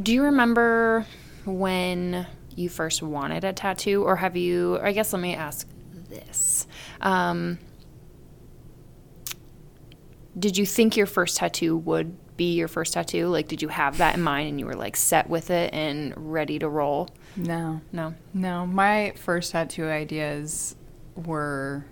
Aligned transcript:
Do 0.00 0.12
you 0.12 0.22
remember 0.24 1.06
when 1.44 2.26
you 2.54 2.68
first 2.68 3.02
wanted 3.02 3.44
a 3.44 3.52
tattoo, 3.52 4.04
or 4.04 4.16
have 4.16 4.36
you? 4.36 4.78
I 4.80 4.92
guess 4.92 5.12
let 5.12 5.20
me 5.20 5.34
ask 5.34 5.68
this. 6.08 6.66
Um, 7.00 7.58
did 10.38 10.56
you 10.56 10.64
think 10.64 10.96
your 10.96 11.06
first 11.06 11.36
tattoo 11.36 11.76
would 11.76 12.16
be 12.36 12.54
your 12.54 12.68
first 12.68 12.94
tattoo? 12.94 13.28
Like, 13.28 13.48
did 13.48 13.60
you 13.60 13.68
have 13.68 13.98
that 13.98 14.14
in 14.14 14.22
mind 14.22 14.48
and 14.48 14.58
you 14.58 14.66
were 14.66 14.74
like 14.74 14.96
set 14.96 15.28
with 15.28 15.50
it 15.50 15.72
and 15.74 16.14
ready 16.16 16.58
to 16.58 16.68
roll? 16.68 17.10
No. 17.36 17.80
No. 17.92 18.14
No. 18.32 18.66
My 18.66 19.12
first 19.16 19.52
tattoo 19.52 19.86
ideas 19.86 20.74
were 21.14 21.84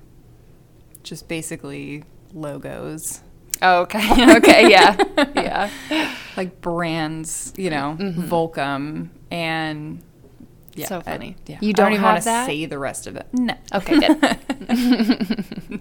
just 1.03 1.29
basically 1.29 2.05
logos. 2.33 3.23
Oh, 3.63 3.81
okay. 3.83 4.37
okay. 4.37 4.71
Yeah. 4.71 4.97
yeah. 5.35 5.71
Like 6.37 6.61
brands, 6.61 7.53
you 7.57 7.71
know, 7.71 7.97
mm-hmm. 7.99 8.23
Volcom 8.29 9.09
and 9.31 10.03
yeah, 10.75 10.87
So 10.87 10.99
I- 10.99 11.03
funny. 11.03 11.37
yeah. 11.47 11.59
You 11.61 11.71
I 11.71 11.73
don't 11.73 11.93
even 11.93 12.03
wanna 12.05 12.21
that? 12.23 12.47
say 12.47 12.65
the 12.67 12.79
rest 12.79 13.07
of 13.07 13.17
it. 13.17 13.27
No. 13.33 13.55
Okay. 13.75 13.99
Good. 14.01 15.81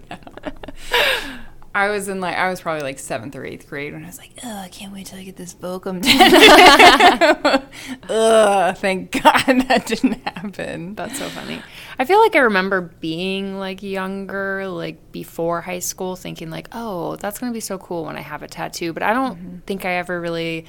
I 1.72 1.88
was 1.88 2.08
in 2.08 2.20
like 2.20 2.36
I 2.36 2.50
was 2.50 2.60
probably 2.60 2.82
like 2.82 2.98
seventh 2.98 3.36
or 3.36 3.44
eighth 3.44 3.68
grade 3.68 3.92
when 3.92 4.02
I 4.02 4.06
was 4.08 4.18
like, 4.18 4.32
oh, 4.42 4.56
I 4.56 4.68
can't 4.68 4.92
wait 4.92 5.06
till 5.06 5.20
I 5.20 5.22
get 5.22 5.36
this 5.36 5.54
Volcom 5.54 6.02
tattoo. 6.02 7.64
Ugh, 8.12 8.76
thank 8.76 9.12
God 9.12 9.44
that 9.68 9.86
didn't 9.86 10.20
happen. 10.26 10.96
That's 10.96 11.18
so 11.18 11.28
funny. 11.28 11.62
I 11.98 12.04
feel 12.04 12.18
like 12.18 12.34
I 12.34 12.40
remember 12.40 12.80
being 12.80 13.58
like 13.58 13.84
younger, 13.84 14.66
like 14.66 15.12
before 15.12 15.60
high 15.60 15.78
school, 15.78 16.16
thinking 16.16 16.50
like, 16.50 16.68
"Oh, 16.72 17.14
that's 17.16 17.38
gonna 17.38 17.52
be 17.52 17.60
so 17.60 17.78
cool 17.78 18.04
when 18.04 18.16
I 18.16 18.22
have 18.22 18.42
a 18.42 18.48
tattoo." 18.48 18.92
But 18.92 19.04
I 19.04 19.12
don't 19.12 19.38
mm-hmm. 19.38 19.58
think 19.60 19.84
I 19.84 19.92
ever 19.94 20.20
really 20.20 20.66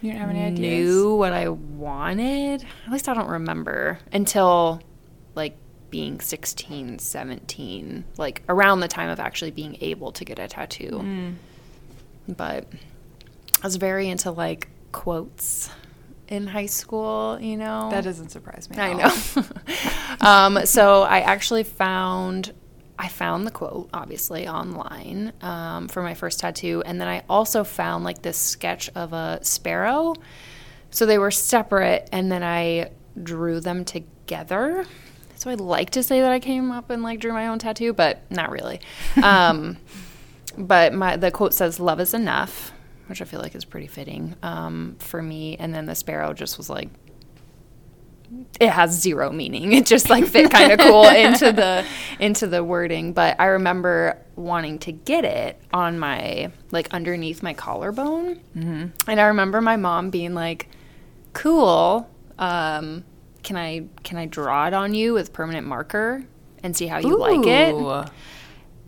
You 0.00 0.10
don't 0.10 0.20
have 0.20 0.30
any 0.30 0.42
ideas? 0.42 0.58
knew 0.58 1.14
what 1.14 1.32
I 1.32 1.48
wanted. 1.48 2.64
At 2.86 2.92
least 2.92 3.08
I 3.08 3.14
don't 3.14 3.28
remember 3.28 4.00
until 4.12 4.82
like 5.36 5.56
being 5.90 6.20
16, 6.20 6.98
17, 6.98 8.04
like 8.16 8.42
around 8.48 8.80
the 8.80 8.88
time 8.88 9.08
of 9.08 9.20
actually 9.20 9.50
being 9.50 9.76
able 9.80 10.12
to 10.12 10.24
get 10.24 10.38
a 10.38 10.48
tattoo. 10.48 11.00
Mm. 11.02 11.34
But 12.28 12.66
I 13.62 13.66
was 13.66 13.76
very 13.76 14.08
into 14.08 14.30
like 14.30 14.68
quotes 14.92 15.70
in 16.28 16.46
high 16.46 16.66
school, 16.66 17.38
you 17.40 17.56
know. 17.56 17.90
That 17.90 18.04
doesn't 18.04 18.30
surprise 18.30 18.70
me. 18.70 18.78
I 18.78 18.92
know. 18.92 19.44
um, 20.20 20.66
so 20.66 21.02
I 21.02 21.20
actually 21.20 21.64
found 21.64 22.52
I 22.98 23.08
found 23.08 23.46
the 23.46 23.50
quote 23.50 23.88
obviously 23.94 24.46
online 24.46 25.32
um, 25.40 25.88
for 25.88 26.02
my 26.02 26.12
first 26.12 26.38
tattoo, 26.38 26.82
and 26.84 27.00
then 27.00 27.08
I 27.08 27.24
also 27.28 27.64
found 27.64 28.04
like 28.04 28.20
this 28.20 28.36
sketch 28.36 28.90
of 28.94 29.12
a 29.12 29.40
sparrow. 29.42 30.14
So 30.90 31.06
they 31.06 31.18
were 31.18 31.30
separate, 31.30 32.08
and 32.12 32.30
then 32.30 32.42
I 32.42 32.90
drew 33.22 33.60
them 33.60 33.84
together. 33.84 34.84
So 35.40 35.48
I'd 35.48 35.58
like 35.58 35.88
to 35.90 36.02
say 36.02 36.20
that 36.20 36.30
I 36.30 36.38
came 36.38 36.70
up 36.70 36.90
and 36.90 37.02
like 37.02 37.18
drew 37.18 37.32
my 37.32 37.46
own 37.46 37.58
tattoo, 37.58 37.94
but 37.94 38.30
not 38.30 38.50
really. 38.50 38.78
Um, 39.22 39.78
but 40.58 40.92
my 40.92 41.16
the 41.16 41.30
quote 41.30 41.54
says 41.54 41.80
"Love 41.80 41.98
is 41.98 42.12
enough," 42.12 42.72
which 43.06 43.22
I 43.22 43.24
feel 43.24 43.40
like 43.40 43.54
is 43.54 43.64
pretty 43.64 43.86
fitting 43.86 44.36
um, 44.42 44.96
for 44.98 45.22
me. 45.22 45.56
And 45.56 45.74
then 45.74 45.86
the 45.86 45.94
sparrow 45.94 46.34
just 46.34 46.58
was 46.58 46.68
like 46.68 46.90
it 48.60 48.68
has 48.68 48.90
zero 48.90 49.32
meaning. 49.32 49.72
It 49.72 49.86
just 49.86 50.10
like 50.10 50.26
fit 50.26 50.50
kind 50.50 50.72
of 50.72 50.78
cool 50.78 51.08
into 51.08 51.52
the 51.52 51.86
into 52.20 52.46
the 52.46 52.62
wording. 52.62 53.14
But 53.14 53.40
I 53.40 53.46
remember 53.46 54.18
wanting 54.36 54.78
to 54.80 54.92
get 54.92 55.24
it 55.24 55.58
on 55.72 55.98
my 55.98 56.52
like 56.70 56.92
underneath 56.92 57.42
my 57.42 57.54
collarbone, 57.54 58.40
mm-hmm. 58.54 58.86
and 59.08 59.20
I 59.20 59.24
remember 59.24 59.62
my 59.62 59.76
mom 59.76 60.10
being 60.10 60.34
like, 60.34 60.68
"Cool, 61.32 62.06
um, 62.38 63.04
can 63.42 63.56
I 63.56 63.84
can 64.02 64.18
I 64.18 64.26
draw 64.26 64.66
it 64.66 64.74
on 64.74 64.94
you 64.94 65.12
with 65.14 65.32
permanent 65.32 65.66
marker 65.66 66.24
and 66.62 66.76
see 66.76 66.86
how 66.86 66.98
you 66.98 67.16
like 67.18 67.46
it?" 67.46 67.74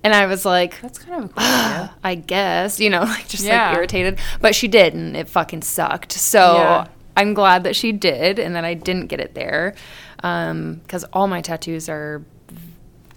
And 0.05 0.13
I 0.15 0.27
was 0.27 0.45
like, 0.45 0.81
That's 0.81 0.99
kind 0.99 1.25
of 1.25 1.31
a 1.31 1.33
cool 1.35 1.45
idea. 1.45 1.95
I 2.03 2.15
guess, 2.17 2.81
you 2.81 2.91
know, 2.91 3.01
like 3.05 3.29
just 3.29 3.45
Yeah. 3.45 3.69
like 3.69 3.77
irritated. 3.77 4.19
But 4.41 4.55
she 4.55 4.67
did, 4.69 4.95
and 4.95 5.17
it 5.17 5.29
fucking 5.29 5.63
sucked. 5.63 6.13
So 6.13 6.57
Yeah. 6.57 6.87
I'm 7.17 7.35
glad 7.35 7.63
that 7.65 7.77
she 7.77 7.93
did, 7.93 8.39
and 8.39 8.57
that 8.57 8.65
I 8.65 8.75
didn't 8.75 9.07
get 9.09 9.21
it 9.21 9.35
there, 9.35 9.75
because 10.17 11.05
all 11.13 11.29
my 11.29 11.41
tattoos 11.41 11.89
are 11.89 12.25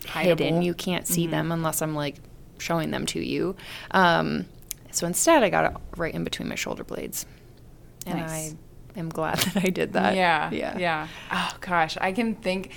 hidden. 0.09 0.61
You 0.61 0.73
can't 0.73 1.07
see 1.07 1.27
them 1.27 1.51
unless 1.51 1.81
I'm 1.81 1.95
like 1.95 2.17
showing 2.59 2.91
them 2.91 3.05
to 3.07 3.19
you. 3.19 3.55
Um, 3.91 4.45
so 4.91 5.07
instead, 5.07 5.43
I 5.43 5.49
got 5.49 5.71
it 5.71 5.77
right 5.97 6.13
in 6.13 6.23
between 6.23 6.47
my 6.49 6.55
shoulder 6.55 6.83
blades, 6.83 7.25
and 8.05 8.19
Nice. 8.19 8.53
I 8.53 8.55
am 8.97 9.09
glad 9.09 9.37
that 9.53 9.63
I 9.63 9.69
did 9.69 9.93
that. 9.93 10.15
yeah, 10.15 10.49
yeah, 10.51 10.77
yeah. 10.77 11.07
Oh 11.31 11.53
gosh, 11.61 11.97
I 11.99 12.11
can 12.11 12.35
think 12.35 12.71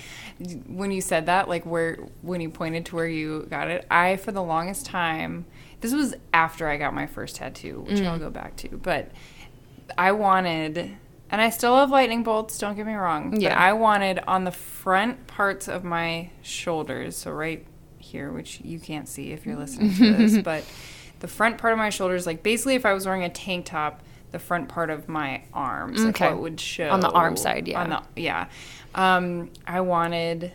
when 0.67 0.91
you 0.91 1.01
said 1.01 1.27
that, 1.27 1.49
like 1.49 1.65
where 1.67 1.97
when 2.23 2.41
you 2.41 2.51
pointed 2.51 2.87
to 2.87 2.97
where 2.97 3.09
you 3.09 3.47
got 3.51 3.69
it. 3.69 3.87
I 3.91 4.17
for 4.17 4.33
the 4.33 4.43
longest 4.43 4.87
time, 4.87 5.47
this 5.81 5.93
was 5.95 6.15
after 6.33 6.69
I 6.69 6.77
got 6.77 6.95
my 6.95 7.07
first 7.07 7.37
tattoo, 7.37 7.85
which 7.89 7.99
Mm. 8.01 8.07
I'll 8.07 8.19
go 8.19 8.31
back 8.31 8.57
to, 8.59 8.69
but 8.69 9.11
I 9.97 10.13
wanted. 10.13 10.97
And 11.31 11.43
I 11.43 11.51
still 11.51 11.77
have 11.77 11.91
lightning 11.91 12.23
bolts, 12.23 12.59
don't 12.59 12.75
get 12.75 12.87
me 12.87 12.95
wrong. 12.95 13.33
But 13.33 13.43
Yeah. 13.43 13.59
I 13.59 13.75
wanted 13.75 14.19
on 14.27 14.45
the 14.45 14.51
front 14.51 15.27
parts 15.27 15.69
of 15.69 15.85
my 15.85 16.31
shoulders, 16.41 17.17
so 17.17 17.31
right 17.33 17.67
here, 17.99 18.33
which 18.33 18.61
you 18.65 18.79
can't 18.81 19.07
see 19.07 19.33
if 19.33 19.45
you're 19.45 19.57
listening 19.57 19.93
to 19.97 20.15
this, 20.15 20.39
but 20.43 20.65
the 21.21 21.29
front 21.29 21.59
part 21.59 21.75
of 21.75 21.79
my 21.79 21.91
shoulders, 21.91 22.27
like 22.27 22.43
basically 22.43 22.77
if 22.77 22.87
I 22.87 22.95
was 22.95 23.05
wearing 23.05 23.25
a 23.25 23.29
tank 23.29 23.67
top, 23.67 24.03
the 24.31 24.39
front 24.39 24.69
part 24.69 24.91
of 24.91 25.09
my 25.09 25.43
arms, 25.55 26.01
like 26.05 26.17
Okay. 26.21 26.31
what 26.33 26.41
would 26.43 26.61
show 26.61 26.89
On 26.91 27.01
the 27.01 27.11
arm 27.11 27.37
side, 27.37 27.67
yeah. 27.69 27.83
On 27.83 27.91
the 27.91 28.03
yeah, 28.21 28.47
um, 28.95 29.51
I 29.67 29.81
wanted 29.81 30.53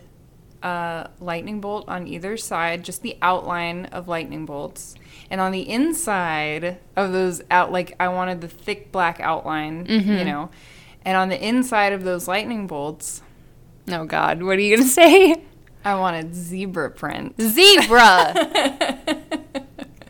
a 0.62 1.10
lightning 1.20 1.60
bolt 1.60 1.88
on 1.88 2.06
either 2.06 2.36
side, 2.36 2.84
just 2.84 3.02
the 3.02 3.16
outline 3.20 3.86
of 3.86 4.08
lightning 4.08 4.46
bolts, 4.46 4.94
and 5.30 5.40
on 5.40 5.52
the 5.52 5.68
inside 5.68 6.78
of 6.96 7.12
those 7.12 7.42
out, 7.50 7.70
like 7.72 7.94
I 8.00 8.08
wanted 8.08 8.40
the 8.40 8.48
thick 8.48 8.90
black 8.92 9.20
outline, 9.20 9.86
Mm-hmm. 9.86 10.12
you 10.18 10.24
know, 10.24 10.50
and 11.04 11.16
on 11.16 11.28
the 11.28 11.46
inside 11.46 11.92
of 11.92 12.04
those 12.04 12.26
lightning 12.28 12.66
bolts, 12.66 13.22
Oh 13.90 14.04
God, 14.06 14.42
what 14.42 14.56
are 14.56 14.60
you 14.60 14.76
gonna 14.76 14.88
say? 15.02 15.36
I 15.84 15.96
wanted 15.96 16.34
zebra 16.34 16.90
print. 16.92 17.34
Zebra. 17.38 18.32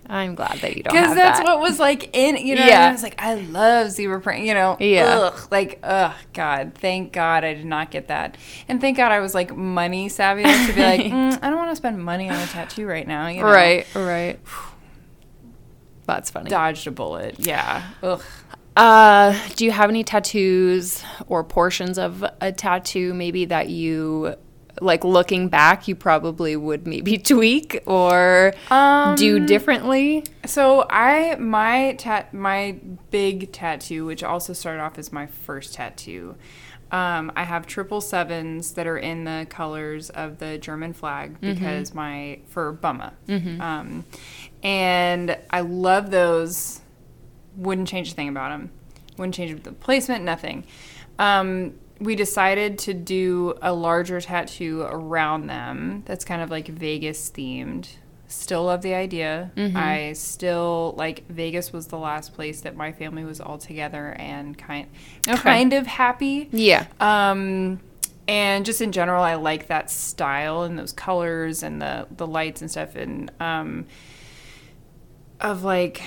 I'm 0.07 0.35
glad 0.35 0.59
that 0.61 0.77
you 0.77 0.83
don't 0.83 0.93
Because 0.93 1.15
that's 1.15 1.39
that. 1.39 1.45
what 1.47 1.61
was 1.61 1.79
like 1.79 2.15
in, 2.15 2.37
you 2.37 2.55
know, 2.57 2.65
Yeah. 2.67 2.89
I 2.89 2.93
was 2.93 3.03
like, 3.03 3.21
I 3.23 3.35
love 3.35 3.91
zebra 3.91 4.21
print, 4.21 4.45
you 4.45 4.53
know. 4.53 4.77
Yeah. 4.79 5.07
Ugh, 5.07 5.49
like, 5.51 5.79
ugh, 5.83 6.13
God, 6.33 6.73
thank 6.75 7.13
God 7.13 7.43
I 7.45 7.55
did 7.55 7.65
not 7.65 7.91
get 7.91 8.09
that. 8.09 8.37
And 8.69 8.81
thank 8.81 8.97
God 8.97 9.13
I 9.13 9.21
was 9.21 9.35
like 9.35 9.57
money 9.57 10.09
savvy 10.09 10.43
enough 10.43 10.67
to 10.69 10.73
be 10.75 10.83
like, 10.83 11.01
mm, 11.05 11.39
I 11.43 11.49
don't 11.49 11.57
want 11.59 11.71
to 11.71 11.77
spend 11.77 12.05
money 12.05 12.29
on 12.29 12.37
a 12.37 12.47
tattoo 12.47 12.87
right 12.87 13.07
now, 13.09 13.29
you 13.29 13.41
know. 13.41 13.47
Right, 13.47 13.87
right. 13.95 14.39
That's 16.07 16.31
funny. 16.31 16.51
Dodged 16.51 16.87
a 16.87 16.91
bullet. 16.91 17.37
Yeah. 17.39 17.83
Ugh. 18.03 18.23
Uh, 18.77 19.39
do 19.55 19.65
you 19.65 19.71
have 19.71 19.89
any 19.89 20.03
tattoos 20.03 21.03
or 21.29 21.45
portions 21.45 21.97
of 21.97 22.25
a 22.41 22.51
tattoo 22.53 23.15
maybe 23.15 23.45
that 23.45 23.69
you 23.69 24.35
like 24.81 25.05
looking 25.05 25.49
back 25.49 25.87
you 25.89 25.95
probably 25.95 26.57
would 26.57 26.87
maybe 26.87 27.19
tweak 27.33 27.83
or 27.87 28.55
Um, 28.71 29.15
do 29.17 29.45
differently? 29.47 30.25
So 30.47 30.87
I 30.91 31.37
my 31.37 31.95
tat 31.99 32.35
my 32.35 32.77
big 33.11 33.53
tattoo, 33.53 34.05
which 34.07 34.23
also 34.23 34.53
started 34.53 34.81
off 34.83 34.99
as 34.99 35.13
my 35.13 35.27
first 35.27 35.75
tattoo. 35.75 36.37
Um, 36.93 37.33
I 37.35 37.43
have 37.43 37.67
triple 37.67 38.01
sevens 38.01 38.73
that 38.73 38.87
are 38.87 38.99
in 38.99 39.25
the 39.25 39.47
colors 39.51 40.11
of 40.11 40.39
the 40.39 40.59
German 40.59 40.93
flag 40.93 41.41
because 41.41 41.93
my 41.95 42.39
for 42.49 42.73
Bumma, 42.73 43.15
um, 43.61 44.05
and 44.63 45.37
I 45.51 45.61
love 45.63 46.11
those. 46.11 46.81
Wouldn't 47.57 47.89
change 47.89 48.13
a 48.13 48.15
thing 48.15 48.29
about 48.29 48.51
them. 48.51 48.71
Wouldn't 49.17 49.35
change 49.35 49.61
the 49.63 49.73
placement. 49.73 50.25
Nothing. 50.25 50.65
Um, 51.19 51.75
we 52.01 52.17
decided 52.17 52.79
to 52.81 52.95
do 52.95 53.55
a 53.63 53.73
larger 53.73 54.21
tattoo 54.21 54.83
around 54.83 55.47
them. 55.47 56.03
That's 56.07 56.25
kind 56.25 56.43
of 56.43 56.51
like 56.51 56.69
Vegas 56.69 57.31
themed. 57.31 57.89
Still 58.27 58.65
love 58.65 58.83
the 58.83 58.95
idea. 58.95 59.53
I 59.57 60.15
still 60.15 60.95
like 60.97 61.29
Vegas 61.29 61.73
was 61.73 61.87
the 61.87 61.99
last 61.99 62.35
place 62.35 62.63
that 62.63 62.75
my 62.75 62.91
family 62.91 63.23
was 63.25 63.41
all 63.41 63.59
together 63.59 64.17
and 64.19 64.59
kind 64.59 64.89
Okay. 65.29 65.37
kind 65.41 65.73
of 65.73 65.87
happy. 65.87 66.49
Yeah. 66.51 66.87
Um, 66.99 67.81
and 68.27 68.65
just 68.67 68.81
in 68.81 68.91
general, 68.91 69.23
I 69.23 69.35
like 69.37 69.69
that 69.69 69.91
style 69.91 70.63
and 70.63 70.77
those 70.79 70.93
colors 70.93 71.63
and 71.63 71.81
the 71.81 72.09
the 72.17 72.27
lights 72.27 72.61
and 72.61 72.71
stuff 72.71 72.97
and 72.97 73.31
um, 73.39 73.87
of 75.41 75.63
like 75.63 76.03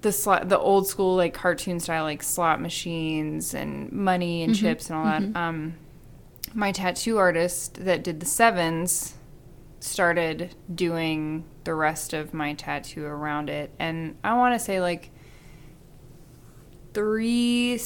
the 0.00 0.12
slot, 0.12 0.48
the 0.48 0.58
old 0.58 0.86
school 0.86 1.16
like 1.16 1.34
cartoon 1.34 1.80
style 1.80 2.04
like 2.04 2.22
slot 2.22 2.60
machines 2.60 3.54
and 3.54 3.90
money 3.92 4.42
and 4.42 4.54
chips 4.54 4.90
and 4.90 4.98
all 4.98 5.04
that. 5.04 5.36
Um, 5.36 5.74
my 6.54 6.72
tattoo 6.72 7.18
artist 7.18 7.84
that 7.84 8.02
did 8.04 8.20
the 8.20 8.26
sevens 8.26 9.14
started 9.80 10.54
doing 10.74 11.44
the 11.64 11.74
rest 11.74 12.12
of 12.12 12.32
my 12.34 12.54
tattoo 12.54 13.04
around 13.04 13.50
it, 13.50 13.72
and 13.78 14.16
I 14.24 14.36
want 14.36 14.54
to 14.54 14.58
say 14.58 14.80
like 14.80 15.10
three. 16.94 17.80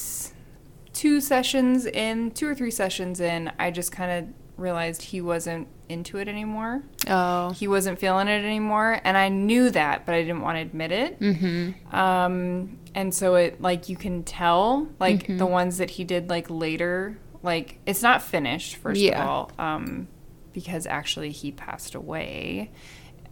two 0.92 1.22
sessions 1.22 1.86
in, 1.86 2.30
two 2.32 2.46
or 2.46 2.54
three 2.54 2.70
sessions 2.70 3.18
in, 3.18 3.50
I 3.58 3.70
just 3.70 3.90
kind 3.90 4.12
of 4.12 4.34
realized 4.58 5.00
he 5.00 5.22
wasn't 5.22 5.66
into 5.92 6.18
it 6.18 6.26
anymore. 6.28 6.82
Oh. 7.08 7.50
He 7.52 7.68
wasn't 7.68 7.98
feeling 7.98 8.26
it 8.28 8.44
anymore, 8.44 9.00
and 9.04 9.16
I 9.16 9.28
knew 9.28 9.70
that, 9.70 10.04
but 10.06 10.14
I 10.14 10.22
didn't 10.22 10.40
want 10.40 10.56
to 10.56 10.62
admit 10.62 10.90
it. 10.92 11.20
Mm-hmm. 11.20 11.94
Um, 11.94 12.78
and 12.94 13.14
so 13.14 13.36
it 13.36 13.60
like 13.60 13.88
you 13.88 13.96
can 13.96 14.22
tell 14.24 14.88
like 14.98 15.24
Mm-hmm. 15.24 15.38
the 15.38 15.46
ones 15.46 15.78
that 15.78 15.90
he 15.90 16.04
did 16.04 16.28
like 16.28 16.50
later, 16.50 17.18
like 17.42 17.78
it's 17.86 18.02
not 18.02 18.22
finished 18.22 18.76
first 18.76 19.00
Yeah. 19.00 19.22
of 19.22 19.28
all, 19.28 19.50
um, 19.58 20.08
because 20.52 20.86
actually 20.86 21.30
he 21.30 21.52
passed 21.52 21.94
away 21.94 22.70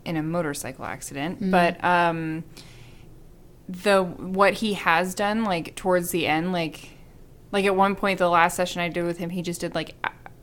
in 0.04 0.16
a 0.16 0.22
motorcycle 0.22 0.84
accident, 0.84 1.36
Mm-hmm. 1.40 1.50
but 1.50 1.82
um, 1.84 2.44
the 3.68 4.02
what 4.02 4.54
he 4.54 4.74
has 4.74 5.14
done 5.14 5.44
like 5.44 5.74
towards 5.76 6.10
the 6.10 6.26
end, 6.26 6.52
like 6.52 6.90
like 7.52 7.64
at 7.64 7.74
one 7.76 7.94
point 7.96 8.18
the 8.18 8.28
last 8.28 8.56
session 8.56 8.80
I 8.80 8.88
did 8.88 9.04
with 9.04 9.18
him, 9.18 9.30
he 9.30 9.42
just 9.42 9.60
did 9.60 9.74
like 9.74 9.94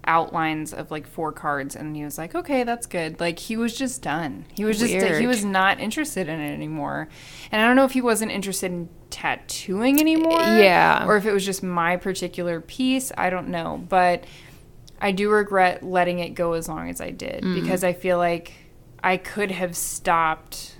outlines 0.07 0.73
of 0.73 0.89
like 0.89 1.05
four 1.05 1.31
cards 1.31 1.75
and 1.75 1.95
he 1.95 2.03
was 2.03 2.17
like 2.17 2.33
okay 2.33 2.63
that's 2.63 2.87
good 2.87 3.19
like 3.19 3.37
he 3.37 3.57
was 3.57 3.77
just 3.77 4.01
done 4.01 4.45
he 4.55 4.63
was 4.65 4.79
just 4.79 4.93
Weird. 4.93 5.19
he 5.19 5.27
was 5.27 5.43
not 5.45 5.79
interested 5.79 6.29
in 6.29 6.39
it 6.39 6.53
anymore 6.53 7.09
and 7.51 7.61
i 7.61 7.65
don't 7.67 7.75
know 7.75 7.83
if 7.85 7.91
he 7.91 8.01
wasn't 8.01 8.31
interested 8.31 8.71
in 8.71 8.87
tattooing 9.09 9.99
anymore 9.99 10.39
Yeah. 10.41 11.05
or 11.05 11.17
if 11.17 11.25
it 11.25 11.33
was 11.33 11.45
just 11.45 11.61
my 11.61 11.97
particular 11.97 12.61
piece 12.61 13.11
i 13.17 13.29
don't 13.29 13.49
know 13.49 13.83
but 13.89 14.23
i 15.01 15.11
do 15.11 15.29
regret 15.29 15.83
letting 15.83 16.19
it 16.19 16.29
go 16.29 16.53
as 16.53 16.67
long 16.69 16.89
as 16.89 17.01
i 17.01 17.11
did 17.11 17.43
Mm. 17.43 17.61
because 17.61 17.83
i 17.83 17.91
feel 17.93 18.17
like 18.17 18.53
i 19.03 19.17
could 19.17 19.51
have 19.51 19.75
stopped 19.75 20.75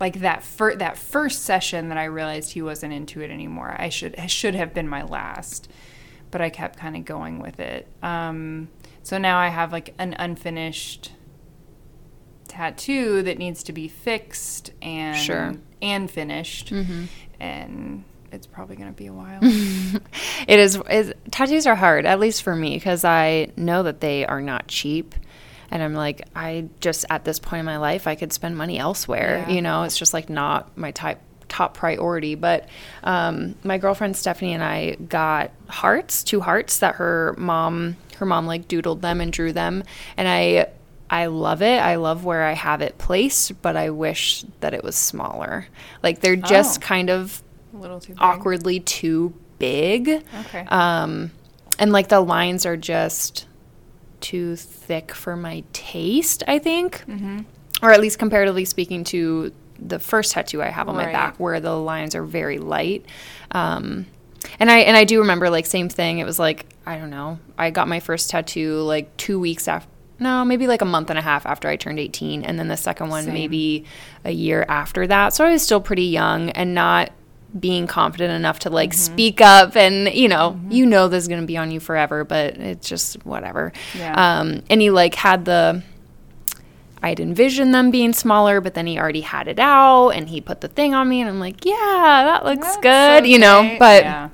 like 0.00 0.20
that 0.20 0.42
fir- 0.42 0.76
that 0.76 0.98
first 0.98 1.44
session 1.44 1.88
that 1.88 1.96
I 1.96 2.04
realized 2.04 2.52
he 2.52 2.60
wasn't 2.62 2.92
into 2.92 3.20
it 3.20 3.30
anymore. 3.30 3.76
I 3.78 3.88
should 3.90 4.14
it 4.18 4.28
should 4.28 4.56
have 4.56 4.74
been 4.74 4.88
my 4.88 5.02
last, 5.04 5.70
but 6.34 6.40
I 6.40 6.50
kept 6.50 6.76
kind 6.80 6.96
of 6.96 7.04
going 7.04 7.38
with 7.38 7.60
it. 7.60 7.86
Um, 8.02 8.66
so 9.04 9.18
now 9.18 9.38
I 9.38 9.46
have 9.50 9.70
like 9.70 9.94
an 10.00 10.16
unfinished 10.18 11.12
tattoo 12.48 13.22
that 13.22 13.38
needs 13.38 13.62
to 13.62 13.72
be 13.72 13.86
fixed 13.86 14.72
and 14.82 15.16
Sure. 15.16 15.54
and 15.80 16.10
finished, 16.10 16.72
and 17.38 18.02
it's 18.32 18.48
probably 18.48 18.74
gonna 18.74 18.90
be 18.90 19.06
a 19.06 19.12
while. 19.12 19.38
It 20.48 20.58
is, 20.58 20.76
is 20.90 21.14
tattoos 21.30 21.66
are 21.68 21.76
hard, 21.76 22.04
at 22.04 22.18
least 22.18 22.42
for 22.42 22.54
me, 22.56 22.74
because 22.74 23.04
I 23.04 23.52
know 23.56 23.84
that 23.84 24.00
they 24.00 24.26
are 24.26 24.42
not 24.42 24.66
cheap. 24.66 25.14
And 25.70 25.82
I'm 25.82 25.94
like, 25.94 26.22
I 26.34 26.68
just 26.80 27.04
at 27.10 27.24
this 27.24 27.38
point 27.38 27.60
in 27.60 27.64
my 27.66 27.78
life, 27.78 28.06
I 28.08 28.16
could 28.16 28.32
spend 28.32 28.56
money 28.56 28.78
elsewhere. 28.78 29.44
Yeah. 29.46 29.54
You 29.54 29.62
know, 29.62 29.84
it's 29.84 29.96
just 29.96 30.12
like 30.12 30.28
not 30.28 30.76
my 30.76 30.90
type 30.90 31.20
top 31.54 31.74
priority. 31.74 32.34
But 32.34 32.68
um, 33.02 33.54
my 33.64 33.78
girlfriend 33.78 34.16
Stephanie 34.16 34.52
and 34.54 34.62
I 34.62 34.94
got 34.94 35.50
hearts, 35.68 36.22
two 36.24 36.40
hearts 36.40 36.78
that 36.78 36.96
her 36.96 37.34
mom, 37.38 37.96
her 38.18 38.26
mom 38.26 38.46
like 38.46 38.68
doodled 38.68 39.00
them 39.00 39.20
and 39.20 39.32
drew 39.32 39.52
them, 39.52 39.84
and 40.16 40.28
I. 40.28 40.68
I 41.10 41.26
love 41.26 41.60
it. 41.62 41.78
I 41.80 41.96
love 41.96 42.24
where 42.24 42.42
I 42.44 42.54
have 42.54 42.80
it 42.80 42.96
placed, 42.96 43.60
but 43.62 43.76
I 43.76 43.90
wish 43.90 44.42
that 44.60 44.72
it 44.72 44.82
was 44.82 44.96
smaller. 44.96 45.66
Like 46.02 46.20
they're 46.20 46.34
just 46.34 46.78
Oh. 46.82 46.86
kind 46.86 47.10
of 47.10 47.42
a 47.74 47.76
little 47.76 48.00
too 48.00 48.14
big. 48.14 48.22
awkwardly 48.22 48.80
too 48.80 49.34
big. 49.58 50.08
Okay. 50.46 50.64
Um, 50.68 51.30
and 51.78 51.92
like 51.92 52.08
the 52.08 52.20
lines 52.20 52.64
are 52.64 52.78
just 52.78 53.46
too 54.20 54.56
thick 54.56 55.12
for 55.12 55.36
my 55.36 55.62
taste, 55.74 56.42
I 56.48 56.58
think. 56.58 57.04
Mm-hmm. 57.06 57.40
Or 57.82 57.92
at 57.92 58.00
least 58.00 58.18
comparatively 58.18 58.64
speaking 58.64 59.04
to 59.04 59.52
the 59.86 59.98
first 59.98 60.32
tattoo 60.32 60.62
I 60.62 60.68
have 60.68 60.88
on 60.88 60.96
my 60.96 61.06
back, 61.12 61.36
where 61.38 61.60
the 61.60 61.74
lines 61.74 62.14
are 62.14 62.24
very 62.24 62.58
light. 62.58 63.04
Um, 63.50 64.06
and 64.60 64.70
I 64.70 64.78
and 64.80 64.96
I 64.96 65.04
do 65.04 65.20
remember 65.20 65.50
like 65.50 65.66
same 65.66 65.88
thing. 65.88 66.18
It 66.18 66.24
was 66.24 66.38
like 66.38 66.66
I 66.86 66.96
don't 66.98 67.10
know. 67.10 67.38
I 67.58 67.70
got 67.70 67.88
my 67.88 68.00
first 68.00 68.30
tattoo 68.30 68.80
like 68.82 69.16
two 69.16 69.38
weeks 69.40 69.68
after. 69.68 69.88
No, 70.20 70.44
maybe 70.44 70.66
like 70.68 70.80
a 70.80 70.84
month 70.86 71.10
and 71.10 71.18
a 71.18 71.22
half 71.22 71.44
after 71.44 71.68
I 71.68 71.76
turned 71.76 71.98
18, 71.98 72.44
and 72.44 72.58
then 72.58 72.68
the 72.68 72.76
second 72.76 73.08
one 73.08 73.24
Same. 73.24 73.34
maybe 73.34 73.84
a 74.24 74.30
year 74.30 74.64
after 74.68 75.06
that. 75.06 75.34
So 75.34 75.44
I 75.44 75.50
was 75.52 75.62
still 75.62 75.80
pretty 75.80 76.04
young 76.04 76.50
and 76.50 76.72
not 76.74 77.10
being 77.58 77.86
confident 77.86 78.32
enough 78.32 78.60
to 78.60 78.70
like 78.70 78.92
speak 78.92 79.40
up 79.40 79.76
and 79.76 80.12
you 80.12 80.28
know 80.28 80.58
you 80.70 80.84
know 80.84 81.06
this 81.06 81.22
is 81.22 81.28
going 81.28 81.40
to 81.40 81.46
be 81.46 81.56
on 81.56 81.70
you 81.70 81.78
forever 81.78 82.24
but 82.24 82.56
it's 82.56 82.88
just 82.88 83.24
whatever 83.24 83.72
Yeah. 83.96 84.40
um 84.40 84.64
and 84.68 84.80
he 84.80 84.90
like 84.90 85.14
had 85.14 85.44
the 85.44 85.80
i'd 87.02 87.20
envisioned 87.20 87.74
them 87.74 87.90
being 87.90 88.12
smaller 88.12 88.60
but 88.60 88.74
then 88.74 88.86
he 88.86 88.98
already 88.98 89.20
had 89.20 89.48
it 89.48 89.58
out 89.58 90.10
and 90.10 90.28
he 90.28 90.40
put 90.40 90.60
the 90.60 90.68
thing 90.68 90.94
on 90.94 91.08
me 91.08 91.20
and 91.20 91.28
i'm 91.28 91.40
like 91.40 91.64
yeah 91.64 92.22
that 92.24 92.44
looks 92.44 92.66
That's 92.66 92.76
good 92.78 93.26
you 93.26 93.38
know 93.38 93.76
but 93.78 94.04
yeah. 94.04 94.28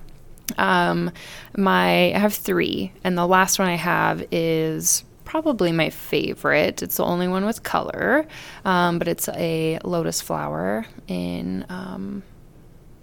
um, 0.59 1.11
my 1.57 2.15
I 2.15 2.19
have 2.19 2.35
three, 2.35 2.93
and 3.05 3.17
the 3.17 3.27
last 3.27 3.59
one 3.59 3.69
I 3.69 3.75
have 3.75 4.25
is 4.31 5.05
probably 5.25 5.73
my 5.73 5.91
favorite. 5.91 6.83
It's 6.83 6.97
the 6.97 7.05
only 7.05 7.29
one 7.29 7.45
with 7.45 7.63
color, 7.63 8.27
um, 8.65 8.99
but 8.99 9.09
it's 9.09 9.29
a 9.29 9.79
lotus 9.85 10.21
flower 10.21 10.87
in 11.09 11.67
um, 11.69 12.23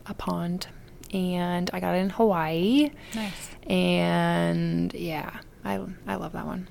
a 0.06 0.14
pond, 0.14 0.68
and 1.14 1.70
I 1.74 1.80
got 1.80 1.96
it 1.96 2.00
in 2.00 2.10
Hawaii. 2.10 2.92
nice. 3.16 3.50
And 3.68 4.94
yeah, 4.94 5.40
I 5.66 5.82
I 6.08 6.16
love 6.16 6.34
that 6.34 6.46
one. 6.46 6.68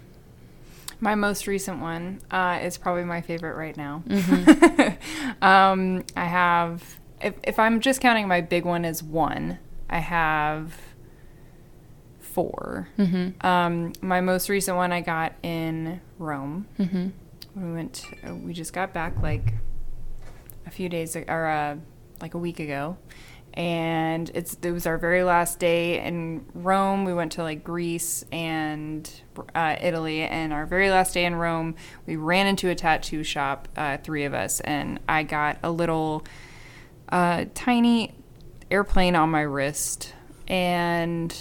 My 1.00 1.14
most 1.14 1.46
recent 1.46 1.80
one 1.80 2.20
uh, 2.30 2.58
is 2.62 2.78
probably 2.78 3.04
my 3.04 3.20
favorite 3.20 3.56
right 3.56 3.76
now. 3.76 4.02
Mm-hmm. 4.08 5.42
um, 5.44 6.04
I 6.16 6.24
have, 6.24 6.98
if, 7.20 7.34
if 7.44 7.58
I'm 7.58 7.80
just 7.80 8.00
counting 8.00 8.26
my 8.28 8.40
big 8.40 8.64
one 8.64 8.84
as 8.84 9.02
one, 9.02 9.58
I 9.90 9.98
have 9.98 10.74
4 12.20 12.88
Mm-hmm. 12.98 13.46
Um, 13.46 13.92
my 14.00 14.20
most 14.20 14.48
recent 14.48 14.76
one 14.76 14.92
I 14.92 15.00
got 15.00 15.34
in 15.42 16.00
Rome. 16.18 16.66
Mm-hmm. 16.78 17.08
We 17.64 17.72
went. 17.72 18.04
uh, 18.26 18.34
We 18.34 18.52
just 18.52 18.72
got 18.72 18.92
back 18.92 19.22
like 19.22 19.54
a 20.66 20.70
few 20.70 20.88
days 20.88 21.16
or 21.16 21.46
uh, 21.46 21.76
like 22.20 22.34
a 22.34 22.38
week 22.38 22.60
ago, 22.60 22.98
and 23.56 24.30
it's 24.34 24.56
it 24.62 24.70
was 24.70 24.86
our 24.86 24.98
very 24.98 25.22
last 25.22 25.58
day 25.58 26.04
in 26.04 26.44
Rome. 26.52 27.04
We 27.04 27.14
went 27.14 27.32
to 27.32 27.42
like 27.42 27.64
Greece 27.64 28.24
and 28.30 29.10
uh, 29.54 29.76
Italy, 29.80 30.22
and 30.22 30.52
our 30.52 30.66
very 30.66 30.90
last 30.90 31.14
day 31.14 31.24
in 31.24 31.34
Rome, 31.34 31.74
we 32.06 32.16
ran 32.16 32.46
into 32.46 32.68
a 32.68 32.74
tattoo 32.74 33.24
shop, 33.24 33.68
uh, 33.76 33.96
three 33.96 34.24
of 34.24 34.34
us, 34.34 34.60
and 34.60 35.00
I 35.08 35.22
got 35.22 35.58
a 35.62 35.70
little 35.70 36.24
uh, 37.08 37.46
tiny 37.54 38.14
airplane 38.70 39.16
on 39.16 39.30
my 39.30 39.42
wrist, 39.42 40.12
and 40.48 41.34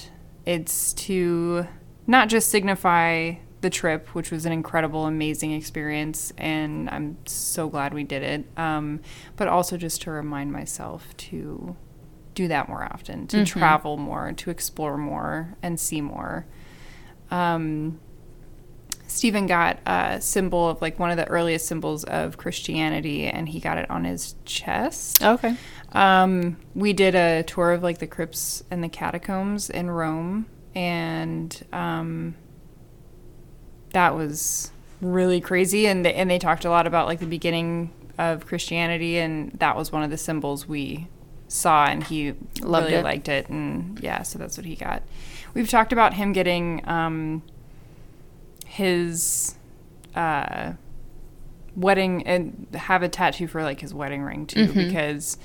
it's 0.45 0.93
to 0.93 1.67
not 2.07 2.29
just 2.29 2.49
signify 2.49 3.33
the 3.59 3.69
trip, 3.69 4.09
which 4.09 4.31
was 4.31 4.45
an 4.45 4.53
incredible, 4.53 5.05
amazing 5.05 5.51
experience, 5.51 6.31
and 6.37 6.89
I'm 6.89 7.17
so 7.25 7.67
glad 7.67 7.93
we 7.93 8.03
did 8.03 8.23
it, 8.23 8.45
um, 8.57 9.01
but 9.35 9.47
also 9.47 9.75
just 9.75 10.03
to 10.03 10.11
remind 10.11 10.53
myself 10.53 11.17
to 11.17 11.75
do 12.35 12.47
that 12.49 12.69
more 12.69 12.83
often, 12.83 13.25
to 13.27 13.45
travel 13.45 13.97
more, 13.97 14.31
to 14.33 14.49
explore 14.51 14.97
more, 14.97 15.55
and 15.63 15.79
see 15.79 16.01
more. 16.01 16.45
Um, 17.31 17.99
Stephen 19.07 19.47
got 19.47 19.79
a 19.85 20.19
symbol 20.19 20.69
of 20.69 20.81
like 20.81 20.99
one 20.99 21.11
of 21.11 21.17
the 21.17 21.27
earliest 21.27 21.67
symbols 21.67 22.03
of 22.03 22.37
Christianity, 22.37 23.25
and 23.25 23.47
he 23.49 23.59
got 23.59 23.77
it 23.77 23.89
on 23.89 24.03
his 24.03 24.35
chest. 24.45 25.23
Okay. 25.23 25.55
Um, 25.93 26.57
we 26.73 26.91
did 26.91 27.15
a 27.15 27.43
tour 27.43 27.71
of 27.71 27.81
like 27.81 27.99
the 27.99 28.07
crypts 28.07 28.63
and 28.69 28.83
the 28.83 28.89
catacombs 28.89 29.69
in 29.69 29.89
Rome, 29.89 30.47
and 30.75 31.65
um, 31.71 32.35
that 33.91 34.15
was 34.15 34.71
really 35.01 35.39
crazy. 35.39 35.87
And 35.87 36.05
they, 36.05 36.13
and 36.13 36.29
they 36.29 36.39
talked 36.39 36.65
a 36.65 36.69
lot 36.69 36.85
about 36.85 37.07
like 37.07 37.19
the 37.19 37.25
beginning 37.25 37.91
of 38.17 38.45
Christianity, 38.45 39.17
and 39.19 39.51
that 39.59 39.77
was 39.77 39.91
one 39.91 40.03
of 40.03 40.09
the 40.09 40.17
symbols 40.17 40.67
we 40.67 41.07
saw, 41.47 41.85
and 41.85 42.03
he 42.03 42.33
Loved 42.61 42.87
really 42.87 42.99
it. 42.99 43.03
liked 43.03 43.29
it. 43.29 43.49
And 43.49 43.99
yeah, 44.01 44.23
so 44.23 44.37
that's 44.39 44.57
what 44.57 44.65
he 44.65 44.75
got. 44.75 45.03
We've 45.53 45.69
talked 45.69 45.93
about 45.93 46.13
him 46.15 46.33
getting 46.33 46.87
um, 46.87 47.43
his. 48.65 49.55
Uh, 50.15 50.73
wedding 51.75 52.25
and 52.25 52.67
have 52.73 53.03
a 53.03 53.09
tattoo 53.09 53.47
for 53.47 53.61
like 53.61 53.81
his 53.81 53.93
wedding 53.93 54.21
ring 54.23 54.45
too 54.45 54.71
because 54.71 55.37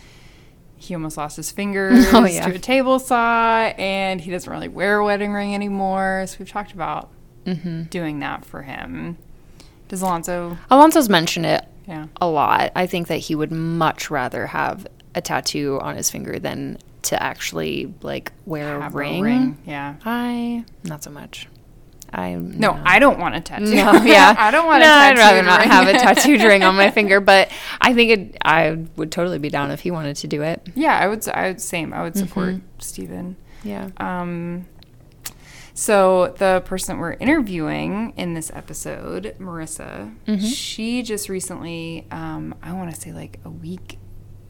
he 0.76 0.94
almost 0.94 1.16
lost 1.16 1.34
his 1.36 1.50
fingers 1.50 2.06
Oh, 2.12 2.24
yeah. 2.24 2.46
to 2.46 2.54
a 2.54 2.58
table 2.60 3.00
saw 3.00 3.72
and 3.76 4.20
he 4.20 4.30
doesn't 4.30 4.48
really 4.48 4.68
wear 4.68 4.98
a 4.98 5.04
wedding 5.04 5.32
ring 5.32 5.56
anymore 5.56 6.26
so 6.28 6.36
we've 6.38 6.48
talked 6.48 6.70
about 6.72 7.10
Mm-hmm. 7.46 7.84
doing 7.84 8.20
that 8.20 8.44
for 8.44 8.62
him 8.62 9.18
does 9.88 10.02
alonso 10.02 10.56
Alonso's 10.70 11.08
mentioned 11.08 11.46
it 11.46 11.64
yeah 11.88 12.06
a 12.20 12.28
lot. 12.28 12.70
I 12.76 12.86
think 12.86 13.08
that 13.08 13.16
he 13.16 13.34
would 13.34 13.50
much 13.50 14.08
rather 14.08 14.46
have 14.46 14.86
a 15.14 15.20
tattoo 15.20 15.78
on 15.82 15.96
his 15.96 16.10
finger 16.10 16.38
than 16.38 16.78
to 17.02 17.20
actually 17.22 17.92
like 18.02 18.32
wear 18.46 18.80
have 18.80 18.94
a 18.94 18.98
ring. 18.98 19.22
ring 19.22 19.58
yeah 19.66 19.96
I 20.04 20.64
not 20.84 21.02
so 21.02 21.10
much. 21.10 21.48
I 22.12 22.34
no, 22.34 22.76
i 22.84 22.98
don't 22.98 23.20
want 23.20 23.36
a 23.36 23.40
tattoo 23.40 23.66
no, 23.74 23.92
yeah, 24.04 24.34
i 24.38 24.50
don't 24.50 24.66
want 24.66 24.82
no, 24.82 24.90
I'd 24.90 25.16
rather 25.16 25.42
not 25.42 25.62
have 25.62 25.86
a 25.86 25.92
tattooed 25.92 26.42
ring 26.50 26.64
on 26.64 26.74
my 26.74 26.90
finger, 26.90 27.20
but 27.20 27.50
I 27.80 27.94
think 27.94 28.10
it. 28.10 28.36
I 28.44 28.84
would 28.96 29.12
totally 29.12 29.38
be 29.38 29.48
down 29.48 29.70
if 29.70 29.80
he 29.80 29.90
wanted 29.92 30.16
to 30.16 30.26
do 30.26 30.42
it. 30.42 30.68
yeah 30.74 30.98
i 30.98 31.06
would 31.06 31.26
i 31.28 31.46
would 31.48 31.60
same 31.60 31.92
i 31.94 32.02
would 32.02 32.16
support 32.16 32.54
Mm-hmm. 32.56 32.80
steven 32.80 33.36
Yeah. 33.62 33.90
Um, 33.98 34.66
so 35.74 36.34
the 36.38 36.62
person 36.64 36.96
that 36.96 37.00
we're 37.00 37.12
interviewing 37.14 38.12
in 38.16 38.34
this 38.34 38.50
episode, 38.54 39.34
Marissa, 39.38 40.14
she 40.40 41.02
just 41.02 41.28
recently, 41.28 42.06
um, 42.10 42.54
I 42.62 42.72
want 42.72 42.92
to 42.94 43.00
say 43.00 43.12
like 43.12 43.38
a 43.44 43.50
week 43.50 43.98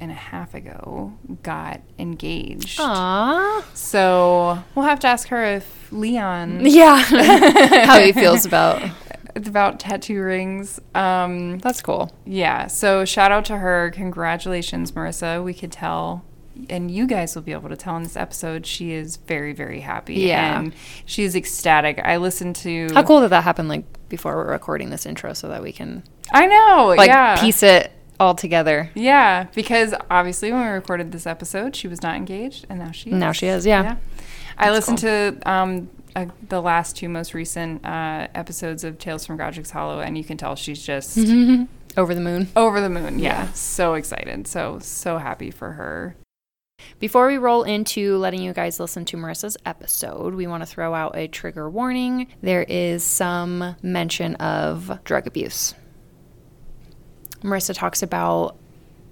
and 0.00 0.10
a 0.10 0.14
half 0.14 0.54
ago, 0.54 1.12
got 1.42 1.80
engaged. 1.98 2.78
Aww. 2.78 3.62
So 3.74 4.62
we'll 4.74 4.84
have 4.86 5.00
to 5.00 5.06
ask 5.08 5.28
her 5.28 5.44
if 5.44 5.88
Leon 5.92 6.60
Yeah. 6.64 6.96
How 7.86 8.00
he 8.00 8.12
feels 8.12 8.44
about. 8.46 8.82
about 9.36 9.78
tattoo 9.80 10.20
rings. 10.22 10.80
Um, 10.94 11.58
That's 11.58 11.82
cool. 11.82 12.12
yeah. 12.24 12.66
So 12.66 13.04
shout 13.04 13.30
out 13.32 13.44
to 13.46 13.58
her. 13.58 13.90
Congratulations, 13.94 14.92
Marissa. 14.92 15.42
We 15.42 15.54
could 15.54 15.72
tell. 15.72 16.24
And 16.68 16.90
you 16.90 17.06
guys 17.06 17.34
will 17.34 17.42
be 17.42 17.52
able 17.52 17.70
to 17.70 17.76
tell 17.76 17.96
in 17.96 18.02
this 18.02 18.16
episode, 18.16 18.66
she 18.66 18.92
is 18.92 19.16
very, 19.16 19.52
very 19.54 19.80
happy. 19.80 20.14
Yeah. 20.16 20.58
And 20.60 20.74
she's 21.06 21.34
ecstatic. 21.34 21.98
I 22.04 22.18
listened 22.18 22.56
to. 22.56 22.88
How 22.92 23.02
cool 23.02 23.20
that 23.20 23.28
that 23.30 23.44
happened, 23.44 23.68
Like 23.68 23.84
before 24.10 24.34
we're 24.36 24.50
recording 24.50 24.90
this 24.90 25.06
intro, 25.06 25.32
so 25.32 25.48
that 25.48 25.62
we 25.62 25.72
can 25.72 26.02
I 26.32 26.46
know. 26.46 26.94
like 26.96 27.08
yeah. 27.08 27.40
piece 27.40 27.62
it 27.62 27.92
all 28.20 28.34
together. 28.34 28.90
Yeah. 28.94 29.44
Because 29.54 29.94
obviously, 30.10 30.52
when 30.52 30.60
we 30.62 30.68
recorded 30.68 31.10
this 31.10 31.26
episode, 31.26 31.74
she 31.74 31.88
was 31.88 32.02
not 32.02 32.14
engaged. 32.14 32.66
And 32.68 32.78
now 32.78 32.92
she 32.92 33.10
is. 33.10 33.16
Now 33.16 33.32
she 33.32 33.46
is, 33.46 33.66
yeah. 33.66 33.96
I 34.58 34.70
listened 34.70 34.98
to 34.98 35.38
um, 35.46 35.88
uh, 36.14 36.26
the 36.48 36.60
last 36.60 36.96
two 36.96 37.08
most 37.08 37.32
recent 37.34 37.84
uh, 37.84 38.28
episodes 38.34 38.84
of 38.84 38.98
Tales 38.98 39.24
from 39.26 39.38
Godric's 39.38 39.70
Hollow, 39.70 40.00
and 40.00 40.18
you 40.18 40.22
can 40.24 40.36
tell 40.36 40.54
she's 40.54 40.82
just 40.84 41.18
Over 41.96 42.14
the 42.14 42.20
moon. 42.20 42.48
over 42.54 42.80
the 42.80 42.90
moon. 42.90 43.18
Yeah. 43.18 43.44
Yeah. 43.46 43.52
So 43.52 43.94
excited. 43.94 44.46
So, 44.46 44.78
so 44.80 45.18
happy 45.18 45.50
for 45.50 45.72
her. 45.72 46.14
Before 46.98 47.26
we 47.26 47.36
roll 47.36 47.62
into 47.64 48.16
letting 48.18 48.42
you 48.42 48.52
guys 48.52 48.78
listen 48.78 49.04
to 49.06 49.16
Marissa's 49.16 49.56
episode, 49.66 50.34
we 50.34 50.46
want 50.46 50.62
to 50.62 50.66
throw 50.66 50.94
out 50.94 51.16
a 51.16 51.26
trigger 51.26 51.68
warning. 51.68 52.28
There 52.42 52.62
is 52.62 53.02
some 53.02 53.76
mention 53.82 54.34
of 54.36 55.00
drug 55.04 55.26
abuse. 55.26 55.74
Marissa 57.42 57.74
talks 57.74 58.02
about 58.02 58.56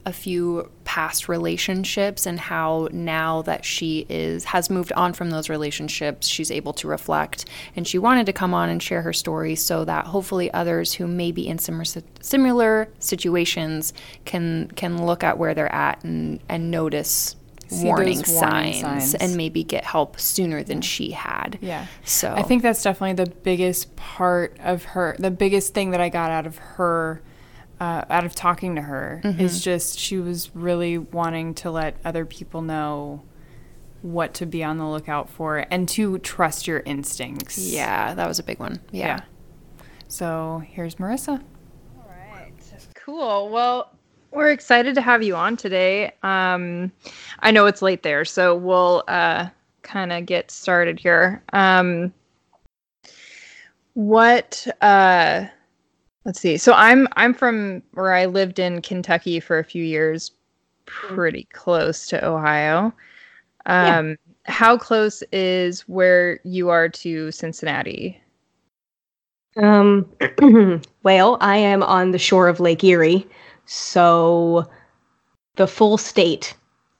a 0.07 0.13
few 0.13 0.71
past 0.85 1.29
relationships 1.29 2.25
and 2.25 2.41
how 2.41 2.89
now 2.93 3.43
that 3.43 3.65
she 3.65 4.07
is 4.09 4.45
has 4.45 4.71
moved 4.71 4.91
on 4.93 5.13
from 5.13 5.29
those 5.29 5.51
relationships 5.51 6.27
she's 6.27 6.51
able 6.51 6.73
to 6.73 6.89
reflect 6.89 7.45
and 7.77 7.87
she 7.87 7.99
wanted 7.99 8.25
to 8.25 8.33
come 8.33 8.55
on 8.55 8.71
and 8.71 8.83
share 8.83 9.03
her 9.03 9.13
story 9.13 9.55
so 9.55 9.85
that 9.85 10.07
hopefully 10.07 10.51
others 10.53 10.95
who 10.95 11.07
may 11.07 11.31
be 11.31 11.47
in 11.47 11.59
similar 11.59 11.85
similar 12.23 12.89
situations 12.99 13.93
can 14.25 14.71
can 14.77 15.05
look 15.05 15.23
at 15.23 15.37
where 15.37 15.53
they're 15.53 15.75
at 15.75 16.03
and 16.05 16.41
and 16.49 16.71
notice 16.71 17.37
warning, 17.71 17.91
warning 17.91 18.25
signs, 18.25 18.81
signs. 18.81 19.15
and 19.15 19.37
maybe 19.37 19.63
get 19.63 19.85
help 19.85 20.19
sooner 20.19 20.63
than 20.63 20.81
she 20.81 21.11
had. 21.11 21.59
Yeah. 21.61 21.87
So 22.05 22.33
I 22.33 22.43
think 22.43 22.63
that's 22.63 22.83
definitely 22.83 23.25
the 23.25 23.31
biggest 23.31 23.95
part 23.97 24.57
of 24.61 24.85
her, 24.85 25.17
the 25.19 25.31
biggest 25.31 25.75
thing 25.75 25.91
that 25.91 26.01
I 26.01 26.09
got 26.09 26.31
out 26.31 26.47
of 26.47 26.57
her, 26.59 27.23
uh, 27.81 28.05
out 28.11 28.25
of 28.25 28.35
talking 28.35 28.75
to 28.77 28.83
her, 28.83 29.21
Mm-hmm. 29.25 29.41
is 29.41 29.63
just 29.63 29.99
she 29.99 30.19
was 30.19 30.55
really 30.55 30.99
wanting 30.99 31.55
to 31.55 31.71
let 31.71 31.97
other 32.05 32.25
people 32.25 32.63
know 32.63 33.23
what 34.03 34.35
to 34.35 34.47
be 34.47 34.63
on 34.63 34.79
the 34.79 34.87
lookout 34.87 35.29
for 35.29 35.65
and 35.71 35.89
to 35.89 36.19
trust 36.19 36.67
your 36.67 36.81
instincts. 36.81 37.59
yeah, 37.59 38.15
that 38.15 38.29
was 38.29 38.39
a 38.39 38.43
big 38.45 38.59
one. 38.61 38.81
Yeah. 38.93 39.07
yeah. 39.07 39.85
So 40.07 40.63
here's 40.67 40.95
Marissa. 40.97 41.43
All 41.99 42.09
right. 42.33 42.53
Cool. 42.95 43.49
Well, 43.51 43.91
we're 44.31 44.51
excited 44.51 44.95
to 44.95 45.01
have 45.01 45.23
you 45.23 45.35
on 45.35 45.57
today. 45.57 46.13
Um, 46.23 46.93
I 47.41 47.51
know 47.51 47.67
it's 47.67 47.83
late 47.83 48.03
there, 48.03 48.25
so 48.25 48.55
we'll 48.55 49.03
uh, 49.09 49.49
kind 49.83 50.13
of 50.13 50.27
get 50.27 50.51
started 50.51 51.01
here. 51.01 51.43
Um, 51.53 52.13
what? 53.95 54.67
Uh, 54.81 55.47
let's 56.29 56.41
see. 56.41 56.59
So 56.59 56.75
I'm 56.75 57.09
I'm 57.17 57.33
from 57.33 57.83
where 57.95 58.13
I 58.13 58.27
lived 58.27 58.59
in 58.59 58.83
Kentucky 58.83 59.41
for 59.41 59.59
a 59.59 59.65
few 59.65 59.83
years, 59.83 60.31
pretty 60.85 61.45
close 61.55 62.07
to 62.09 62.23
Ohio. 62.25 62.93
Um, 63.65 64.19
How 64.45 64.77
close 64.77 65.23
is 65.33 65.81
where 65.89 66.39
you 66.45 66.69
are 66.69 66.91
to 66.91 67.33
Cincinnati? 67.33 68.21
Um, 69.57 70.07
well, 71.03 71.39
I 71.41 71.57
am 71.57 71.83
on 71.83 72.11
the 72.11 72.19
shore 72.19 72.47
of 72.47 72.61
Lake 72.61 72.85
Erie, 72.85 73.27
so 73.65 74.69
the 75.57 75.67
full 75.67 75.97
state 75.97 76.55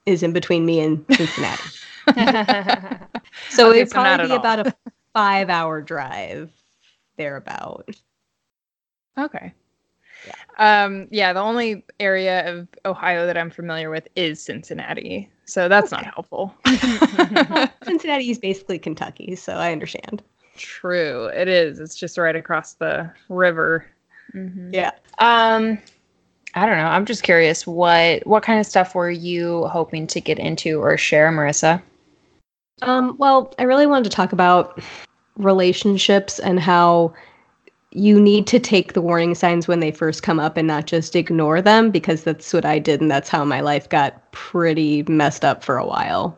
is 0.07 0.23
in 0.23 0.33
between 0.33 0.65
me 0.65 0.79
and 0.79 1.05
Cincinnati. 1.11 1.69
so 3.51 3.69
Okay, 3.69 3.81
it'd 3.81 3.89
so 3.89 3.93
probably 3.93 4.25
be 4.25 4.31
all. 4.31 4.39
about 4.39 4.65
a 4.65 4.75
five-hour 5.13 5.81
drive, 5.83 6.51
thereabout. 7.17 7.87
Okay. 9.17 9.53
Yeah. 10.27 10.83
Um, 10.83 11.07
yeah, 11.11 11.33
the 11.33 11.39
only 11.39 11.83
area 11.99 12.47
of 12.49 12.67
Ohio 12.85 13.25
that 13.25 13.37
I'm 13.37 13.49
familiar 13.49 13.89
with 13.89 14.07
is 14.15 14.41
Cincinnati. 14.41 15.29
So 15.45 15.67
that's 15.67 15.91
not 15.91 16.03
helpful. 16.03 16.53
Cincinnati 17.83 18.29
is 18.29 18.37
basically 18.37 18.79
Kentucky, 18.79 19.35
so 19.35 19.53
I 19.53 19.71
understand. 19.71 20.21
True. 20.57 21.27
It 21.27 21.47
is. 21.47 21.79
It's 21.79 21.95
just 21.95 22.17
right 22.17 22.35
across 22.35 22.73
the 22.73 23.11
river. 23.29 23.85
Yeah. 24.71 24.91
Um, 25.19 25.79
I 26.53 26.65
don't 26.65 26.77
know. 26.77 26.85
I'm 26.85 27.05
just 27.05 27.23
curious. 27.23 27.65
What 27.65 28.25
what 28.27 28.43
kind 28.43 28.59
of 28.59 28.65
stuff 28.65 28.95
were 28.95 29.11
you 29.11 29.65
hoping 29.67 30.07
to 30.07 30.21
get 30.21 30.39
into 30.39 30.81
or 30.81 30.97
share, 30.97 31.31
Marissa? 31.31 31.81
Um, 32.81 33.15
well, 33.17 33.53
I 33.59 33.63
really 33.63 33.85
wanted 33.85 34.05
to 34.05 34.15
talk 34.15 34.33
about 34.33 34.81
relationships 35.37 36.39
and 36.39 36.59
how 36.59 37.13
you 37.91 38.19
need 38.19 38.45
to 38.47 38.59
take 38.59 38.93
the 38.93 39.01
warning 39.01 39.33
signs 39.33 39.67
when 39.67 39.79
they 39.79 39.91
first 39.91 40.21
come 40.21 40.39
up 40.39 40.57
and 40.57 40.67
not 40.67 40.85
just 40.85 41.15
ignore 41.15 41.61
them 41.61 41.89
because 41.89 42.23
that's 42.23 42.53
what 42.53 42.63
I 42.65 42.77
did 42.79 43.01
and 43.01 43.09
that's 43.09 43.29
how 43.29 43.43
my 43.43 43.61
life 43.61 43.89
got 43.89 44.31
pretty 44.31 45.03
messed 45.03 45.43
up 45.43 45.63
for 45.63 45.77
a 45.77 45.85
while. 45.85 46.37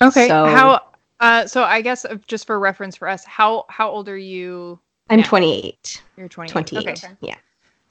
Okay. 0.00 0.28
So- 0.28 0.46
how 0.46 0.80
uh 1.20 1.46
so 1.46 1.64
I 1.64 1.80
guess 1.80 2.04
uh, 2.04 2.16
just 2.26 2.46
for 2.46 2.58
reference 2.60 2.94
for 2.96 3.08
us, 3.08 3.24
how 3.24 3.64
how 3.68 3.90
old 3.90 4.08
are 4.08 4.18
you? 4.18 4.78
I'm 5.10 5.20
Yeah. 5.20 5.24
28. 5.26 6.02
You're 6.16 6.28
20. 6.28 6.52
28. 6.52 6.88
Okay. 7.04 7.14
Yeah. 7.20 7.36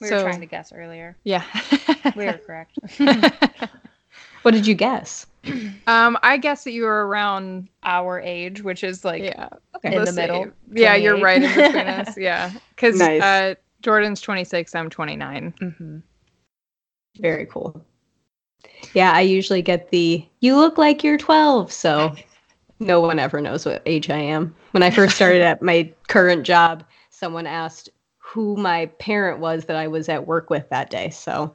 We 0.00 0.08
So- 0.08 0.16
were 0.16 0.22
trying 0.30 0.40
to 0.40 0.46
guess 0.46 0.72
earlier. 0.72 1.16
Yeah. 1.24 1.42
We 2.16 2.26
were 2.26 2.34
correct. 2.46 2.78
What 4.46 4.54
did 4.54 4.64
you 4.64 4.76
guess? 4.76 5.26
um 5.88 6.16
I 6.22 6.36
guess 6.36 6.62
that 6.62 6.70
you 6.70 6.84
were 6.84 7.08
around 7.08 7.68
Our 7.82 8.20
age, 8.20 8.62
which 8.62 8.84
is 8.84 9.04
like 9.04 9.24
yeah. 9.24 9.48
Okay. 9.74 9.88
in 9.88 10.04
the 10.04 10.04
the 10.04 10.12
middle. 10.12 10.52
Yeah, 10.72 10.94
you're 10.94 11.18
right 11.18 11.42
in 11.42 11.48
between 11.52 11.88
us. 11.88 12.16
Yeah. 12.16 12.52
Cuz 12.76 12.96
Nice. 12.96 13.22
uh 13.22 13.54
Jordan's 13.82 14.20
26, 14.20 14.72
I'm 14.76 14.88
29. 14.88 15.52
hmm 15.58 15.98
Very 17.18 17.46
cool. 17.46 17.84
Yeah, 18.94 19.10
I 19.10 19.22
usually 19.22 19.62
get 19.62 19.90
the 19.90 20.24
you 20.38 20.54
look 20.54 20.78
like 20.78 21.02
you're 21.02 21.18
12, 21.18 21.72
so 21.72 22.14
no 22.78 23.00
one 23.00 23.18
ever 23.18 23.40
knows 23.40 23.66
what 23.66 23.82
age 23.84 24.10
I 24.10 24.18
am. 24.18 24.54
When 24.70 24.84
I 24.84 24.90
first 24.90 25.16
started 25.16 25.42
at 25.42 25.60
my 25.60 25.92
current 26.06 26.46
job, 26.46 26.84
someone 27.10 27.48
asked 27.48 27.88
who 28.18 28.56
my 28.56 28.86
parent 29.00 29.40
was 29.40 29.64
that 29.64 29.74
I 29.76 29.88
was 29.88 30.08
at 30.08 30.28
work 30.28 30.50
with 30.50 30.68
that 30.68 30.88
day. 30.88 31.10
So, 31.10 31.52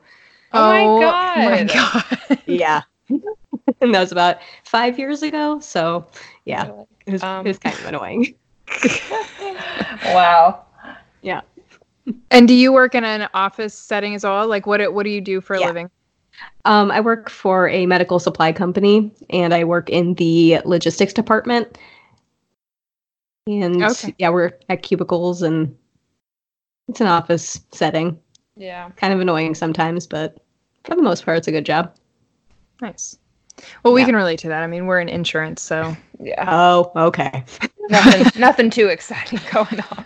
Oh 0.54 0.98
my 1.36 1.46
my 1.46 1.64
God. 1.64 2.08
god. 2.30 2.40
yeah. 2.46 2.82
and 3.10 3.94
that 3.94 4.00
was 4.00 4.12
about 4.12 4.38
5 4.66 4.98
years 5.00 5.24
ago, 5.24 5.60
so 5.60 6.06
yeah, 6.46 6.70
it 7.06 7.12
was, 7.14 7.24
Um, 7.24 7.46
it 7.46 7.50
was 7.50 7.60
kind 7.60 7.78
of 7.80 7.86
annoying. 7.86 8.36
Wow. 10.06 10.64
Yeah. 11.22 11.42
And 12.32 12.48
do 12.48 12.54
you 12.54 12.72
work 12.74 12.96
in 12.96 13.04
an 13.04 13.30
office 13.34 13.74
setting 13.74 14.16
as 14.16 14.24
well? 14.24 14.48
Like 14.48 14.66
what 14.66 14.78
do- 14.78 14.92
what 14.92 15.04
do 15.04 15.10
you 15.10 15.22
do 15.22 15.42
for 15.42 15.56
a 15.56 15.60
living? 15.60 15.90
Um, 16.66 16.90
I 16.92 17.02
work 17.02 17.30
for 17.30 17.68
a 17.70 17.86
medical 17.86 18.18
supply 18.20 18.52
company 18.52 19.12
and 19.30 19.54
I 19.54 19.64
work 19.64 19.90
in 19.90 20.16
the 20.16 20.60
logistics 20.66 21.14
department. 21.14 21.78
And 23.48 23.84
Okay. 23.84 24.16
yeah, 24.18 24.30
we're 24.30 24.52
at 24.70 24.82
cubicles 24.84 25.42
and 25.42 25.76
it's 26.88 27.02
an 27.02 27.08
office 27.08 27.62
setting. 27.72 28.20
Yeah. 28.56 28.90
Kind 28.96 29.14
of 29.14 29.20
annoying 29.20 29.56
sometimes, 29.56 30.06
but 30.08 30.38
for 30.84 30.96
the 30.96 31.02
most 31.02 31.26
part, 31.26 31.38
it's 31.38 31.48
a 31.48 31.52
good 31.52 31.66
job. 31.66 31.96
Nice. 32.82 33.18
Well, 33.84 33.94
we 33.94 34.02
Yeah. 34.02 34.08
can 34.08 34.16
relate 34.16 34.40
to 34.40 34.48
that. 34.50 34.64
I 34.64 34.68
mean, 34.68 34.86
we're 34.88 35.00
in 35.00 35.10
insurance, 35.10 35.62
so 35.62 35.96
Yeah. 36.20 36.46
Oh, 36.50 36.92
okay. 36.96 37.44
nothing, 37.90 38.26
nothing 38.40 38.70
too 38.70 38.88
exciting 38.88 39.40
going 39.52 39.80
on. 39.92 40.06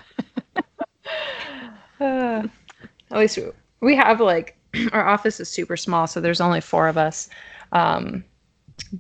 Uh, 2.00 2.48
at 3.12 3.18
least 3.18 3.38
we- 3.38 3.52
we 3.82 3.96
have 3.96 4.20
like 4.20 4.58
our 4.94 5.08
office 5.08 5.40
is 5.40 5.50
super 5.50 5.78
small, 5.78 6.08
so 6.08 6.20
there's 6.20 6.42
only 6.42 6.62
four 6.62 6.88
of 6.88 6.98
us. 6.98 7.30
Um, 7.72 8.24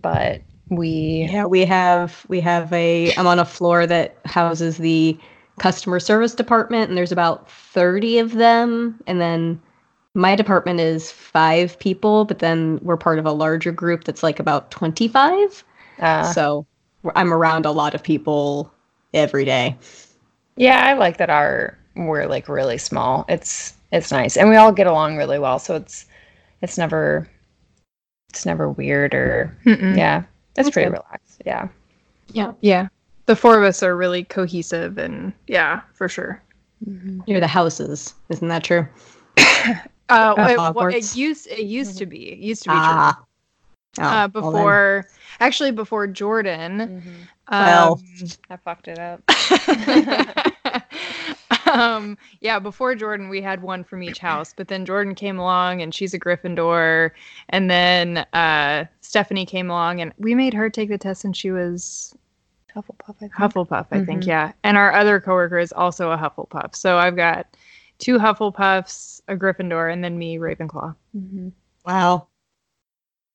but 0.01 0.41
we 0.69 1.27
Yeah, 1.31 1.45
we 1.45 1.65
have 1.65 2.25
we 2.27 2.39
have 2.41 2.71
a 2.73 3.13
I'm 3.15 3.27
on 3.27 3.39
a 3.39 3.45
floor 3.45 3.85
that 3.87 4.17
houses 4.25 4.77
the 4.77 5.17
customer 5.59 5.99
service 5.99 6.35
department 6.35 6.89
and 6.89 6.97
there's 6.97 7.11
about 7.11 7.49
30 7.49 8.19
of 8.19 8.33
them 8.33 9.01
and 9.07 9.21
then 9.21 9.61
my 10.13 10.35
department 10.35 10.79
is 10.79 11.11
5 11.11 11.77
people, 11.79 12.25
but 12.25 12.39
then 12.39 12.79
we're 12.81 12.97
part 12.97 13.19
of 13.19 13.25
a 13.25 13.31
larger 13.31 13.71
group 13.71 14.05
that's 14.05 14.23
like 14.23 14.39
about 14.39 14.71
25. 14.71 15.63
uh, 15.99 16.23
so 16.23 16.65
I'm 17.15 17.33
around 17.33 17.65
a 17.65 17.71
lot 17.71 17.93
of 17.93 18.03
people 18.03 18.71
every 19.13 19.45
day. 19.45 19.77
Yeah, 20.55 20.85
I 20.85 20.93
like 20.93 21.17
that 21.17 21.29
our 21.29 21.77
we're 21.95 22.27
like 22.27 22.47
really 22.49 22.77
small. 22.77 23.25
It's 23.29 23.73
it's 23.91 24.11
nice, 24.11 24.37
and 24.37 24.49
we 24.49 24.55
all 24.55 24.71
get 24.71 24.87
along 24.87 25.17
really 25.17 25.39
well. 25.39 25.59
So 25.59 25.75
it's 25.75 26.05
it's 26.61 26.77
never 26.77 27.29
it's 28.29 28.45
never 28.45 28.69
weird 28.69 29.13
or 29.13 29.55
Mm-mm. 29.65 29.97
yeah. 29.97 30.23
It's 30.57 30.69
That's 30.69 30.69
pretty 30.69 30.89
good. 30.89 30.91
relaxed. 30.91 31.41
Yeah, 31.45 31.67
yeah. 32.33 32.53
Yeah. 32.61 32.87
The 33.25 33.35
four 33.35 33.57
of 33.57 33.63
us 33.63 33.81
are 33.81 33.95
really 33.95 34.23
cohesive 34.23 34.97
and 34.97 35.33
yeah, 35.47 35.81
for 35.93 36.07
sure. 36.07 36.41
Near 37.27 37.39
the 37.39 37.47
houses, 37.47 38.13
isn't 38.29 38.47
that 38.47 38.63
true? 38.63 38.87
Uh, 40.07 40.35
At 40.37 40.51
it, 40.51 40.57
well, 40.57 40.85
it 40.89 41.15
used 41.15 41.47
it 41.47 41.63
used 41.63 41.97
to 41.97 42.05
be. 42.05 42.31
It 42.31 42.37
used 42.37 42.61
to 42.63 42.69
be 42.69 42.75
Ah. 42.75 43.15
true. 43.95 44.05
Oh, 44.05 44.07
uh, 44.07 44.29
well 44.31 44.51
before 44.51 45.05
actually 45.39 45.71
before 45.71 46.05
Jordan. 46.05 47.27
Well. 47.49 47.93
Um, 47.93 48.27
I 48.51 48.57
fucked 48.57 48.87
it 48.87 48.99
up. 48.99 49.21
um, 51.67 52.17
yeah, 52.41 52.59
before 52.59 52.93
Jordan, 52.95 53.29
we 53.29 53.41
had 53.41 53.61
one 53.61 53.83
from 53.83 54.03
each 54.03 54.19
house, 54.19 54.53
but 54.55 54.67
then 54.67 54.85
Jordan 54.85 55.15
came 55.15 55.39
along 55.39 55.81
and 55.81 55.93
she's 55.93 56.13
a 56.13 56.19
Gryffindor, 56.19 57.11
and 57.49 57.69
then 57.69 58.25
uh, 58.33 58.85
Stephanie 59.01 59.45
came 59.45 59.69
along 59.69 60.01
and 60.01 60.13
we 60.17 60.35
made 60.35 60.53
her 60.53 60.69
take 60.69 60.89
the 60.89 60.97
test 60.97 61.25
and 61.25 61.35
she 61.35 61.51
was 61.51 62.15
Hufflepuff, 62.75 63.15
I 63.17 63.19
think. 63.19 63.33
Hufflepuff, 63.33 63.87
I 63.91 63.99
think, 64.05 64.23
Mhm. 64.23 64.27
yeah. 64.27 64.51
And 64.63 64.77
our 64.77 64.93
other 64.93 65.19
coworker 65.19 65.57
is 65.59 65.71
also 65.71 66.11
a 66.11 66.17
Hufflepuff. 66.17 66.75
So 66.75 66.97
I've 66.97 67.15
got 67.15 67.47
two 67.99 68.17
Hufflepuffs, 68.17 69.21
a 69.27 69.35
Gryffindor, 69.35 69.91
and 69.91 70.03
then 70.03 70.17
me, 70.17 70.37
Ravenclaw. 70.37 70.95
Mhm. 71.15 71.51
Wow. 71.85 72.27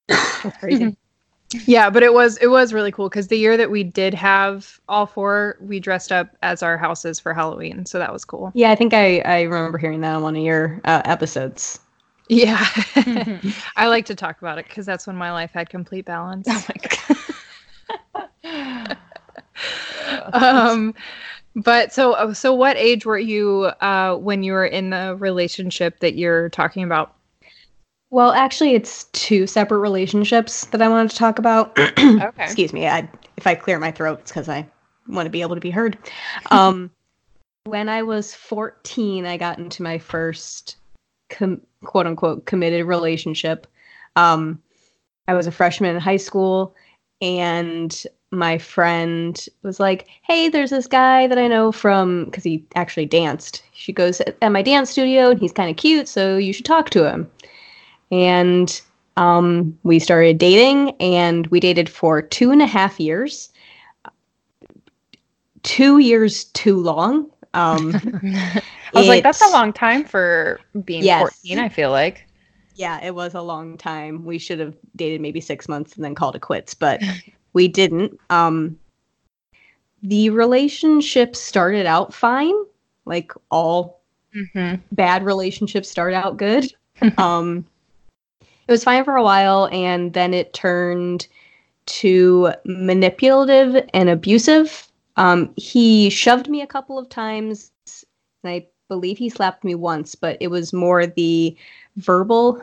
That's 0.09 0.57
crazy. 0.59 0.97
Yeah, 1.67 1.91
but 1.91 2.05
it 2.05 2.15
was 2.15 2.37
it 2.37 2.47
was 2.47 2.73
really 2.73 2.93
cool 2.93 3.09
because 3.09 3.27
the 3.27 3.37
year 3.37 3.57
that 3.57 3.73
we 3.73 3.83
did 3.83 4.15
have 4.15 4.79
all 4.89 5.05
four, 5.05 5.57
we 5.61 5.81
dressed 5.81 6.13
up 6.13 6.29
as 6.45 6.63
our 6.63 6.79
houses 6.79 7.19
for 7.19 7.35
Halloween, 7.35 7.85
so 7.87 7.99
that 7.99 8.13
was 8.13 8.25
cool. 8.25 8.53
yeah, 8.55 8.71
I 8.71 8.77
think 8.77 8.95
I, 8.95 9.19
I 9.19 9.43
remember 9.43 9.77
hearing 9.77 10.01
that 10.03 10.15
on 10.15 10.23
one 10.23 10.37
of 10.37 10.45
your 10.45 10.81
uh, 10.85 11.03
episodes. 11.05 11.81
Yeah, 12.29 12.65
I 13.75 13.89
like 13.89 14.05
to 14.07 14.15
talk 14.15 14.41
about 14.41 14.59
it 14.59 14.69
because 14.69 14.87
that's 14.87 15.09
when 15.09 15.17
my 15.17 15.33
life 15.33 15.51
had 15.51 15.69
complete 15.69 16.05
balance. 16.05 16.47
Oh 16.49 16.65
my 16.69 16.77
god. 18.45 18.97
um, 20.33 20.95
but 21.57 21.93
so 21.93 22.33
so 22.33 22.55
what 22.55 22.77
age 22.77 23.05
were 23.05 23.19
you 23.19 23.71
uh, 23.81 24.17
when 24.17 24.43
you 24.43 24.53
were 24.53 24.67
in 24.67 24.91
the 24.91 25.17
relationship 25.19 26.01
that 26.01 26.15
you're 26.15 26.49
talking 26.51 26.83
about? 26.83 27.15
Well, 28.11 28.33
actually, 28.33 28.75
it's 28.75 29.05
two 29.13 29.47
separate 29.47 29.79
relationships 29.79 30.67
that 30.67 30.83
I 30.83 30.89
wanted 30.89 31.11
to 31.11 31.17
talk 31.17 31.39
about. 31.39 31.79
okay. 31.99 32.31
Excuse 32.39 32.73
me. 32.73 32.89
I, 32.89 33.09
if 33.37 33.47
I 33.47 33.55
clear 33.55 33.79
my 33.79 33.93
throat, 33.93 34.21
it's 34.21 34.33
because 34.33 34.49
I 34.49 34.67
want 35.07 35.27
to 35.27 35.31
be 35.31 35.43
able 35.43 35.55
to 35.55 35.61
be 35.61 35.71
heard. 35.71 35.97
Um, 36.51 36.91
when 37.65 37.89
I 37.89 38.03
was 38.03 38.35
14, 38.35 39.27
I 39.27 39.37
got 39.37 39.59
into 39.59 39.85
my 39.85 39.99
first 39.99 40.77
com- 41.29 41.61
quote 41.85 42.07
unquote 42.07 42.47
committed 42.47 42.85
relationship. 42.85 43.69
Um, 44.17 44.61
I 45.29 45.35
was 45.35 45.47
a 45.47 45.53
freshman 45.53 45.95
in 45.95 46.01
high 46.01 46.17
school, 46.17 46.75
and 47.21 48.05
my 48.31 48.59
friend 48.59 49.45
was 49.63 49.81
like, 49.81 50.07
Hey, 50.23 50.49
there's 50.49 50.71
this 50.71 50.87
guy 50.87 51.27
that 51.27 51.39
I 51.39 51.49
know 51.49 51.73
from, 51.73 52.27
because 52.27 52.45
he 52.45 52.65
actually 52.77 53.07
danced. 53.07 53.63
She 53.73 53.93
goes 53.93 54.21
at 54.21 54.53
my 54.53 54.63
dance 54.63 54.91
studio, 54.91 55.31
and 55.31 55.41
he's 55.41 55.53
kind 55.53 55.71
of 55.71 55.77
cute, 55.77 56.09
so 56.09 56.37
you 56.37 56.53
should 56.53 56.65
talk 56.65 56.91
to 56.91 57.05
him. 57.09 57.31
And 58.13 58.81
um, 59.17 59.79
we 59.83 59.99
started 59.99 60.39
dating, 60.39 60.91
and 61.01 61.47
we 61.49 61.61
dated 61.61 61.89
for 61.89 62.23
two 62.23 62.51
and 62.51 62.63
a 62.63 62.67
half 62.67 63.01
years. 63.01 63.51
Two 65.63 65.99
years 65.99 66.45
too 66.45 66.81
long. 66.81 67.31
Um, 67.55 68.01
I 68.95 68.99
was 68.99 69.09
like, 69.09 69.23
that's 69.23 69.43
a 69.43 69.51
long 69.51 69.73
time 69.73 70.05
for 70.05 70.61
being 70.85 71.03
Yes. 71.05 71.41
14, 71.43 71.59
I 71.59 71.69
feel 71.69 71.91
like. 71.91 72.27
yeah, 72.75 73.05
it 73.05 73.15
was 73.15 73.35
a 73.35 73.43
long 73.43 73.77
time. 73.77 74.25
We 74.25 74.39
should 74.39 74.59
have 74.61 74.75
dated 74.97 75.21
maybe 75.21 75.41
six 75.41 75.69
months 75.69 75.95
and 75.97 76.05
then 76.05 76.15
called 76.15 76.37
it 76.37 76.41
quits, 76.43 76.75
but 76.75 77.03
we 77.53 77.69
didn't. 77.69 78.19
Um, 78.31 78.79
the 80.03 80.31
relationship 80.31 81.37
started 81.37 81.87
out 81.87 82.15
fine, 82.15 82.55
like 83.05 83.33
all 83.51 84.01
Mm-hmm. 84.35 84.81
bad 84.93 85.25
relationships 85.25 85.91
start 85.91 86.15
out 86.15 86.37
good. 86.37 86.73
um, 87.19 87.65
it 88.41 88.71
was 88.71 88.85
fine 88.85 89.05
for 89.05 89.17
a 89.17 89.25
while, 89.25 89.69
and 89.73 90.13
then 90.13 90.33
it 90.33 90.53
turned 90.53 91.27
to 91.87 92.53
manipulative 92.65 93.89
and 93.93 94.09
abusive. 94.09 94.87
Um, 95.17 95.53
he 95.57 96.11
shoved 96.11 96.49
me 96.49 96.63
a 96.63 96.67
couple 96.67 96.97
of 96.97 97.09
times, 97.09 97.73
and 98.45 98.53
I 98.53 98.67
believe 98.89 99.19
he 99.19 99.29
slapped 99.29 99.65
me 99.65 99.75
once, 99.75 100.15
but 100.15 100.37
it 100.41 100.49
was 100.49 100.73
more 100.73 101.07
the 101.07 101.57
verbal 101.97 102.63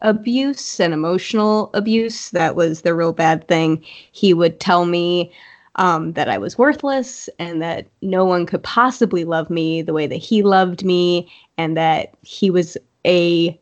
abuse 0.00 0.78
and 0.78 0.94
emotional 0.94 1.70
abuse 1.74 2.30
that 2.30 2.54
was 2.54 2.82
the 2.82 2.94
real 2.94 3.12
bad 3.12 3.46
thing. 3.48 3.84
He 4.12 4.32
would 4.32 4.60
tell 4.60 4.84
me 4.86 5.32
um, 5.76 6.12
that 6.12 6.28
I 6.28 6.38
was 6.38 6.58
worthless 6.58 7.28
and 7.38 7.62
that 7.62 7.86
no 8.02 8.24
one 8.24 8.46
could 8.46 8.62
possibly 8.62 9.24
love 9.24 9.48
me 9.48 9.82
the 9.82 9.92
way 9.92 10.06
that 10.06 10.16
he 10.16 10.42
loved 10.42 10.84
me, 10.84 11.30
and 11.56 11.76
that 11.76 12.14
he 12.22 12.50
was 12.50 12.76
a 13.06 13.58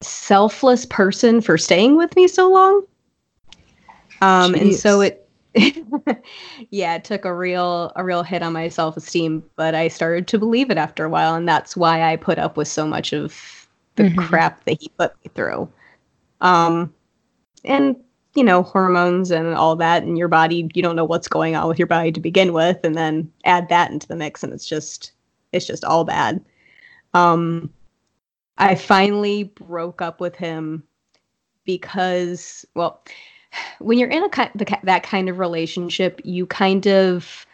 selfless 0.00 0.86
person 0.86 1.40
for 1.40 1.56
staying 1.56 1.96
with 1.96 2.14
me 2.16 2.28
so 2.28 2.50
long. 2.50 2.84
Um, 4.20 4.54
and 4.54 4.74
so 4.74 5.00
it 5.00 5.20
yeah, 6.70 6.96
it 6.96 7.04
took 7.04 7.24
a 7.24 7.34
real 7.34 7.92
a 7.96 8.04
real 8.04 8.22
hit 8.22 8.42
on 8.42 8.52
my 8.54 8.68
self-esteem, 8.68 9.44
but 9.56 9.74
I 9.74 9.88
started 9.88 10.26
to 10.28 10.38
believe 10.38 10.70
it 10.70 10.78
after 10.78 11.04
a 11.04 11.08
while 11.08 11.34
and 11.34 11.48
that's 11.48 11.76
why 11.76 12.02
I 12.02 12.16
put 12.16 12.38
up 12.38 12.56
with 12.56 12.68
so 12.68 12.86
much 12.86 13.12
of 13.12 13.63
the 13.96 14.04
Mhm. 14.04 14.16
crap 14.16 14.64
that 14.64 14.80
he 14.80 14.88
put 14.98 15.14
me 15.24 15.30
through. 15.34 15.68
Um 16.40 16.92
and 17.64 17.96
you 18.34 18.42
know, 18.42 18.62
hormones 18.62 19.30
and 19.30 19.54
all 19.54 19.76
that 19.76 20.02
and 20.02 20.18
your 20.18 20.28
body, 20.28 20.68
you 20.74 20.82
don't 20.82 20.96
know 20.96 21.04
what's 21.04 21.28
going 21.28 21.54
on 21.54 21.68
with 21.68 21.78
your 21.78 21.86
body 21.86 22.10
to 22.12 22.20
begin 22.20 22.52
with 22.52 22.80
and 22.82 22.96
then 22.96 23.30
add 23.44 23.68
that 23.68 23.92
into 23.92 24.08
the 24.08 24.16
mix 24.16 24.42
and 24.42 24.52
it's 24.52 24.66
just 24.66 25.12
it's 25.52 25.66
just 25.66 25.84
all 25.84 26.04
bad. 26.04 26.44
Um 27.14 27.72
I 28.58 28.74
finally 28.74 29.44
broke 29.44 30.00
up 30.02 30.20
with 30.20 30.36
him 30.36 30.84
because 31.64 32.64
well, 32.74 33.02
when 33.78 33.98
you're 33.98 34.10
in 34.10 34.24
a 34.24 34.28
the, 34.54 34.78
that 34.82 35.02
kind 35.02 35.28
of 35.28 35.38
relationship, 35.38 36.20
you 36.24 36.46
kind 36.46 36.86
of 36.86 37.46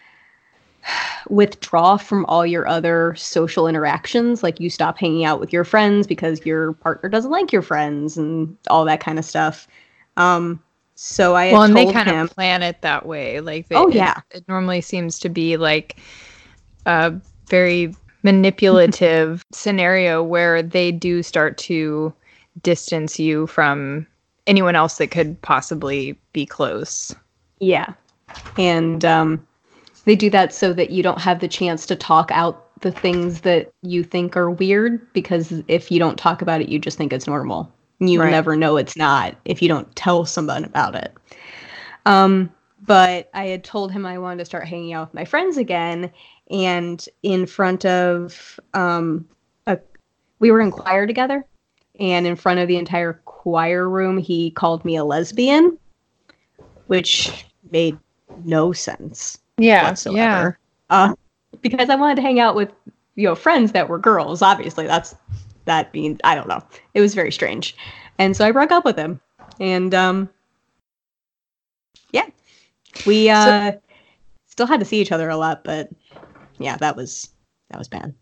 withdraw 1.28 1.96
from 1.96 2.24
all 2.26 2.46
your 2.46 2.66
other 2.66 3.14
social 3.16 3.66
interactions. 3.66 4.42
Like 4.42 4.60
you 4.60 4.70
stop 4.70 4.98
hanging 4.98 5.24
out 5.24 5.40
with 5.40 5.52
your 5.52 5.64
friends 5.64 6.06
because 6.06 6.44
your 6.44 6.72
partner 6.74 7.08
doesn't 7.08 7.30
like 7.30 7.52
your 7.52 7.62
friends 7.62 8.16
and 8.16 8.56
all 8.68 8.84
that 8.84 9.00
kind 9.00 9.18
of 9.18 9.24
stuff. 9.24 9.68
Um, 10.16 10.62
so 10.94 11.34
I 11.34 11.52
well, 11.52 11.62
and 11.62 11.76
they 11.76 11.90
kind 11.90 12.08
him, 12.10 12.18
of 12.20 12.30
plan 12.30 12.62
it 12.62 12.82
that 12.82 13.06
way. 13.06 13.40
Like, 13.40 13.68
they, 13.68 13.76
Oh, 13.76 13.88
it- 13.88 13.94
yeah. 13.94 14.20
it, 14.32 14.46
normally 14.48 14.80
seems 14.82 15.18
to 15.20 15.28
be 15.28 15.56
like 15.56 15.98
a 16.86 17.14
very 17.48 17.94
manipulative 18.22 19.44
scenario 19.52 20.22
where 20.22 20.62
they 20.62 20.92
do 20.92 21.22
start 21.22 21.56
to 21.58 22.12
distance 22.62 23.18
you 23.18 23.46
from 23.46 24.06
anyone 24.46 24.74
else 24.76 24.98
that 24.98 25.10
could 25.10 25.40
possibly 25.42 26.18
be 26.32 26.44
close. 26.44 27.14
Yeah. 27.60 27.94
And 28.58 29.04
um, 29.04 29.46
they 30.10 30.16
do 30.16 30.28
that 30.28 30.52
so 30.52 30.72
that 30.72 30.90
you 30.90 31.04
don't 31.04 31.20
have 31.20 31.38
the 31.38 31.46
chance 31.46 31.86
to 31.86 31.94
talk 31.94 32.32
out 32.32 32.66
the 32.80 32.90
things 32.90 33.42
that 33.42 33.70
you 33.82 34.02
think 34.02 34.36
are 34.36 34.50
weird 34.50 35.00
because 35.12 35.62
if 35.68 35.88
you 35.88 36.00
don't 36.00 36.18
talk 36.18 36.42
about 36.42 36.60
it, 36.60 36.68
you 36.68 36.80
just 36.80 36.98
think 36.98 37.12
it's 37.12 37.28
normal. 37.28 37.72
You 38.00 38.18
Right. 38.18 38.30
never 38.32 38.56
know 38.56 38.76
it's 38.76 38.96
not 38.96 39.36
if 39.44 39.62
you 39.62 39.68
don't 39.68 39.94
tell 39.94 40.24
someone 40.24 40.64
about 40.64 40.96
it. 40.96 41.14
Um, 42.06 42.50
but 42.84 43.30
I 43.34 43.46
had 43.46 43.62
told 43.62 43.92
him 43.92 44.04
I 44.04 44.18
wanted 44.18 44.38
to 44.38 44.46
start 44.46 44.66
hanging 44.66 44.94
out 44.94 45.06
with 45.06 45.14
my 45.14 45.24
friends 45.24 45.56
again. 45.56 46.10
And 46.50 47.08
in 47.22 47.46
front 47.46 47.86
of, 47.86 48.58
um, 48.74 49.28
a, 49.68 49.78
we 50.40 50.50
were 50.50 50.60
in 50.60 50.72
choir 50.72 51.06
together. 51.06 51.46
And 52.00 52.26
in 52.26 52.34
front 52.34 52.58
of 52.58 52.66
the 52.66 52.78
entire 52.78 53.22
choir 53.26 53.88
room, 53.88 54.18
he 54.18 54.50
called 54.50 54.84
me 54.84 54.96
a 54.96 55.04
lesbian, 55.04 55.78
which 56.88 57.46
made 57.70 57.96
no 58.44 58.72
sense 58.72 59.38
Yeah. 59.60 59.84
whatsoever. 59.84 60.58
Uh, 60.88 61.14
because 61.62 61.90
I 61.90 61.94
wanted 61.96 62.16
to 62.16 62.22
hang 62.22 62.40
out 62.40 62.54
with 62.54 62.72
you 63.14 63.26
know 63.26 63.34
friends 63.34 63.72
that 63.72 63.88
were 63.88 63.98
girls. 63.98 64.42
Obviously, 64.42 64.86
that's 64.86 65.14
that 65.66 65.92
means 65.92 66.18
I 66.24 66.34
don't 66.34 66.48
know. 66.48 66.62
It 66.94 67.00
was 67.00 67.14
very 67.14 67.32
strange, 67.32 67.76
and 68.18 68.36
so 68.36 68.46
I 68.46 68.52
broke 68.52 68.72
up 68.72 68.84
with 68.84 68.96
him. 68.96 69.20
And 69.58 69.94
um, 69.94 70.28
yeah, 72.12 72.26
we 73.06 73.28
uh, 73.28 73.72
still 74.46 74.66
had 74.66 74.80
to 74.80 74.86
see 74.86 75.00
each 75.00 75.12
other 75.12 75.28
a 75.28 75.36
lot, 75.36 75.64
but 75.64 75.90
yeah, 76.58 76.76
that 76.78 76.96
was 76.96 77.28
that 77.70 77.78
was 77.78 77.88
bad. 77.88 78.14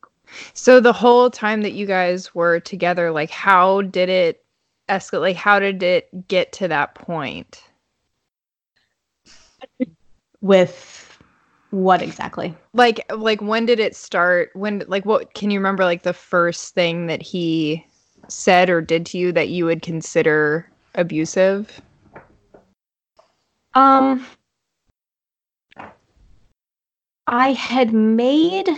So 0.53 0.81
the 0.81 0.93
whole 0.93 1.31
time 1.31 1.63
that 1.63 1.73
you 1.73 1.87
guys 1.87 2.35
were 2.35 2.61
together, 2.61 3.11
like 3.11 3.31
how 3.31 3.83
did 3.83 4.09
it 4.09 4.45
escalate? 4.89 5.21
Like 5.21 5.37
how 5.37 5.59
did 5.59 5.83
it 5.83 6.29
get 6.29 6.53
to 6.55 6.69
that 6.69 6.95
point? 6.95 7.63
With 10.41 10.98
what 11.71 12.01
exactly? 12.01 12.55
Like 12.73 13.01
like 13.15 13.41
when 13.43 13.67
did 13.67 13.79
it 13.79 13.95
start? 13.95 14.51
When 14.55 14.83
like 14.89 15.05
what 15.05 15.35
can 15.35 15.51
you 15.51 15.59
remember 15.59 15.85
like 15.85 16.03
the 16.03 16.13
first 16.15 16.75
thing 16.75 17.07
that 17.07 17.23
he 17.23 17.85
said 18.29 18.71
or 18.71 18.81
did 18.81 19.07
to 19.07 19.19
you 19.19 19.33
that 19.33 19.49
you 19.49 19.67
would 19.67 19.83
consider 19.83 20.71
abusive? 20.95 21.81
Um 23.75 24.27
I 27.27 27.53
had 27.53 27.93
made 27.93 28.69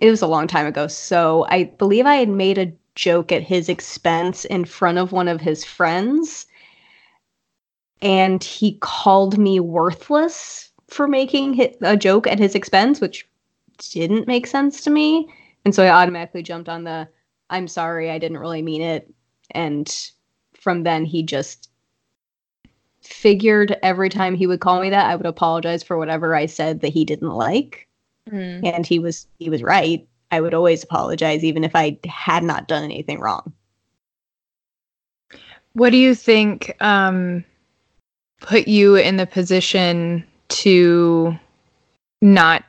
it 0.00 0.10
was 0.10 0.22
a 0.22 0.26
long 0.26 0.46
time 0.46 0.66
ago, 0.66 0.86
so 0.86 1.46
I 1.48 1.64
believe 1.64 2.06
I 2.06 2.16
had 2.16 2.28
made 2.28 2.58
a 2.58 2.72
joke 2.94 3.32
at 3.32 3.42
his 3.42 3.68
expense 3.68 4.44
in 4.44 4.64
front 4.64 4.98
of 4.98 5.12
one 5.12 5.28
of 5.28 5.40
his 5.40 5.64
friends 5.64 6.46
and 8.00 8.42
he 8.44 8.78
called 8.80 9.38
me 9.38 9.58
worthless 9.58 10.70
for 10.88 11.08
making 11.08 11.74
a 11.82 11.96
joke 11.96 12.26
at 12.26 12.38
his 12.38 12.54
expense, 12.54 13.00
which 13.00 13.28
didn't 13.78 14.26
make 14.26 14.46
sense 14.46 14.82
to 14.82 14.90
me. 14.90 15.28
And 15.64 15.74
so 15.74 15.84
I 15.84 15.90
automatically 15.90 16.42
jumped 16.42 16.68
on 16.68 16.84
the 16.84 17.08
I'm 17.50 17.68
sorry, 17.68 18.10
I 18.10 18.18
didn't 18.18 18.38
really 18.38 18.62
mean 18.62 18.82
it. 18.82 19.12
And 19.52 20.10
from 20.54 20.82
then, 20.82 21.04
he 21.04 21.22
just 21.22 21.70
figured 23.02 23.76
every 23.82 24.08
time 24.08 24.34
he 24.34 24.46
would 24.46 24.60
call 24.60 24.80
me 24.80 24.90
that, 24.90 25.06
I 25.06 25.14
would 25.14 25.26
apologize 25.26 25.82
for 25.82 25.96
whatever 25.96 26.34
I 26.34 26.46
said 26.46 26.80
that 26.80 26.92
he 26.92 27.04
didn't 27.04 27.30
like. 27.30 27.88
Mm. 28.30 28.74
And 28.74 28.86
he 28.86 28.98
was 28.98 29.26
he 29.38 29.48
was 29.48 29.62
right. 29.62 30.06
I 30.32 30.40
would 30.40 30.54
always 30.54 30.82
apologize, 30.82 31.44
even 31.44 31.62
if 31.62 31.76
I 31.76 31.98
had 32.06 32.42
not 32.42 32.66
done 32.66 32.82
anything 32.82 33.20
wrong. 33.20 33.52
What 35.74 35.90
do 35.90 35.98
you 35.98 36.14
think 36.14 36.74
um, 36.80 37.44
put 38.40 38.66
you 38.66 38.96
in 38.96 39.18
the 39.18 39.26
position 39.26 40.26
to 40.48 41.38
not 42.20 42.64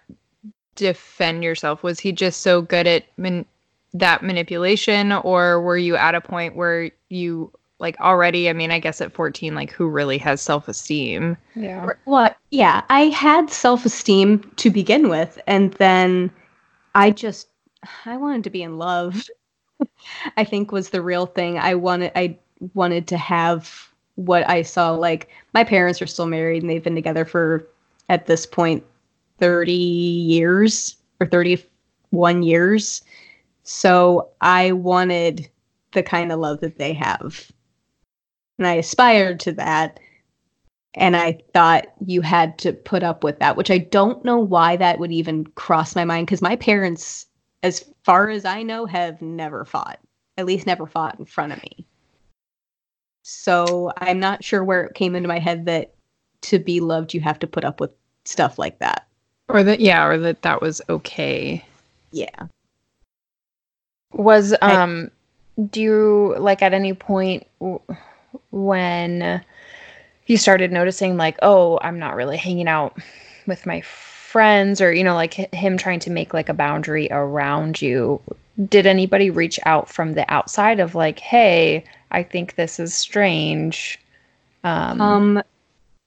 defend 0.76 1.44
yourself? 1.44 1.84
Was 1.84 2.00
he 2.00 2.12
just 2.12 2.42
so 2.42 2.62
good 2.62 2.88
at 2.88 3.06
man- 3.18 3.46
that 3.94 4.24
manipulation, 4.24 5.12
or 5.12 5.62
were 5.62 5.78
you 5.78 5.96
at 5.96 6.16
a 6.16 6.22
point 6.22 6.56
where 6.56 6.92
you 7.10 7.52
like 7.80 8.00
already? 8.00 8.50
I 8.50 8.54
mean, 8.54 8.72
I 8.72 8.80
guess 8.80 9.02
at 9.02 9.13
14, 9.13 9.56
like 9.56 9.72
who 9.72 9.88
really 9.88 10.18
has 10.20 10.42
self 10.42 10.68
esteem? 10.68 11.38
Yeah. 11.56 11.92
Well, 12.06 12.34
yeah, 12.52 12.84
I 12.90 13.06
had 13.06 13.50
self 13.50 13.86
esteem 13.86 14.50
to 14.58 14.70
begin 14.70 15.10
with, 15.10 15.40
and 15.48 15.74
then 15.74 16.32
I 16.96 17.12
just 17.12 17.48
I 18.06 18.18
wanted 18.18 18.44
to 18.46 18.50
be 18.50 18.63
in 18.63 18.78
love. 18.78 19.24
I 20.38 20.44
think 20.44 20.72
was 20.72 20.90
the 20.90 21.02
real 21.02 21.26
thing. 21.26 21.58
I 21.58 21.76
wanted 21.76 22.12
I 22.16 22.38
wanted 22.74 23.08
to 23.08 23.18
have 23.18 23.87
what 24.17 24.47
I 24.49 24.63
saw. 24.63 24.91
Like 24.91 25.30
my 25.53 25.63
parents 25.63 26.01
are 26.01 26.08
still 26.08 26.25
married 26.25 26.62
and 26.62 26.69
they've 26.69 26.84
been 26.84 26.95
together 26.95 27.23
for 27.23 27.67
at 28.10 28.25
this 28.25 28.45
point 28.45 28.84
30 29.38 29.71
years 29.71 30.97
or 31.19 31.27
31 31.27 32.43
years. 32.43 33.01
So 33.63 34.30
I 34.41 34.71
wanted 34.73 35.49
the 35.93 36.03
kind 36.03 36.32
of 36.32 36.39
love 36.39 36.60
that 36.62 36.77
they 36.77 36.93
have. 36.93 37.49
And 38.58 38.67
I 38.67 38.73
aspired 38.73 39.39
to 39.41 39.51
that. 39.53 39.99
And 40.95 41.15
I 41.15 41.39
thought 41.53 41.88
you 42.03 42.21
had 42.21 42.58
to 42.60 42.73
put 42.73 43.03
up 43.03 43.23
with 43.23 43.38
that, 43.38 43.56
which 43.56 43.69
I 43.69 43.77
don't 43.77 44.25
know 44.25 44.39
why 44.39 44.77
that 44.77 44.97
would 44.97 45.12
even 45.12 45.45
cross 45.45 45.95
my 45.95 46.06
mind 46.06 46.25
because 46.25 46.41
my 46.41 46.56
parents, 46.56 47.27
as 47.62 47.86
far 48.03 48.30
as 48.30 48.45
I 48.45 48.63
know, 48.63 48.88
have 48.88 49.21
never 49.21 49.63
fought, 49.63 49.99
at 50.38 50.47
least 50.47 50.65
never 50.65 50.88
fought 50.88 51.19
in 51.19 51.25
front 51.25 51.53
of 51.53 51.62
me. 51.62 51.86
So 53.30 53.92
I'm 53.98 54.22
not 54.22 54.42
sure 54.42 54.63
where 54.63 54.86
it 54.86 54.94
came 54.94 55.13
into 55.13 55.28
my 55.28 55.40
head 55.40 55.66
that 55.66 55.94
to 56.44 56.60
be 56.60 56.80
loved, 56.80 57.13
you 57.13 57.20
have 57.20 57.38
to 57.40 57.48
put 57.48 57.66
up 57.66 57.82
with 57.82 57.92
stuff 58.24 58.58
like 58.58 58.80
that. 58.80 59.06
Or 59.50 59.63
that, 59.63 59.82
yeah, 59.82 60.06
or 60.06 60.18
that 60.18 60.44
that 60.44 60.62
was 60.62 60.82
okay. 60.88 61.66
Yeah. 62.12 62.48
Was, 64.13 64.54
um, 64.62 65.12
I, 65.58 65.62
do 65.62 65.82
you, 65.82 66.36
like, 66.40 66.62
at 66.62 66.74
any 66.74 66.94
point 66.94 67.46
w- 67.60 67.82
when 68.52 69.44
you 70.28 70.38
started 70.38 70.72
noticing, 70.72 71.18
like, 71.18 71.38
oh, 71.42 71.80
I'm 71.82 72.00
not 72.00 72.16
really 72.16 72.38
hanging 72.38 72.70
out 72.70 72.98
with 73.46 73.66
my 73.66 73.82
friends, 73.82 74.80
or, 74.80 74.94
you 74.94 75.04
know, 75.04 75.16
like 75.16 75.34
him 75.34 75.78
trying 75.78 76.00
to 76.00 76.10
make, 76.10 76.34
like, 76.34 76.48
a 76.48 76.54
boundary 76.54 77.10
around 77.12 77.82
you, 77.82 78.22
did 78.70 78.86
anybody 78.86 79.30
reach 79.30 79.60
out 79.66 79.90
from 79.90 80.13
the 80.13 80.26
outside 80.34 80.80
of, 80.80 80.96
like, 80.96 81.20
hey, 81.20 81.84
I 82.12 82.24
think 82.24 82.56
this 82.56 82.80
is 82.80 82.93
strange. 82.93 84.00
Um, 84.63 85.02
um, 85.02 85.43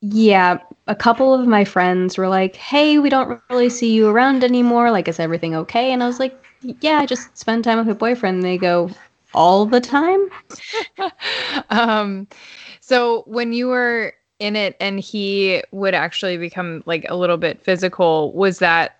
yeah, 0.02 0.58
a 0.86 0.94
couple 0.94 1.34
of 1.34 1.46
my 1.46 1.64
friends 1.64 2.16
were 2.16 2.28
like, 2.28 2.56
"Hey, 2.56 2.98
we 2.98 3.10
don't 3.10 3.40
really 3.50 3.68
see 3.68 3.92
you 3.92 4.08
around 4.08 4.42
anymore. 4.44 4.90
Like, 4.90 5.08
is 5.08 5.20
everything 5.20 5.54
okay?" 5.54 5.92
And 5.92 6.02
I 6.02 6.06
was 6.06 6.18
like, 6.18 6.38
"Yeah, 6.62 6.98
I 6.98 7.06
just 7.06 7.36
spend 7.36 7.64
time 7.64 7.78
with 7.78 7.86
my 7.86 7.92
boyfriend." 7.92 8.36
And 8.36 8.44
they 8.44 8.56
go, 8.58 8.90
"All 9.34 9.66
the 9.66 9.80
time?" 9.80 10.28
um, 11.70 12.26
so 12.80 13.24
when 13.26 13.52
you 13.52 13.68
were 13.68 14.14
in 14.38 14.56
it 14.56 14.74
and 14.80 14.98
he 14.98 15.62
would 15.70 15.94
actually 15.94 16.38
become 16.38 16.82
like 16.86 17.04
a 17.08 17.14
little 17.16 17.36
bit 17.36 17.62
physical, 17.62 18.32
was 18.32 18.58
that? 18.58 18.96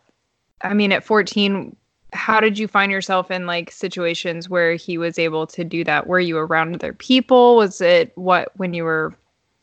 I 0.62 0.74
mean, 0.74 0.92
at 0.92 1.02
14, 1.04 1.74
how 2.12 2.40
did 2.40 2.58
you 2.58 2.68
find 2.68 2.90
yourself 2.92 3.30
in 3.30 3.46
like 3.46 3.70
situations 3.70 4.48
where 4.48 4.74
he 4.74 4.98
was 4.98 5.18
able 5.18 5.46
to 5.48 5.64
do 5.64 5.84
that? 5.84 6.06
Were 6.06 6.20
you 6.20 6.38
around 6.38 6.74
other 6.74 6.92
people? 6.92 7.56
Was 7.56 7.80
it 7.80 8.12
what 8.16 8.50
when 8.56 8.74
you 8.74 8.84
were 8.84 9.14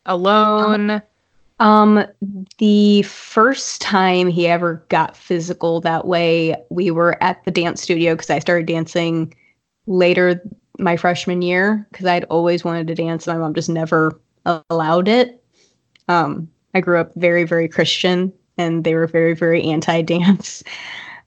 alone? 0.05 1.01
Um, 1.60 2.05
the 2.60 3.01
first 3.03 3.81
time 3.81 4.27
he 4.27 4.47
ever 4.47 4.86
got 4.89 5.17
physical 5.17 5.81
that 5.81 6.05
way, 6.05 6.55
we 6.69 6.91
were 6.91 7.21
at 7.21 7.43
the 7.45 7.51
dance 7.51 7.81
studio 7.81 8.13
because 8.13 8.29
I 8.29 8.39
started 8.39 8.67
dancing 8.67 9.33
later 9.88 10.41
my 10.77 10.97
freshman 10.97 11.41
year 11.41 11.88
because 11.91 12.05
I'd 12.05 12.25
always 12.25 12.63
wanted 12.63 12.88
to 12.88 12.95
dance. 12.95 13.25
My 13.25 13.38
mom 13.38 13.55
just 13.55 13.69
never 13.69 14.19
allowed 14.69 15.07
it. 15.07 15.43
Um, 16.07 16.47
I 16.73 16.81
grew 16.81 16.99
up 16.99 17.12
very, 17.15 17.43
very 17.43 17.67
Christian, 17.67 18.31
and 18.57 18.83
they 18.83 18.93
were 18.93 19.07
very, 19.07 19.33
very 19.33 19.63
anti-dance 19.63 20.63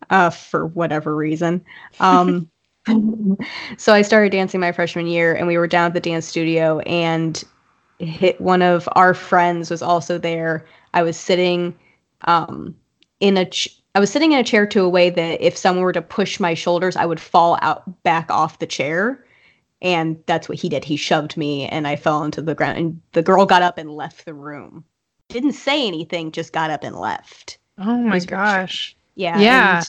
uh, 0.08 0.30
for 0.30 0.66
whatever 0.66 1.14
reason. 1.14 1.64
Um, 2.00 2.50
so 3.76 3.92
I 3.92 4.02
started 4.02 4.32
dancing 4.32 4.60
my 4.60 4.72
freshman 4.72 5.06
year, 5.06 5.34
and 5.34 5.46
we 5.46 5.58
were 5.58 5.66
down 5.66 5.88
at 5.88 5.94
the 5.94 6.00
dance 6.00 6.26
studio, 6.26 6.80
and 6.80 7.42
hit 7.98 8.40
one 8.40 8.62
of 8.62 8.88
our 8.92 9.12
friends 9.12 9.70
was 9.70 9.82
also 9.82 10.18
there. 10.18 10.64
I 10.94 11.02
was 11.02 11.16
sitting 11.16 11.76
um, 12.22 12.74
in 13.20 13.36
a. 13.36 13.44
Ch- 13.44 13.76
I 13.94 14.00
was 14.00 14.10
sitting 14.10 14.32
in 14.32 14.38
a 14.38 14.44
chair 14.44 14.66
to 14.66 14.82
a 14.82 14.88
way 14.88 15.10
that 15.10 15.44
if 15.44 15.56
someone 15.56 15.84
were 15.84 15.92
to 15.92 16.02
push 16.02 16.38
my 16.38 16.54
shoulders, 16.54 16.94
I 16.94 17.06
would 17.06 17.18
fall 17.18 17.58
out 17.60 18.02
back 18.04 18.30
off 18.30 18.60
the 18.60 18.66
chair. 18.66 19.24
And 19.82 20.22
that's 20.26 20.48
what 20.48 20.58
he 20.58 20.68
did. 20.68 20.84
He 20.84 20.96
shoved 20.96 21.36
me 21.36 21.66
and 21.66 21.88
I 21.88 21.96
fell 21.96 22.22
into 22.22 22.42
the 22.42 22.54
ground. 22.54 22.78
And 22.78 23.00
the 23.12 23.22
girl 23.22 23.46
got 23.46 23.62
up 23.62 23.78
and 23.78 23.90
left 23.90 24.26
the 24.26 24.34
room. 24.34 24.84
Didn't 25.28 25.52
say 25.52 25.86
anything, 25.86 26.32
just 26.32 26.52
got 26.52 26.70
up 26.70 26.84
and 26.84 26.96
left. 26.96 27.58
Oh 27.78 27.96
my 27.96 28.18
gosh. 28.18 28.96
Yeah. 29.14 29.40
Yeah 29.40 29.82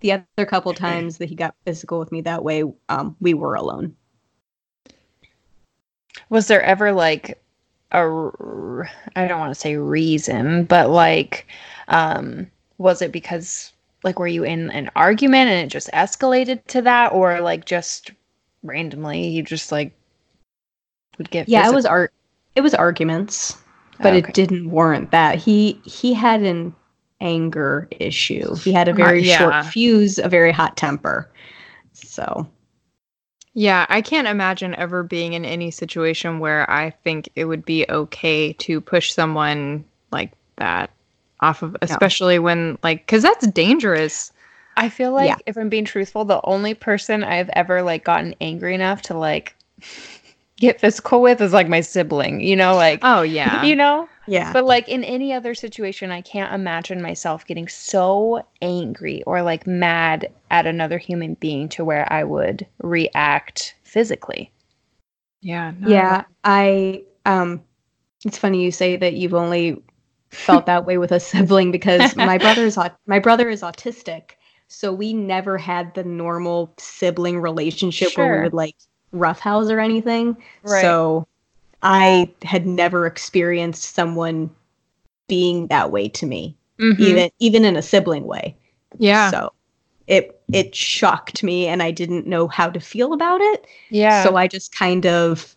the 0.00 0.12
other 0.12 0.46
couple 0.46 0.72
times 0.74 1.18
that 1.18 1.28
he 1.28 1.34
got 1.34 1.54
physical 1.64 1.98
with 1.98 2.12
me 2.12 2.20
that 2.22 2.44
way, 2.44 2.62
um, 2.88 3.16
we 3.20 3.34
were 3.34 3.54
alone. 3.54 3.96
Was 6.30 6.46
there 6.46 6.62
ever 6.62 6.92
like 6.92 7.42
a 7.92 8.00
I 9.16 9.26
don't 9.26 9.40
want 9.40 9.52
to 9.52 9.60
say 9.60 9.76
reason, 9.76 10.64
but 10.64 10.90
like 10.90 11.46
um 11.88 12.50
was 12.76 13.02
it 13.02 13.12
because 13.12 13.72
like 14.04 14.18
were 14.18 14.26
you 14.28 14.44
in 14.44 14.70
an 14.70 14.90
argument 14.94 15.50
and 15.50 15.64
it 15.66 15.68
just 15.72 15.90
escalated 15.92 16.64
to 16.66 16.82
that 16.82 17.12
or 17.12 17.40
like 17.40 17.64
just 17.64 18.12
randomly 18.62 19.26
you 19.28 19.42
just 19.42 19.72
like 19.72 19.92
would 21.16 21.30
get 21.30 21.48
Yeah, 21.48 21.60
physical? 21.60 21.72
it 21.72 21.76
was 21.76 21.86
art 21.86 22.12
it 22.54 22.60
was 22.60 22.74
arguments, 22.74 23.56
but 23.98 24.14
okay. 24.14 24.18
it 24.18 24.34
didn't 24.34 24.70
warrant 24.70 25.10
that. 25.12 25.36
He 25.36 25.80
he 25.84 26.12
had 26.12 26.42
an 26.42 26.74
anger 27.20 27.88
issue. 27.92 28.54
He 28.56 28.72
had 28.72 28.88
a 28.88 28.92
very 28.92 29.20
uh, 29.20 29.24
yeah. 29.24 29.38
short 29.38 29.66
fuse, 29.66 30.18
a 30.18 30.28
very 30.28 30.52
hot 30.52 30.76
temper. 30.76 31.30
So, 31.92 32.48
yeah, 33.54 33.86
I 33.88 34.02
can't 34.02 34.28
imagine 34.28 34.74
ever 34.76 35.02
being 35.02 35.32
in 35.32 35.44
any 35.44 35.70
situation 35.70 36.38
where 36.38 36.70
I 36.70 36.90
think 36.90 37.28
it 37.34 37.46
would 37.46 37.64
be 37.64 37.86
okay 37.88 38.52
to 38.54 38.80
push 38.80 39.12
someone 39.12 39.84
like 40.12 40.32
that 40.56 40.90
off 41.40 41.62
of, 41.62 41.76
especially 41.82 42.36
no. 42.36 42.42
when, 42.42 42.78
like, 42.82 43.06
because 43.06 43.22
that's 43.22 43.46
dangerous. 43.48 44.32
I 44.76 44.88
feel 44.88 45.12
like, 45.12 45.28
yeah. 45.28 45.36
if 45.46 45.56
I'm 45.56 45.68
being 45.68 45.84
truthful, 45.84 46.24
the 46.24 46.40
only 46.44 46.74
person 46.74 47.24
I've 47.24 47.50
ever, 47.50 47.82
like, 47.82 48.04
gotten 48.04 48.34
angry 48.40 48.74
enough 48.74 49.02
to, 49.02 49.18
like, 49.18 49.56
get 50.56 50.80
physical 50.80 51.20
with 51.20 51.40
is, 51.40 51.52
like, 51.52 51.68
my 51.68 51.80
sibling, 51.80 52.40
you 52.40 52.54
know? 52.54 52.74
Like, 52.74 53.00
oh, 53.02 53.22
yeah. 53.22 53.62
You 53.64 53.74
know? 53.74 54.08
Yeah. 54.28 54.52
But 54.52 54.64
like 54.64 54.88
in 54.88 55.04
any 55.04 55.32
other 55.32 55.54
situation, 55.54 56.10
I 56.10 56.20
can't 56.20 56.52
imagine 56.54 57.02
myself 57.02 57.46
getting 57.46 57.68
so 57.68 58.44
angry 58.62 59.22
or 59.24 59.42
like 59.42 59.66
mad 59.66 60.30
at 60.50 60.66
another 60.66 60.98
human 60.98 61.34
being 61.34 61.68
to 61.70 61.84
where 61.84 62.10
I 62.12 62.24
would 62.24 62.66
react 62.82 63.74
physically. 63.82 64.50
Yeah. 65.40 65.72
No. 65.78 65.88
Yeah. 65.88 66.24
I, 66.44 67.02
um, 67.26 67.62
it's 68.24 68.38
funny 68.38 68.62
you 68.62 68.70
say 68.70 68.96
that 68.96 69.14
you've 69.14 69.34
only 69.34 69.82
felt 70.30 70.66
that 70.66 70.84
way 70.84 70.98
with 70.98 71.12
a 71.12 71.20
sibling 71.20 71.70
because 71.70 72.14
my 72.16 72.38
brother's 72.38 72.76
au- 72.76 72.90
my 73.06 73.18
brother 73.18 73.48
is 73.48 73.62
autistic, 73.62 74.32
so 74.68 74.92
we 74.92 75.12
never 75.12 75.56
had 75.56 75.94
the 75.94 76.04
normal 76.04 76.74
sibling 76.78 77.40
relationship 77.40 78.16
where 78.16 78.36
we 78.36 78.42
would 78.44 78.54
like 78.54 78.76
roughhouse 79.12 79.70
or 79.70 79.80
anything. 79.80 80.36
Right. 80.62 80.82
So 80.82 81.26
I 81.82 82.30
had 82.42 82.66
never 82.66 83.06
experienced 83.06 83.94
someone 83.94 84.50
being 85.28 85.66
that 85.68 85.90
way 85.90 86.08
to 86.08 86.26
me, 86.26 86.56
Mhm. 86.80 86.98
even 87.00 87.30
even 87.38 87.64
in 87.64 87.76
a 87.76 87.82
sibling 87.82 88.24
way. 88.24 88.56
yeah. 88.98 89.30
So 89.30 89.52
it 90.06 90.40
it 90.52 90.74
shocked 90.74 91.42
me 91.42 91.66
and 91.66 91.82
I 91.82 91.90
didn't 91.90 92.26
know 92.26 92.48
how 92.48 92.70
to 92.70 92.80
feel 92.80 93.12
about 93.12 93.40
it. 93.42 93.66
Yeah. 93.90 94.24
So 94.24 94.36
I 94.36 94.48
just 94.48 94.74
kind 94.74 95.04
of 95.06 95.54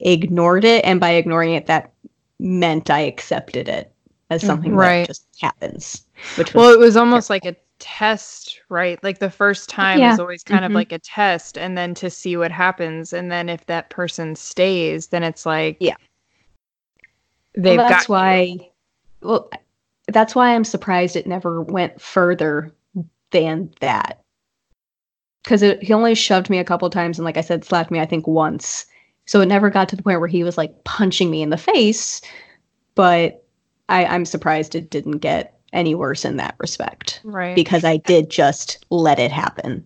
ignored 0.00 0.64
it 0.64 0.84
and 0.84 1.00
by 1.00 1.10
ignoring 1.12 1.54
it 1.54 1.66
that 1.66 1.90
meant 2.38 2.90
I 2.90 3.00
accepted 3.00 3.68
it 3.68 3.90
as 4.30 4.42
something 4.42 4.74
Right. 4.74 5.02
that 5.02 5.06
just 5.06 5.24
happens. 5.40 6.04
Which 6.36 6.52
was 6.52 6.60
Well, 6.62 6.72
it 6.74 6.78
was 6.78 6.96
almost 6.96 7.30
like 7.30 7.46
a 7.46 7.56
test, 7.84 8.60
right? 8.70 9.02
Like 9.04 9.18
the 9.18 9.30
first 9.30 9.68
time 9.68 10.00
Yeah. 10.00 10.12
is 10.12 10.18
always 10.18 10.42
kind 10.42 10.64
of 10.64 10.72
Mhm. 10.72 10.74
like 10.76 10.92
a 10.92 10.98
test, 10.98 11.58
and 11.58 11.76
then 11.76 11.94
to 11.96 12.08
see 12.08 12.36
what 12.36 12.50
happens, 12.50 13.12
and 13.12 13.30
then 13.30 13.48
if 13.50 13.66
that 13.66 13.90
person 13.90 14.34
stays, 14.34 15.08
then 15.08 15.22
it's 15.22 15.44
like, 15.44 15.76
Yeah. 15.80 15.96
they've 17.54 17.76
well, 17.76 17.86
that's 17.86 18.06
got 18.06 18.08
you. 18.08 18.14
why 18.14 18.70
well 19.20 19.50
that's 20.08 20.34
why 20.34 20.54
I'm 20.54 20.64
surprised 20.64 21.16
it 21.16 21.26
never 21.26 21.62
went 21.62 22.00
further 22.00 22.72
than 23.30 23.70
that. 23.80 24.20
Cuz 25.44 25.60
he 25.60 25.92
only 25.92 26.14
shoved 26.14 26.48
me 26.50 26.58
a 26.58 26.64
couple 26.64 26.88
times 26.90 27.18
and 27.18 27.24
like 27.24 27.36
I 27.36 27.42
said 27.42 27.64
slapped 27.64 27.90
me 27.90 28.00
I 28.00 28.06
think 28.06 28.26
once. 28.26 28.86
So 29.26 29.40
it 29.42 29.46
never 29.46 29.70
got 29.70 29.88
to 29.90 29.96
the 29.96 30.02
point 30.02 30.20
where 30.20 30.28
he 30.28 30.42
was 30.44 30.56
like 30.58 30.84
punching 30.84 31.30
me 31.30 31.42
in 31.42 31.50
the 31.50 31.56
face, 31.58 32.20
but 32.94 33.44
I 33.90 34.06
I'm 34.06 34.24
surprised 34.24 34.74
it 34.74 34.90
didn't 34.90 35.18
get 35.18 35.53
any 35.74 35.94
worse 35.94 36.24
in 36.24 36.36
that 36.36 36.54
respect 36.58 37.20
right 37.24 37.54
because 37.56 37.84
I 37.84 37.98
did 37.98 38.30
just 38.30 38.84
let 38.90 39.18
it 39.18 39.30
happen. 39.32 39.84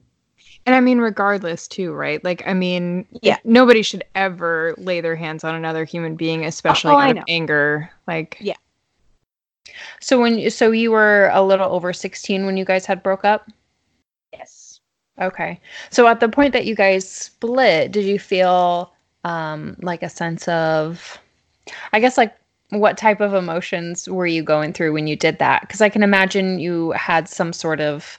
And 0.66 0.74
I 0.74 0.80
mean, 0.80 0.98
regardless, 0.98 1.66
too, 1.66 1.92
right? 1.92 2.22
Like, 2.22 2.42
I 2.46 2.52
mean, 2.52 3.06
Yeah. 3.22 3.38
nobody 3.42 3.80
should 3.82 4.04
ever 4.14 4.74
lay 4.76 5.00
their 5.00 5.16
hands 5.16 5.42
on 5.42 5.54
another 5.54 5.84
human 5.84 6.14
being, 6.14 6.44
especially 6.44 6.92
Oh, 6.92 6.98
out 6.98 7.16
of 7.16 7.24
anger. 7.26 7.90
Like, 8.06 8.36
Yeah. 8.38 8.56
so 10.00 10.20
when 10.20 10.38
you, 10.38 10.50
so 10.50 10.70
you 10.70 10.90
were 10.90 11.30
a 11.32 11.42
little 11.42 11.72
over 11.72 11.94
16 11.94 12.44
when 12.44 12.58
you 12.58 12.66
guys 12.66 12.84
had 12.84 13.02
broke 13.02 13.24
up? 13.24 13.48
Yes. 14.32 14.80
Okay. 15.20 15.58
So 15.90 16.06
at 16.06 16.20
the 16.20 16.28
point 16.28 16.52
that 16.52 16.66
you 16.66 16.74
guys 16.74 17.08
split, 17.10 17.90
did 17.92 18.04
you 18.04 18.18
feel 18.18 18.92
um 19.24 19.74
like 19.80 20.02
a 20.02 20.08
sense 20.08 20.46
of 20.48 21.18
I 21.92 22.00
guess 22.00 22.16
like 22.16 22.34
what 22.70 22.98
type 22.98 23.20
of 23.20 23.34
emotions 23.34 24.08
were 24.08 24.26
you 24.26 24.42
going 24.42 24.72
through 24.72 24.92
when 24.92 25.06
you 25.06 25.16
did 25.16 25.38
that? 25.38 25.68
Cuz 25.68 25.80
I 25.80 25.88
can 25.88 26.02
imagine 26.02 26.58
you 26.58 26.92
had 26.92 27.28
some 27.28 27.52
sort 27.52 27.80
of 27.80 28.18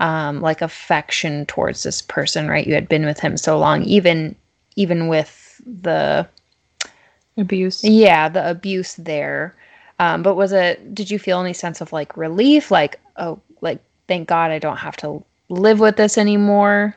um 0.00 0.40
like 0.40 0.62
affection 0.62 1.46
towards 1.46 1.82
this 1.82 2.02
person, 2.02 2.48
right? 2.48 2.66
You 2.66 2.74
had 2.74 2.88
been 2.88 3.04
with 3.04 3.20
him 3.20 3.36
so 3.36 3.58
long 3.58 3.82
even 3.84 4.34
even 4.76 5.08
with 5.08 5.60
the 5.66 6.26
abuse. 7.36 7.84
yeah, 7.84 8.28
the 8.28 8.48
abuse 8.50 8.94
there. 8.94 9.54
Um 9.98 10.22
but 10.22 10.34
was 10.34 10.52
it 10.52 10.94
did 10.94 11.10
you 11.10 11.18
feel 11.18 11.40
any 11.40 11.52
sense 11.52 11.80
of 11.80 11.92
like 11.92 12.16
relief 12.16 12.70
like 12.70 13.00
oh 13.16 13.40
like 13.60 13.80
thank 14.08 14.28
god 14.28 14.50
I 14.50 14.58
don't 14.58 14.78
have 14.78 14.96
to 14.98 15.22
live 15.50 15.80
with 15.80 15.96
this 15.96 16.16
anymore? 16.16 16.96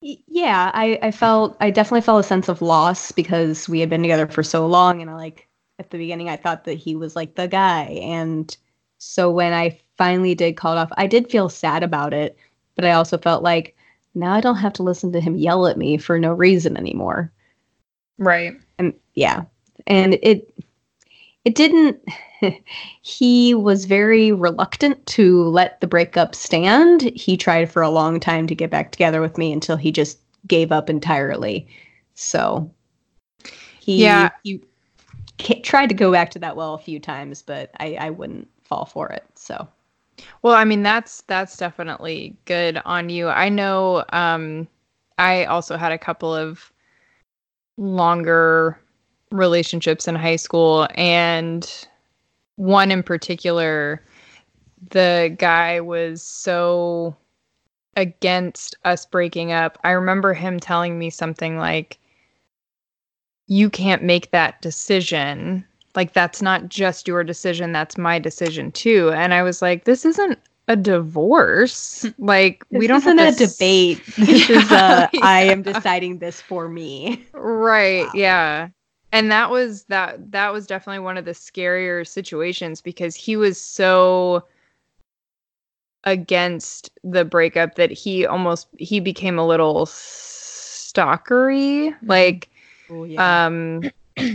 Yeah, 0.00 0.70
I, 0.74 0.98
I 1.02 1.10
felt 1.10 1.56
I 1.60 1.70
definitely 1.70 2.02
felt 2.02 2.20
a 2.20 2.28
sense 2.28 2.48
of 2.48 2.60
loss 2.60 3.10
because 3.12 3.68
we 3.68 3.80
had 3.80 3.88
been 3.88 4.02
together 4.02 4.26
for 4.26 4.42
so 4.42 4.66
long 4.66 5.00
and 5.00 5.10
I 5.10 5.14
like 5.14 5.48
at 5.78 5.90
the 5.90 5.98
beginning 5.98 6.28
I 6.28 6.36
thought 6.36 6.64
that 6.64 6.74
he 6.74 6.94
was 6.96 7.16
like 7.16 7.34
the 7.34 7.48
guy 7.48 7.84
and 8.02 8.56
so 8.98 9.30
when 9.30 9.52
I 9.52 9.78
finally 9.98 10.34
did 10.34 10.56
call 10.56 10.72
it 10.72 10.80
off, 10.80 10.90
I 10.96 11.06
did 11.06 11.30
feel 11.30 11.48
sad 11.48 11.82
about 11.82 12.14
it, 12.14 12.36
but 12.74 12.84
I 12.84 12.92
also 12.92 13.18
felt 13.18 13.42
like 13.42 13.76
now 14.14 14.32
I 14.32 14.40
don't 14.40 14.56
have 14.56 14.72
to 14.74 14.82
listen 14.82 15.12
to 15.12 15.20
him 15.20 15.36
yell 15.36 15.66
at 15.66 15.76
me 15.76 15.98
for 15.98 16.18
no 16.18 16.32
reason 16.32 16.76
anymore. 16.76 17.30
Right. 18.18 18.54
And 18.78 18.94
yeah. 19.14 19.42
And 19.86 20.14
it 20.22 20.54
it 21.44 21.54
didn't 21.54 22.00
he 23.02 23.52
was 23.54 23.84
very 23.84 24.32
reluctant 24.32 25.04
to 25.06 25.44
let 25.48 25.80
the 25.80 25.86
breakup 25.86 26.34
stand. 26.34 27.02
He 27.02 27.36
tried 27.36 27.70
for 27.70 27.82
a 27.82 27.90
long 27.90 28.20
time 28.20 28.46
to 28.46 28.54
get 28.54 28.70
back 28.70 28.90
together 28.92 29.20
with 29.20 29.36
me 29.36 29.52
until 29.52 29.76
he 29.76 29.92
just 29.92 30.18
gave 30.46 30.72
up 30.72 30.88
entirely. 30.88 31.66
So 32.14 32.70
he 33.80 34.02
Yeah. 34.02 34.30
he 34.44 34.62
tried 35.38 35.88
to 35.88 35.94
go 35.94 36.12
back 36.12 36.30
to 36.30 36.38
that 36.40 36.56
well 36.56 36.74
a 36.74 36.78
few 36.78 36.98
times, 37.00 37.42
but 37.42 37.70
I 37.80 37.96
I 38.00 38.10
wouldn't 38.10 38.48
fall 38.62 38.84
for 38.86 39.08
it. 39.10 39.24
So 39.34 39.68
Well, 40.42 40.54
I 40.54 40.64
mean, 40.64 40.82
that's 40.82 41.22
that's 41.22 41.56
definitely 41.56 42.36
good 42.44 42.80
on 42.84 43.08
you. 43.08 43.28
I 43.28 43.48
know 43.48 44.04
um 44.12 44.68
I 45.18 45.44
also 45.44 45.76
had 45.76 45.92
a 45.92 45.98
couple 45.98 46.34
of 46.34 46.72
longer 47.76 48.78
relationships 49.30 50.06
in 50.06 50.14
high 50.14 50.36
school 50.36 50.86
and 50.94 51.86
one 52.56 52.92
in 52.92 53.02
particular 53.02 54.00
the 54.90 55.34
guy 55.38 55.80
was 55.80 56.22
so 56.22 57.16
against 57.96 58.76
us 58.84 59.06
breaking 59.06 59.52
up. 59.52 59.78
I 59.84 59.90
remember 59.92 60.34
him 60.34 60.60
telling 60.60 60.98
me 60.98 61.10
something 61.10 61.58
like 61.58 61.98
you 63.46 63.70
can't 63.70 64.02
make 64.02 64.30
that 64.30 64.60
decision. 64.62 65.64
Like 65.94 66.12
that's 66.12 66.42
not 66.42 66.68
just 66.68 67.06
your 67.06 67.22
decision, 67.22 67.72
that's 67.72 67.96
my 67.96 68.18
decision 68.18 68.72
too. 68.72 69.12
And 69.12 69.32
I 69.32 69.42
was 69.42 69.62
like, 69.62 69.84
this 69.84 70.04
isn't 70.04 70.38
a 70.68 70.76
divorce. 70.76 72.06
Like 72.18 72.64
we 72.70 72.86
don't 72.86 72.98
isn't 72.98 73.18
have 73.18 73.34
a 73.34 73.36
to 73.36 73.46
debate. 73.46 74.02
This 74.16 74.50
is 74.50 74.72
uh 74.72 75.08
Yeah. 75.12 75.20
I 75.22 75.42
am 75.42 75.62
deciding 75.62 76.18
this 76.18 76.40
for 76.40 76.68
me. 76.68 77.24
Right. 77.32 78.06
Wow. 78.06 78.12
Yeah. 78.14 78.68
And 79.12 79.30
that 79.30 79.50
was 79.50 79.84
that 79.84 80.32
that 80.32 80.52
was 80.52 80.66
definitely 80.66 81.00
one 81.00 81.16
of 81.16 81.24
the 81.24 81.32
scarier 81.32 82.06
situations 82.06 82.80
because 82.80 83.14
he 83.14 83.36
was 83.36 83.60
so 83.60 84.44
against 86.04 86.90
the 87.02 87.24
breakup 87.24 87.76
that 87.76 87.90
he 87.90 88.26
almost 88.26 88.68
he 88.78 89.00
became 89.00 89.38
a 89.38 89.46
little 89.46 89.86
stalkery. 90.94 91.94
Like 92.02 92.48
Oh, 92.90 93.16
um 93.16 93.82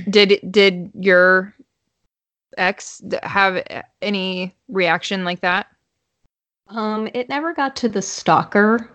did 0.10 0.40
did 0.50 0.92
your 0.94 1.54
ex 2.58 3.02
have 3.24 3.64
any 4.02 4.56
reaction 4.68 5.24
like 5.24 5.42
that? 5.42 5.68
Um, 6.68 7.10
it 7.14 7.30
never 7.30 7.54
got 7.54 7.76
to 7.78 7.90
the 7.90 8.02
stalker 8.02 8.90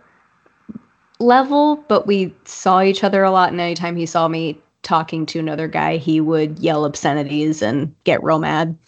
level, 1.19 1.77
but 1.88 2.07
we 2.07 2.33
saw 2.45 2.83
each 2.83 3.03
other 3.03 3.25
a 3.25 3.31
lot, 3.31 3.51
and 3.51 3.61
anytime 3.61 3.97
he 3.97 4.07
saw 4.07 4.29
me 4.29 4.61
talking 4.83 5.27
to 5.27 5.38
another 5.38 5.67
guy, 5.67 5.97
he 5.97 6.21
would 6.21 6.59
yell 6.59 6.85
obscenities 6.85 7.62
and 7.62 7.95
get 8.05 8.23
real 8.23 8.38
mad 8.38 8.79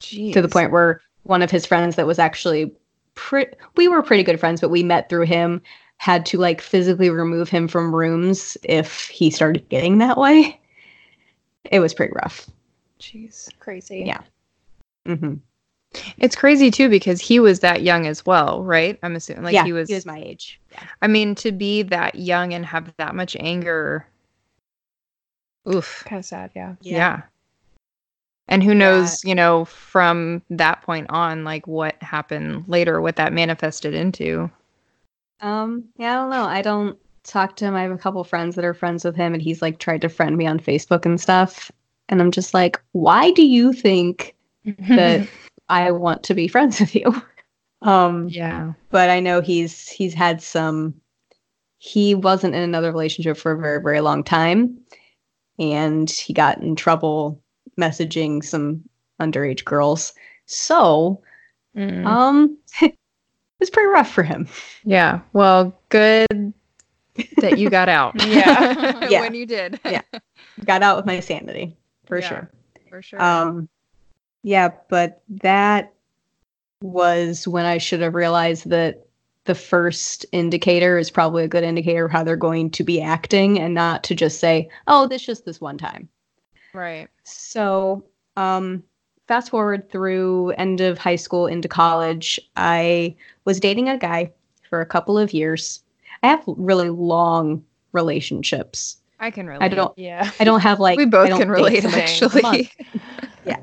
Jeez. 0.00 0.32
to 0.32 0.42
the 0.42 0.48
point 0.48 0.72
where 0.72 1.00
one 1.24 1.42
of 1.42 1.50
his 1.50 1.66
friends 1.66 1.96
that 1.96 2.06
was 2.06 2.18
actually 2.18 2.72
pretty 3.14 3.54
we 3.76 3.86
were 3.86 4.02
pretty 4.02 4.22
good 4.22 4.40
friends, 4.40 4.60
but 4.60 4.70
we 4.70 4.82
met 4.82 5.08
through 5.08 5.26
him, 5.26 5.62
had 6.02 6.26
to 6.26 6.36
like 6.36 6.60
physically 6.60 7.10
remove 7.10 7.48
him 7.48 7.68
from 7.68 7.94
rooms 7.94 8.58
if 8.64 9.06
he 9.06 9.30
started 9.30 9.68
getting 9.68 9.98
that 9.98 10.18
way. 10.18 10.60
It 11.70 11.78
was 11.78 11.94
pretty 11.94 12.12
rough. 12.16 12.50
Jeez. 12.98 13.48
Crazy. 13.60 14.02
Yeah. 14.04 14.20
hmm 15.06 15.34
It's 16.18 16.34
crazy 16.34 16.72
too 16.72 16.88
because 16.88 17.20
he 17.20 17.38
was 17.38 17.60
that 17.60 17.82
young 17.82 18.08
as 18.08 18.26
well, 18.26 18.64
right? 18.64 18.98
I'm 19.04 19.14
assuming 19.14 19.44
like 19.44 19.54
yeah, 19.54 19.62
he 19.62 19.72
was 19.72 19.88
he 19.88 19.94
was 19.94 20.04
my 20.04 20.18
age. 20.18 20.60
Yeah. 20.72 20.82
I 21.02 21.06
mean, 21.06 21.36
to 21.36 21.52
be 21.52 21.82
that 21.82 22.16
young 22.16 22.52
and 22.52 22.66
have 22.66 22.92
that 22.96 23.14
much 23.14 23.36
anger. 23.38 24.04
Oof. 25.72 26.02
Kind 26.04 26.18
of 26.18 26.24
sad, 26.24 26.50
yeah. 26.56 26.74
Yeah. 26.80 27.22
And 28.48 28.64
who 28.64 28.74
knows, 28.74 29.24
you 29.24 29.36
know, 29.36 29.66
from 29.66 30.42
that 30.50 30.82
point 30.82 31.06
on, 31.10 31.44
like 31.44 31.68
what 31.68 31.94
happened 32.02 32.64
later, 32.66 33.00
what 33.00 33.14
that 33.16 33.32
manifested 33.32 33.94
into. 33.94 34.50
Um, 35.42 35.84
yeah, 35.98 36.12
I 36.12 36.14
don't 36.22 36.30
know. 36.30 36.44
I 36.44 36.62
don't 36.62 36.98
talk 37.24 37.56
to 37.56 37.64
him. 37.64 37.74
I 37.74 37.82
have 37.82 37.90
a 37.90 37.98
couple 37.98 38.22
friends 38.24 38.56
that 38.56 38.64
are 38.64 38.74
friends 38.74 39.04
with 39.04 39.16
him, 39.16 39.34
and 39.34 39.42
he's 39.42 39.60
like 39.60 39.78
tried 39.78 40.00
to 40.02 40.08
friend 40.08 40.36
me 40.36 40.46
on 40.46 40.58
Facebook 40.60 41.04
and 41.04 41.20
stuff. 41.20 41.70
And 42.08 42.20
I'm 42.20 42.30
just 42.30 42.54
like, 42.54 42.80
why 42.92 43.30
do 43.32 43.44
you 43.44 43.72
think 43.72 44.34
that 44.88 45.26
I 45.68 45.90
want 45.90 46.22
to 46.24 46.34
be 46.34 46.48
friends 46.48 46.80
with 46.80 46.94
you? 46.94 47.14
Um, 47.82 48.28
Yeah. 48.28 48.74
but 48.90 49.10
I 49.10 49.18
know 49.18 49.40
he's 49.40 49.88
he's 49.88 50.14
had 50.14 50.40
some. 50.40 50.94
He 51.78 52.14
wasn't 52.14 52.54
in 52.54 52.62
another 52.62 52.92
relationship 52.92 53.36
for 53.36 53.50
a 53.50 53.58
very 53.58 53.82
very 53.82 54.00
long 54.00 54.22
time, 54.22 54.78
and 55.58 56.08
he 56.08 56.32
got 56.32 56.62
in 56.62 56.76
trouble 56.76 57.42
messaging 57.76 58.44
some 58.44 58.88
underage 59.20 59.64
girls. 59.64 60.14
So, 60.46 61.20
Mm. 61.76 62.06
um, 62.06 62.56
was 63.62 63.70
pretty 63.70 63.88
rough 63.88 64.10
for 64.10 64.22
him. 64.22 64.48
Yeah. 64.84 65.20
Well, 65.32 65.72
good 65.88 66.52
that 67.38 67.58
you 67.58 67.70
got 67.70 67.88
out. 67.88 68.14
Yeah. 68.26 69.06
Yeah. 69.08 69.20
when 69.20 69.34
you 69.34 69.46
did. 69.46 69.78
Yeah. 69.84 70.02
Got 70.64 70.82
out 70.82 70.96
with 70.96 71.06
my 71.06 71.20
sanity 71.20 71.76
for 72.06 72.18
Yeah. 72.18 72.28
sure. 72.28 72.50
For 72.88 73.02
sure. 73.02 73.22
Um, 73.22 73.68
Yeah, 74.42 74.70
but 74.88 75.22
that 75.28 75.92
was 76.80 77.46
when 77.46 77.64
I 77.64 77.78
should 77.78 78.00
have 78.00 78.14
realized 78.14 78.68
that 78.70 79.06
the 79.44 79.54
first 79.54 80.24
indicator 80.32 80.98
is 80.98 81.10
probably 81.10 81.44
a 81.44 81.48
good 81.48 81.64
indicator 81.64 82.04
of 82.06 82.10
how 82.12 82.24
they're 82.24 82.36
going 82.36 82.70
to 82.70 82.82
be 82.84 83.00
acting 83.00 83.58
and 83.60 83.74
not 83.74 84.02
to 84.04 84.14
just 84.14 84.40
say, 84.40 84.68
oh, 84.88 85.06
this 85.06 85.22
just 85.24 85.44
this 85.44 85.60
one 85.60 85.78
time. 85.78 86.08
Right. 86.74 87.08
So, 87.24 88.04
um, 88.36 88.82
fast 89.32 89.48
forward 89.48 89.88
through 89.90 90.50
end 90.58 90.82
of 90.82 90.98
high 90.98 91.16
school 91.16 91.46
into 91.46 91.66
college, 91.66 92.38
I 92.56 93.16
was 93.46 93.58
dating 93.58 93.88
a 93.88 93.96
guy 93.96 94.30
for 94.68 94.82
a 94.82 94.86
couple 94.86 95.16
of 95.16 95.32
years. 95.32 95.82
I 96.22 96.26
have 96.28 96.44
really 96.46 96.90
long 96.90 97.64
relationships. 97.92 98.98
I 99.20 99.30
can 99.30 99.46
relate. 99.46 99.64
I 99.64 99.68
don't- 99.68 99.96
Yeah. 99.98 100.30
I 100.38 100.44
don't 100.44 100.60
have 100.60 100.80
like 100.80 100.98
we 100.98 101.06
both 101.06 101.30
can 101.30 101.48
relate 101.50 101.80
somebody 101.82 102.02
a 102.02 102.04
actually. 102.04 102.42
month. 102.42 102.68
Yeah. 103.46 103.56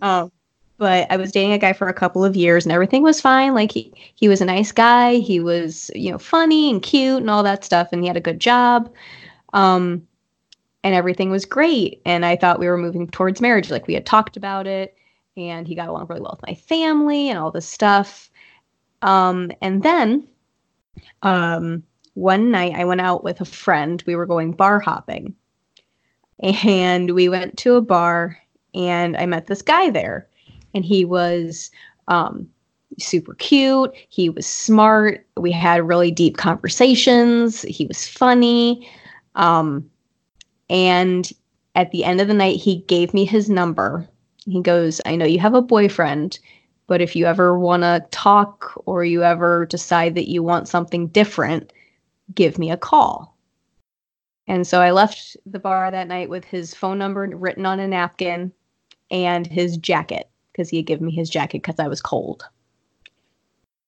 Um, 0.00 0.32
but 0.78 1.06
I 1.10 1.18
was 1.18 1.30
dating 1.32 1.52
a 1.52 1.58
guy 1.58 1.74
for 1.74 1.86
a 1.88 1.92
couple 1.94 2.24
of 2.24 2.34
years 2.34 2.64
and 2.64 2.72
everything 2.72 3.02
was 3.02 3.20
fine. 3.20 3.52
Like 3.52 3.72
he, 3.72 3.92
he 4.14 4.26
was 4.28 4.40
a 4.40 4.44
nice 4.46 4.72
guy. 4.72 5.16
He 5.16 5.38
was, 5.38 5.90
you 5.94 6.10
know, 6.12 6.18
funny 6.18 6.70
and 6.70 6.82
cute 6.82 7.20
and 7.20 7.28
all 7.28 7.42
that 7.42 7.62
stuff. 7.62 7.90
And 7.92 8.00
he 8.02 8.08
had 8.08 8.16
a 8.16 8.20
good 8.22 8.40
job. 8.40 8.90
Um, 9.52 10.08
and 10.84 10.94
everything 10.94 11.30
was 11.30 11.46
great. 11.46 12.02
And 12.04 12.24
I 12.24 12.36
thought 12.36 12.60
we 12.60 12.68
were 12.68 12.76
moving 12.76 13.08
towards 13.08 13.40
marriage. 13.40 13.70
Like 13.70 13.86
we 13.86 13.94
had 13.94 14.06
talked 14.06 14.36
about 14.36 14.66
it 14.66 14.94
and 15.36 15.66
he 15.66 15.74
got 15.74 15.88
along 15.88 16.06
really 16.06 16.20
well 16.20 16.38
with 16.38 16.48
my 16.48 16.54
family 16.54 17.30
and 17.30 17.38
all 17.38 17.50
this 17.50 17.66
stuff. 17.66 18.30
Um, 19.02 19.50
and 19.60 19.82
then, 19.82 20.28
um, 21.22 21.82
one 22.12 22.50
night 22.52 22.74
I 22.76 22.84
went 22.84 23.00
out 23.00 23.24
with 23.24 23.40
a 23.40 23.44
friend. 23.44 24.02
We 24.06 24.14
were 24.14 24.26
going 24.26 24.52
bar 24.52 24.78
hopping 24.78 25.34
and 26.40 27.14
we 27.14 27.28
went 27.28 27.56
to 27.58 27.74
a 27.74 27.82
bar 27.82 28.38
and 28.74 29.16
I 29.16 29.26
met 29.26 29.46
this 29.46 29.62
guy 29.62 29.90
there 29.90 30.28
and 30.74 30.84
he 30.84 31.04
was 31.04 31.70
um, 32.08 32.48
super 32.98 33.34
cute 33.34 33.92
he 34.08 34.28
was 34.28 34.46
smart 34.46 35.26
we 35.36 35.50
had 35.50 35.88
really 35.88 36.12
deep 36.12 36.36
conversations 36.36 37.62
he 37.62 37.86
was 37.86 38.06
funny 38.06 38.88
um, 39.34 39.88
and 40.70 41.32
at 41.74 41.90
the 41.90 42.04
end 42.04 42.20
of 42.20 42.28
the 42.28 42.34
night 42.34 42.56
he 42.56 42.80
gave 42.86 43.12
me 43.14 43.24
his 43.24 43.48
number 43.50 44.08
he 44.46 44.60
goes 44.60 45.00
i 45.06 45.16
know 45.16 45.26
you 45.26 45.38
have 45.38 45.54
a 45.54 45.62
boyfriend 45.62 46.38
but 46.86 47.00
if 47.00 47.16
you 47.16 47.26
ever 47.26 47.58
want 47.58 47.82
to 47.82 48.04
talk 48.10 48.72
or 48.84 49.04
you 49.04 49.22
ever 49.22 49.66
decide 49.66 50.14
that 50.14 50.28
you 50.28 50.42
want 50.42 50.68
something 50.68 51.06
different 51.08 51.72
give 52.34 52.58
me 52.58 52.70
a 52.70 52.76
call 52.76 53.34
and 54.46 54.66
so 54.66 54.80
I 54.80 54.90
left 54.90 55.36
the 55.46 55.58
bar 55.58 55.90
that 55.90 56.08
night 56.08 56.28
with 56.28 56.44
his 56.44 56.74
phone 56.74 56.98
number 56.98 57.26
written 57.26 57.64
on 57.64 57.80
a 57.80 57.88
napkin 57.88 58.52
and 59.10 59.46
his 59.46 59.76
jacket 59.76 60.28
because 60.52 60.68
he 60.68 60.78
had 60.78 60.86
given 60.86 61.06
me 61.06 61.12
his 61.12 61.30
jacket 61.30 61.62
because 61.62 61.78
I 61.78 61.88
was 61.88 62.02
cold. 62.02 62.44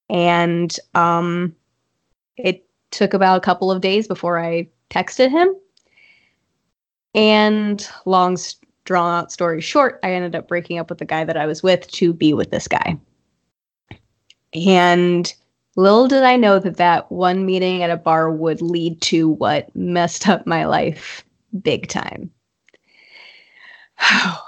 And 0.09 0.75
um, 0.95 1.55
it 2.37 2.67
took 2.91 3.13
about 3.13 3.37
a 3.37 3.41
couple 3.41 3.71
of 3.71 3.83
days 3.83 4.09
before 4.09 4.39
I 4.39 4.69
texted 4.91 5.31
him. 5.31 5.55
And 7.15 7.89
long 8.05 8.37
drawn 8.85 9.19
out 9.19 9.33
story 9.33 9.61
short, 9.61 9.99
I 10.03 10.13
ended 10.13 10.35
up 10.35 10.49
breaking 10.49 10.79
up 10.79 10.89
with 10.91 10.99
the 10.99 11.05
guy 11.05 11.25
that 11.25 11.37
I 11.37 11.47
was 11.47 11.63
with 11.63 11.91
to 11.93 12.13
be 12.13 12.35
with 12.35 12.51
this 12.51 12.69
guy. 12.69 12.99
And 14.55 15.33
little 15.77 16.09
did 16.09 16.23
I 16.23 16.37
know 16.37 16.59
that 16.59 16.77
that 16.79 17.11
one 17.11 17.45
meeting 17.45 17.83
at 17.83 17.91
a 17.91 17.97
bar 17.97 18.31
would 18.31 18.63
lead 18.63 19.01
to 19.03 19.29
what 19.29 19.75
messed 19.75 20.29
up 20.29 20.47
my 20.47 20.65
life 20.65 21.25
big 21.63 21.89
time. 21.89 22.31
Oh, 24.01 24.43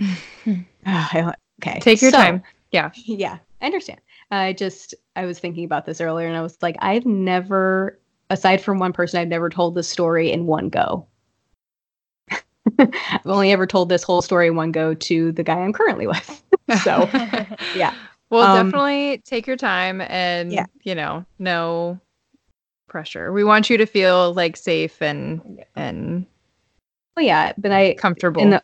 okay. 0.86 1.78
Take 1.80 2.02
your 2.02 2.10
so- 2.10 2.16
time. 2.16 2.42
Yeah. 2.70 2.90
Yeah, 3.04 3.38
I 3.60 3.66
understand. 3.66 4.00
I 4.30 4.52
just 4.52 4.94
I 5.16 5.24
was 5.26 5.40
thinking 5.40 5.64
about 5.64 5.86
this 5.86 6.00
earlier 6.00 6.28
and 6.28 6.36
I 6.36 6.42
was 6.42 6.56
like, 6.62 6.76
I've 6.78 7.04
never, 7.04 7.98
aside 8.30 8.58
from 8.58 8.78
one 8.78 8.92
person, 8.92 9.20
I've 9.20 9.28
never 9.28 9.50
told 9.50 9.74
this 9.74 9.88
story 9.88 10.30
in 10.30 10.46
one 10.46 10.68
go. 10.68 11.06
I've 12.78 13.26
only 13.26 13.52
ever 13.52 13.66
told 13.66 13.88
this 13.88 14.02
whole 14.02 14.22
story 14.22 14.50
one 14.50 14.72
go 14.72 14.94
to 14.94 15.32
the 15.32 15.42
guy 15.42 15.58
I'm 15.58 15.72
currently 15.72 16.06
with. 16.06 16.42
so 16.82 17.08
yeah. 17.74 17.92
Well, 18.30 18.42
Um, 18.42 18.66
definitely 18.66 19.22
take 19.24 19.46
your 19.46 19.56
time 19.56 20.00
and 20.02 20.52
Yeah. 20.52 20.66
you 20.82 20.94
know, 20.94 21.24
no 21.38 21.98
pressure. 22.88 23.32
We 23.32 23.44
want 23.44 23.70
you 23.70 23.76
to 23.78 23.86
feel 23.86 24.34
like 24.34 24.56
safe 24.56 25.00
and 25.02 25.64
and 25.76 26.26
Well, 27.16 27.24
yeah, 27.26 27.52
but 27.58 27.72
I 27.72 27.94
comfortable. 27.94 28.42
And 28.42 28.52
the, 28.54 28.62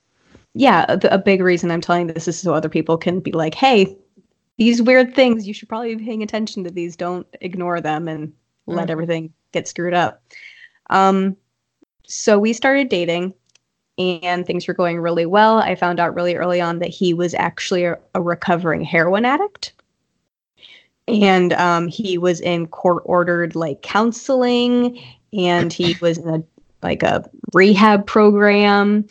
yeah, 0.54 0.96
the, 0.96 1.12
a 1.12 1.18
big 1.18 1.40
reason 1.42 1.70
I'm 1.70 1.80
telling 1.80 2.06
this 2.06 2.28
is 2.28 2.38
so 2.38 2.54
other 2.54 2.68
people 2.68 2.96
can 2.96 3.20
be 3.20 3.32
like, 3.32 3.54
hey, 3.54 3.96
these 4.59 4.80
weird 4.80 5.14
things, 5.14 5.46
you 5.46 5.52
should 5.52 5.68
probably 5.68 5.94
be 5.96 6.04
paying 6.04 6.22
attention 6.22 6.64
to 6.64 6.70
these. 6.70 6.96
Don't 6.96 7.26
ignore 7.40 7.80
them 7.80 8.09
and 8.09 8.32
let 8.66 8.88
Mhm. 8.88 8.90
everything 8.90 9.32
get 9.52 9.68
screwed 9.68 9.94
up. 9.94 10.22
Um, 10.90 11.37
so 12.06 12.38
we 12.38 12.52
started 12.52 12.88
dating 12.88 13.35
and 13.98 14.46
things 14.46 14.68
were 14.68 14.74
going 14.74 15.00
really 15.00 15.26
well. 15.26 15.59
I 15.59 15.74
found 15.74 16.00
out 16.00 16.14
really 16.14 16.37
early 16.37 16.61
on 16.61 16.78
that 16.80 16.90
he 16.90 17.14
was 17.14 17.35
actually 17.35 17.85
a, 17.85 17.98
a 18.14 18.20
recovering 18.20 18.82
heroin 18.82 19.24
addict. 19.24 19.72
And 21.09 21.52
um, 21.54 21.88
he 21.88 22.18
was 22.18 22.40
in 22.40 22.66
court 22.66 23.02
ordered 23.06 23.54
like 23.54 23.82
counseling 23.82 25.00
and 25.32 25.72
he 25.72 25.96
was 26.02 26.18
in 26.18 26.28
a 26.28 26.42
like 26.82 27.02
a 27.02 27.28
rehab 27.52 28.06
program 28.06 29.06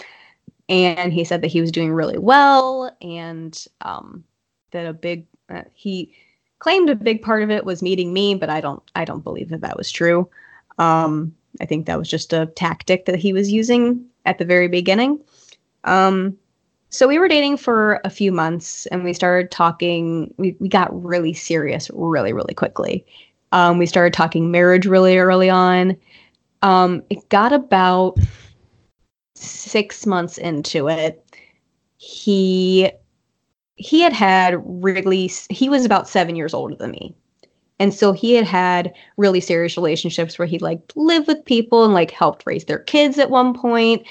and 0.69 1.13
he 1.13 1.23
said 1.23 1.41
that 1.41 1.47
he 1.47 1.61
was 1.61 1.71
doing 1.71 1.91
really 1.91 2.17
well 2.17 2.95
and 3.01 3.65
um, 3.81 4.23
that 4.71 4.85
a 4.85 4.93
big 4.93 5.25
uh, 5.49 5.63
he 5.73 6.13
claimed 6.59 6.89
a 6.89 6.95
big 6.95 7.21
part 7.21 7.43
of 7.43 7.51
it 7.51 7.65
was 7.65 7.81
meeting 7.81 8.13
me 8.13 8.35
but 8.35 8.49
i 8.49 8.61
don't 8.61 8.81
i 8.95 9.03
don't 9.03 9.23
believe 9.23 9.49
that 9.49 9.61
that 9.61 9.77
was 9.77 9.91
true 9.91 10.29
um, 10.77 11.35
i 11.61 11.65
think 11.65 11.85
that 11.85 11.97
was 11.97 12.09
just 12.09 12.33
a 12.33 12.47
tactic 12.55 13.05
that 13.05 13.19
he 13.19 13.33
was 13.33 13.51
using 13.51 14.05
at 14.25 14.37
the 14.37 14.45
very 14.45 14.67
beginning. 14.67 15.19
Um, 15.83 16.37
so 16.89 17.07
we 17.07 17.19
were 17.19 17.27
dating 17.27 17.57
for 17.57 17.99
a 18.03 18.09
few 18.09 18.31
months 18.31 18.85
and 18.87 19.03
we 19.03 19.13
started 19.13 19.51
talking 19.51 20.33
we, 20.37 20.55
we 20.59 20.69
got 20.69 21.03
really 21.03 21.33
serious 21.33 21.89
really 21.93 22.33
really 22.33 22.53
quickly. 22.53 23.05
Um, 23.51 23.77
we 23.77 23.85
started 23.85 24.13
talking 24.13 24.51
marriage 24.51 24.85
really 24.85 25.17
early 25.17 25.49
on. 25.49 25.95
Um, 26.61 27.03
it 27.09 27.27
got 27.29 27.53
about 27.53 28.17
six 29.35 30.05
months 30.05 30.37
into 30.37 30.87
it. 30.87 31.23
He 31.97 32.91
he 33.75 34.01
had 34.01 34.13
had 34.13 34.61
really 34.65 35.29
he 35.49 35.69
was 35.69 35.85
about 35.85 36.07
seven 36.07 36.35
years 36.35 36.53
older 36.53 36.75
than 36.75 36.91
me 36.91 37.15
and 37.79 37.93
so 37.93 38.13
he 38.13 38.33
had 38.33 38.45
had 38.45 38.93
really 39.17 39.41
serious 39.41 39.75
relationships 39.77 40.39
where 40.39 40.45
he 40.47 40.59
like 40.59 40.79
lived 40.95 41.27
with 41.27 41.43
people 41.45 41.83
and 41.83 41.93
like 41.93 42.11
helped 42.11 42.45
raise 42.45 42.65
their 42.65 42.79
kids 42.79 43.17
at 43.17 43.29
one 43.29 43.53
point 43.53 44.05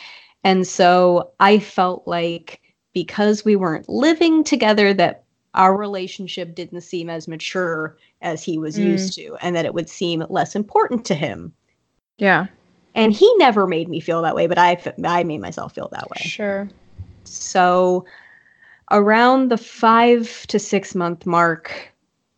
and 0.45 0.67
so 0.67 1.31
i 1.41 1.59
felt 1.59 2.07
like 2.07 2.61
because 2.93 3.45
we 3.45 3.57
weren't 3.57 3.89
living 3.89 4.45
together 4.45 4.93
that 4.95 5.25
our 5.55 5.77
relationship 5.77 6.55
didn't 6.55 6.81
seem 6.81 7.09
as 7.09 7.29
mature 7.29 7.97
as 8.23 8.43
he 8.43 8.59
was 8.59 8.77
Mm. 8.79 8.85
used 8.85 9.15
to 9.15 9.37
and 9.41 9.55
that 9.57 9.65
it 9.65 9.75
would 9.75 9.89
seem 9.89 10.25
less 10.29 10.55
important 10.55 11.05
to 11.07 11.15
him 11.15 11.53
yeah. 12.19 12.47
and 12.95 13.13
he 13.13 13.33
never 13.39 13.67
made 13.67 13.89
me 13.89 14.01
feel 14.01 14.23
that 14.23 14.35
way 14.37 14.47
but 14.47 14.59
I, 14.59 14.81
I 15.05 15.25
made 15.25 15.41
myself 15.41 15.75
feel 15.75 15.89
that 15.93 16.09
way 16.11 16.17
Sure. 16.21 16.69
so 17.25 18.05
around 18.91 19.51
the 19.51 19.57
5 19.57 20.47
to 20.49 20.59
6 20.59 20.95
month 20.95 21.25
mark 21.27 21.93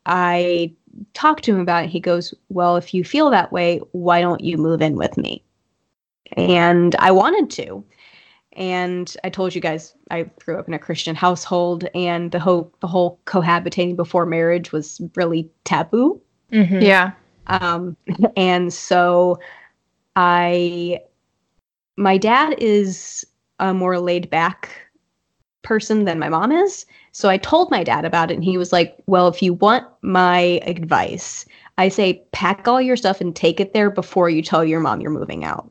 i 0.07 0.73
talked 1.15 1.45
to 1.45 1.55
him 1.55 1.61
about 1.61 1.85
it 1.85 1.91
he 1.91 2.01
goes 2.01 2.35
well 2.49 2.77
if 2.77 2.93
you 2.95 3.05
feel 3.05 3.31
that 3.31 3.53
way 3.53 3.81
why 3.93 4.21
don't 4.21 4.41
you 4.41 4.57
move 4.57 4.81
in 4.83 4.97
with 4.97 5.17
me 5.17 5.43
and 6.37 6.95
i 6.97 7.11
wanted 7.11 7.51
to 7.51 7.85
and 8.53 9.17
i 9.25 9.29
told 9.29 9.55
you 9.55 9.61
guys 9.61 9.95
i 10.11 10.23
grew 10.45 10.59
up 10.59 10.69
in 10.69 10.75
a 10.75 10.79
christian 10.79 11.15
household 11.15 11.87
and 11.95 12.33
the 12.33 12.41
whole 12.41 12.73
the 12.81 12.87
whole 12.87 13.21
cohabitating 13.27 13.97
before 13.97 14.27
marriage 14.27 14.73
was 14.73 15.01
really 15.15 15.49
taboo 15.65 16.21
Mm-hmm. 16.53 16.83
Yeah. 16.83 17.13
um, 17.49 17.97
and 18.37 18.73
so 18.73 19.39
I, 20.15 21.01
my 21.97 22.19
dad 22.19 22.57
is 22.59 23.27
a 23.59 23.75
more 23.75 23.99
laid 23.99 24.31
back 24.31 24.71
person 25.67 26.05
than 26.05 26.21
my 26.21 26.29
mom 26.29 26.53
is. 26.53 26.87
So 27.11 27.29
I 27.29 27.39
told 27.39 27.73
my 27.73 27.83
dad 27.83 28.05
about 28.05 28.31
it, 28.31 28.35
and 28.35 28.45
he 28.45 28.57
was 28.57 28.73
like, 28.73 28.97
Well, 29.07 29.27
if 29.27 29.43
you 29.43 29.53
want 29.55 29.85
my 30.01 30.61
advice, 30.65 31.45
I 31.77 31.89
say 31.89 32.23
pack 32.33 32.69
all 32.69 32.81
your 32.81 32.97
stuff 32.97 33.21
and 33.21 33.35
take 33.35 33.59
it 33.59 33.75
there 33.75 33.91
before 33.91 34.31
you 34.31 34.43
tell 34.43 34.65
your 34.65 34.81
mom 34.81 35.01
you're 35.01 35.11
moving 35.11 35.45
out. 35.45 35.69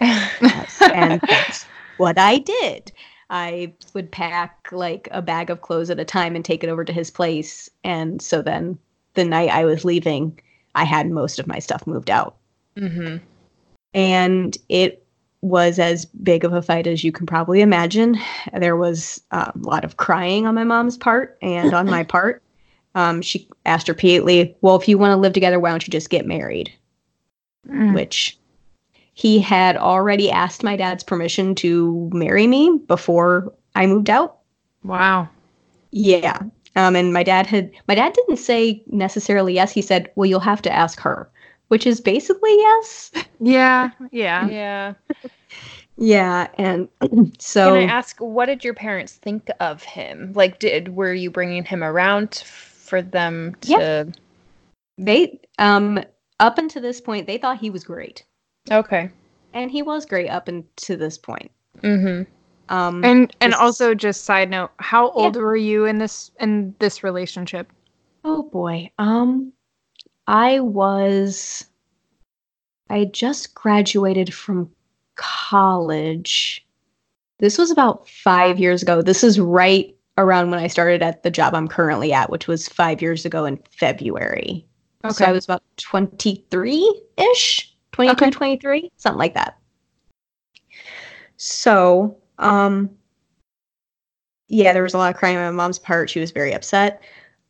and 0.00 1.20
that's 1.28 1.66
what 1.98 2.18
I 2.18 2.38
did. 2.38 2.90
I 3.28 3.74
would 3.92 4.10
pack 4.10 4.68
like 4.72 5.08
a 5.10 5.20
bag 5.20 5.50
of 5.50 5.60
clothes 5.60 5.90
at 5.90 6.00
a 6.00 6.04
time 6.04 6.34
and 6.34 6.44
take 6.44 6.64
it 6.64 6.70
over 6.70 6.84
to 6.84 6.92
his 6.92 7.10
place. 7.10 7.68
And 7.84 8.22
so 8.22 8.40
then 8.40 8.78
the 9.12 9.24
night 9.24 9.50
I 9.50 9.64
was 9.64 9.84
leaving, 9.84 10.40
I 10.74 10.84
had 10.84 11.10
most 11.10 11.38
of 11.38 11.46
my 11.46 11.58
stuff 11.58 11.86
moved 11.86 12.10
out. 12.10 12.36
mm-hmm. 12.76 13.18
And 13.92 14.58
it 14.68 15.03
was 15.44 15.78
as 15.78 16.06
big 16.06 16.42
of 16.42 16.54
a 16.54 16.62
fight 16.62 16.86
as 16.86 17.04
you 17.04 17.12
can 17.12 17.26
probably 17.26 17.60
imagine. 17.60 18.18
There 18.58 18.76
was 18.76 19.20
uh, 19.30 19.52
a 19.54 19.58
lot 19.58 19.84
of 19.84 19.98
crying 19.98 20.46
on 20.46 20.54
my 20.54 20.64
mom's 20.64 20.96
part 20.96 21.36
and 21.42 21.74
on 21.74 21.84
my 21.84 22.02
part. 22.16 22.42
Um, 22.94 23.20
she 23.20 23.46
asked 23.66 23.88
repeatedly, 23.88 24.56
Well, 24.62 24.76
if 24.76 24.88
you 24.88 24.96
want 24.96 25.10
to 25.10 25.18
live 25.18 25.34
together, 25.34 25.60
why 25.60 25.68
don't 25.68 25.86
you 25.86 25.90
just 25.90 26.08
get 26.08 26.26
married? 26.26 26.72
Mm. 27.68 27.94
Which 27.94 28.38
he 29.12 29.38
had 29.38 29.76
already 29.76 30.30
asked 30.30 30.62
my 30.62 30.76
dad's 30.76 31.04
permission 31.04 31.54
to 31.56 32.10
marry 32.14 32.46
me 32.46 32.80
before 32.86 33.52
I 33.74 33.86
moved 33.86 34.08
out. 34.08 34.38
Wow. 34.82 35.28
Yeah. 35.90 36.38
Um, 36.74 36.96
and 36.96 37.12
my 37.12 37.22
dad 37.22 37.46
had, 37.46 37.70
my 37.86 37.94
dad 37.94 38.14
didn't 38.14 38.38
say 38.38 38.82
necessarily 38.86 39.52
yes. 39.52 39.72
He 39.72 39.82
said, 39.82 40.10
Well, 40.14 40.26
you'll 40.26 40.40
have 40.40 40.62
to 40.62 40.72
ask 40.72 40.98
her, 41.00 41.30
which 41.68 41.86
is 41.86 42.00
basically 42.00 42.54
yes. 42.56 43.10
Yeah. 43.40 43.90
Yeah. 44.12 44.48
Yeah. 44.48 44.94
Yeah. 45.96 46.48
And 46.58 46.88
so. 47.38 47.72
Can 47.74 47.88
I 47.88 47.92
ask, 47.92 48.18
what 48.18 48.46
did 48.46 48.64
your 48.64 48.74
parents 48.74 49.12
think 49.14 49.48
of 49.60 49.82
him? 49.82 50.32
Like, 50.34 50.58
did 50.58 50.94
were 50.94 51.14
you 51.14 51.30
bringing 51.30 51.64
him 51.64 51.82
around 51.84 52.34
for 52.46 53.00
them 53.02 53.54
to? 53.62 53.70
Yeah. 53.70 54.04
they 54.98 55.40
um 55.58 56.00
up 56.40 56.58
until 56.58 56.82
this 56.82 57.00
point 57.00 57.26
they 57.26 57.38
thought 57.38 57.58
he 57.58 57.70
was 57.70 57.82
great 57.84 58.24
Okay. 58.70 59.08
and 59.52 59.70
he 59.70 59.82
was 59.82 60.04
great 60.06 60.28
up 60.28 60.46
until 60.48 60.96
this 60.98 61.16
point 61.18 61.50
Mm-hmm. 61.82 62.22
um 62.74 63.04
And 63.04 63.34
and 63.40 63.52
This- 63.52 63.60
also 63.60 63.94
just 63.94 64.24
side 64.24 64.50
note, 64.50 64.70
how 64.78 65.10
old 65.10 65.36
were 65.36 65.56
you 65.56 65.86
in 65.86 65.98
this 65.98 66.30
in 66.40 66.74
this 66.78 67.02
relationship? 67.02 67.72
oh 68.24 68.42
boy 68.44 68.90
um 68.98 69.52
i 70.26 70.60
was 70.60 71.66
i 72.90 73.04
just 73.04 73.54
graduated 73.54 74.32
from 74.32 74.70
college 75.16 76.66
this 77.38 77.58
was 77.58 77.70
about 77.70 78.08
five 78.08 78.58
years 78.58 78.82
ago 78.82 79.02
this 79.02 79.22
is 79.24 79.38
right 79.38 79.96
around 80.18 80.50
when 80.50 80.60
i 80.60 80.66
started 80.66 81.02
at 81.02 81.22
the 81.22 81.30
job 81.30 81.54
i'm 81.54 81.68
currently 81.68 82.12
at 82.12 82.30
which 82.30 82.46
was 82.48 82.68
five 82.68 83.02
years 83.02 83.24
ago 83.24 83.44
in 83.44 83.58
february 83.70 84.66
Okay. 85.04 85.12
So 85.12 85.24
I 85.26 85.32
was 85.32 85.44
about 85.44 85.62
23 85.76 87.02
ish, 87.18 87.74
22, 87.92 88.12
Okay. 88.12 88.30
23, 88.30 88.90
something 88.96 89.18
like 89.18 89.34
that. 89.34 89.58
So, 91.36 92.16
um, 92.38 92.90
yeah, 94.48 94.72
there 94.72 94.82
was 94.82 94.94
a 94.94 94.98
lot 94.98 95.12
of 95.12 95.18
crying 95.18 95.36
on 95.36 95.44
my 95.44 95.50
mom's 95.62 95.78
part. 95.78 96.08
She 96.08 96.20
was 96.20 96.30
very 96.30 96.54
upset. 96.54 97.02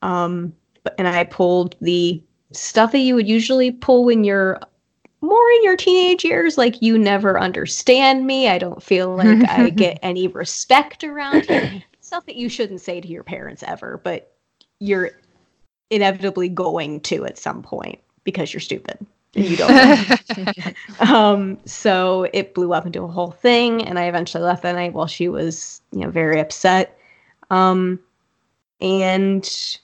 Um, 0.02 0.52
but, 0.82 0.96
and 0.98 1.06
I 1.06 1.24
pulled 1.24 1.76
the 1.80 2.20
stuff 2.52 2.92
that 2.92 2.98
you 2.98 3.14
would 3.14 3.28
usually 3.28 3.70
pull 3.70 4.04
when 4.04 4.24
you're 4.24 4.60
more 5.20 5.50
in 5.56 5.64
your 5.64 5.76
teenage 5.76 6.24
years. 6.24 6.58
Like, 6.58 6.82
you 6.82 6.98
never 6.98 7.40
understand 7.40 8.26
me. 8.26 8.48
I 8.48 8.58
don't 8.58 8.82
feel 8.82 9.16
like 9.16 9.48
I 9.48 9.70
get 9.70 9.98
any 10.02 10.28
respect 10.28 11.04
around 11.04 11.46
here. 11.46 11.82
Stuff 12.00 12.26
that 12.26 12.36
you 12.36 12.48
shouldn't 12.48 12.80
say 12.80 13.00
to 13.00 13.08
your 13.08 13.24
parents 13.24 13.62
ever, 13.66 14.00
but 14.04 14.34
you're 14.78 15.12
inevitably 15.90 16.48
going 16.48 17.00
to 17.00 17.24
at 17.24 17.38
some 17.38 17.62
point 17.62 17.98
because 18.24 18.52
you're 18.52 18.60
stupid 18.60 19.06
and 19.36 19.44
you 19.44 19.56
don't 19.56 20.70
um 21.10 21.58
so 21.64 22.28
it 22.32 22.54
blew 22.54 22.72
up 22.72 22.86
into 22.86 23.02
a 23.02 23.08
whole 23.08 23.30
thing 23.30 23.82
and 23.84 23.98
i 23.98 24.06
eventually 24.06 24.42
left 24.42 24.62
that 24.62 24.74
night 24.74 24.92
while 24.92 25.06
she 25.06 25.28
was 25.28 25.82
you 25.92 26.00
know 26.00 26.10
very 26.10 26.40
upset 26.40 26.98
um 27.50 27.98
and 28.80 29.78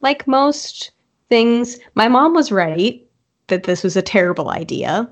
like 0.00 0.26
most 0.26 0.90
things 1.30 1.78
my 1.94 2.08
mom 2.08 2.34
was 2.34 2.52
right 2.52 3.06
that 3.46 3.62
this 3.62 3.82
was 3.82 3.96
a 3.96 4.02
terrible 4.02 4.50
idea 4.50 5.08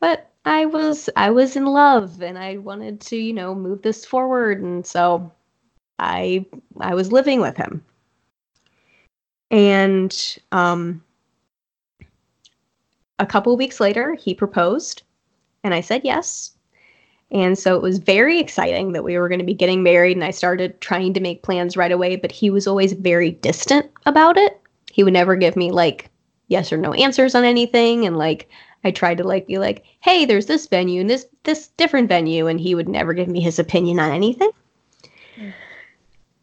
but 0.00 0.30
i 0.46 0.64
was 0.64 1.10
i 1.16 1.30
was 1.30 1.56
in 1.56 1.66
love 1.66 2.22
and 2.22 2.38
i 2.38 2.56
wanted 2.56 3.00
to 3.00 3.16
you 3.16 3.32
know 3.32 3.54
move 3.54 3.82
this 3.82 4.04
forward 4.04 4.62
and 4.62 4.86
so 4.86 5.30
i 5.98 6.44
i 6.80 6.94
was 6.94 7.12
living 7.12 7.40
with 7.40 7.56
him 7.56 7.84
and 9.50 10.38
um, 10.52 11.02
a 13.18 13.26
couple 13.26 13.56
weeks 13.56 13.80
later, 13.80 14.14
he 14.14 14.34
proposed, 14.34 15.02
and 15.62 15.72
I 15.74 15.80
said 15.80 16.02
yes. 16.04 16.52
And 17.30 17.58
so 17.58 17.74
it 17.74 17.82
was 17.82 17.98
very 17.98 18.38
exciting 18.38 18.92
that 18.92 19.02
we 19.02 19.18
were 19.18 19.28
going 19.28 19.40
to 19.40 19.44
be 19.44 19.54
getting 19.54 19.82
married, 19.82 20.16
and 20.16 20.24
I 20.24 20.30
started 20.30 20.80
trying 20.80 21.14
to 21.14 21.20
make 21.20 21.42
plans 21.42 21.76
right 21.76 21.92
away, 21.92 22.16
but 22.16 22.32
he 22.32 22.50
was 22.50 22.66
always 22.66 22.92
very 22.92 23.32
distant 23.32 23.90
about 24.06 24.36
it. 24.36 24.55
He 24.96 25.04
would 25.04 25.12
never 25.12 25.36
give 25.36 25.56
me 25.56 25.70
like 25.70 26.08
yes 26.48 26.72
or 26.72 26.78
no 26.78 26.94
answers 26.94 27.34
on 27.34 27.44
anything. 27.44 28.06
And 28.06 28.16
like, 28.16 28.48
I 28.82 28.90
tried 28.90 29.18
to 29.18 29.24
like 29.24 29.46
be 29.46 29.58
like, 29.58 29.84
hey, 30.00 30.24
there's 30.24 30.46
this 30.46 30.66
venue 30.68 31.02
and 31.02 31.10
this 31.10 31.26
this 31.44 31.68
different 31.76 32.08
venue, 32.08 32.46
and 32.46 32.58
he 32.58 32.74
would 32.74 32.88
never 32.88 33.12
give 33.12 33.28
me 33.28 33.42
his 33.42 33.58
opinion 33.58 34.00
on 34.00 34.10
anything. 34.10 34.50
Hmm. 35.38 35.50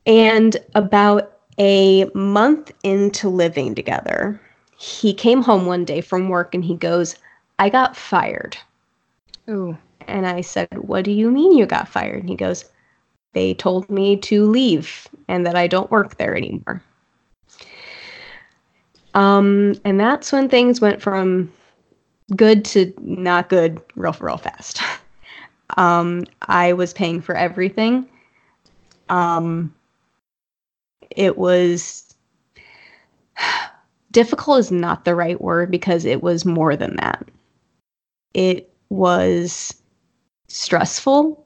And 0.06 0.58
about 0.76 1.40
a 1.58 2.06
month 2.14 2.72
into 2.84 3.28
living 3.28 3.74
together, 3.74 4.40
he 4.78 5.16
came 5.16 5.42
home 5.42 5.66
one 5.66 5.84
day 5.84 6.02
from 6.02 6.30
work 6.30 6.54
and 6.54 6.64
he 6.64 6.76
goes, 6.76 7.16
I 7.58 7.70
got 7.70 7.98
fired. 7.98 8.56
Ooh. 9.50 9.76
And 10.08 10.28
I 10.28 10.42
said, 10.42 10.68
What 10.78 11.06
do 11.06 11.12
you 11.12 11.32
mean 11.32 11.58
you 11.58 11.66
got 11.66 11.88
fired? 11.88 12.20
And 12.20 12.30
he 12.30 12.36
goes, 12.36 12.66
They 13.34 13.56
told 13.56 13.90
me 13.90 14.16
to 14.18 14.46
leave 14.46 15.08
and 15.28 15.44
that 15.48 15.56
I 15.56 15.66
don't 15.66 15.90
work 15.90 16.18
there 16.18 16.38
anymore. 16.38 16.84
Um, 19.14 19.76
and 19.86 20.00
that's 20.00 20.32
when 20.32 20.50
things 20.50 20.82
went 20.82 21.02
from 21.02 21.52
good 22.36 22.66
to 22.66 22.94
not 23.00 23.50
good 23.50 23.82
real, 23.96 24.16
real 24.20 24.38
fast. 24.38 24.82
Um, 25.78 26.26
I 26.44 26.74
was 26.74 26.94
paying 26.94 27.20
for 27.20 27.36
everything. 27.36 28.08
Um, 29.10 29.74
it 31.10 31.38
was 31.38 32.16
difficult 34.12 34.60
is 34.60 34.72
not 34.72 35.06
the 35.06 35.16
right 35.16 35.42
word 35.42 35.72
because 35.72 36.06
it 36.06 36.22
was 36.22 36.46
more 36.46 36.76
than 36.76 36.96
that. 36.98 37.28
It 38.36 38.72
was 38.90 39.74
stressful 40.48 41.44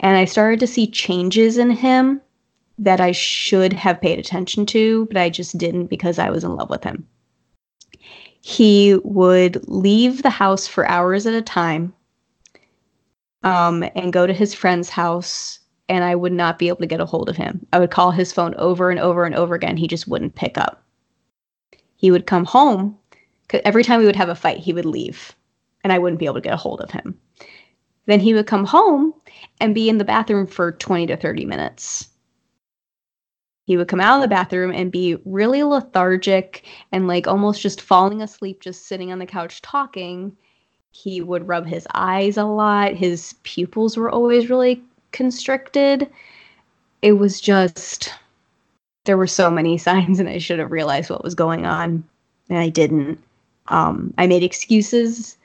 and 0.00 0.16
I 0.16 0.24
started 0.24 0.60
to 0.60 0.66
see 0.66 0.86
changes 0.86 1.56
in 1.56 1.70
him 1.70 2.20
that 2.78 3.00
I 3.00 3.12
should 3.12 3.72
have 3.72 4.00
paid 4.00 4.18
attention 4.18 4.66
to, 4.66 5.06
but 5.06 5.16
I 5.16 5.30
just 5.30 5.56
didn't 5.58 5.86
because 5.86 6.18
I 6.18 6.30
was 6.30 6.44
in 6.44 6.56
love 6.56 6.70
with 6.70 6.84
him. 6.84 7.06
He 8.40 8.96
would 9.04 9.66
leave 9.68 10.22
the 10.22 10.30
house 10.30 10.66
for 10.66 10.86
hours 10.86 11.26
at 11.26 11.34
a 11.34 11.42
time 11.42 11.94
um, 13.42 13.84
and 13.94 14.12
go 14.12 14.26
to 14.26 14.32
his 14.32 14.52
friend's 14.54 14.90
house 14.90 15.60
and 15.88 16.02
I 16.02 16.14
would 16.14 16.32
not 16.32 16.58
be 16.58 16.68
able 16.68 16.78
to 16.78 16.86
get 16.86 17.00
a 17.00 17.06
hold 17.06 17.28
of 17.28 17.36
him. 17.36 17.66
I 17.72 17.78
would 17.78 17.90
call 17.90 18.10
his 18.10 18.32
phone 18.32 18.54
over 18.56 18.90
and 18.90 18.98
over 18.98 19.24
and 19.24 19.34
over 19.34 19.54
again. 19.54 19.76
He 19.76 19.86
just 19.86 20.08
wouldn't 20.08 20.34
pick 20.34 20.58
up. 20.58 20.82
He 21.96 22.10
would 22.10 22.26
come 22.26 22.44
home. 22.44 22.98
Every 23.64 23.84
time 23.84 24.00
we 24.00 24.06
would 24.06 24.16
have 24.16 24.30
a 24.30 24.34
fight, 24.34 24.58
he 24.58 24.72
would 24.72 24.86
leave 24.86 25.34
and 25.84 25.92
I 25.92 25.98
wouldn't 25.98 26.18
be 26.18 26.24
able 26.24 26.36
to 26.36 26.40
get 26.40 26.54
a 26.54 26.58
hold 26.58 26.80
of 26.80 26.90
him. 26.90 27.18
Then 28.06 28.20
he 28.20 28.34
would 28.34 28.46
come 28.46 28.64
home 28.64 29.14
and 29.60 29.74
be 29.74 29.88
in 29.88 29.98
the 29.98 30.04
bathroom 30.04 30.46
for 30.46 30.72
20 30.72 31.06
to 31.06 31.16
30 31.16 31.44
minutes. 31.44 32.08
He 33.66 33.76
would 33.76 33.88
come 33.88 34.00
out 34.00 34.16
of 34.16 34.22
the 34.22 34.28
bathroom 34.28 34.72
and 34.72 34.92
be 34.92 35.16
really 35.24 35.62
lethargic 35.62 36.66
and 36.92 37.08
like 37.08 37.26
almost 37.26 37.62
just 37.62 37.80
falling 37.80 38.20
asleep, 38.20 38.60
just 38.60 38.86
sitting 38.86 39.10
on 39.10 39.18
the 39.18 39.26
couch 39.26 39.62
talking. 39.62 40.36
He 40.92 41.20
would 41.20 41.48
rub 41.48 41.66
his 41.66 41.86
eyes 41.94 42.36
a 42.36 42.44
lot. 42.44 42.92
His 42.92 43.34
pupils 43.42 43.96
were 43.96 44.10
always 44.10 44.50
really 44.50 44.82
constricted. 45.12 46.10
It 47.00 47.12
was 47.12 47.40
just, 47.40 48.12
there 49.04 49.16
were 49.16 49.26
so 49.26 49.50
many 49.50 49.78
signs, 49.78 50.20
and 50.20 50.28
I 50.28 50.38
should 50.38 50.58
have 50.58 50.70
realized 50.70 51.08
what 51.08 51.24
was 51.24 51.34
going 51.34 51.64
on, 51.64 52.04
and 52.50 52.58
I 52.58 52.68
didn't. 52.68 53.18
Um, 53.68 54.12
I 54.18 54.26
made 54.26 54.42
excuses. 54.42 55.38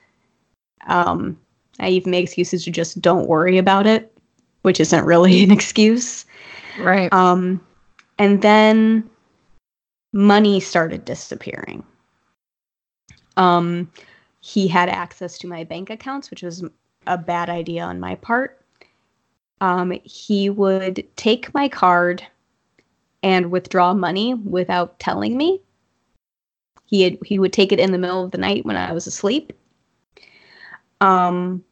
Um, 0.88 1.40
I 1.80 1.88
even 1.90 2.12
made 2.12 2.26
excuses 2.26 2.66
to 2.66 2.72
just 2.72 3.02
don't 3.02 3.30
worry 3.30 3.58
about 3.58 3.88
it, 3.88 4.14
which 4.64 4.82
isn't 4.82 5.06
really 5.06 5.42
an 5.46 5.52
excuse. 5.52 6.26
Right. 6.80 7.12
Um, 7.14 7.62
and 8.20 8.42
then 8.42 9.10
money 10.14 10.60
started 10.60 11.06
disappearing. 11.06 11.84
Um, 13.38 13.90
he 14.42 14.68
had 14.68 14.90
access 14.90 15.38
to 15.40 15.48
my 15.48 15.64
bank 15.64 15.90
accounts, 15.90 16.30
which 16.30 16.44
was 16.44 16.64
a 17.08 17.18
bad 17.18 17.50
idea 17.50 17.84
on 17.84 18.00
my 18.00 18.16
part. 18.16 18.62
Um, 19.62 19.92
he 20.04 20.50
would 20.50 21.08
take 21.16 21.54
my 21.54 21.68
card 21.70 22.26
and 23.24 23.52
withdraw 23.52 23.94
money 23.94 24.34
without 24.34 25.00
telling 25.00 25.38
me. 25.38 25.62
He 26.86 27.04
had, 27.04 27.18
he 27.26 27.40
would 27.40 27.54
take 27.54 27.72
it 27.72 27.80
in 27.80 27.92
the 27.92 27.98
middle 27.98 28.26
of 28.26 28.32
the 28.32 28.38
night 28.38 28.66
when 28.66 28.76
I 28.76 28.92
was 28.94 29.08
asleep. 29.08 29.54
Um, 31.02 31.64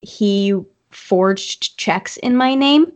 he 0.00 0.54
forged 0.90 1.76
checks 1.76 2.16
in 2.18 2.36
my 2.36 2.54
name. 2.54 2.92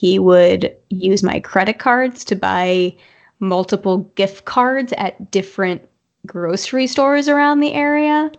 He 0.00 0.18
would 0.18 0.74
use 0.88 1.22
my 1.22 1.40
credit 1.40 1.78
cards 1.78 2.24
to 2.24 2.34
buy 2.34 2.96
multiple 3.38 3.98
gift 4.14 4.46
cards 4.46 4.94
at 4.96 5.30
different 5.30 5.86
grocery 6.26 6.86
stores 6.86 7.28
around 7.28 7.60
the 7.60 7.74
area. 7.74 8.32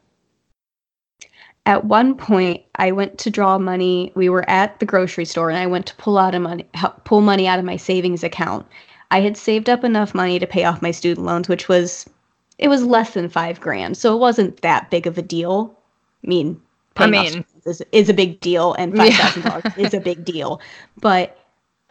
at 1.67 1.85
one 1.85 2.15
point 2.15 2.63
I 2.75 2.91
went 2.91 3.19
to 3.19 3.29
draw 3.29 3.59
money. 3.59 4.11
We 4.15 4.27
were 4.27 4.49
at 4.49 4.79
the 4.79 4.87
grocery 4.87 5.25
store 5.25 5.51
and 5.51 5.59
I 5.59 5.67
went 5.67 5.85
to 5.85 5.95
pull 5.97 6.17
out 6.17 6.33
a 6.33 6.39
money 6.39 6.65
pull 7.03 7.21
money 7.21 7.47
out 7.47 7.59
of 7.59 7.65
my 7.65 7.77
savings 7.77 8.23
account. 8.23 8.65
I 9.11 9.21
had 9.21 9.37
saved 9.37 9.69
up 9.69 9.83
enough 9.83 10.15
money 10.15 10.39
to 10.39 10.47
pay 10.47 10.63
off 10.63 10.81
my 10.81 10.89
student 10.89 11.27
loans, 11.27 11.47
which 11.47 11.67
was 11.69 12.09
it 12.57 12.69
was 12.69 12.83
less 12.83 13.13
than 13.13 13.29
5 13.29 13.59
grand. 13.61 13.97
So 13.97 14.15
it 14.15 14.19
wasn't 14.19 14.61
that 14.61 14.89
big 14.89 15.05
of 15.05 15.19
a 15.19 15.21
deal. 15.21 15.77
I 16.23 16.27
mean, 16.27 16.59
I 16.97 17.05
mean- 17.05 17.45
is, 17.67 17.83
is 17.91 18.09
a 18.09 18.13
big 18.15 18.39
deal 18.39 18.73
and 18.79 18.95
Yeah. 18.97 19.11
$5,000 19.11 19.77
is 19.77 19.93
a 19.93 19.99
big 19.99 20.25
deal. 20.25 20.59
But 20.99 21.37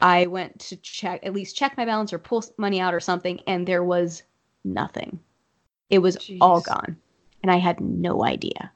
I 0.03 0.27
went 0.27 0.59
to 0.61 0.77
check 0.77 1.21
at 1.25 1.33
least 1.33 1.57
check 1.57 1.77
my 1.77 1.85
balance 1.85 2.13
or 2.13 2.19
pull 2.19 2.45
money 2.57 2.81
out 2.81 2.95
or 2.95 3.01
something 3.01 3.41
and 3.47 3.67
there 3.67 3.85
was 3.85 4.23
nothing. 4.65 5.21
It 5.89 5.99
was 5.99 6.17
all 6.41 6.61
gone 6.61 6.97
and 7.43 7.51
I 7.51 7.57
had 7.57 7.81
no 7.81 8.25
idea. 8.25 8.73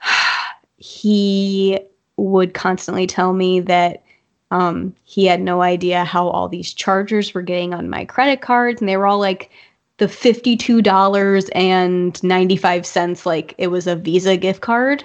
he 0.76 1.78
would 2.16 2.54
constantly 2.54 3.06
tell 3.06 3.32
me 3.32 3.60
that 3.60 4.04
um, 4.50 4.94
he 5.04 5.26
had 5.26 5.40
no 5.40 5.62
idea 5.62 6.04
how 6.04 6.28
all 6.28 6.48
these 6.48 6.72
chargers 6.72 7.34
were 7.34 7.42
getting 7.42 7.74
on 7.74 7.90
my 7.90 8.04
credit 8.04 8.40
cards, 8.40 8.80
and 8.80 8.88
they 8.88 8.96
were 8.96 9.06
all 9.06 9.18
like 9.18 9.50
the 9.96 10.06
fifty-two 10.08 10.80
dollars 10.82 11.48
and 11.54 12.22
ninety-five 12.22 12.86
cents, 12.86 13.26
like 13.26 13.54
it 13.58 13.68
was 13.68 13.86
a 13.86 13.96
Visa 13.96 14.36
gift 14.36 14.60
card 14.60 15.04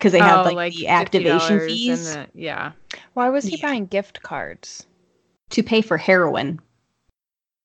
because 0.00 0.12
they 0.12 0.18
had 0.18 0.46
Oh, 0.46 0.50
like, 0.54 0.72
the 0.72 0.88
activation 0.88 1.60
fees 1.60 2.14
the- 2.14 2.26
yeah. 2.34 2.72
Why 3.12 3.28
was 3.28 3.44
he 3.44 3.56
Yeah. 3.56 3.68
buying 3.68 3.86
gift 3.86 4.22
cards? 4.22 4.86
to 5.50 5.64
pay 5.64 5.80
for 5.82 5.96
heroin. 5.96 6.60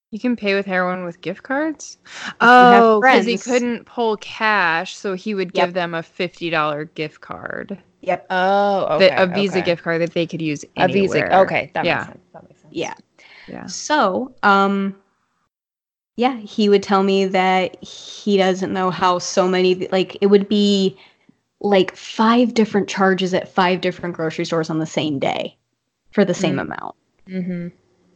You 0.09 0.19
can 0.19 0.35
pay 0.35 0.55
with 0.55 0.65
heroin 0.65 1.05
with 1.05 1.21
gift 1.21 1.43
cards? 1.43 1.97
have 2.09 2.35
Oh, 2.41 2.99
because 2.99 3.27
he 3.27 3.37
couldn't 3.37 3.85
pull 3.85 4.17
cash, 4.17 4.95
so 4.95 5.13
he 5.13 5.35
would 5.35 5.51
Yep. 5.53 5.65
give 5.67 5.73
them 5.75 5.93
a 5.93 6.01
$50 6.01 6.85
gift 6.95 7.21
card. 7.21 7.77
Yep. 8.01 8.25
Oh, 8.31 8.85
okay. 8.95 9.09
that- 9.09 9.21
a 9.21 9.27
Visa 9.27 9.57
okay. 9.59 9.65
gift 9.65 9.83
card 9.83 10.01
that 10.01 10.13
they 10.13 10.25
could 10.25 10.41
use 10.41 10.65
A. 10.77 10.87
Visa. 10.87 11.37
Okay, 11.41 11.69
that 11.75 11.85
Yeah. 11.85 11.95
makes 11.97 12.07
sense. 12.07 12.19
That 12.33 12.43
makes 12.49 12.61
sense. 12.61 12.73
Yeah. 12.73 12.93
Yeah. 13.47 13.65
So, 13.67 14.33
um, 14.41 14.95
yeah, 16.17 16.37
he 16.37 16.69
would 16.69 16.81
tell 16.81 17.03
me 17.03 17.25
that 17.25 17.83
he 17.83 18.37
doesn't 18.37 18.73
know 18.73 18.89
how 18.89 19.19
so 19.19 19.47
many, 19.47 19.87
like, 19.91 20.17
it 20.21 20.27
would 20.27 20.49
be 20.49 20.97
like 21.61 21.95
five 21.95 22.53
different 22.53 22.87
charges 22.87 23.33
at 23.33 23.47
five 23.47 23.81
different 23.81 24.15
grocery 24.15 24.45
stores 24.45 24.69
on 24.69 24.79
the 24.79 24.85
same 24.85 25.19
day 25.19 25.57
for 26.11 26.25
the 26.25 26.33
same 26.33 26.55
Mm. 26.55 26.61
amount. 26.61 26.95
Mm-hmm. 27.27 27.67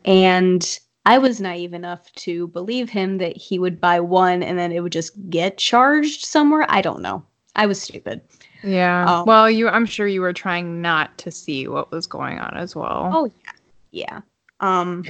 And 0.05 0.79
I 1.05 1.17
was 1.17 1.41
naive 1.41 1.73
enough 1.73 2.11
to 2.13 2.47
believe 2.47 2.89
him 2.89 3.17
that 3.17 3.35
he 3.35 3.57
would 3.57 3.79
buy 3.81 3.99
one 3.99 4.43
and 4.43 4.59
then 4.59 4.71
it 4.71 4.81
would 4.81 4.91
just 4.91 5.13
get 5.29 5.57
charged 5.57 6.25
somewhere. 6.25 6.65
I 6.69 6.81
don't 6.81 7.01
know. 7.01 7.23
I 7.55 7.65
was 7.65 7.81
stupid. 7.81 8.21
Yeah. 8.63 9.05
Um, 9.05 9.25
well, 9.25 9.49
you 9.49 9.67
I'm 9.69 9.85
sure 9.85 10.07
you 10.07 10.21
were 10.21 10.33
trying 10.33 10.81
not 10.81 11.17
to 11.19 11.31
see 11.31 11.67
what 11.67 11.91
was 11.91 12.05
going 12.07 12.39
on 12.39 12.55
as 12.55 12.75
well. 12.75 13.09
Oh 13.13 13.25
yeah. 13.25 13.51
Yeah. 13.91 14.21
Um 14.59 15.05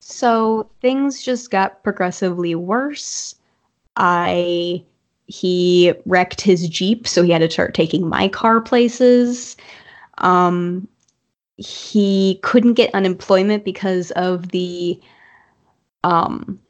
so 0.00 0.68
things 0.80 1.22
just 1.22 1.50
got 1.50 1.82
progressively 1.82 2.54
worse. 2.54 3.34
I 3.96 4.84
he 5.26 5.92
wrecked 6.06 6.40
his 6.40 6.68
Jeep, 6.68 7.06
so 7.06 7.22
he 7.22 7.30
had 7.30 7.38
to 7.38 7.50
start 7.50 7.74
taking 7.74 8.08
my 8.08 8.28
car 8.28 8.60
places. 8.60 9.56
Um 10.18 10.88
he 11.58 12.38
couldn't 12.42 12.74
get 12.74 12.94
unemployment 12.94 13.64
because 13.64 14.10
of 14.12 14.48
the 14.48 15.00
um 16.04 16.60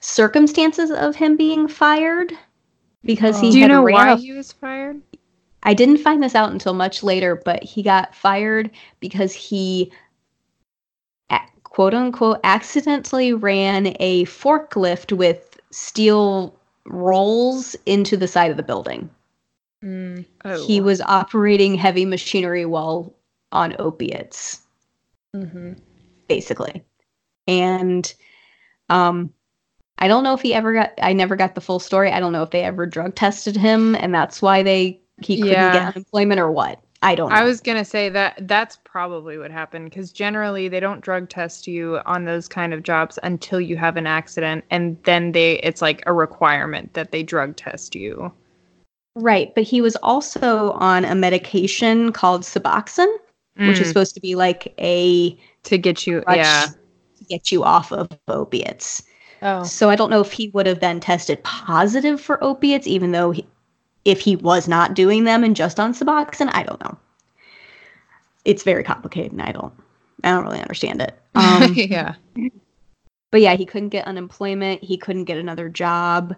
circumstances 0.00 0.90
of 0.90 1.16
him 1.16 1.36
being 1.36 1.66
fired 1.66 2.32
because 3.02 3.40
he 3.40 3.50
Do 3.50 3.58
you 3.58 3.62
had 3.62 3.70
know 3.70 3.82
why 3.82 4.12
a 4.12 4.16
he 4.16 4.32
was 4.32 4.52
fired? 4.52 5.00
I 5.62 5.74
didn't 5.74 5.98
find 5.98 6.22
this 6.22 6.34
out 6.34 6.52
until 6.52 6.74
much 6.74 7.02
later, 7.02 7.34
but 7.34 7.62
he 7.62 7.82
got 7.82 8.14
fired 8.14 8.70
because 9.00 9.32
he, 9.32 9.90
quote 11.64 11.92
unquote, 11.92 12.38
accidentally 12.44 13.32
ran 13.32 13.96
a 13.98 14.24
forklift 14.26 15.16
with 15.16 15.58
steel 15.72 16.56
rolls 16.88 17.76
into 17.86 18.16
the 18.16 18.28
side 18.28 18.50
of 18.50 18.56
the 18.56 18.62
building. 18.62 19.10
Mm. 19.84 20.24
Oh. 20.44 20.66
He 20.66 20.80
was 20.80 21.00
operating 21.02 21.74
heavy 21.74 22.04
machinery 22.04 22.64
while 22.66 23.14
on 23.52 23.76
opiates, 23.78 24.60
Mm-hmm. 25.34 25.74
basically. 26.28 26.82
And 27.46 28.12
um, 28.88 29.32
I 29.98 30.08
don't 30.08 30.24
know 30.24 30.34
if 30.34 30.40
he 30.40 30.54
ever 30.54 30.72
got, 30.72 30.92
I 31.00 31.12
never 31.12 31.36
got 31.36 31.54
the 31.54 31.60
full 31.60 31.78
story. 31.78 32.10
I 32.10 32.20
don't 32.20 32.32
know 32.32 32.42
if 32.42 32.50
they 32.50 32.62
ever 32.62 32.86
drug 32.86 33.14
tested 33.14 33.56
him 33.56 33.94
and 33.96 34.14
that's 34.14 34.40
why 34.42 34.62
they, 34.62 35.00
he 35.22 35.36
couldn't 35.36 35.52
Yeah. 35.52 35.72
get 35.72 35.94
unemployment 35.94 36.40
or 36.40 36.50
what. 36.50 36.80
I 37.06 37.14
don't 37.14 37.34
know. 37.34 37.36
I 37.36 37.44
was 37.44 37.60
gonna 37.60 37.84
say 37.84 38.08
that 38.08 38.48
that's 38.48 38.78
probably 38.82 39.38
what 39.38 39.52
happened 39.52 39.90
because 39.90 40.10
generally 40.10 40.68
they 40.68 40.80
don't 40.80 41.02
drug 41.02 41.28
test 41.28 41.68
you 41.68 42.00
on 42.04 42.24
those 42.24 42.48
kind 42.48 42.74
of 42.74 42.82
jobs 42.82 43.16
until 43.22 43.60
you 43.60 43.76
have 43.76 43.96
an 43.96 44.08
accident, 44.08 44.64
and 44.70 45.00
then 45.04 45.30
they 45.30 45.60
it's 45.60 45.80
like 45.80 46.02
a 46.06 46.12
requirement 46.12 46.94
that 46.94 47.12
they 47.12 47.22
drug 47.22 47.54
test 47.56 47.94
you. 47.94 48.32
Right, 49.14 49.54
but 49.54 49.64
he 49.64 49.80
was 49.80 49.96
also 49.96 50.72
on 50.72 51.04
a 51.04 51.14
medication 51.14 52.12
called 52.12 52.42
Suboxone, 52.42 53.16
which 53.64 53.80
is 53.80 53.88
Mm, 53.88 53.88
supposed 53.88 54.14
to 54.14 54.20
be 54.20 54.34
like 54.34 54.74
a 54.78 55.38
to 55.64 55.78
get 55.78 56.06
you. 56.06 56.22
Yeah, 56.28 56.66
to 57.18 57.24
get 57.24 57.50
you 57.50 57.64
off 57.64 57.92
of 57.92 58.08
opiates. 58.28 59.02
Oh. 59.42 59.64
So 59.64 59.90
I 59.90 59.96
don't 59.96 60.10
know 60.10 60.20
if 60.20 60.32
he 60.32 60.50
would 60.50 60.66
have 60.66 60.80
then 60.80 61.00
tested 61.00 61.42
positive 61.44 62.20
for 62.20 62.42
opiates, 62.44 62.86
even 62.86 63.12
though 63.12 63.30
he, 63.30 63.46
if 64.06 64.20
he 64.20 64.36
was 64.36 64.68
not 64.68 64.94
doing 64.94 65.24
them 65.24 65.42
and 65.42 65.56
just 65.56 65.80
on 65.80 65.92
Suboxone, 65.92 66.50
I 66.52 66.62
don't 66.62 66.82
know. 66.82 66.96
It's 68.44 68.62
very 68.62 68.84
complicated, 68.84 69.32
and 69.32 69.42
I 69.42 69.50
don't, 69.50 69.74
I 70.22 70.30
don't 70.30 70.44
really 70.44 70.60
understand 70.60 71.02
it. 71.02 71.18
Um, 71.36 71.74
yeah. 71.74 72.14
but 73.30 73.42
yeah, 73.42 73.56
he 73.56 73.66
couldn't 73.66 73.90
get 73.90 74.06
unemployment. 74.06 74.82
He 74.82 74.96
couldn't 74.96 75.24
get 75.24 75.36
another 75.36 75.68
job. 75.68 76.34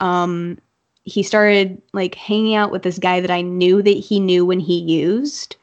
Um, 0.00 0.56
he 1.02 1.22
started 1.22 1.82
like 1.92 2.14
hanging 2.14 2.54
out 2.54 2.70
with 2.70 2.82
this 2.82 2.98
guy 2.98 3.20
that 3.20 3.30
I 3.30 3.42
knew 3.42 3.82
that 3.82 3.90
he 3.90 4.20
knew 4.20 4.46
when 4.46 4.58
he 4.58 4.78
used, 4.78 5.56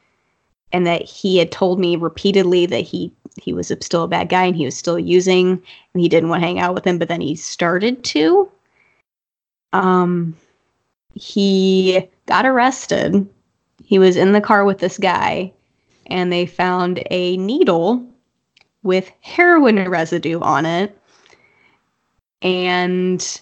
and 0.70 0.86
that 0.86 1.02
he 1.02 1.38
had 1.38 1.50
told 1.50 1.80
me 1.80 1.96
repeatedly 1.96 2.64
that 2.66 2.82
he 2.82 3.12
he 3.42 3.52
was 3.52 3.72
still 3.80 4.04
a 4.04 4.08
bad 4.08 4.28
guy 4.28 4.44
and 4.44 4.54
he 4.54 4.64
was 4.64 4.76
still 4.76 5.00
using, 5.00 5.60
and 5.92 6.00
he 6.00 6.08
didn't 6.08 6.28
want 6.28 6.42
to 6.42 6.46
hang 6.46 6.60
out 6.60 6.74
with 6.74 6.86
him. 6.86 6.98
But 6.98 7.08
then 7.08 7.20
he 7.20 7.34
started 7.34 8.04
to. 8.04 8.48
Um, 9.72 10.36
he 11.16 12.08
got 12.26 12.46
arrested. 12.46 13.26
He 13.82 13.98
was 13.98 14.16
in 14.16 14.32
the 14.32 14.40
car 14.40 14.64
with 14.64 14.78
this 14.78 14.98
guy, 14.98 15.52
and 16.06 16.30
they 16.30 16.46
found 16.46 17.02
a 17.10 17.36
needle 17.38 18.06
with 18.82 19.10
heroin 19.22 19.88
residue 19.88 20.38
on 20.40 20.66
it. 20.66 20.96
And 22.42 23.40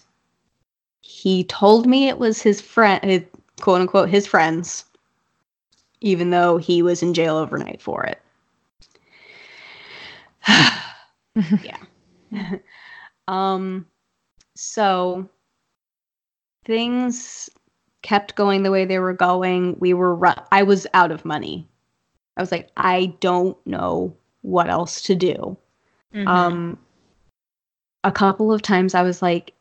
he 1.00 1.44
told 1.44 1.86
me 1.86 2.08
it 2.08 2.18
was 2.18 2.40
his 2.40 2.60
friend, 2.60 3.02
his, 3.04 3.24
quote 3.60 3.80
unquote, 3.80 4.08
his 4.08 4.26
friends, 4.26 4.84
even 6.00 6.30
though 6.30 6.56
he 6.56 6.80
was 6.80 7.02
in 7.02 7.12
jail 7.12 7.36
overnight 7.36 7.82
for 7.82 8.04
it. 8.04 8.22
yeah. 11.62 11.78
um, 13.28 13.84
so 14.54 15.28
things 16.64 17.50
kept 18.04 18.34
going 18.34 18.62
the 18.62 18.70
way 18.70 18.84
they 18.84 18.98
were 18.98 19.14
going. 19.14 19.76
We 19.80 19.94
were, 19.94 20.14
ru- 20.14 20.44
I 20.52 20.62
was 20.62 20.86
out 20.92 21.10
of 21.10 21.24
money. 21.24 21.66
I 22.36 22.42
was 22.42 22.52
like, 22.52 22.68
I 22.76 23.14
don't 23.20 23.56
know 23.66 24.14
what 24.42 24.68
else 24.68 25.00
to 25.02 25.14
do. 25.14 25.56
Mhm. 26.14 26.28
Um, 26.28 26.78
a 28.04 28.12
couple 28.12 28.52
of 28.52 28.60
times 28.60 28.94
I 28.94 29.02
was 29.02 29.22
like, 29.22 29.54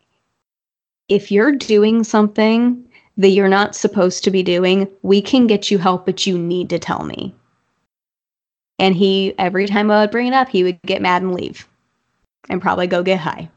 if 1.08 1.32
you're 1.32 1.54
doing 1.54 2.04
something 2.04 2.86
that 3.16 3.30
you're 3.30 3.48
not 3.48 3.76
supposed 3.76 4.24
to 4.26 4.32
be 4.32 4.44
doing, 4.44 4.90
we 5.04 5.22
can 5.22 5.48
get 5.48 5.72
you 5.72 5.78
help, 5.78 6.06
but 6.06 6.28
you 6.28 6.38
need 6.38 6.70
to 6.70 6.80
tell 6.80 7.06
me. 7.06 7.34
And 8.78 8.94
he, 8.94 9.34
every 9.38 9.68
time 9.68 9.90
I 9.90 10.02
would 10.02 10.12
bring 10.12 10.28
it 10.28 10.34
up, 10.34 10.50
he 10.50 10.64
would 10.64 10.82
get 10.82 11.02
mad 11.02 11.22
and 11.22 11.34
leave 11.34 11.66
and 12.50 12.62
probably 12.62 12.88
go 12.88 13.04
get 13.04 13.20
high. 13.20 13.50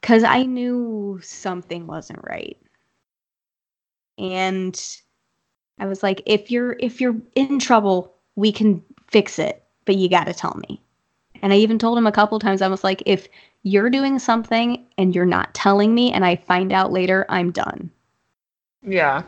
Because 0.00 0.24
I 0.24 0.42
knew 0.42 1.20
something 1.22 1.86
wasn't 1.86 2.20
right. 2.24 2.58
And 4.18 4.80
I 5.78 5.86
was 5.86 6.02
like, 6.02 6.22
if 6.26 6.50
you're 6.50 6.76
if 6.80 7.00
you're 7.00 7.16
in 7.34 7.58
trouble, 7.58 8.14
we 8.36 8.52
can 8.52 8.82
fix 9.08 9.38
it, 9.38 9.62
but 9.84 9.96
you 9.96 10.08
got 10.08 10.24
to 10.24 10.34
tell 10.34 10.54
me. 10.68 10.80
And 11.42 11.52
I 11.52 11.56
even 11.56 11.78
told 11.78 11.98
him 11.98 12.06
a 12.06 12.12
couple 12.12 12.38
times 12.38 12.62
I 12.62 12.68
was 12.68 12.84
like, 12.84 13.02
if 13.06 13.28
you're 13.64 13.90
doing 13.90 14.18
something 14.18 14.84
and 14.98 15.14
you're 15.14 15.26
not 15.26 15.54
telling 15.54 15.94
me 15.94 16.12
and 16.12 16.24
I 16.24 16.36
find 16.36 16.72
out 16.72 16.92
later, 16.92 17.26
I'm 17.28 17.50
done. 17.50 17.90
yeah. 18.82 19.22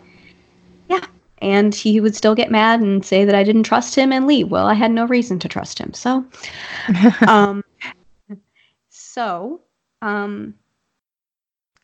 Yeah. 0.89 1.07
And 1.39 1.75
he 1.75 2.01
would 2.01 2.15
still 2.17 2.35
get 2.35 2.51
mad 2.51 2.81
and 2.81 3.05
say 3.05 3.25
that 3.25 3.35
I 3.35 3.43
didn't 3.45 3.65
trust 3.65 3.95
him 3.97 4.13
and 4.13 4.27
leave. 4.27 4.49
Well, 4.51 4.67
I 4.67 4.75
had 4.75 4.91
no 4.93 5.07
reason 5.07 5.39
to 5.41 5.49
trust 5.49 5.79
him. 5.79 5.93
So, 5.93 6.25
um 7.27 7.63
so, 8.89 9.61
um 10.03 10.55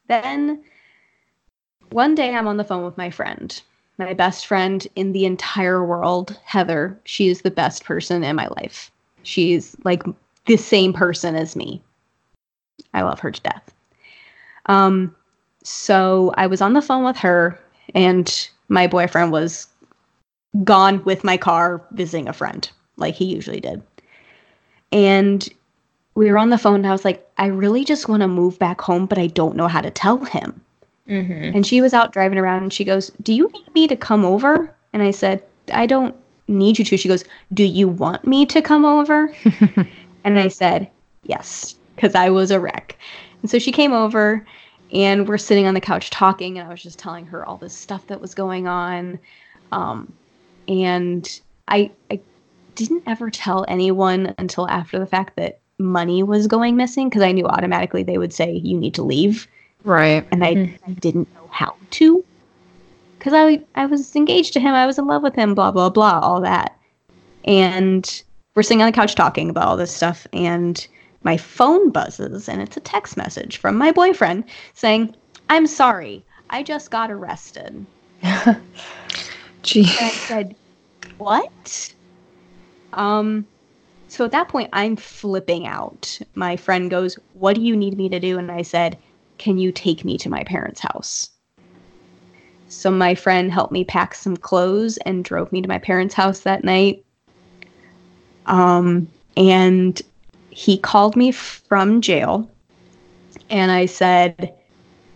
Then 0.09 0.62
one 1.91 2.14
day 2.14 2.34
I'm 2.34 2.47
on 2.47 2.57
the 2.57 2.64
phone 2.64 2.84
with 2.84 2.97
my 2.97 3.11
friend, 3.11 3.61
my 3.99 4.14
best 4.14 4.47
friend 4.47 4.86
in 4.97 5.12
the 5.12 5.24
entire 5.24 5.84
world, 5.84 6.38
Heather. 6.45 6.99
She 7.05 7.28
is 7.28 7.43
the 7.43 7.51
best 7.51 7.84
person 7.84 8.24
in 8.24 8.36
my 8.36 8.49
life. 8.49 8.91
She's 9.22 9.76
like 9.84 10.03
the 10.47 10.57
same 10.57 10.93
person 10.93 11.36
as 11.36 11.57
me. 11.57 11.82
I 12.95 13.03
love 13.03 13.20
her 13.20 13.30
to 13.30 13.41
death. 13.43 13.72
Um, 14.66 15.14
so 15.62 16.32
I 16.36 16.47
was 16.47 16.61
on 16.61 16.72
the 16.72 16.82
phone 16.82 17.05
with 17.05 17.16
her, 17.18 17.59
and 17.95 18.49
my 18.68 18.86
boyfriend 18.86 19.32
was 19.32 19.66
gone 20.64 21.05
with 21.05 21.22
my 21.22 21.36
car 21.36 21.84
visiting 21.93 22.28
a 22.28 22.32
friend, 22.32 22.70
like 22.97 23.14
he 23.14 23.26
usually 23.26 23.61
did. 23.61 23.82
And 24.93 25.49
we 26.14 26.30
were 26.30 26.38
on 26.38 26.51
the 26.51 26.59
phone, 26.59 26.76
and 26.76 26.86
I 26.86 26.93
was 26.93 27.05
like, 27.05 27.28
I 27.36 27.47
really 27.47 27.84
just 27.84 28.09
want 28.09 28.22
to 28.22 28.28
move 28.28 28.59
back 28.59 28.80
home, 28.80 29.07
but 29.07 29.18
I 29.18 29.28
don't 29.28 29.57
know 29.57 29.68
how 29.68 29.80
to 29.80 29.91
tell 29.91 30.18
him. 30.24 30.61
Mm-hmm. 31.09 31.57
And 31.57 31.66
she 31.66 31.80
was 31.80 31.94
out 31.94 32.12
driving 32.12 32.38
around, 32.38 32.62
and 32.62 32.72
she 32.72 32.84
goes, 32.84 33.11
Do 33.22 33.32
you 33.32 33.48
need 33.53 33.74
me 33.74 33.88
to 33.88 33.96
come 33.96 34.24
over? 34.24 34.74
And 34.92 35.03
I 35.03 35.11
said, 35.11 35.42
I 35.72 35.86
don't 35.86 36.14
need 36.48 36.78
you 36.78 36.84
to. 36.84 36.96
She 36.96 37.09
goes, 37.09 37.24
Do 37.53 37.64
you 37.64 37.88
want 37.88 38.26
me 38.26 38.46
to 38.46 38.62
come 38.62 38.84
over? 38.84 39.34
and 40.24 40.38
I 40.38 40.48
said, 40.48 40.90
Yes, 41.24 41.74
because 41.96 42.14
I 42.14 42.30
was 42.30 42.51
a 42.51 42.61
wreck. 42.61 42.96
And 43.42 43.51
so 43.51 43.59
she 43.59 43.72
came 43.72 43.92
over, 43.92 44.46
and 44.92 45.28
we're 45.28 45.38
sitting 45.38 45.66
on 45.66 45.74
the 45.74 45.80
couch 45.80 46.11
talking, 46.11 46.59
and 46.59 46.66
I 46.66 46.70
was 46.70 46.82
just 46.82 46.98
telling 46.98 47.26
her 47.26 47.44
all 47.46 47.57
this 47.57 47.74
stuff 47.74 48.07
that 48.09 48.20
was 48.20 48.34
going 48.34 48.66
on. 48.66 49.18
Um, 49.72 50.12
and 50.68 51.40
I, 51.68 51.90
I 52.11 52.20
didn't 52.74 53.05
ever 53.07 53.30
tell 53.30 53.64
anyone 53.68 54.34
until 54.38 54.68
after 54.68 54.98
the 54.98 55.07
fact 55.07 55.36
that 55.36 55.61
money 55.78 56.22
was 56.22 56.46
going 56.46 56.76
missing 56.76 57.09
because 57.09 57.22
I 57.22 57.32
knew 57.32 57.46
automatically 57.46 58.03
they 58.03 58.18
would 58.18 58.32
say, 58.32 58.53
You 58.53 58.78
need 58.78 58.94
to 58.94 59.03
leave. 59.03 59.46
Right. 59.85 60.26
And 60.31 60.45
I, 60.45 60.78
I 60.87 60.93
didn't 60.93 61.33
know 61.35 61.49
how 61.51 61.74
to 61.91 62.24
because 63.20 63.35
I, 63.35 63.62
I 63.74 63.85
was 63.85 64.16
engaged 64.16 64.55
to 64.55 64.61
him. 64.61 64.74
I 64.74 64.87
was 64.87 64.99
in 64.99 65.07
love 65.07 65.22
with 65.22 65.35
him, 65.35 65.55
blah, 65.55 65.70
blah, 65.70 65.91
blah, 65.91 66.20
all 66.20 66.41
that. 66.41 66.78
And 67.45 68.22
we're 68.55 68.62
sitting 68.62 68.81
on 68.81 68.91
the 68.91 68.97
couch 68.97 69.14
talking 69.14 69.51
about 69.51 69.68
all 69.68 69.76
this 69.76 69.95
stuff. 69.95 70.26
And 70.33 70.87
my 71.22 71.37
phone 71.37 71.91
buzzes, 71.91 72.49
and 72.49 72.62
it's 72.62 72.78
a 72.78 72.81
text 72.81 73.18
message 73.18 73.59
from 73.59 73.76
my 73.76 73.93
boyfriend 73.93 74.45
saying, 74.72 75.14
I'm 75.51 75.66
sorry, 75.66 76.24
I 76.49 76.62
just 76.62 76.91
got 76.91 77.11
arrested. 77.11 77.85
Gee. 79.62 79.81
And 79.81 80.07
I 80.07 80.09
said, 80.09 80.57
What? 81.18 81.95
Um, 82.95 83.47
so 84.09 84.24
at 84.24 84.33
that 84.33 84.49
point, 84.49 84.70
I'm 84.72 84.97
flipping 84.97 85.66
out. 85.66 86.18
My 86.35 86.57
friend 86.57 86.91
goes, 86.91 87.18
What 87.35 87.55
do 87.55 87.61
you 87.61 87.76
need 87.76 87.99
me 87.99 88.09
to 88.09 88.18
do? 88.18 88.39
And 88.39 88.51
I 88.51 88.62
said, 88.62 88.97
Can 89.41 89.57
you 89.57 89.72
take 89.72 90.05
me 90.05 90.18
to 90.18 90.28
my 90.28 90.45
parents' 90.45 90.80
house? 90.80 91.30
So 92.68 92.91
my 92.91 93.14
friend 93.14 93.51
helped 93.51 93.72
me 93.72 93.84
pack 93.84 94.14
some 94.14 94.36
clothes 94.36 94.99
and 94.99 95.24
drove 95.24 95.51
me 95.51 95.62
to 95.62 95.68
my 95.68 95.78
parents' 95.78 96.12
house 96.12 96.41
that 96.41 96.62
night. 96.62 97.03
Um, 98.45 99.09
and 99.38 100.01
he 100.51 100.76
called 100.76 101.16
me 101.16 101.32
from 101.32 102.03
jail 102.03 102.51
and 103.49 103.72
I 103.72 103.86
said, 103.86 104.53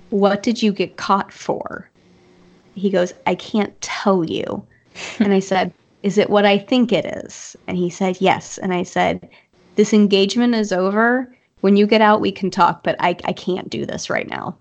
What 0.08 0.42
did 0.42 0.62
you 0.62 0.72
get 0.72 0.96
caught 0.96 1.30
for? 1.30 1.90
He 2.74 2.88
goes, 2.88 3.12
I 3.26 3.34
can't 3.34 3.78
tell 3.82 4.24
you. 4.24 4.66
and 5.18 5.34
I 5.34 5.40
said, 5.40 5.70
Is 6.02 6.16
it 6.16 6.30
what 6.30 6.46
I 6.46 6.56
think 6.56 6.92
it 6.92 7.04
is? 7.04 7.56
And 7.66 7.76
he 7.76 7.90
said, 7.90 8.16
Yes. 8.22 8.56
And 8.56 8.72
I 8.72 8.84
said, 8.84 9.28
This 9.74 9.92
engagement 9.92 10.54
is 10.54 10.72
over. 10.72 11.30
When 11.64 11.78
you 11.78 11.86
get 11.86 12.02
out, 12.02 12.20
we 12.20 12.30
can 12.30 12.50
talk, 12.50 12.82
but 12.82 12.94
I, 12.98 13.16
I 13.24 13.32
can't 13.32 13.70
do 13.70 13.86
this 13.86 14.10
right 14.10 14.28
now. 14.28 14.54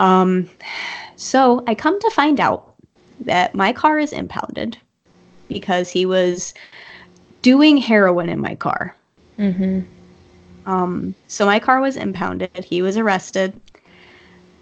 Um, 0.00 0.48
so 1.14 1.62
I 1.66 1.74
come 1.74 2.00
to 2.00 2.10
find 2.10 2.40
out 2.40 2.74
that 3.20 3.54
my 3.54 3.74
car 3.74 3.98
is 3.98 4.14
impounded 4.14 4.78
because 5.46 5.90
he 5.90 6.06
was 6.06 6.54
doing 7.42 7.76
heroin 7.76 8.30
in 8.30 8.40
my 8.40 8.54
car. 8.54 8.96
Mm-hmm. 9.38 9.80
Um, 10.64 11.14
so 11.28 11.44
my 11.44 11.58
car 11.58 11.82
was 11.82 11.98
impounded. 11.98 12.64
He 12.64 12.80
was 12.80 12.96
arrested. 12.96 13.60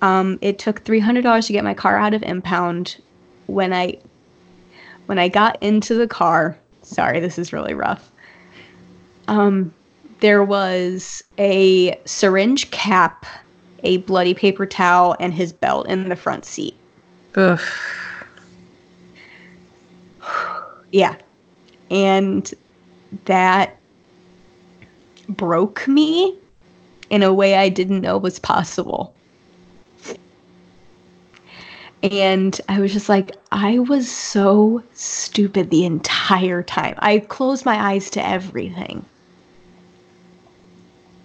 Um, 0.00 0.40
it 0.40 0.58
took 0.58 0.80
three 0.80 0.98
hundred 0.98 1.22
dollars 1.22 1.46
to 1.46 1.52
get 1.52 1.62
my 1.62 1.74
car 1.74 1.96
out 1.96 2.14
of 2.14 2.22
impound. 2.24 3.00
When 3.46 3.72
I 3.72 3.96
when 5.06 5.20
I 5.20 5.28
got 5.28 5.62
into 5.62 5.94
the 5.94 6.08
car, 6.08 6.58
sorry, 6.82 7.20
this 7.20 7.38
is 7.38 7.52
really 7.52 7.74
rough. 7.74 8.10
Um, 9.28 9.72
there 10.22 10.44
was 10.44 11.22
a 11.36 11.98
syringe 12.04 12.70
cap, 12.70 13.26
a 13.82 13.96
bloody 13.98 14.34
paper 14.34 14.64
towel, 14.64 15.16
and 15.18 15.34
his 15.34 15.52
belt 15.52 15.88
in 15.88 16.08
the 16.08 16.16
front 16.16 16.44
seat. 16.46 16.74
Ugh. 17.36 17.60
Yeah. 20.92 21.16
And 21.90 22.52
that 23.24 23.78
broke 25.26 25.88
me 25.88 26.36
in 27.08 27.22
a 27.22 27.32
way 27.32 27.54
I 27.54 27.70
didn't 27.70 28.02
know 28.02 28.18
was 28.18 28.38
possible. 28.38 29.14
And 32.02 32.60
I 32.68 32.78
was 32.78 32.92
just 32.92 33.08
like, 33.08 33.34
I 33.52 33.78
was 33.78 34.10
so 34.10 34.82
stupid 34.92 35.70
the 35.70 35.86
entire 35.86 36.62
time. 36.62 36.94
I 36.98 37.20
closed 37.20 37.64
my 37.64 37.92
eyes 37.92 38.10
to 38.10 38.26
everything. 38.26 39.06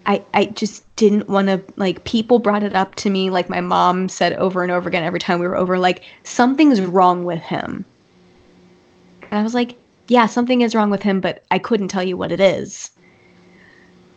I, 0.08 0.24
I 0.34 0.45
just 0.45 0.84
didn't 0.95 1.28
want 1.28 1.47
to 1.49 1.62
like 1.76 2.03
people 2.05 2.39
brought 2.39 2.64
it 2.64 2.76
up 2.76 2.95
to 2.95 3.10
me 3.10 3.30
like 3.30 3.49
my 3.49 3.62
mom 3.62 4.08
said 4.08 4.34
over 4.34 4.64
and 4.64 4.72
over 4.72 4.88
again 4.88 5.03
every 5.03 5.20
time 5.20 5.39
we 5.39 5.47
were 5.47 5.58
over 5.58 5.78
like 5.78 6.03
something's 6.24 6.82
wrong 6.82 7.26
with 7.26 7.41
him 7.41 7.86
and 9.32 9.39
I 9.39 9.43
was 9.43 9.53
like, 9.53 9.76
yeah, 10.08 10.26
something 10.26 10.62
is 10.62 10.76
wrong 10.76 10.89
with 10.89 11.03
him, 11.03 11.20
but 11.20 11.43
I 11.51 11.60
couldn't 11.60 11.89
tell 11.89 12.03
you 12.03 12.18
what 12.18 12.32
it 12.32 12.39
is. 12.39 12.91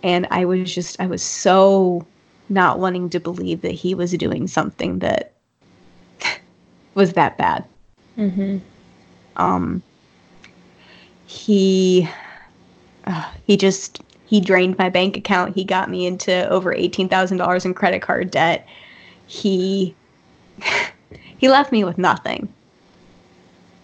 And 0.03 0.27
I 0.31 0.45
was 0.45 0.73
just, 0.73 1.01
I 1.01 1.07
was 1.07 1.23
so 1.23 2.07
not 2.49 2.79
wanting 2.79 3.11
to 3.11 3.21
believe 3.21 3.61
that 3.63 3.73
he 3.73 3.95
was 3.95 4.13
doing 4.13 4.47
something 4.47 5.01
that 5.01 5.33
was 6.95 7.13
that 7.15 7.37
bad. 7.37 7.65
Mm-hmm. 8.17 8.59
Um, 9.37 9.83
he, 11.27 12.09
uh, 13.05 13.31
he 13.47 13.57
just, 13.57 14.01
he 14.31 14.41
drained 14.41 14.79
my 14.79 14.89
bank 14.89 15.17
account. 15.17 15.57
He 15.57 15.65
got 15.65 15.91
me 15.91 16.07
into 16.07 16.49
over 16.51 16.73
$18,000 16.73 17.65
in 17.65 17.75
credit 17.75 18.01
card 18.01 18.31
debt. 18.31 18.65
He, 19.27 19.93
he 21.39 21.49
left 21.49 21.73
me 21.73 21.83
with 21.83 21.99
nothing. 21.99 22.49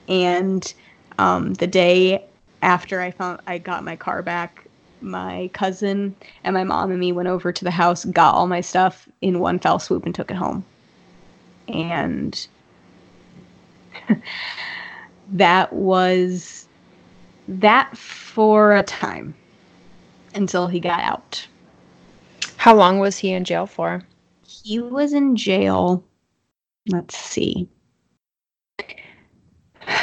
And, 0.09 0.73
um, 1.19 1.55
the 1.55 1.67
day 1.67 2.25
after 2.63 3.01
I 3.01 3.11
found 3.11 3.41
I 3.49 3.59
got 3.59 3.83
my 3.83 3.97
car 3.97 4.23
back, 4.23 4.69
my 5.01 5.51
cousin 5.53 6.15
and 6.45 6.55
my 6.55 6.63
mom 6.63 6.93
and 6.93 7.01
me 7.01 7.11
went 7.11 7.29
over 7.29 7.51
to 7.51 7.65
the 7.65 7.73
house, 7.73 8.05
got 8.05 8.37
all 8.37 8.47
my 8.47 8.61
stuff 8.61 9.09
in 9.21 9.41
one 9.41 9.59
fell 9.59 9.81
swoop, 9.81 10.07
and 10.07 10.15
took 10.15 10.31
it 10.31 10.37
home. 10.37 10.65
And 11.67 12.47
that 15.33 15.73
was 15.73 16.69
that 17.49 17.97
for 17.97 18.77
a 18.77 18.85
time 18.85 19.35
until 20.37 20.67
he 20.67 20.81
got 20.81 21.01
out. 21.01 21.47
How 22.57 22.75
long 22.75 22.99
was 22.99 23.19
he 23.19 23.33
in 23.33 23.45
jail 23.45 23.67
for? 23.67 24.03
He 24.47 24.81
was 24.81 25.13
in 25.13 25.37
jail. 25.37 26.05
Let's 26.89 27.17
see 27.17 27.69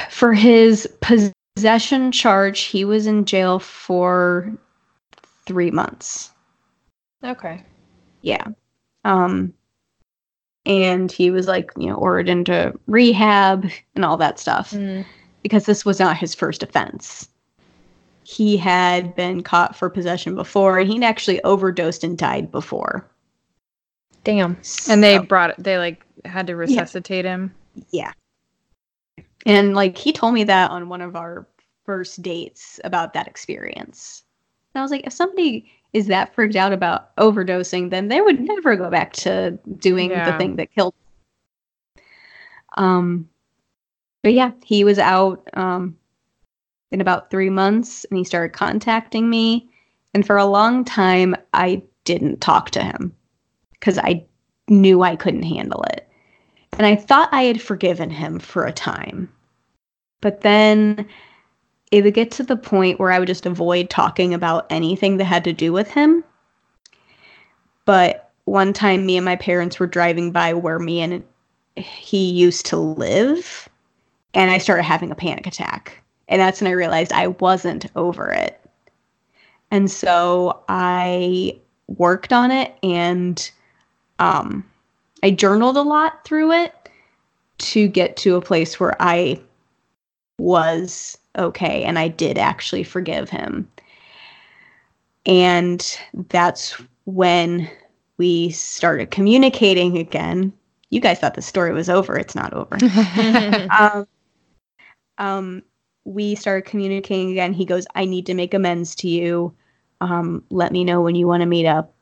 for 0.10 0.34
his 0.34 0.88
possession 1.02 2.12
charge, 2.12 2.62
he 2.62 2.86
was 2.86 3.08
in 3.08 3.26
jail 3.26 3.60
for 3.60 4.52
three 5.46 5.72
months. 5.72 6.32
Okay. 7.24 7.62
Yeah. 8.22 8.48
Um, 9.04 9.54
and 10.66 11.12
he 11.12 11.30
was 11.30 11.48
like, 11.48 11.72
you 11.78 11.88
know, 11.88 11.96
ordered 11.96 12.30
into 12.30 12.74
rehab 12.88 13.70
and 13.96 14.06
all 14.06 14.18
that 14.18 14.40
stuff 14.40 14.72
Mm. 14.72 15.06
because 15.42 15.66
this 15.66 15.84
was 15.84 16.00
not 16.00 16.18
his 16.18 16.34
first 16.34 16.64
offense. 16.64 17.28
He 18.24 18.58
had 18.58 19.16
been 19.16 19.44
caught 19.44 19.76
for 19.76 19.90
possession 19.90 20.36
before, 20.36 20.80
and 20.80 20.90
he'd 20.90 21.04
actually 21.04 21.42
overdosed 21.44 22.04
and 22.04 22.18
died 22.18 22.52
before. 22.52 23.10
Damn. 24.24 24.58
And 24.90 25.04
they 25.04 25.18
brought 25.18 25.52
it. 25.52 25.56
They 25.60 25.78
like 25.78 26.06
had 26.26 26.48
to 26.48 26.56
resuscitate 26.56 27.26
him. 27.26 27.54
Yeah. 27.92 28.14
And 29.46 29.76
like 29.76 29.98
he 29.98 30.14
told 30.14 30.34
me 30.34 30.44
that 30.46 30.72
on 30.72 30.90
one 30.90 31.02
of 31.02 31.16
our 31.16 31.46
first 31.86 32.22
dates 32.22 32.80
about 32.84 33.14
that 33.14 33.28
experience. 33.28 34.24
And 34.74 34.80
I 34.80 34.84
was 34.84 34.92
like, 34.92 35.06
if 35.06 35.14
somebody 35.14 35.70
is 35.92 36.08
that 36.08 36.34
freaked 36.34 36.56
out 36.56 36.74
about 36.74 37.16
overdosing, 37.18 37.90
then 37.90 38.08
they 38.08 38.22
would 38.22 38.40
never 38.40 38.76
go 38.76 38.90
back 38.90 39.14
to 39.14 39.52
doing 39.78 40.10
the 40.10 40.36
thing 40.38 40.56
that 40.56 40.74
killed. 40.74 40.96
Um 42.78 43.30
but 44.22 44.34
yeah, 44.34 44.52
he 44.64 44.86
was 44.86 44.98
out 45.00 45.48
um 45.54 45.98
in 46.94 47.02
about 47.02 47.30
3 47.30 47.50
months 47.50 48.06
and 48.06 48.18
he 48.18 48.24
started 48.24 48.54
contacting 48.54 49.30
me 49.30 49.70
and 50.14 50.26
for 50.26 50.38
a 50.38 50.46
long 50.46 50.86
time 50.86 51.36
I 51.54 51.82
didn't 52.06 52.40
talk 52.40 52.70
to 52.72 52.84
him 52.84 53.14
cuz 53.82 53.98
I 53.98 54.26
knew 54.70 55.02
I 55.02 55.16
couldn't 55.16 55.44
handle 55.44 55.84
it. 55.92 56.08
And 56.78 56.88
I 56.88 56.96
thought 56.96 57.30
I 57.32 57.44
had 57.44 57.62
forgiven 57.62 58.10
him 58.10 58.40
for 58.40 58.66
a 58.66 58.72
time. 58.72 59.30
But 60.22 60.42
then 60.42 61.06
it 61.92 62.04
would 62.04 62.14
get 62.14 62.32
to 62.32 62.44
the 62.44 62.56
point 62.56 63.00
where 63.00 63.12
I 63.12 63.20
would 63.20 63.28
just 63.28 63.46
avoid 63.46 63.90
talking 63.90 64.34
about 64.34 64.66
anything 64.70 65.18
that 65.18 65.26
had 65.26 65.44
to 65.44 65.54
do 65.54 65.72
with 65.72 65.92
him. 65.92 66.24
But 67.86 68.32
one 68.46 68.74
time, 68.74 69.06
me 69.06 69.18
and 69.18 69.26
my 69.26 69.36
parents 69.36 69.80
were 69.80 69.88
driving 69.88 70.32
by 70.32 70.54
where 70.54 70.80
me 70.80 71.02
and 71.02 71.24
he 71.76 72.32
used 72.32 72.66
to 72.68 72.78
live, 72.78 73.70
and 74.34 74.50
I 74.50 74.58
started 74.58 74.84
having 74.84 75.12
a 75.12 75.16
panic 75.16 75.46
attack. 75.46 76.03
And 76.34 76.42
that's 76.42 76.60
when 76.60 76.68
I 76.68 76.74
realized 76.74 77.12
I 77.12 77.28
wasn't 77.28 77.86
over 77.96 78.32
it. 78.32 78.60
And 79.70 79.90
so 79.92 80.64
I 80.68 81.60
worked 81.86 82.34
on 82.34 82.50
it 82.50 82.74
and 82.82 83.52
um, 84.18 84.66
I 85.22 85.30
journaled 85.30 85.78
a 85.78 85.84
lot 85.84 86.26
through 86.26 86.54
it 86.54 86.90
to 87.60 87.88
get 87.88 88.18
to 88.18 88.36
a 88.36 88.42
place 88.42 88.80
where 88.80 89.00
I 89.00 89.40
was 90.40 91.20
okay 91.38 91.84
and 91.84 92.00
I 92.00 92.08
did 92.08 92.40
actually 92.40 92.84
forgive 92.84 93.30
him. 93.30 93.70
And 95.28 96.00
that's 96.30 96.82
when 97.06 97.70
we 98.18 98.50
started 98.50 99.12
communicating 99.12 100.00
again. 100.00 100.52
You 100.90 101.00
guys 101.00 101.20
thought 101.20 101.36
the 101.36 101.44
story 101.44 101.74
was 101.74 101.90
over. 101.90 102.18
It's 102.18 102.34
not 102.34 102.54
over. 102.54 102.76
um, 103.80 104.08
um, 105.20 105.64
we 106.06 106.36
started 106.36 106.70
communicating 106.70 107.32
again. 107.32 107.54
He 107.54 107.66
goes, 107.66 107.86
I 107.96 108.06
need 108.06 108.26
to 108.26 108.34
make 108.34 108.54
amends 108.54 108.96
to 108.96 109.08
you 109.08 109.56
um, 110.04 110.44
let 110.50 110.74
me 110.74 110.84
know 110.84 111.02
when 111.02 111.16
you 111.16 111.28
want 111.28 111.42
to 111.42 111.48
meet 111.48 111.66
up 111.66 111.96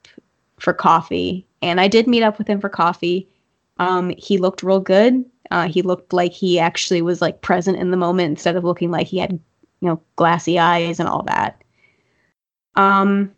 for 0.57 0.73
coffee. 0.73 1.45
And 1.61 1.79
I 1.79 1.87
did 1.87 2.07
meet 2.07 2.23
up 2.23 2.39
with 2.39 2.47
him 2.47 2.59
for 2.59 2.69
coffee. 2.69 3.29
Um, 3.77 4.11
he 4.17 4.39
looked 4.39 4.63
real 4.63 4.79
good. 4.79 5.23
Uh, 5.51 5.67
he 5.67 5.83
looked 5.83 6.11
like 6.11 6.33
he 6.33 6.59
actually 6.59 7.01
was 7.01 7.21
like 7.21 7.41
present 7.41 7.77
in 7.77 7.91
the 7.91 7.97
moment 7.97 8.29
instead 8.29 8.55
of 8.55 8.63
looking 8.63 8.89
like 8.89 9.05
he 9.05 9.19
had, 9.19 9.31
you 9.31 9.39
know, 9.81 10.01
glassy 10.15 10.57
eyes 10.57 10.99
and 10.99 11.07
all 11.07 11.23
that. 11.23 11.61
Um, 12.75 13.31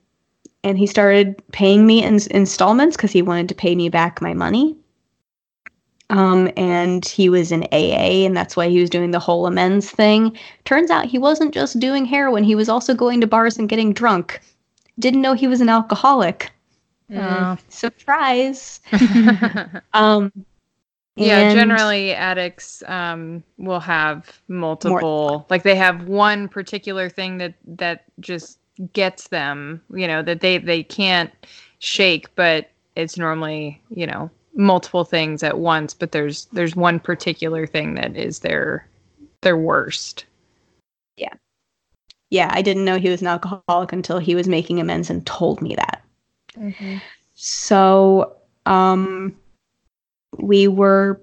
and 0.64 0.78
he 0.78 0.88
started 0.88 1.44
paying 1.52 1.86
me 1.86 2.04
in 2.04 2.20
installments 2.32 2.96
because 2.96 3.12
he 3.12 3.22
wanted 3.22 3.50
to 3.50 3.56
pay 3.56 3.76
me 3.76 3.90
back 3.90 4.22
my 4.22 4.34
money. 4.34 4.78
Um, 6.14 6.52
and 6.56 7.04
he 7.04 7.28
was 7.28 7.52
in 7.52 7.64
AA, 7.72 8.24
and 8.24 8.38
that's 8.38 8.56
why 8.56 8.70
he 8.70 8.80
was 8.80 8.90
doing 8.92 9.10
the 9.10 9.20
whole 9.20 9.48
amends 9.48 9.90
thing. 9.90 10.38
Turns 10.64 10.92
out 10.92 11.06
he 11.06 11.18
wasn't 11.18 11.56
just 11.56 11.80
doing 11.80 12.06
heroin, 12.06 12.44
he 12.44 12.54
was 12.54 12.70
also 12.70 12.94
going 12.94 13.20
to 13.22 13.28
bars 13.28 13.58
and 13.58 13.68
getting 13.68 13.94
drunk. 13.94 14.40
Didn't 15.00 15.22
know 15.22 15.34
he 15.34 15.48
was 15.48 15.60
an 15.60 15.70
alcoholic. 15.70 16.52
Oh. 17.16 17.58
Surprise. 17.70 18.80
um, 19.94 20.32
yeah, 21.16 21.52
generally 21.52 22.14
addicts 22.14 22.84
um, 22.86 23.44
will 23.58 23.80
have 23.80 24.40
multiple. 24.48 25.48
Like 25.50 25.64
they 25.64 25.76
have 25.76 26.08
one 26.08 26.48
particular 26.48 27.10
thing 27.10 27.40
that 27.40 27.56
that 27.66 28.06
just 28.20 28.60
gets 28.94 29.30
them. 29.30 29.82
You 29.92 30.08
know 30.08 30.22
that 30.22 30.42
they 30.42 30.60
they 30.60 30.84
can't 30.84 31.32
shake, 31.80 32.34
but 32.36 32.70
it's 32.96 33.18
normally 33.18 33.82
you 33.90 34.06
know 34.06 34.30
multiple 34.56 35.04
things 35.04 35.44
at 35.44 35.60
once. 35.60 35.94
But 35.94 36.12
there's 36.12 36.46
there's 36.46 36.76
one 36.76 37.00
particular 37.00 37.66
thing 37.66 37.96
that 37.96 38.16
is 38.16 38.40
their 38.40 38.88
their 39.42 39.58
worst. 39.58 40.26
yeah, 41.18 41.34
Yeah, 42.30 42.50
I 42.52 42.62
didn't 42.62 42.86
know 42.86 42.98
he 42.98 43.10
was 43.10 43.22
an 43.22 43.28
alcoholic 43.28 43.94
until 43.94 44.20
he 44.20 44.36
was 44.36 44.48
making 44.48 44.80
amends 44.80 45.10
and 45.10 45.26
told 45.26 45.62
me 45.62 45.76
that. 45.76 46.04
So, 47.36 48.38
um, 48.66 49.36
we 50.38 50.68
were, 50.68 51.20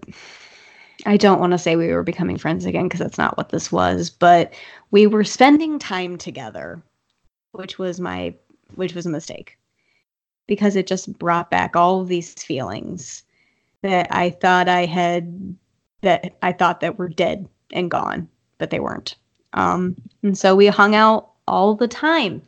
I 1.06 1.16
don't 1.16 1.40
want 1.40 1.52
to 1.52 1.58
say 1.58 1.76
we 1.76 1.92
were 1.92 2.02
becoming 2.02 2.36
friends 2.36 2.64
again 2.64 2.84
because 2.84 3.00
that's 3.00 3.18
not 3.18 3.36
what 3.36 3.48
this 3.50 3.72
was, 3.72 4.10
but 4.10 4.52
we 4.90 5.06
were 5.06 5.24
spending 5.24 5.78
time 5.78 6.18
together, 6.18 6.82
which 7.52 7.78
was 7.78 8.00
my, 8.00 8.34
which 8.74 8.94
was 8.94 9.06
a 9.06 9.10
mistake 9.10 9.56
because 10.50 10.74
it 10.74 10.88
just 10.88 11.16
brought 11.18 11.48
back 11.48 11.76
all 11.76 12.00
of 12.00 12.08
these 12.08 12.34
feelings 12.34 13.22
that 13.82 14.08
I 14.10 14.30
thought 14.30 14.68
I 14.68 14.84
had, 14.84 15.56
that 16.02 16.34
I 16.42 16.52
thought 16.52 16.80
that 16.80 16.98
were 16.98 17.08
dead 17.08 17.48
and 17.72 17.88
gone, 17.88 18.28
but 18.58 18.70
they 18.70 18.80
weren't. 18.80 19.14
Um, 19.54 19.94
and 20.24 20.36
so 20.36 20.56
we 20.56 20.66
hung 20.66 20.96
out 20.96 21.30
all 21.46 21.76
the 21.76 21.86
time 21.86 22.42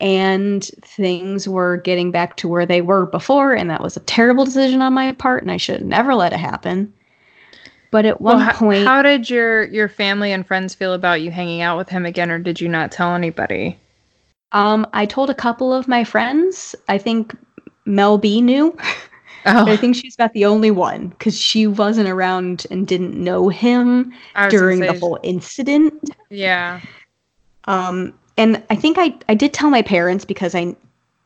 and 0.00 0.64
things 0.82 1.48
were 1.48 1.78
getting 1.78 2.10
back 2.10 2.36
to 2.36 2.48
where 2.48 2.66
they 2.66 2.82
were 2.82 3.06
before 3.06 3.54
and 3.54 3.70
that 3.70 3.80
was 3.82 3.96
a 3.96 4.00
terrible 4.00 4.44
decision 4.44 4.82
on 4.82 4.92
my 4.92 5.12
part 5.12 5.42
and 5.42 5.52
i 5.52 5.56
should 5.56 5.78
have 5.78 5.86
never 5.86 6.14
let 6.14 6.32
it 6.32 6.40
happen 6.40 6.92
but 7.90 8.04
at 8.04 8.20
one 8.20 8.38
Well, 8.38 8.50
point 8.50 8.84
how 8.84 9.02
did 9.02 9.30
your 9.30 9.64
your 9.68 9.88
family 9.88 10.32
and 10.32 10.46
friends 10.46 10.74
feel 10.74 10.94
about 10.94 11.22
you 11.22 11.30
hanging 11.30 11.60
out 11.62 11.78
with 11.78 11.88
him 11.88 12.04
again, 12.04 12.30
or 12.30 12.38
did 12.40 12.60
you 12.60 12.68
not 12.68 12.90
tell 12.90 13.14
anybody? 13.14 13.78
Um, 14.54 14.86
i 14.92 15.04
told 15.04 15.28
a 15.28 15.34
couple 15.34 15.72
of 15.72 15.86
my 15.86 16.02
friends 16.02 16.74
i 16.88 16.96
think 16.96 17.36
mel 17.84 18.18
b 18.18 18.40
knew 18.40 18.76
Oh, 19.46 19.66
i 19.66 19.76
think 19.76 19.94
she's 19.94 20.14
about 20.14 20.32
the 20.32 20.46
only 20.46 20.70
one 20.70 21.08
because 21.08 21.38
she 21.38 21.66
wasn't 21.66 22.08
around 22.08 22.66
and 22.70 22.86
didn't 22.86 23.14
know 23.14 23.50
him 23.50 24.14
I 24.34 24.46
was 24.46 24.54
gonna 24.54 24.62
during 24.62 24.80
the 24.80 24.98
whole 24.98 25.18
incident 25.22 25.92
Yeah. 26.30 26.80
Um, 27.66 28.14
and 28.36 28.62
I 28.70 28.76
think 28.76 28.98
I, 28.98 29.14
I 29.28 29.34
did 29.34 29.52
tell 29.52 29.70
my 29.70 29.82
parents 29.82 30.24
because 30.24 30.54
I 30.54 30.76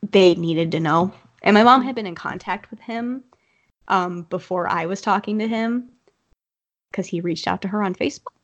they 0.03 0.35
needed 0.35 0.73
to 0.73 0.81
know. 0.81 1.13
And 1.43 1.55
my 1.55 1.63
mom 1.63 1.83
had 1.83 1.95
been 1.95 2.07
in 2.07 2.15
contact 2.15 2.71
with 2.71 2.81
him 2.81 3.25
um, 3.89 4.23
before 4.25 4.69
I 4.69 4.87
was 4.87 5.01
talking 5.01 5.39
to 5.39 5.49
him 5.49 5.89
because 6.91 7.07
he 7.07 7.21
reached 7.21 7.47
out 7.47 7.63
to 7.63 7.69
her 7.69 7.83
on 7.83 7.95
Facebook, 7.95 8.35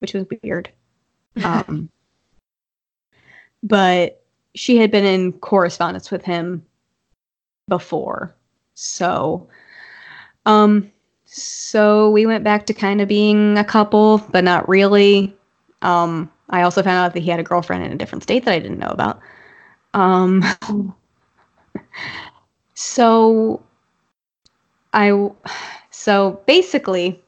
which 0.00 0.14
was 0.14 0.26
weird. 0.42 0.70
Um, 1.44 1.90
but 3.66 4.22
she 4.54 4.76
had 4.76 4.90
been 4.90 5.04
in 5.04 5.32
correspondence 5.32 6.10
with 6.10 6.24
him 6.24 6.64
before. 7.68 8.34
So, 8.74 9.48
um, 10.46 10.90
so 11.24 12.10
we 12.10 12.26
went 12.26 12.44
back 12.44 12.66
to 12.66 12.74
kind 12.74 13.00
of 13.00 13.08
being 13.08 13.58
a 13.58 13.64
couple, 13.64 14.18
but 14.30 14.44
not 14.44 14.68
really. 14.68 15.36
Um, 15.82 16.30
I 16.50 16.62
also 16.62 16.82
found 16.82 16.96
out 17.04 17.14
that 17.14 17.20
he 17.20 17.30
had 17.30 17.40
a 17.40 17.44
girlfriend 17.44 17.84
in 17.84 17.92
a 17.92 17.96
different 17.96 18.22
state 18.22 18.44
that 18.44 18.54
I 18.54 18.60
didn't 18.60 18.78
know 18.78 18.88
about. 18.88 19.20
Um, 19.94 20.44
so 22.74 23.62
I, 24.92 25.30
so 25.90 26.40
basically, 26.46 27.20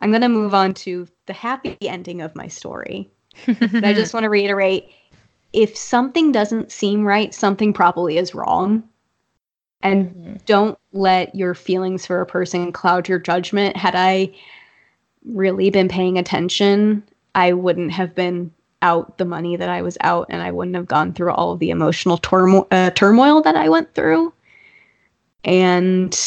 I'm 0.00 0.12
gonna 0.12 0.28
move 0.28 0.54
on 0.54 0.72
to 0.74 1.08
the 1.26 1.32
happy 1.32 1.76
ending 1.82 2.22
of 2.22 2.34
my 2.36 2.46
story. 2.46 3.10
I 3.46 3.92
just 3.92 4.14
want 4.14 4.24
to 4.24 4.30
reiterate: 4.30 4.90
if 5.52 5.76
something 5.76 6.32
doesn't 6.32 6.70
seem 6.70 7.04
right, 7.04 7.34
something 7.34 7.72
probably 7.72 8.18
is 8.18 8.34
wrong. 8.34 8.84
And 9.82 10.40
don't 10.44 10.78
let 10.92 11.34
your 11.34 11.54
feelings 11.54 12.04
for 12.04 12.20
a 12.20 12.26
person 12.26 12.70
cloud 12.70 13.08
your 13.08 13.18
judgment. 13.18 13.76
Had 13.76 13.94
I 13.94 14.34
really 15.24 15.70
been 15.70 15.88
paying 15.88 16.18
attention, 16.18 17.02
I 17.34 17.54
wouldn't 17.54 17.90
have 17.92 18.14
been 18.14 18.52
out 18.82 19.18
the 19.18 19.24
money 19.24 19.56
that 19.56 19.68
I 19.68 19.82
was 19.82 19.96
out, 20.02 20.26
and 20.28 20.42
I 20.42 20.50
wouldn't 20.50 20.76
have 20.76 20.86
gone 20.86 21.12
through 21.12 21.32
all 21.32 21.52
of 21.52 21.60
the 21.60 21.70
emotional 21.70 22.18
turmo- 22.18 22.66
uh, 22.70 22.90
turmoil 22.90 23.42
that 23.42 23.56
I 23.56 23.68
went 23.68 23.94
through. 23.94 24.32
And 25.44 26.18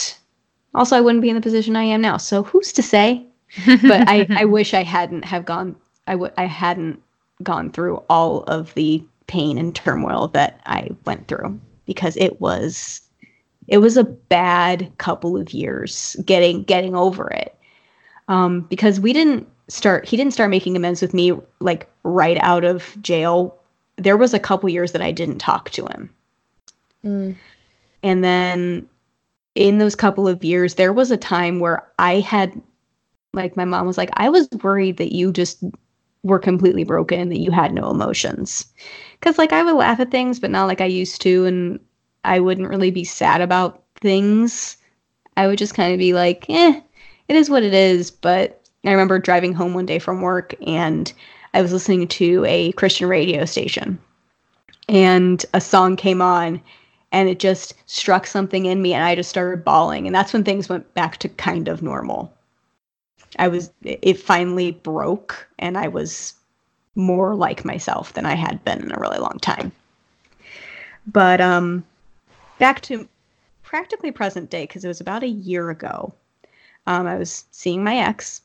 also, 0.74 0.98
I 0.98 1.02
wouldn't 1.02 1.22
be 1.22 1.30
in 1.30 1.36
the 1.36 1.42
position 1.42 1.76
I 1.76 1.84
am 1.84 2.02
now. 2.02 2.18
So 2.18 2.44
who's 2.44 2.74
to 2.74 2.84
say? 2.84 3.26
But 3.66 4.10
I, 4.10 4.26
I 4.32 4.46
wish 4.46 4.74
I 4.74 4.82
hadn't 4.82 5.26
have 5.26 5.46
gone. 5.46 5.76
I 6.08 6.16
would. 6.16 6.34
I 6.38 6.46
hadn't 6.46 7.02
gone 7.44 7.72
through 7.72 7.98
all 8.10 8.44
of 8.44 8.74
the 8.74 9.04
pain 9.28 9.58
and 9.58 9.76
turmoil 9.76 10.28
that 10.30 10.62
I 10.66 10.90
went 11.06 11.28
through 11.28 11.60
because 11.86 12.16
it 12.18 12.40
was 12.42 13.02
it 13.68 13.78
was 13.78 13.98
a 13.98 14.04
bad 14.04 14.92
couple 14.98 15.38
of 15.38 15.54
years 15.54 16.16
getting 16.26 16.64
getting 16.64 16.96
over 16.96 17.30
it. 17.30 17.56
Um, 18.28 18.62
because 18.62 19.00
we 19.00 19.14
didn't 19.14 19.48
start 19.68 20.06
he 20.06 20.18
didn't 20.18 20.34
start 20.34 20.50
making 20.50 20.76
amends 20.76 21.02
with 21.02 21.14
me 21.14 21.34
like 21.60 21.90
right 22.04 22.38
out 22.42 22.64
of 22.64 22.96
jail. 23.02 23.58
There 23.98 24.18
was 24.18 24.34
a 24.34 24.40
couple 24.40 24.70
years 24.70 24.92
that 24.94 25.02
i 25.02 25.12
didn't 25.12 25.38
talk 25.38 25.70
to 25.72 25.86
him. 25.86 26.10
Mm. 27.06 27.36
and 28.02 28.24
then 28.24 28.88
in 29.56 29.78
those 29.78 29.94
couple 29.94 30.26
of 30.26 30.42
years 30.42 30.76
there 30.76 30.94
was 30.94 31.12
a 31.12 31.18
time 31.18 31.60
where 31.60 31.86
i 32.00 32.22
had 32.22 32.62
like 33.34 33.58
my 33.58 33.66
mom 33.66 33.86
was 33.86 33.98
like 33.98 34.10
i 34.14 34.30
was 34.30 34.48
worried 34.64 34.96
that 34.98 35.14
you 35.14 35.34
just 35.34 35.62
were 36.24 36.40
completely 36.40 36.86
broken 36.86 37.28
that 37.28 37.42
you 37.42 37.52
had 37.52 37.74
no 37.74 37.92
emotions 37.92 38.66
because 39.24 39.38
like 39.38 39.54
i 39.54 39.64
would 39.64 39.76
laugh 39.76 40.00
at 40.00 40.12
things 40.12 40.40
but 40.40 40.52
not 40.52 40.66
like 40.66 40.82
i 40.82 40.86
used 40.86 41.22
to 41.22 41.46
and 41.46 41.80
i 42.26 42.40
wouldn't 42.40 42.68
really 42.70 42.92
be 42.92 43.06
sad 43.06 43.40
about 43.40 43.82
things 43.96 44.76
i 45.38 45.48
would 45.48 45.58
just 45.58 45.76
kind 45.76 45.94
of 45.94 46.00
be 46.00 46.14
like 46.14 46.46
eh 46.50 46.82
it 47.30 47.36
is 47.36 47.50
what 47.50 47.64
it 47.64 47.74
is 47.74 48.12
but 48.12 48.62
i 48.86 48.92
remember 48.92 49.18
driving 49.18 49.54
home 49.54 49.74
one 49.74 49.86
day 49.86 49.98
from 50.00 50.22
work 50.22 50.54
and 50.68 51.14
i 51.54 51.62
was 51.62 51.72
listening 51.72 52.08
to 52.08 52.44
a 52.46 52.72
christian 52.74 53.08
radio 53.08 53.46
station 53.46 53.98
and 54.90 55.46
a 55.54 55.62
song 55.62 55.96
came 55.96 56.22
on 56.22 56.62
and 57.14 57.30
it 57.30 57.40
just 57.40 57.76
struck 57.86 58.26
something 58.26 58.66
in 58.66 58.82
me 58.82 58.94
and 58.94 59.04
I 59.04 59.16
just 59.16 59.30
started 59.30 59.64
bawling 59.64 60.08
and 60.08 60.16
that's 60.16 60.34
when 60.34 60.44
things 60.44 60.68
went 60.68 60.94
back 60.96 61.18
to 61.18 61.30
kind 61.30 61.68
of 61.68 61.84
normal. 61.84 62.34
I 63.40 63.48
was 63.48 63.72
it 63.84 64.20
finally 64.20 64.72
broke 64.72 65.48
and 65.60 65.78
I 65.78 65.88
was 65.88 66.34
more 66.96 67.36
like 67.36 67.66
myself 67.66 68.14
than 68.14 68.26
I 68.26 68.36
had 68.36 68.64
been 68.64 68.82
in 68.82 68.92
a 68.92 69.00
really 69.00 69.20
long 69.20 69.40
time. 69.42 69.72
But 71.08 71.42
um 71.42 71.84
back 72.60 72.82
to 72.82 73.08
practically 73.64 74.12
present 74.12 74.50
day 74.50 74.64
because 74.64 74.86
it 74.86 74.88
was 74.88 75.02
about 75.02 75.24
a 75.24 75.28
year 75.28 75.70
ago. 75.70 76.14
Um, 76.86 77.08
I 77.08 77.16
was 77.16 77.46
seeing 77.52 77.84
my 77.84 77.98
ex 77.98 78.42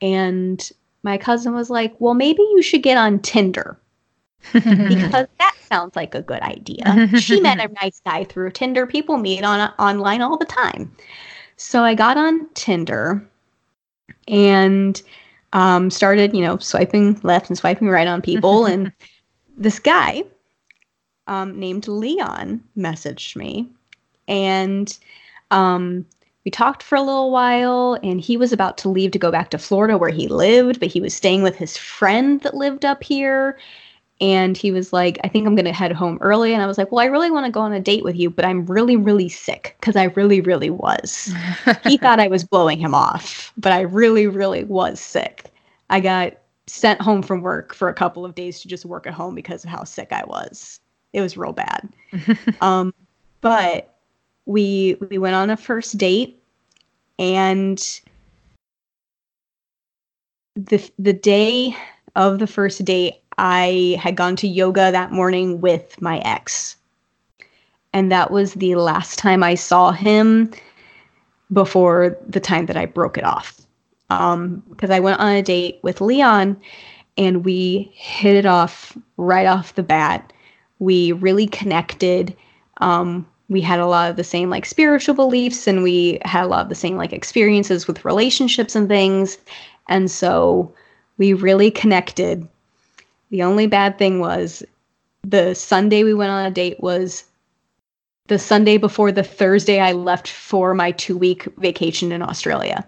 and 0.00 0.70
my 1.02 1.18
cousin 1.18 1.54
was 1.54 1.70
like, 1.70 1.94
"Well, 1.98 2.14
maybe 2.14 2.42
you 2.42 2.62
should 2.62 2.82
get 2.82 2.96
on 2.96 3.18
Tinder." 3.20 3.78
because 4.52 5.26
that 5.38 5.54
sounds 5.68 5.94
like 5.96 6.14
a 6.14 6.22
good 6.22 6.42
idea. 6.42 7.08
she 7.18 7.40
met 7.40 7.58
a 7.58 7.72
nice 7.80 8.00
guy 8.04 8.24
through 8.24 8.50
Tinder. 8.50 8.86
People 8.86 9.16
meet 9.16 9.44
on 9.44 9.72
online 9.78 10.20
all 10.20 10.36
the 10.36 10.44
time. 10.44 10.94
So 11.56 11.82
I 11.82 11.94
got 11.94 12.16
on 12.16 12.48
Tinder 12.54 13.24
and 14.28 15.00
um, 15.52 15.90
started, 15.90 16.34
you 16.34 16.42
know, 16.42 16.58
swiping 16.58 17.20
left 17.22 17.48
and 17.48 17.58
swiping 17.58 17.88
right 17.88 18.06
on 18.06 18.22
people. 18.22 18.66
and 18.72 18.92
this 19.56 19.78
guy 19.78 20.24
um, 21.26 21.58
named 21.58 21.88
Leon 21.88 22.62
messaged 22.76 23.36
me, 23.36 23.68
and 24.28 24.98
um, 25.50 26.06
we 26.44 26.50
talked 26.50 26.82
for 26.82 26.96
a 26.96 27.02
little 27.02 27.30
while. 27.30 27.98
And 28.02 28.20
he 28.20 28.36
was 28.36 28.52
about 28.52 28.78
to 28.78 28.88
leave 28.88 29.12
to 29.12 29.18
go 29.18 29.30
back 29.30 29.50
to 29.50 29.58
Florida 29.58 29.98
where 29.98 30.10
he 30.10 30.28
lived, 30.28 30.80
but 30.80 30.90
he 30.90 31.00
was 31.00 31.14
staying 31.14 31.42
with 31.42 31.56
his 31.56 31.76
friend 31.76 32.40
that 32.40 32.54
lived 32.54 32.84
up 32.84 33.02
here 33.02 33.58
and 34.22 34.56
he 34.56 34.70
was 34.70 34.92
like, 34.92 35.18
I 35.24 35.28
think 35.28 35.48
I'm 35.48 35.56
going 35.56 35.66
to 35.66 35.72
head 35.72 35.90
home 35.90 36.16
early. 36.20 36.54
And 36.54 36.62
I 36.62 36.66
was 36.66 36.78
like, 36.78 36.92
Well, 36.92 37.04
I 37.04 37.08
really 37.08 37.30
want 37.30 37.44
to 37.44 37.52
go 37.52 37.60
on 37.60 37.72
a 37.72 37.80
date 37.80 38.04
with 38.04 38.14
you, 38.14 38.30
but 38.30 38.44
I'm 38.44 38.64
really, 38.66 38.96
really 38.96 39.28
sick 39.28 39.76
because 39.80 39.96
I 39.96 40.04
really, 40.04 40.40
really 40.40 40.70
was. 40.70 41.34
he 41.82 41.98
thought 41.98 42.20
I 42.20 42.28
was 42.28 42.44
blowing 42.44 42.78
him 42.78 42.94
off, 42.94 43.52
but 43.56 43.72
I 43.72 43.80
really, 43.80 44.28
really 44.28 44.62
was 44.62 45.00
sick. 45.00 45.52
I 45.90 45.98
got 45.98 46.34
sent 46.68 47.00
home 47.00 47.22
from 47.22 47.42
work 47.42 47.74
for 47.74 47.88
a 47.88 47.94
couple 47.94 48.24
of 48.24 48.36
days 48.36 48.60
to 48.60 48.68
just 48.68 48.84
work 48.84 49.08
at 49.08 49.12
home 49.12 49.34
because 49.34 49.64
of 49.64 49.70
how 49.70 49.82
sick 49.82 50.12
I 50.12 50.24
was. 50.24 50.78
It 51.12 51.20
was 51.20 51.36
real 51.36 51.52
bad. 51.52 51.92
um, 52.60 52.94
but 53.40 53.96
we 54.46 54.96
we 55.10 55.18
went 55.18 55.34
on 55.34 55.50
a 55.50 55.56
first 55.56 55.98
date 55.98 56.40
and 57.18 58.00
the 60.54 60.88
the 60.98 61.12
day 61.12 61.76
of 62.14 62.38
the 62.38 62.46
first 62.46 62.84
date 62.84 63.21
I 63.42 63.98
had 64.00 64.14
gone 64.14 64.36
to 64.36 64.46
yoga 64.46 64.92
that 64.92 65.10
morning 65.10 65.60
with 65.60 66.00
my 66.00 66.18
ex. 66.20 66.76
And 67.92 68.10
that 68.12 68.30
was 68.30 68.54
the 68.54 68.76
last 68.76 69.18
time 69.18 69.42
I 69.42 69.56
saw 69.56 69.90
him 69.90 70.52
before 71.52 72.16
the 72.26 72.38
time 72.38 72.66
that 72.66 72.76
I 72.76 72.86
broke 72.86 73.18
it 73.18 73.24
off. 73.24 73.60
Um, 74.10 74.62
because 74.70 74.90
I 74.90 75.00
went 75.00 75.18
on 75.18 75.32
a 75.32 75.42
date 75.42 75.80
with 75.82 76.00
Leon 76.00 76.56
and 77.18 77.44
we 77.44 77.90
hit 77.94 78.36
it 78.36 78.46
off 78.46 78.96
right 79.16 79.46
off 79.46 79.74
the 79.74 79.82
bat. 79.82 80.32
We 80.78 81.10
really 81.10 81.48
connected. 81.48 82.36
Um, 82.76 83.26
we 83.48 83.60
had 83.60 83.80
a 83.80 83.86
lot 83.86 84.08
of 84.08 84.16
the 84.16 84.24
same 84.24 84.50
like 84.50 84.66
spiritual 84.66 85.16
beliefs 85.16 85.66
and 85.66 85.82
we 85.82 86.20
had 86.24 86.44
a 86.44 86.48
lot 86.48 86.62
of 86.62 86.68
the 86.68 86.76
same 86.76 86.96
like 86.96 87.12
experiences 87.12 87.88
with 87.88 88.04
relationships 88.04 88.76
and 88.76 88.88
things. 88.88 89.36
And 89.88 90.08
so 90.12 90.72
we 91.18 91.32
really 91.32 91.72
connected 91.72 92.46
the 93.32 93.42
only 93.42 93.66
bad 93.66 93.98
thing 93.98 94.20
was 94.20 94.62
the 95.22 95.54
Sunday 95.54 96.04
we 96.04 96.14
went 96.14 96.30
on 96.30 96.44
a 96.44 96.50
date 96.50 96.78
was 96.80 97.24
the 98.28 98.38
Sunday 98.38 98.76
before 98.76 99.10
the 99.10 99.22
Thursday 99.22 99.80
I 99.80 99.92
left 99.92 100.28
for 100.28 100.74
my 100.74 100.92
two 100.92 101.16
week 101.16 101.48
vacation 101.56 102.12
in 102.12 102.22
Australia. 102.22 102.86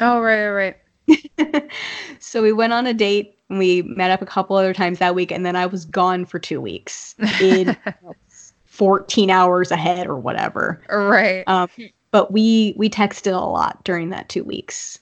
Oh, 0.00 0.20
right, 0.20 0.48
right, 0.48 0.76
right. 1.08 1.70
so 2.18 2.42
we 2.42 2.52
went 2.52 2.72
on 2.72 2.86
a 2.88 2.92
date 2.92 3.38
and 3.48 3.58
we 3.58 3.82
met 3.82 4.10
up 4.10 4.20
a 4.20 4.26
couple 4.26 4.56
other 4.56 4.74
times 4.74 4.98
that 4.98 5.14
week, 5.14 5.30
and 5.30 5.46
then 5.46 5.54
I 5.54 5.66
was 5.66 5.84
gone 5.84 6.24
for 6.24 6.40
two 6.40 6.60
weeks 6.60 7.14
in 7.40 7.76
14 8.64 9.30
hours 9.30 9.70
ahead 9.70 10.08
or 10.08 10.18
whatever. 10.18 10.82
Right. 10.90 11.44
Um, 11.46 11.68
but 12.10 12.32
we 12.32 12.74
we 12.76 12.90
texted 12.90 13.32
a 13.32 13.44
lot 13.44 13.84
during 13.84 14.10
that 14.10 14.28
two 14.28 14.42
weeks. 14.42 14.98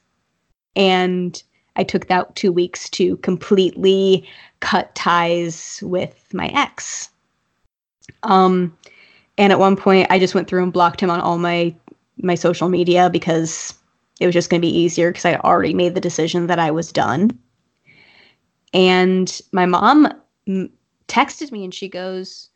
And 0.77 1.43
I 1.77 1.85
took 1.85 2.09
that 2.09 2.35
two 2.37 2.53
weeks 2.53 2.89
to 2.91 3.17
completely 3.19 4.27
cut 4.61 4.95
ties 4.95 5.81
with 5.83 6.33
my 6.33 6.49
ex. 6.49 7.09
Um, 8.23 8.77
and 9.39 9.53
at 9.53 9.59
one 9.59 9.77
point, 9.77 10.07
I 10.11 10.19
just 10.19 10.35
went 10.35 10.49
through 10.49 10.63
and 10.63 10.73
blocked 10.73 11.01
him 11.01 11.11
on 11.11 11.21
all 11.21 11.39
my 11.39 11.75
my 12.19 12.35
social 12.35 12.69
media 12.69 13.09
because 13.11 13.75
it 14.21 14.27
was 14.27 14.35
just 14.35 14.51
going 14.51 14.61
to 14.61 14.67
be 14.67 14.79
easier 14.79 15.11
because 15.11 15.25
I 15.25 15.37
already 15.37 15.75
made 15.75 15.95
the 15.95 16.01
decision 16.01 16.47
that 16.47 16.59
I 16.59 16.71
was 16.71 16.93
done. 16.93 17.31
And 18.75 19.41
my 19.51 19.67
mom 19.67 20.13
m- 20.47 20.71
texted 21.09 21.51
me 21.51 21.65
and 21.65 21.75
she 21.75 21.89
goes, 21.89 22.51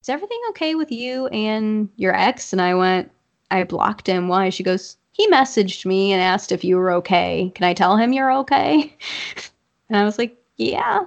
"Is 0.00 0.08
everything 0.08 0.40
okay 0.50 0.74
with 0.76 0.90
you 0.92 1.26
and 1.28 1.88
your 1.96 2.14
ex?" 2.14 2.52
And 2.52 2.62
I 2.62 2.74
went, 2.74 3.10
"I 3.50 3.64
blocked 3.64 4.06
him. 4.06 4.28
Why?" 4.28 4.48
She 4.48 4.62
goes, 4.62 4.96
"He 5.20 5.28
messaged 5.30 5.84
me 5.84 6.12
and 6.12 6.22
asked 6.22 6.50
if 6.50 6.64
you 6.64 6.76
were 6.76 6.92
okay. 6.92 7.52
Can 7.54 7.64
I 7.64 7.74
tell 7.74 7.96
him 7.96 8.14
you're 8.14 8.32
okay?" 8.38 8.96
and 9.90 9.98
I 9.98 10.04
was 10.04 10.18
like, 10.18 10.34
"Yeah." 10.56 11.04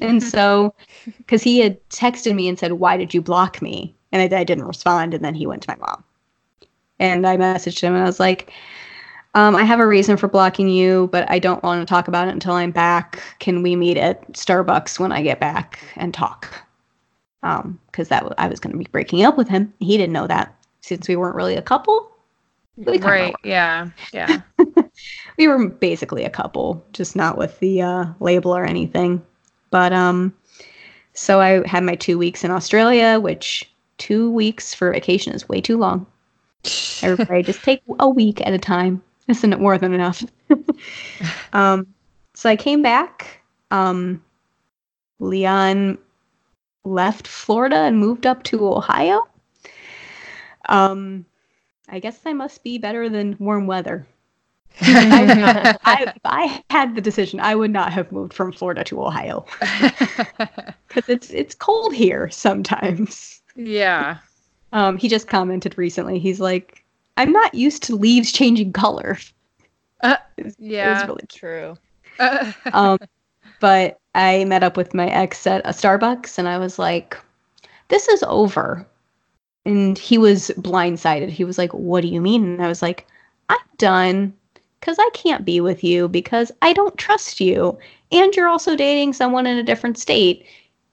And 0.00 0.22
so, 0.22 0.74
because 1.18 1.42
he 1.42 1.58
had 1.58 1.76
texted 1.90 2.34
me 2.34 2.48
and 2.48 2.58
said, 2.58 2.72
Why 2.72 2.96
did 2.96 3.12
you 3.12 3.20
block 3.20 3.60
me? 3.60 3.94
And 4.12 4.22
I, 4.22 4.38
I, 4.38 4.44
didn't 4.44 4.64
respond. 4.64 5.12
And 5.12 5.22
then 5.22 5.34
he 5.34 5.46
went 5.46 5.62
to 5.62 5.70
my 5.70 5.76
mom. 5.76 6.02
And 6.98 7.26
I 7.26 7.36
messaged 7.36 7.80
him 7.80 7.94
and 7.94 8.02
I 8.02 8.06
was 8.06 8.18
like, 8.18 8.50
um, 9.34 9.54
I 9.54 9.62
have 9.62 9.78
a 9.78 9.86
reason 9.86 10.16
for 10.16 10.26
blocking 10.26 10.68
you, 10.68 11.08
but 11.12 11.30
I 11.30 11.38
don't 11.38 11.62
want 11.62 11.80
to 11.80 11.86
talk 11.86 12.08
about 12.08 12.28
it 12.28 12.32
until 12.32 12.54
I'm 12.54 12.72
back. 12.72 13.22
Can 13.38 13.62
we 13.62 13.76
meet 13.76 13.96
at 13.96 14.32
Starbucks 14.32 14.98
when 14.98 15.12
I 15.12 15.22
get 15.22 15.38
back 15.38 15.78
and 15.96 16.12
talk? 16.12 16.64
Um, 17.42 17.78
because 17.86 18.08
that 18.08 18.20
w- 18.20 18.34
I 18.38 18.48
was 18.48 18.58
going 18.58 18.72
to 18.72 18.78
be 18.78 18.88
breaking 18.90 19.22
up 19.22 19.38
with 19.38 19.48
him. 19.48 19.72
He 19.78 19.96
didn't 19.96 20.12
know 20.12 20.26
that 20.26 20.54
since 20.80 21.06
we 21.06 21.14
weren't 21.14 21.36
really 21.36 21.54
a 21.54 21.62
couple. 21.62 22.09
We 22.86 22.98
right? 22.98 23.34
Yeah, 23.44 23.90
yeah. 24.12 24.40
we 25.38 25.48
were 25.48 25.68
basically 25.68 26.24
a 26.24 26.30
couple, 26.30 26.84
just 26.92 27.14
not 27.14 27.36
with 27.36 27.58
the 27.60 27.82
uh, 27.82 28.06
label 28.20 28.56
or 28.56 28.64
anything. 28.64 29.22
But 29.70 29.92
um, 29.92 30.34
so 31.12 31.40
I 31.40 31.66
had 31.68 31.84
my 31.84 31.94
two 31.94 32.16
weeks 32.16 32.42
in 32.42 32.50
Australia, 32.50 33.20
which 33.20 33.70
two 33.98 34.30
weeks 34.30 34.72
for 34.72 34.92
vacation 34.92 35.34
is 35.34 35.48
way 35.48 35.60
too 35.60 35.76
long. 35.76 36.06
Everybody 37.02 37.42
just 37.42 37.62
take 37.62 37.82
a 37.98 38.08
week 38.08 38.40
at 38.46 38.54
a 38.54 38.58
time. 38.58 39.02
Isn't 39.28 39.52
it 39.52 39.60
more 39.60 39.78
than 39.78 39.92
enough? 39.92 40.24
um, 41.52 41.86
so 42.34 42.48
I 42.48 42.56
came 42.56 42.82
back. 42.82 43.42
Um, 43.70 44.22
Leon 45.18 45.98
left 46.84 47.28
Florida 47.28 47.76
and 47.76 47.98
moved 47.98 48.26
up 48.26 48.42
to 48.44 48.66
Ohio. 48.66 49.28
Um, 50.68 51.26
I 51.90 51.98
guess 51.98 52.20
I 52.24 52.32
must 52.32 52.62
be 52.62 52.78
better 52.78 53.08
than 53.08 53.36
warm 53.38 53.66
weather. 53.66 54.06
I, 54.80 55.76
I, 55.84 56.12
if 56.14 56.20
I 56.24 56.62
had 56.70 56.94
the 56.94 57.00
decision, 57.00 57.40
I 57.40 57.54
would 57.54 57.72
not 57.72 57.92
have 57.92 58.12
moved 58.12 58.32
from 58.32 58.52
Florida 58.52 58.84
to 58.84 59.04
Ohio 59.04 59.44
because 60.88 61.08
it's 61.08 61.30
it's 61.30 61.54
cold 61.54 61.92
here 61.92 62.30
sometimes. 62.30 63.42
Yeah. 63.56 64.18
Um, 64.72 64.96
he 64.96 65.08
just 65.08 65.26
commented 65.26 65.76
recently. 65.76 66.20
He's 66.20 66.40
like, 66.40 66.84
"I'm 67.16 67.32
not 67.32 67.52
used 67.54 67.82
to 67.84 67.96
leaves 67.96 68.30
changing 68.30 68.72
color." 68.72 69.18
Uh, 70.02 70.16
yeah, 70.58 71.00
it's 71.00 71.08
really 71.08 71.26
true. 71.28 71.76
um, 72.72 72.98
but 73.58 73.98
I 74.14 74.44
met 74.44 74.62
up 74.62 74.76
with 74.76 74.94
my 74.94 75.08
ex 75.08 75.46
at 75.46 75.66
a 75.66 75.70
Starbucks, 75.70 76.38
and 76.38 76.48
I 76.48 76.58
was 76.58 76.78
like, 76.78 77.18
"This 77.88 78.08
is 78.08 78.22
over." 78.22 78.86
And 79.64 79.98
he 79.98 80.18
was 80.18 80.50
blindsided. 80.56 81.28
He 81.28 81.44
was 81.44 81.58
like, 81.58 81.72
"What 81.72 82.00
do 82.00 82.08
you 82.08 82.20
mean?" 82.20 82.44
And 82.44 82.62
I 82.62 82.68
was 82.68 82.82
like, 82.82 83.06
"I'm 83.48 83.58
done 83.78 84.34
because 84.80 84.96
I 84.98 85.08
can't 85.12 85.44
be 85.44 85.60
with 85.60 85.84
you 85.84 86.08
because 86.08 86.50
I 86.62 86.72
don't 86.72 86.96
trust 86.96 87.40
you. 87.40 87.78
And 88.10 88.34
you're 88.34 88.48
also 88.48 88.74
dating 88.74 89.12
someone 89.12 89.46
in 89.46 89.58
a 89.58 89.62
different 89.62 89.98
state. 89.98 90.46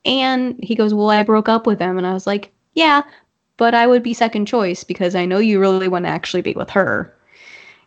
And 0.05 0.59
he 0.61 0.75
goes, 0.75 0.93
Well, 0.93 1.09
I 1.09 1.23
broke 1.23 1.49
up 1.49 1.65
with 1.65 1.79
him. 1.79 1.97
And 1.97 2.05
I 2.05 2.13
was 2.13 2.27
like, 2.27 2.51
Yeah, 2.73 3.01
but 3.55 3.73
I 3.73 3.87
would 3.87 4.03
be 4.03 4.13
second 4.13 4.45
choice 4.45 4.83
because 4.83 5.15
I 5.15 5.25
know 5.25 5.39
you 5.39 5.59
really 5.59 5.87
want 5.87 6.05
to 6.05 6.09
actually 6.09 6.41
be 6.41 6.53
with 6.53 6.69
her. 6.71 7.13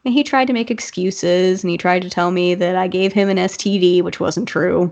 And 0.04 0.14
he 0.14 0.24
tried 0.24 0.46
to 0.46 0.54
make 0.54 0.70
excuses 0.70 1.62
and 1.62 1.70
he 1.70 1.76
tried 1.76 2.02
to 2.02 2.10
tell 2.10 2.30
me 2.30 2.54
that 2.54 2.74
I 2.74 2.88
gave 2.88 3.12
him 3.12 3.28
an 3.28 3.36
STD, 3.36 4.02
which 4.02 4.18
wasn't 4.18 4.48
true. 4.48 4.90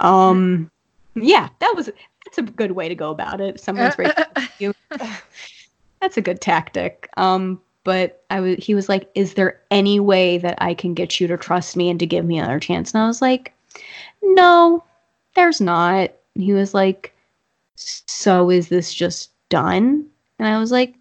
Um, 0.00 0.70
yeah, 1.14 1.48
that 1.60 1.72
was 1.74 1.88
that's 2.34 2.48
a 2.48 2.52
good 2.52 2.72
way 2.72 2.88
to 2.88 2.94
go 2.94 3.10
about 3.10 3.40
it. 3.40 3.60
Someone's 3.60 3.90
uh, 3.90 3.92
uh, 3.92 3.96
breaking 3.96 4.24
uh, 4.36 4.46
you. 4.58 4.74
That's 6.00 6.16
a 6.16 6.22
good 6.22 6.40
tactic. 6.40 7.08
Um, 7.16 7.60
but 7.84 8.24
I 8.30 8.40
was 8.40 8.56
he 8.58 8.74
was 8.74 8.88
like, 8.88 9.08
"Is 9.14 9.34
there 9.34 9.60
any 9.70 10.00
way 10.00 10.38
that 10.38 10.60
I 10.60 10.74
can 10.74 10.94
get 10.94 11.20
you 11.20 11.26
to 11.28 11.36
trust 11.36 11.76
me 11.76 11.90
and 11.90 12.00
to 12.00 12.06
give 12.06 12.24
me 12.24 12.38
another 12.38 12.58
chance?" 12.58 12.92
And 12.92 13.02
I 13.02 13.06
was 13.06 13.22
like, 13.22 13.54
"No, 14.22 14.82
there's 15.36 15.60
not." 15.60 16.12
And 16.34 16.42
he 16.42 16.52
was 16.52 16.74
like, 16.74 17.14
"So 17.76 18.50
is 18.50 18.68
this 18.68 18.92
just 18.92 19.30
done?" 19.48 20.06
And 20.38 20.48
I 20.48 20.58
was 20.58 20.72
like, 20.72 20.94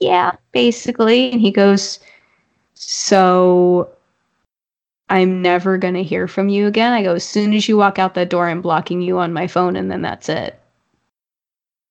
yeah, 0.00 0.32
basically. 0.52 1.30
And 1.32 1.40
he 1.40 1.50
goes, 1.50 2.00
so 2.74 3.90
I'm 5.08 5.42
never 5.42 5.78
going 5.78 5.94
to 5.94 6.02
hear 6.02 6.28
from 6.28 6.48
you 6.48 6.66
again. 6.66 6.92
I 6.92 7.02
go, 7.02 7.14
as 7.14 7.24
soon 7.24 7.54
as 7.54 7.68
you 7.68 7.76
walk 7.76 7.98
out 7.98 8.14
that 8.14 8.30
door, 8.30 8.48
I'm 8.48 8.62
blocking 8.62 9.00
you 9.00 9.18
on 9.18 9.32
my 9.32 9.46
phone, 9.46 9.76
and 9.76 9.90
then 9.90 10.02
that's 10.02 10.28
it. 10.28 10.58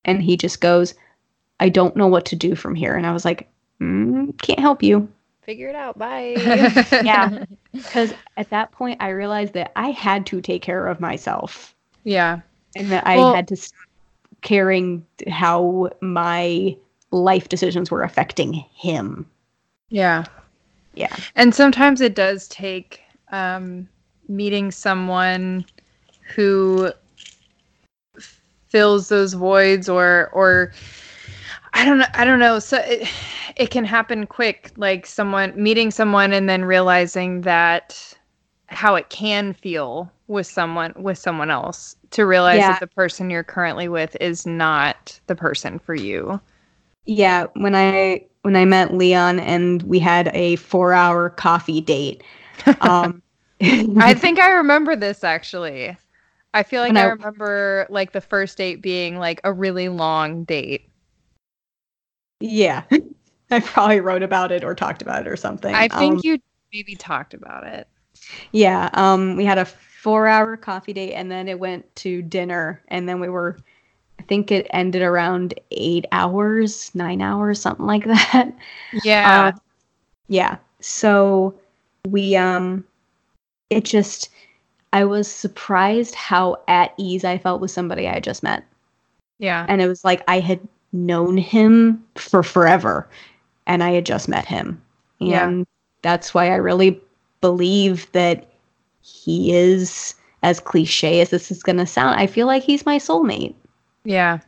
And 0.06 0.22
he 0.24 0.38
just 0.38 0.62
goes, 0.62 0.94
I 1.60 1.70
don't 1.70 1.96
know 1.96 2.08
what 2.08 2.26
to 2.28 2.36
do 2.36 2.56
from 2.56 2.76
here. 2.76 2.96
And 2.96 3.06
I 3.06 3.12
was 3.12 3.26
like, 3.26 3.50
mm, 3.82 4.40
can't 4.42 4.60
help 4.60 4.82
you. 4.84 5.08
Figure 5.44 5.70
it 5.70 5.76
out. 5.76 5.98
Bye. 5.98 6.36
Yeah. 7.04 7.46
Because 7.72 8.14
at 8.38 8.50
that 8.50 8.72
point, 8.72 9.02
I 9.02 9.10
realized 9.10 9.54
that 9.54 9.72
I 9.76 9.92
had 9.92 10.26
to 10.28 10.42
take 10.42 10.62
care 10.62 10.88
of 10.88 11.00
myself 11.00 11.76
yeah. 12.04 12.40
and 12.76 12.90
that 12.92 13.06
I 13.06 13.18
Well- 13.18 13.34
had 13.36 13.48
to 13.50 13.56
stop 13.56 13.80
caring 14.42 15.06
how 15.28 15.90
my 16.02 16.76
life 17.12 17.50
decisions 17.50 17.90
were 17.92 18.04
affecting 18.04 18.54
him. 18.54 19.26
Yeah. 19.90 20.26
Yeah. 20.96 21.16
And 21.36 21.54
sometimes 21.54 22.02
it 22.02 22.16
does 22.16 22.48
take 22.48 23.02
um, 23.32 23.88
meeting 24.28 24.72
someone 24.72 25.66
who 26.36 26.88
f- 26.88 26.94
fills 28.76 29.08
those 29.08 29.34
voids 29.34 29.88
or 29.88 30.30
or 30.34 30.74
I 31.74 31.86
don't 31.86 31.98
know 31.98 32.08
I 32.14 32.26
don't 32.26 32.40
know 32.40 32.60
so 32.60 32.78
it, 32.84 33.08
it 33.56 33.70
can 33.70 33.86
happen 33.86 34.28
quick 34.28 34.74
like 34.76 35.06
someone 35.06 35.54
meeting 35.56 35.92
someone 35.92 36.34
and 36.34 36.50
then 36.50 36.66
realizing 36.66 37.40
that 37.44 38.18
how 38.66 38.96
it 38.96 39.08
can 39.10 39.54
feel 39.54 40.12
with 40.28 40.46
someone 40.46 40.92
with 40.98 41.18
someone 41.18 41.50
else 41.50 41.96
to 42.12 42.26
realize 42.26 42.58
Yeah. 42.58 42.72
that 42.72 42.82
the 42.82 42.88
person 42.88 43.30
you're 43.30 43.46
currently 43.46 43.88
with 43.88 44.18
is 44.20 44.46
not 44.46 45.18
the 45.28 45.36
person 45.38 45.80
for 45.80 45.96
you. 45.96 46.42
Yeah, 47.06 47.46
when 47.54 47.76
I 47.76 48.26
when 48.42 48.58
I 48.58 48.66
met 48.66 48.94
Leon 48.94 49.40
and 49.40 49.84
we 49.84 50.00
had 50.00 50.32
a 50.34 50.58
four 50.58 50.92
hour 50.92 51.30
coffee 51.30 51.80
date. 51.80 52.24
Um, 52.82 53.22
I 53.62 54.14
think 54.14 54.38
I 54.38 54.50
remember 54.52 54.98
this 54.98 55.24
actually. 55.24 55.96
I 56.56 56.64
feel 56.64 56.82
like 56.82 56.98
I, 56.98 57.02
I- 57.02 57.04
remember 57.06 57.86
like 57.90 58.12
the 58.14 58.22
first 58.22 58.58
date 58.58 58.82
being 58.82 59.20
like 59.20 59.42
a 59.44 59.54
really 59.54 59.90
long 59.90 60.44
date. 60.46 60.90
yeah, 62.40 62.84
I 63.52 63.60
probably 63.60 64.00
wrote 64.02 64.24
about 64.24 64.52
it 64.52 64.64
or 64.64 64.76
talked 64.76 65.02
about 65.02 65.22
it 65.26 65.28
or 65.28 65.38
something. 65.38 65.74
I 65.76 65.88
think 65.88 66.20
Um, 66.20 66.22
you 66.24 66.40
maybe 66.74 66.96
talked 66.96 67.34
about 67.34 67.66
it. 67.66 67.88
Yeah, 68.52 68.90
um, 68.94 69.36
we 69.36 69.46
had 69.46 69.58
a 69.58 69.66
four-hour 69.66 70.58
coffee 70.58 70.94
date, 70.94 71.14
and 71.14 71.32
then 71.32 71.48
it 71.48 71.60
went 71.60 71.94
to 71.98 72.22
dinner, 72.22 72.82
and 72.88 73.08
then 73.08 73.20
we 73.20 73.30
were, 73.30 73.58
I 74.20 74.24
think 74.24 74.52
it 74.52 74.68
ended 74.72 75.02
around 75.02 75.60
eight 75.72 76.06
hours, 76.12 76.92
nine 76.96 77.22
hours, 77.22 77.62
something 77.62 77.86
like 77.86 78.06
that. 78.08 78.54
Yeah. 78.92 79.50
Uh, 79.50 79.52
yeah. 80.30 80.58
So 80.82 81.56
we, 82.08 82.36
um, 82.36 82.86
it 83.70 83.86
just, 83.86 84.30
I 84.94 85.04
was 85.06 85.30
surprised 85.30 86.16
how 86.16 86.62
at 86.68 86.94
ease 86.98 87.24
I 87.24 87.38
felt 87.38 87.62
with 87.62 87.72
somebody 87.72 88.08
I 88.08 88.14
had 88.14 88.24
just 88.24 88.44
met, 88.44 88.64
yeah. 89.40 89.66
and 89.68 89.82
it 89.82 89.88
was 89.88 90.04
like 90.06 90.24
I 90.28 90.40
had 90.40 90.60
known 90.94 91.38
him 91.38 92.04
for 92.16 92.44
forever, 92.44 93.08
and 93.68 93.84
I 93.84 93.92
had 93.92 94.06
just 94.06 94.28
met 94.30 94.46
him, 94.46 94.82
and 95.20 95.30
Yeah. 95.30 95.64
that's 96.02 96.34
why 96.34 96.52
I 96.52 96.56
really 96.56 97.02
believe 97.42 98.12
that 98.14 98.48
he 99.02 99.54
is 99.54 100.16
as 100.42 100.60
cliche 100.60 101.22
as 101.22 101.30
this 101.30 101.52
is 101.52 101.62
going 101.62 101.78
to 101.78 101.86
sound 101.86 102.20
i 102.20 102.26
feel 102.26 102.48
like 102.48 102.64
he's 102.64 102.86
my 102.86 102.98
soulmate 102.98 103.54
Yeah. 104.04 104.40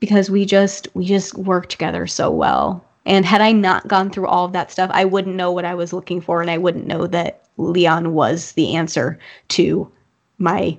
because 0.00 0.30
we 0.30 0.44
just 0.44 0.88
we 0.94 1.04
just 1.04 1.34
work 1.34 1.68
together 1.68 2.06
so 2.06 2.30
well 2.30 2.84
and 3.06 3.24
had 3.24 3.40
i 3.40 3.52
not 3.52 3.88
gone 3.88 4.10
through 4.10 4.26
all 4.26 4.44
of 4.44 4.52
that 4.52 4.70
stuff 4.70 4.90
i 4.92 5.04
wouldn't 5.04 5.36
know 5.36 5.50
what 5.50 5.64
i 5.64 5.74
was 5.74 5.92
looking 5.92 6.20
for 6.20 6.40
and 6.40 6.50
i 6.50 6.58
wouldn't 6.58 6.86
know 6.86 7.06
that 7.06 7.48
leon 7.56 8.14
was 8.14 8.52
the 8.52 8.74
answer 8.74 9.18
to 9.48 9.90
my 10.38 10.76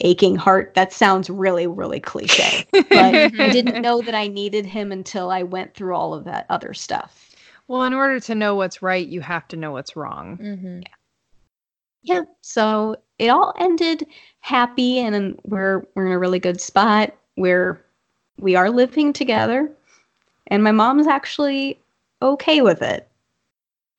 aching 0.00 0.36
heart. 0.36 0.74
That 0.74 0.92
sounds 0.92 1.30
really 1.30 1.66
really 1.66 2.00
cliche 2.00 2.66
but 2.72 3.14
i 3.40 3.48
didn't 3.50 3.80
know 3.80 4.02
that 4.02 4.14
i 4.14 4.28
needed 4.28 4.66
him 4.66 4.92
until 4.92 5.30
i 5.30 5.42
went 5.42 5.74
through 5.74 5.94
all 5.94 6.14
of 6.14 6.24
that 6.24 6.46
other 6.50 6.74
stuff. 6.74 7.34
Well, 7.68 7.82
in 7.82 7.94
order 7.94 8.20
to 8.20 8.34
know 8.36 8.54
what's 8.54 8.80
right, 8.80 9.06
you 9.06 9.20
have 9.22 9.48
to 9.48 9.56
know 9.56 9.72
what's 9.72 9.96
wrong. 9.96 10.36
hmm 10.36 10.80
yeah. 12.02 12.22
So 12.40 12.96
it 13.18 13.28
all 13.28 13.52
ended 13.58 14.06
happy 14.40 15.00
and 15.00 15.38
we're 15.44 15.84
we're 15.94 16.06
in 16.06 16.12
a 16.12 16.18
really 16.18 16.38
good 16.38 16.60
spot 16.60 17.14
where 17.34 17.84
we 18.38 18.54
are 18.54 18.70
living 18.70 19.12
together 19.12 19.70
and 20.48 20.62
my 20.62 20.72
mom's 20.72 21.06
actually 21.06 21.80
okay 22.22 22.60
with 22.62 22.82
it 22.82 23.08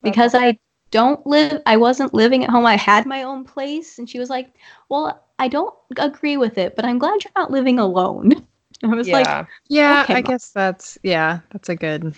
because 0.04 0.34
i 0.36 0.58
don't 0.92 1.26
live 1.28 1.62
i 1.66 1.76
wasn't 1.78 2.14
living 2.14 2.44
at 2.44 2.50
home 2.50 2.66
i 2.66 2.76
had 2.76 3.06
my 3.06 3.24
own 3.24 3.44
place 3.44 4.00
and 4.00 4.10
she 4.10 4.20
was 4.20 4.30
like 4.30 4.50
well 4.90 5.24
i 5.40 5.48
don't 5.48 5.74
agree 5.98 6.38
with 6.38 6.58
it 6.58 6.76
but 6.76 6.86
i'm 6.86 6.98
glad 6.98 7.24
you're 7.24 7.32
not 7.36 7.52
living 7.52 7.80
alone 7.80 8.32
i 8.84 8.88
was 8.88 9.08
like 9.10 9.26
Yeah, 9.70 10.02
Okay, 10.04 10.14
I 10.14 10.22
Mom. 10.22 10.24
guess 10.24 10.50
that's 10.52 10.98
yeah, 11.04 11.40
that's 11.52 11.70
a 11.70 11.76
good. 11.76 12.16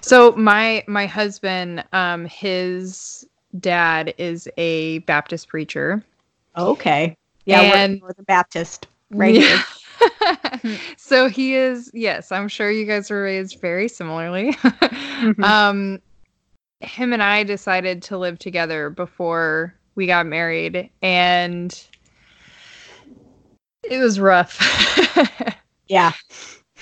So 0.00 0.32
my 0.32 0.82
my 0.86 1.06
husband, 1.06 1.84
um, 1.92 2.24
his 2.26 3.26
dad 3.58 4.14
is 4.16 4.48
a 4.56 4.98
Baptist 5.00 5.48
preacher. 5.48 6.02
okay 6.56 7.14
yeah 7.44 7.60
And- 7.62 7.94
we're 7.94 7.98
Northern 8.06 8.24
baptist 8.24 8.86
right 9.10 9.34
Yeah. 9.40 9.62
so 10.96 11.28
he 11.28 11.54
is 11.54 11.90
yes 11.94 12.32
i'm 12.32 12.48
sure 12.48 12.70
you 12.70 12.84
guys 12.84 13.10
were 13.10 13.22
raised 13.22 13.60
very 13.60 13.88
similarly. 13.88 14.52
Mhm. 15.20 15.44
um 15.44 16.00
him 16.80 17.12
and 17.12 17.22
i 17.22 17.42
decided 17.42 18.02
to 18.02 18.16
live 18.16 18.38
together 18.38 18.88
before 18.88 19.74
we 19.96 20.06
got 20.06 20.24
married 20.24 20.88
and 21.02 21.84
it 23.82 23.98
was 23.98 24.18
rough. 24.20 24.58
Yeah. 25.88 26.12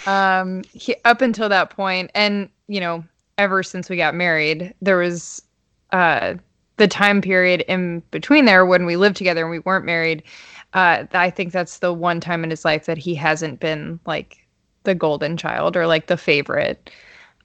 Um 0.07 0.63
he, 0.73 0.95
up 1.07 1.23
until 1.23 1.49
that 1.49 1.71
point 1.71 2.11
and 2.15 2.49
you 2.69 2.79
know 2.79 3.03
ever 3.39 3.63
since 3.63 3.89
we 3.89 3.97
got 3.97 4.15
married 4.15 4.75
there 4.83 4.99
was 4.99 5.41
uh 5.93 6.35
the 6.77 6.87
time 6.87 7.21
period 7.23 7.63
in 7.69 8.01
between 8.11 8.45
there 8.45 8.65
when 8.67 8.85
we 8.87 8.97
lived 8.97 9.17
together 9.17 9.41
and 9.43 9.51
we 9.51 9.59
weren't 9.61 9.85
married 9.87 10.23
uh 10.75 11.05
i 11.13 11.31
think 11.31 11.53
that's 11.53 11.79
the 11.79 11.93
one 11.93 12.21
time 12.21 12.45
in 12.45 12.51
his 12.51 12.65
life 12.65 12.87
that 12.87 12.99
he 12.99 13.15
hasn't 13.15 13.61
been 13.61 13.99
like 14.07 14.47
the 14.85 14.95
golden 14.95 15.37
child 15.37 15.77
or 15.77 15.87
like 15.87 16.07
the 16.07 16.17
favorite 16.17 16.91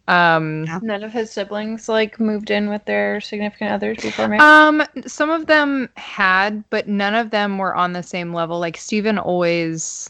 um 0.10 0.66
Yeah. 0.66 0.80
None 0.82 1.04
of 1.04 1.14
his 1.14 1.32
siblings 1.32 1.88
like 1.88 2.20
moved 2.20 2.52
in 2.52 2.68
with 2.70 2.84
their 2.86 3.22
significant 3.22 3.72
others 3.72 3.98
before 4.02 4.28
marriage. 4.28 4.42
um 4.42 4.84
some 5.08 5.30
of 5.30 5.46
them 5.46 5.88
had 5.96 6.64
but 6.70 6.88
none 6.90 7.16
of 7.16 7.30
them 7.32 7.58
were 7.58 7.74
on 7.74 7.94
the 7.94 8.04
same 8.04 8.34
level 8.34 8.60
like 8.60 8.76
Stephen 8.78 9.18
always 9.18 10.10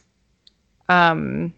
um 0.89 1.53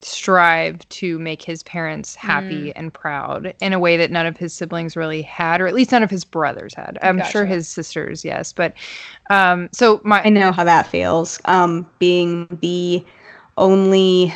strive 0.00 0.88
to 0.90 1.18
make 1.18 1.42
his 1.42 1.64
parents 1.64 2.14
happy 2.14 2.72
and 2.76 2.94
proud 2.94 3.52
in 3.60 3.72
a 3.72 3.80
way 3.80 3.96
that 3.96 4.12
none 4.12 4.26
of 4.26 4.36
his 4.36 4.54
siblings 4.54 4.94
really 4.94 5.22
had 5.22 5.60
or 5.60 5.66
at 5.66 5.74
least 5.74 5.90
none 5.90 6.04
of 6.04 6.10
his 6.10 6.24
brothers 6.24 6.72
had 6.72 6.96
i'm 7.02 7.20
sure 7.24 7.44
his 7.44 7.66
sisters 7.66 8.24
yes 8.24 8.52
but 8.52 8.74
um 9.28 9.68
so 9.72 10.00
my 10.04 10.22
I 10.22 10.30
know 10.30 10.52
how 10.52 10.64
that 10.64 10.86
feels. 10.86 11.40
Um, 11.46 11.88
being 11.98 12.46
the 12.60 13.04
only, 13.56 14.34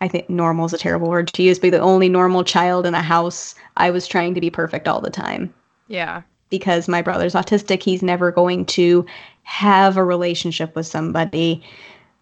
I 0.00 0.08
think 0.08 0.30
normal 0.30 0.64
is 0.64 0.72
a 0.72 0.78
terrible 0.78 1.08
word 1.08 1.28
to 1.28 1.42
use, 1.42 1.58
but 1.58 1.72
the 1.72 1.78
only 1.80 2.08
normal 2.08 2.42
child 2.42 2.86
in 2.86 2.94
a 2.94 3.02
house, 3.02 3.54
I 3.76 3.90
was 3.90 4.06
trying 4.06 4.34
to 4.34 4.40
be 4.40 4.50
perfect 4.50 4.88
all 4.88 5.00
the 5.00 5.10
time. 5.10 5.52
yeah 5.88 6.22
Because 6.48 6.88
my 6.88 7.02
brother's 7.02 7.34
autistic, 7.34 7.82
he's 7.82 8.02
never 8.02 8.32
going 8.32 8.64
to 8.66 9.04
have 9.42 9.96
a 9.96 10.04
relationship 10.04 10.74
with 10.74 10.86
somebody 10.86 11.62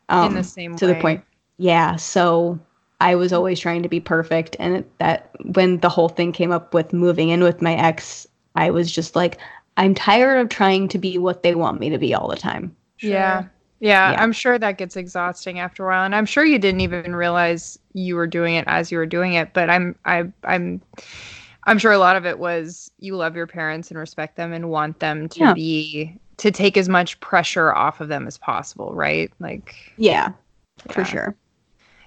um, 0.09 0.29
in 0.29 0.35
the 0.35 0.45
same 0.45 0.77
to 0.77 0.87
way 0.87 0.93
the 0.93 1.01
point. 1.01 1.25
Yeah, 1.59 1.97
so 1.97 2.59
I 3.01 3.15
was 3.15 3.33
always 3.33 3.61
trying 3.61 3.83
to 3.83 3.89
be 3.89 4.01
perfect, 4.01 4.57
and 4.59 4.77
it, 4.77 4.99
that 4.99 5.31
when 5.55 5.79
the 5.81 5.89
whole 5.89 6.09
thing 6.09 6.33
came 6.33 6.53
up 6.53 6.73
with 6.75 6.93
moving 6.93 7.29
in 7.31 7.43
with 7.43 7.63
my 7.63 7.75
ex, 7.75 8.27
I 8.55 8.71
was 8.71 8.91
just 8.93 9.17
like, 9.17 9.39
I'm 9.77 9.95
tired 9.95 10.39
of 10.41 10.49
trying 10.49 10.89
to 10.89 10.99
be 10.99 11.19
what 11.19 11.43
they 11.43 11.55
want 11.55 11.81
me 11.81 11.91
to 11.91 11.99
be 11.99 12.15
all 12.15 12.29
the 12.29 12.37
time. 12.37 12.77
yeah 13.01 13.45
yeah 13.81 14.13
Yeah. 14.13 14.19
i'm 14.19 14.33
sure 14.33 14.59
that 14.59 14.77
gets 14.79 14.97
exhausting 14.97 15.59
after 15.61 15.85
a 15.85 15.89
while 15.89 16.05
and 16.05 16.15
i'm 16.15 16.27
sure 16.27 16.45
you 16.45 16.59
didn't 16.59 16.81
even 16.81 17.15
realize 17.15 17.79
you 17.95 18.17
were 18.17 18.27
doing 18.27 18.55
it 18.55 18.65
as 18.67 18.91
you 18.91 18.99
were 18.99 19.07
doing 19.07 19.35
it 19.35 19.53
but 19.53 19.71
i'm 19.71 19.95
i 20.05 20.25
i'm 20.45 20.83
i'm 21.65 21.79
sure 21.79 21.93
a 21.93 21.99
lot 21.99 22.17
of 22.17 22.27
it 22.27 22.39
was 22.39 22.91
you 22.99 23.17
love 23.17 23.37
your 23.37 23.47
parents 23.47 23.91
and 23.91 23.99
respect 23.99 24.37
them 24.37 24.53
and 24.53 24.71
want 24.71 24.99
them 25.01 25.29
to 25.29 25.47
Yeah. 25.47 25.55
be 25.55 26.19
to 26.39 26.51
take 26.51 26.77
as 26.77 26.89
much 26.89 27.21
pressure 27.21 27.73
off 27.75 28.01
of 28.01 28.09
them 28.09 28.27
as 28.27 28.39
possible 28.39 28.95
right 28.95 29.33
like 29.41 29.77
Yeah, 29.97 30.33
for 30.89 31.05
sure. 31.05 31.37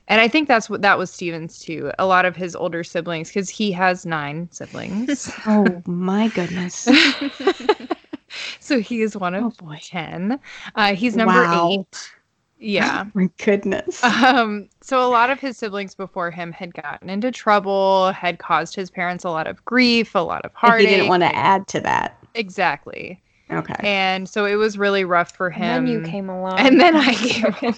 And 0.08 0.20
i 0.22 0.28
think 0.28 0.47
that's 0.47 0.70
what 0.70 0.82
that 0.82 0.97
was 0.97 1.12
steven's 1.12 1.60
too 1.60 1.91
a 1.99 2.06
lot 2.06 2.26
of 2.26 2.36
his 2.36 2.56
older 2.56 2.84
siblings 2.84 3.30
because 3.30 3.49
he 3.49 3.72
has 3.72 4.06
nine 4.06 4.47
siblings 4.52 5.32
Oh 5.45 5.82
my 5.86 6.28
goodness. 6.30 6.88
so 8.60 8.80
he 8.80 9.02
is 9.02 9.16
one 9.18 9.36
of 9.36 9.43
Oh 9.43 9.49
boy. 9.66 9.80
10 9.82 10.39
uh, 10.76 10.93
he's 10.95 11.16
number 11.16 11.34
Wow. 11.34 11.70
eight 11.72 12.12
Yeah. 12.60 13.06
My 13.16 13.30
goodness. 13.43 14.02
Um, 14.24 14.70
so 14.82 15.04
a 15.04 15.10
lot 15.10 15.30
of 15.32 15.39
his 15.39 15.58
siblings 15.58 15.95
before 15.95 16.30
him 16.30 16.52
had 16.52 16.74
gotten 16.76 17.10
into 17.10 17.32
trouble, 17.32 18.12
had 18.12 18.38
caused 18.38 18.76
his 18.76 18.91
parents 18.91 19.24
a 19.24 19.30
lot 19.32 19.47
of 19.47 19.64
grief, 19.66 20.14
a 20.14 20.20
lot 20.20 20.45
of 20.45 20.52
Like, 20.54 20.60
heartache. 20.62 20.88
he 20.89 20.95
didn't 20.95 21.10
want 21.10 21.24
to 21.24 21.36
add 21.36 21.68
to 21.70 21.80
that. 21.82 22.18
exactly. 22.36 23.20
Okay. 23.52 23.74
And 23.80 24.30
so 24.30 24.45
it 24.45 24.56
was 24.56 24.78
really 24.78 25.04
rough 25.06 25.36
for 25.36 25.49
him. 25.49 25.64
And 25.64 25.88
then 25.88 25.93
you 25.93 26.02
came 26.12 26.30
along. 26.30 26.60
And 26.60 26.80
then 26.80 26.95
I 26.95 27.14
came 27.16 27.74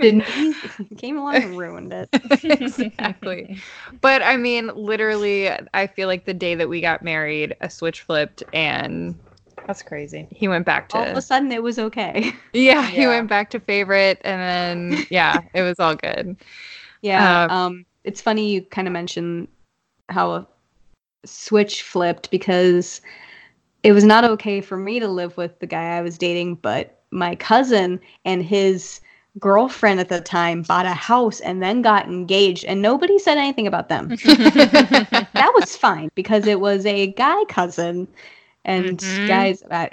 Didn't 0.00 0.24
he? 0.28 0.52
he 0.88 0.94
came 0.94 1.16
along 1.16 1.36
and 1.36 1.58
ruined 1.58 1.92
it. 1.92 2.08
exactly. 2.44 3.58
But 4.00 4.22
I 4.22 4.36
mean, 4.36 4.70
literally, 4.74 5.50
I 5.74 5.86
feel 5.86 6.08
like 6.08 6.24
the 6.24 6.34
day 6.34 6.54
that 6.54 6.68
we 6.68 6.80
got 6.80 7.02
married, 7.02 7.56
a 7.60 7.70
switch 7.70 8.02
flipped 8.02 8.42
and 8.52 9.18
That's 9.66 9.82
crazy. 9.82 10.26
he 10.30 10.48
went 10.48 10.66
back 10.66 10.88
to 10.90 10.98
All 10.98 11.04
of 11.04 11.16
a 11.16 11.22
sudden, 11.22 11.50
it 11.52 11.62
was 11.62 11.78
okay. 11.78 12.34
yeah, 12.52 12.86
he 12.86 13.06
went 13.06 13.28
back 13.28 13.50
to 13.50 13.60
favorite, 13.60 14.20
and 14.22 14.40
then 14.92 15.06
yeah, 15.10 15.40
it 15.54 15.62
was 15.62 15.78
all 15.78 15.94
good. 15.94 16.36
Yeah. 17.02 17.46
Uh, 17.50 17.54
um, 17.54 17.86
it's 18.04 18.20
funny 18.20 18.52
you 18.52 18.62
kind 18.62 18.86
of 18.86 18.92
mentioned 18.92 19.48
how 20.08 20.32
a 20.32 20.46
switch 21.24 21.82
flipped 21.82 22.30
because 22.30 23.00
it 23.82 23.92
was 23.92 24.04
not 24.04 24.24
okay 24.24 24.60
for 24.60 24.76
me 24.76 25.00
to 25.00 25.08
live 25.08 25.36
with 25.36 25.58
the 25.58 25.66
guy 25.66 25.96
I 25.96 26.02
was 26.02 26.18
dating, 26.18 26.56
but 26.56 27.02
my 27.10 27.34
cousin 27.36 28.00
and 28.24 28.42
his 28.42 29.00
girlfriend 29.38 30.00
at 30.00 30.08
the 30.08 30.20
time 30.20 30.62
bought 30.62 30.86
a 30.86 30.94
house 30.94 31.40
and 31.40 31.62
then 31.62 31.82
got 31.82 32.06
engaged, 32.06 32.64
and 32.64 32.80
nobody 32.82 33.18
said 33.18 33.38
anything 33.38 33.66
about 33.66 33.88
them. 33.88 34.08
that 34.24 35.52
was 35.54 35.76
fine 35.76 36.10
because 36.14 36.46
it 36.46 36.60
was 36.60 36.86
a 36.86 37.08
guy 37.12 37.44
cousin. 37.48 38.08
And 38.64 38.98
Mhm. 38.98 39.28
guys, 39.28 39.62
that, 39.70 39.92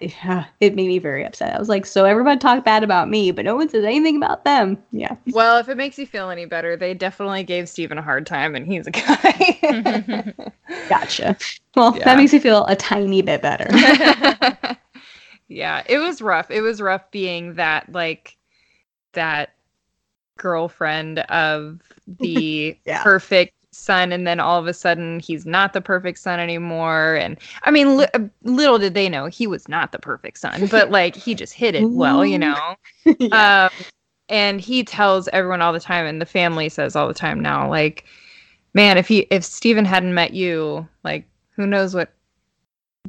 it 0.59 0.73
made 0.73 0.87
me 0.87 0.97
very 0.97 1.23
upset. 1.23 1.55
I 1.55 1.59
was 1.59 1.69
like, 1.69 1.85
so 1.85 2.05
everybody 2.05 2.39
talked 2.39 2.65
bad 2.65 2.83
about 2.83 3.07
me, 3.07 3.29
but 3.31 3.45
no 3.45 3.55
one 3.55 3.69
says 3.69 3.85
anything 3.85 4.17
about 4.17 4.45
them. 4.45 4.81
Yeah. 4.91 5.15
Well, 5.31 5.59
if 5.59 5.69
it 5.69 5.77
makes 5.77 5.99
you 5.99 6.07
feel 6.07 6.31
any 6.31 6.45
better, 6.45 6.75
they 6.75 6.95
definitely 6.95 7.43
gave 7.43 7.69
Steven 7.69 7.99
a 7.99 8.01
hard 8.01 8.25
time, 8.25 8.55
and 8.55 8.65
he's 8.65 8.87
a 8.87 8.91
guy. 8.91 10.33
Gotcha. 10.89 11.37
Well, 11.75 11.95
Yeah. 11.95 12.05
that 12.05 12.17
makes 12.17 12.33
me 12.33 12.39
feel 12.39 12.65
a 12.65 12.75
tiny 12.75 13.21
bit 13.21 13.43
better. 13.43 13.67
yeah, 15.47 15.83
it 15.85 15.99
was 15.99 16.21
rough. 16.21 16.49
It 16.49 16.61
was 16.61 16.81
rough 16.81 17.11
being 17.11 17.53
that 17.55 17.91
like 17.91 18.37
that 19.13 19.53
girlfriend 20.37 21.19
of 21.19 21.79
the 22.19 22.77
Yeah. 22.85 23.03
perfect 23.03 23.53
son 23.71 24.11
and 24.11 24.27
then 24.27 24.39
all 24.39 24.59
of 24.59 24.67
a 24.67 24.73
sudden 24.73 25.19
he's 25.19 25.47
not 25.47 25.73
the 25.73 25.81
perfect 25.81 26.19
son 26.19 26.39
anymore 26.39 27.15
and 27.15 27.39
I 27.63 27.71
mean 27.71 27.97
li- 27.97 28.05
uh, 28.13 28.19
little 28.43 28.77
did 28.77 28.93
they 28.93 29.09
know 29.09 29.25
he 29.25 29.47
was 29.47 29.67
not 29.67 29.91
the 29.91 29.97
perfect 29.97 30.37
son, 30.37 30.67
but 30.67 30.91
like 30.91 31.15
he 31.15 31.33
just 31.33 31.53
hit 31.53 31.73
it 31.73 31.89
well, 31.89 32.23
you 32.23 32.37
know. 32.37 32.75
yeah. 33.19 33.69
Um, 33.73 33.85
and 34.29 34.61
he 34.61 34.83
tells 34.83 35.27
everyone 35.29 35.61
all 35.61 35.73
the 35.73 35.79
time, 35.79 36.05
and 36.05 36.21
the 36.21 36.25
family 36.25 36.69
says 36.69 36.95
all 36.95 37.07
the 37.07 37.13
time 37.13 37.39
now, 37.39 37.69
like, 37.69 38.05
man, 38.73 38.97
if 38.97 39.07
he 39.07 39.27
if 39.29 39.43
Steven 39.43 39.85
hadn't 39.85 40.13
met 40.13 40.33
you, 40.33 40.87
like, 41.03 41.27
who 41.55 41.67
knows 41.67 41.93
what 41.93 42.11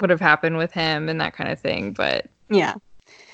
would 0.01 0.11
have 0.11 0.21
happened 0.21 0.57
with 0.57 0.73
him 0.73 1.09
and 1.09 1.21
that 1.21 1.35
kind 1.35 1.51
of 1.51 1.59
thing. 1.59 1.93
But 1.93 2.27
yeah. 2.51 2.75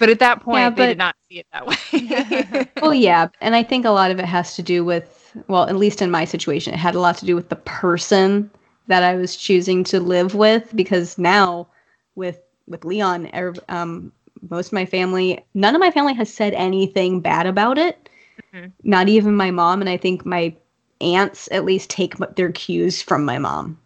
But 0.00 0.08
at 0.08 0.18
that 0.18 0.40
point, 0.40 0.56
Yeah, 0.58 0.70
they 0.70 0.86
did 0.88 0.98
not 0.98 1.14
see 1.28 1.38
it 1.38 1.46
that 1.52 1.66
way. 1.66 2.68
Well, 2.82 2.94
yeah. 2.94 3.28
And 3.40 3.54
I 3.54 3.62
think 3.62 3.84
a 3.84 3.90
lot 3.90 4.10
of 4.10 4.18
it 4.18 4.24
has 4.24 4.56
to 4.56 4.62
do 4.62 4.84
with, 4.84 5.36
well, 5.46 5.68
at 5.68 5.76
least 5.76 6.02
in 6.02 6.10
my 6.10 6.24
situation, 6.24 6.74
it 6.74 6.78
had 6.78 6.94
a 6.96 7.00
lot 7.00 7.18
to 7.18 7.26
do 7.26 7.36
with 7.36 7.50
the 7.50 7.56
person 7.56 8.50
that 8.88 9.02
I 9.04 9.14
was 9.14 9.36
choosing 9.36 9.84
to 9.84 10.00
live 10.00 10.34
with 10.34 10.74
because 10.74 11.18
now 11.18 11.68
with 12.16 12.40
with 12.66 12.84
Leon, 12.84 13.28
um, 13.68 14.12
most 14.48 14.68
of 14.68 14.72
my 14.72 14.86
family, 14.86 15.44
none 15.54 15.74
of 15.74 15.80
my 15.80 15.90
family 15.90 16.14
has 16.14 16.32
said 16.32 16.54
anything 16.54 17.20
bad 17.20 17.46
about 17.46 17.78
it. 17.78 18.08
Mhm. 18.54 18.72
Not 18.82 19.08
even 19.08 19.34
my 19.36 19.50
mom, 19.50 19.80
and 19.80 19.90
I 19.90 19.96
think 19.96 20.24
my 20.24 20.54
aunts 21.00 21.48
at 21.52 21.64
least 21.64 21.90
take 21.90 22.16
their 22.36 22.52
cues 22.52 23.02
from 23.02 23.24
my 23.24 23.38
mom. 23.38 23.78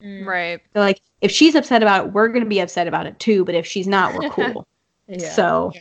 right. 0.00 0.60
They're 0.72 0.82
like, 0.82 1.00
if 1.20 1.30
she's 1.30 1.54
upset 1.54 1.82
about 1.82 2.06
it, 2.06 2.12
we're 2.12 2.28
going 2.28 2.44
to 2.44 2.48
be 2.48 2.60
upset 2.60 2.86
about 2.88 3.06
it 3.06 3.18
too. 3.18 3.44
But 3.44 3.54
if 3.54 3.66
she's 3.66 3.86
not, 3.86 4.14
we're 4.14 4.30
cool. 4.30 4.66
Yeah. 5.08 5.30
So 5.30 5.72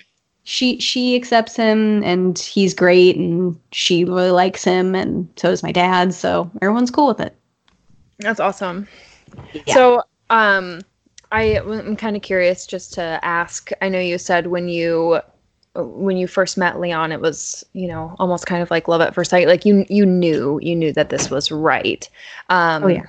she 0.44 0.80
she 0.80 1.16
accepts 1.16 1.56
him, 1.56 2.04
and 2.04 2.38
he's 2.38 2.74
great, 2.74 3.16
and 3.16 3.58
she 3.72 4.04
really 4.04 4.32
likes 4.32 4.64
him, 4.64 4.96
and 4.96 5.28
so 5.38 5.50
does 5.50 5.64
my 5.64 5.72
dad. 5.72 6.14
So 6.14 6.52
everyone's 6.62 6.92
cool 6.92 7.08
with 7.08 7.20
it. 7.20 7.36
That's 8.20 8.40
awesome. 8.40 8.88
Yeah. 9.66 9.74
So, 9.74 10.04
um, 10.30 10.82
I 11.32 11.44
am 11.44 11.96
kind 11.96 12.16
of 12.16 12.22
curious 12.22 12.68
just 12.68 12.94
to 12.96 13.20
ask. 13.24 13.72
I 13.82 13.90
know 13.90 14.00
you 14.00 14.18
said 14.18 14.48
when 14.48 14.68
you 14.68 15.20
when 15.76 16.18
you 16.18 16.28
first 16.28 16.58
met 16.58 16.80
Leon, 16.80 17.12
it 17.12 17.22
was 17.22 17.64
you 17.74 17.88
know 17.88 18.16
almost 18.20 18.46
kind 18.46 18.62
of 18.62 18.70
like 18.70 18.88
love 18.88 19.02
at 19.02 19.16
first 19.16 19.32
sight. 19.32 19.48
Like 19.48 19.66
you 19.66 19.86
you 19.90 20.06
knew 20.06 20.60
you 20.62 20.76
knew 20.76 20.92
that 20.94 21.10
this 21.10 21.30
was 21.30 21.52
right. 21.52 22.08
Um, 22.50 22.84
Oh, 22.84 22.88
yeah. 22.88 23.06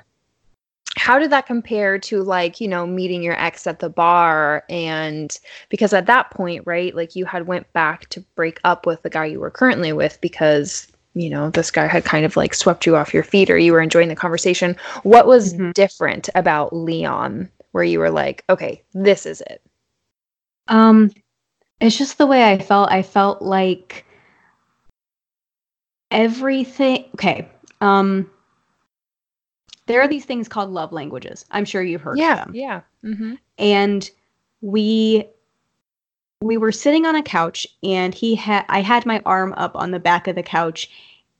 How 0.97 1.19
did 1.19 1.31
that 1.31 1.47
compare 1.47 1.99
to 2.01 2.23
like 2.23 2.61
you 2.61 2.69
know 2.69 2.87
meeting 2.87 3.23
your 3.23 3.39
ex 3.41 3.67
at 3.67 3.81
the 3.81 3.89
bar 3.91 4.65
and 4.69 5.39
because 5.69 5.93
at 5.93 6.07
that 6.07 6.31
point 6.31 6.63
right 6.67 6.95
like 6.95 7.17
you 7.17 7.25
had 7.25 7.47
went 7.47 7.71
back 7.73 8.09
to 8.11 8.21
break 8.37 8.61
up 8.65 8.87
with 8.87 9.03
the 9.03 9.11
guy 9.11 9.27
you 9.27 9.41
were 9.41 9.51
currently 9.51 9.93
with 9.93 10.21
because 10.21 10.87
you 11.15 11.29
know 11.31 11.51
this 11.51 11.71
guy 11.71 11.87
had 11.87 12.05
kind 12.05 12.25
of 12.25 12.37
like 12.37 12.55
swept 12.55 12.87
you 12.87 12.97
off 12.97 13.13
your 13.15 13.23
feet 13.25 13.51
or 13.51 13.59
you 13.59 13.73
were 13.73 13.81
enjoying 13.81 14.09
the 14.09 14.17
conversation 14.17 14.77
what 15.03 15.27
was 15.27 15.55
Mhm. 15.55 15.75
different 15.75 16.29
about 16.35 16.75
leon 16.75 17.49
where 17.73 17.85
you 17.85 17.99
were 17.99 18.11
like 18.11 18.45
okay 18.49 18.83
this 18.95 19.27
is 19.27 19.41
it 19.43 19.61
Um, 20.69 21.11
it's 21.81 21.97
just 21.99 22.19
the 22.19 22.27
way 22.27 22.51
I 22.51 22.59
felt. 22.59 22.91
I 22.91 23.03
felt 23.03 23.43
like 23.43 24.05
everything. 26.11 27.05
Okay. 27.15 27.49
Um, 27.81 28.31
there 29.87 30.01
are 30.01 30.09
these 30.09 30.25
things 30.25 30.49
called 30.49 30.71
love 30.71 30.93
languages. 30.93 31.45
I'm 31.51 31.65
sure 31.65 31.83
you've 31.83 32.03
heard 32.03 32.19
of 32.19 32.47
them. 32.47 32.55
yeah. 32.55 32.81
Mm-hmm. 33.05 33.35
and 33.59 34.11
we 34.61 35.27
we 36.41 36.57
were 36.57 36.73
sitting 36.73 37.07
on 37.07 37.17
a 37.17 37.23
couch 37.23 37.67
and 37.83 38.15
he 38.15 38.35
had 38.35 38.65
I 38.69 38.81
had 38.81 39.07
my 39.07 39.21
arm 39.25 39.55
up 39.57 39.77
on 39.77 39.91
the 39.91 39.99
back 40.01 40.27
of 40.27 40.37
the 40.37 40.43
couch 40.43 40.91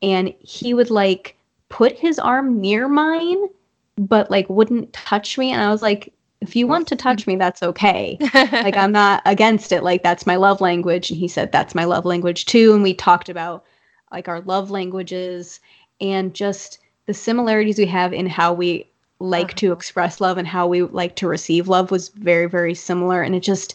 and 0.03 0.33
he 0.41 0.75
would 0.75 0.91
like 0.91 1.37
put 1.69 1.99
his 1.99 2.19
arm 2.19 2.61
near 2.61 2.89
mine 2.89 3.49
but 3.97 4.31
like 4.31 4.49
wouldn't 4.51 4.93
touch 4.93 5.39
me. 5.39 5.53
And 5.53 5.63
I 5.63 5.71
was 5.71 5.83
like 5.83 6.13
if 6.41 6.55
you 6.55 6.67
want 6.67 6.87
to 6.89 6.97
touch 6.97 7.27
me 7.27 7.37
that's 7.37 7.63
okay. 7.63 8.19
Like 8.35 8.77
I'm 8.77 8.93
not 8.93 9.23
against 9.25 9.73
it. 9.73 9.83
Like 9.83 10.03
that's 10.03 10.27
my 10.27 10.37
love 10.37 10.61
language. 10.61 11.11
And 11.11 11.19
he 11.19 11.29
said 11.29 11.51
that's 11.53 11.75
my 11.75 11.85
love 11.85 12.05
language 12.05 12.45
too. 12.45 12.75
And 12.75 12.83
we 12.83 12.93
talked 12.93 13.29
about 13.31 13.65
like 14.13 14.29
our 14.29 14.43
love 14.43 14.71
languages 14.71 15.61
and 16.01 16.35
just 16.35 16.79
the 17.07 17.15
similarities 17.15 17.79
we 17.79 17.87
have 17.87 18.13
in 18.13 18.27
how 18.27 18.53
we 18.53 18.87
like 19.21 19.47
uh-huh. 19.47 19.57
to 19.57 19.73
express 19.73 20.21
love 20.21 20.39
and 20.39 20.49
how 20.49 20.67
we 20.67 20.83
like 20.83 21.17
to 21.17 21.29
receive 21.29 21.69
love 21.69 21.91
was 21.91 22.09
very 22.09 22.47
very 22.47 22.75
similar 22.75 23.23
and 23.23 23.35
it 23.35 23.41
just 23.41 23.75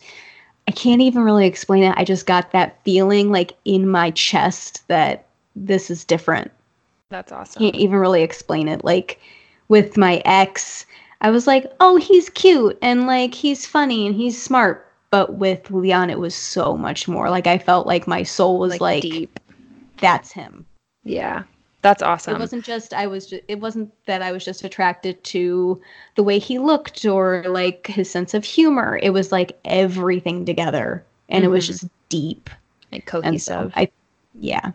I 0.67 0.71
can't 0.71 1.01
even 1.01 1.23
really 1.23 1.47
explain 1.47 1.83
it 1.83 1.95
I 1.97 2.03
just 2.03 2.25
got 2.25 2.51
that 2.51 2.83
feeling 2.83 3.31
like 3.31 3.53
in 3.65 3.87
my 3.87 4.11
chest 4.11 4.87
that 4.87 5.25
this 5.55 5.89
is 5.89 6.03
different 6.03 6.51
that's 7.09 7.31
awesome 7.31 7.61
can't 7.61 7.75
even 7.75 7.97
really 7.97 8.21
explain 8.21 8.67
it. 8.67 8.83
Like 8.83 9.19
with 9.67 9.97
my 9.97 10.21
ex, 10.25 10.85
I 11.21 11.31
was 11.31 11.47
like, 11.47 11.71
oh, 11.79 11.97
he's 11.97 12.29
cute 12.29 12.77
and 12.81 13.07
like 13.07 13.33
he's 13.33 13.65
funny 13.65 14.05
and 14.05 14.15
he's 14.15 14.41
smart. 14.41 14.85
But 15.11 15.35
with 15.35 15.71
Leon, 15.71 16.11
it 16.11 16.19
was 16.19 16.35
so 16.35 16.77
much 16.77 17.07
more. 17.07 17.31
Like 17.31 17.47
I 17.47 17.57
felt 17.57 17.87
like 17.87 18.07
my 18.07 18.21
soul 18.21 18.59
was 18.59 18.79
like, 18.79 19.01
deep 19.01 19.39
that's 19.97 20.31
him. 20.31 20.65
yeah 21.03 21.43
that's 21.81 22.01
awesome 22.03 22.35
it 22.35 22.39
wasn't 22.39 22.65
just 22.65 22.93
I 22.93 23.07
was. 23.07 23.27
Just, 23.27 23.43
it 23.47 23.59
wasn't 23.59 23.91
that 24.05 24.21
I 24.21 24.31
was 24.31 24.43
just 24.43 24.63
attracted 24.63 25.23
to 25.25 25.81
the 26.15 26.23
way 26.23 26.39
he 26.39 26.59
looked 26.59 27.05
or 27.05 27.43
like 27.47 27.87
his 27.87 28.09
sense 28.09 28.33
of 28.33 28.43
humor. 28.43 28.99
It 29.01 29.11
was 29.11 29.31
like 29.31 29.57
everything 29.65 30.45
together, 30.45 31.05
and 31.29 31.43
it 31.45 31.47
was 31.49 31.63
Mhm. 31.63 31.67
just 31.67 31.87
deep. 32.09 32.49
like 32.91 33.03
And 33.23 33.41
so 33.41 33.53
cohesive 33.55 33.73
I, 33.75 33.89
yeah, 34.39 34.71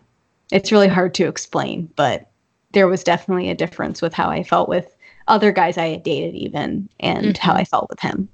it's 0.51 0.71
really 0.71 0.87
hard 0.87 1.13
to 1.15 1.27
explain, 1.27 1.89
but 1.95 2.27
there 2.71 2.87
was 2.87 3.03
definitely 3.03 3.49
a 3.49 3.55
difference 3.55 4.01
with 4.01 4.13
how 4.13 4.29
I 4.29 4.43
felt 4.43 4.67
with 4.69 4.95
other 5.27 5.51
guys 5.51 5.77
I 5.77 5.87
had 5.87 6.03
dated, 6.03 6.35
even, 6.35 6.89
and 6.99 7.37
how 7.37 7.53
Mhm. 7.53 7.57
I 7.59 7.63
felt 7.65 7.89
with 7.89 7.99
him. 7.99 8.29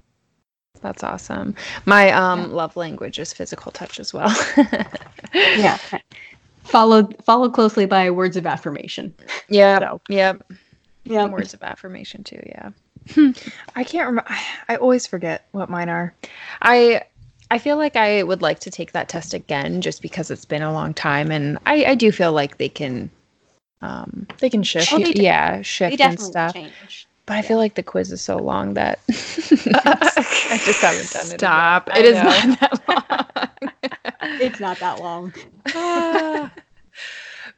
that's 0.81 1.03
awesome 1.03 1.53
my 1.85 2.11
um 2.11 2.39
Yeah. 2.39 2.47
love 2.47 2.75
language 2.75 3.19
is 3.19 3.33
physical 3.33 3.71
touch 3.71 3.99
as 3.99 4.13
well 4.13 4.33
Yeah, 5.55 5.77
followed 6.63 7.15
followed 7.23 7.53
closely 7.53 7.85
by 7.85 8.09
words 8.11 8.37
of 8.37 8.45
affirmation. 8.45 9.13
yeah 9.49 9.79
So. 9.79 10.01
yep 10.09 10.41
Yeah, 11.03 11.25
words 11.27 11.53
of 11.53 11.63
affirmation 11.63 12.23
too 12.23 12.41
yeah 12.45 12.69
I 13.75 13.83
can't 13.83 14.05
remember. 14.07 14.29
I 14.69 14.75
always 14.75 15.07
forget 15.07 15.47
what 15.53 15.69
mine 15.69 15.89
are. 15.89 16.13
i 16.61 17.01
i 17.49 17.57
feel 17.57 17.75
like 17.77 17.95
i 17.95 18.21
would 18.23 18.41
like 18.41 18.59
to 18.59 18.69
take 18.71 18.91
that 18.93 19.09
test 19.09 19.33
again 19.33 19.81
just 19.81 20.01
because 20.01 20.29
it's 20.31 20.45
been 20.45 20.61
a 20.61 20.71
long 20.71 20.93
time 20.93 21.31
and 21.31 21.57
i 21.65 21.83
i 21.85 21.95
do 21.95 22.11
feel 22.11 22.31
like 22.31 22.57
they 22.57 22.69
can 22.69 23.09
um 23.81 24.27
They 24.39 24.49
can 24.49 24.61
shift. 24.63 24.93
Oh, 24.93 24.99
they 24.99 25.11
de- 25.13 25.23
yeah 25.23 25.57
they 25.57 25.63
shift 25.63 25.99
and 25.99 26.19
stuff 26.19 26.53
change. 26.53 27.07
but 27.25 27.33
i 27.37 27.41
feel 27.41 27.57
like 27.57 27.73
the 27.75 27.83
quiz 27.83 28.11
is 28.11 28.21
so 28.21 28.37
long 28.37 28.75
that 28.75 28.99
i 29.09 30.61
just 30.63 30.81
haven't 30.81 31.11
done 31.11 31.25
it 31.31 31.39
Stop. 31.39 31.89
It 31.95 32.05
is 32.05 32.13
not 32.15 32.59
that 32.59 32.87
long. 32.87 33.49
it's 34.39 34.59
not 34.59 34.79
that 34.79 34.99
long. 34.99 35.33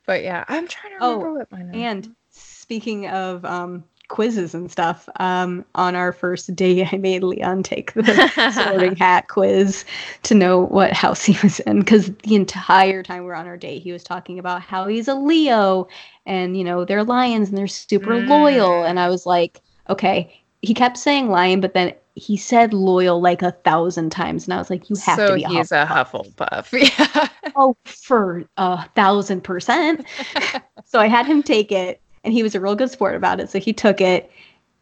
but 0.06 0.24
yeah, 0.24 0.45
I'm 0.48 0.68
trying 0.68 0.94
to 0.94 0.98
Oh, 1.02 1.18
remember 1.18 1.34
what 1.40 1.52
mine 1.52 1.70
are. 1.70 1.76
And 1.76 2.16
speaking 2.30 3.08
of 3.08 3.45
um, 3.45 3.84
quizzes 4.08 4.54
and 4.54 4.72
stuff, 4.72 5.08
um, 5.20 5.66
on 5.76 5.95
our 5.95 6.12
first 6.12 6.56
day, 6.56 6.88
I 6.91 6.98
made 6.98 7.24
Leon 7.24 7.64
take 7.64 7.94
the 7.94 8.52
sorting 8.54 8.95
hat 8.95 9.28
quiz 9.28 9.86
to 10.24 10.36
know 10.36 10.66
what 10.66 10.94
house 10.94 11.24
he 11.24 11.38
was 11.41 11.60
in. 11.62 11.80
Because 11.80 12.12
the 12.24 12.36
entire 12.36 13.04
time 13.04 13.24
we 13.24 13.28
were 13.28 13.36
on 13.36 13.48
our 13.48 13.58
date, 13.58 13.82
he 13.82 13.91
was 13.91 14.04
talking 14.04 14.40
about 14.40 14.62
how 14.62 14.88
he's 14.88 15.08
a 15.08 15.16
Leo 15.16 15.88
and, 16.26 16.58
you 16.58 16.64
know, 16.64 16.86
they're 16.86 17.04
lions 17.04 17.50
and 17.50 17.58
they're 17.58 17.68
super 17.68 18.20
loyal. 18.20 18.84
And 18.84 19.00
I 19.00 19.10
was 19.10 19.26
like, 19.26 19.62
okay. 19.90 20.40
He 20.62 20.74
kept 20.74 20.98
saying 20.98 21.28
lion, 21.28 21.60
but 21.60 21.74
then 21.74 21.94
he 22.15 22.38
said 22.38 22.73
loyal 22.73 23.22
like 23.22 23.41
a 23.41 23.52
thousand 23.52 24.11
times. 24.11 24.45
And 24.45 24.53
I 24.53 24.57
was 24.57 24.69
like, 24.69 24.90
you 24.90 24.95
have 24.98 25.15
so 25.15 25.30
to 25.30 25.35
be 25.35 25.44
a 25.44 25.49
he's 25.49 25.72
a 25.72 25.85
Hufflepuff. 25.85 26.72
Yeah. 26.99 27.27
oh, 27.56 27.76
for 27.85 28.44
a 28.57 28.88
thousand 28.90 29.41
percent. 29.41 30.06
so 30.85 30.99
I 30.99 31.07
had 31.07 31.26
him 31.26 31.41
take 31.41 31.72
it, 31.72 32.02
and 32.23 32.34
he 32.34 32.44
was 32.44 32.56
a 32.56 32.60
real 32.60 32.76
good 32.76 32.91
sport 32.91 33.15
about 33.15 33.40
it. 33.40 33.49
So 33.49 33.60
he 33.60 33.73
took 33.73 33.99
it, 33.99 34.31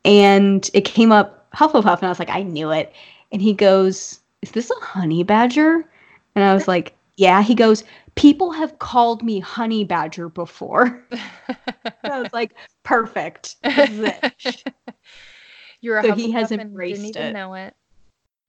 and 0.04 0.70
it 0.74 0.86
came 0.86 1.12
up 1.12 1.50
Hufflepuff, 1.52 1.98
and 1.98 2.06
I 2.06 2.10
was 2.10 2.20
like, 2.20 2.30
I 2.30 2.44
knew 2.44 2.72
it. 2.72 2.94
And 3.32 3.42
he 3.42 3.54
goes, 3.54 4.20
Is 4.42 4.52
this 4.52 4.70
a 4.70 4.86
honey 4.86 5.24
badger? 5.24 5.86
And 6.36 6.44
I 6.44 6.54
was 6.54 6.68
like, 6.68 6.94
Yeah. 7.16 7.42
He 7.42 7.56
goes, 7.56 7.84
People 8.16 8.52
have 8.52 8.78
called 8.80 9.24
me 9.24 9.40
honey 9.40 9.86
badger 9.86 10.28
before. 10.28 11.02
I 12.04 12.22
was 12.22 12.34
like, 12.34 12.54
Perfect. 12.84 13.56
This 15.82 15.90
is 15.90 15.98
it. 15.98 16.00
You're 16.00 16.00
a 16.00 16.04
So 16.04 16.16
he 16.16 16.32
has 16.32 16.52
embraced 16.52 17.02
didn't 17.02 17.10
even 17.18 17.30
it. 17.30 17.34
know 17.34 17.54
it. 17.54 17.76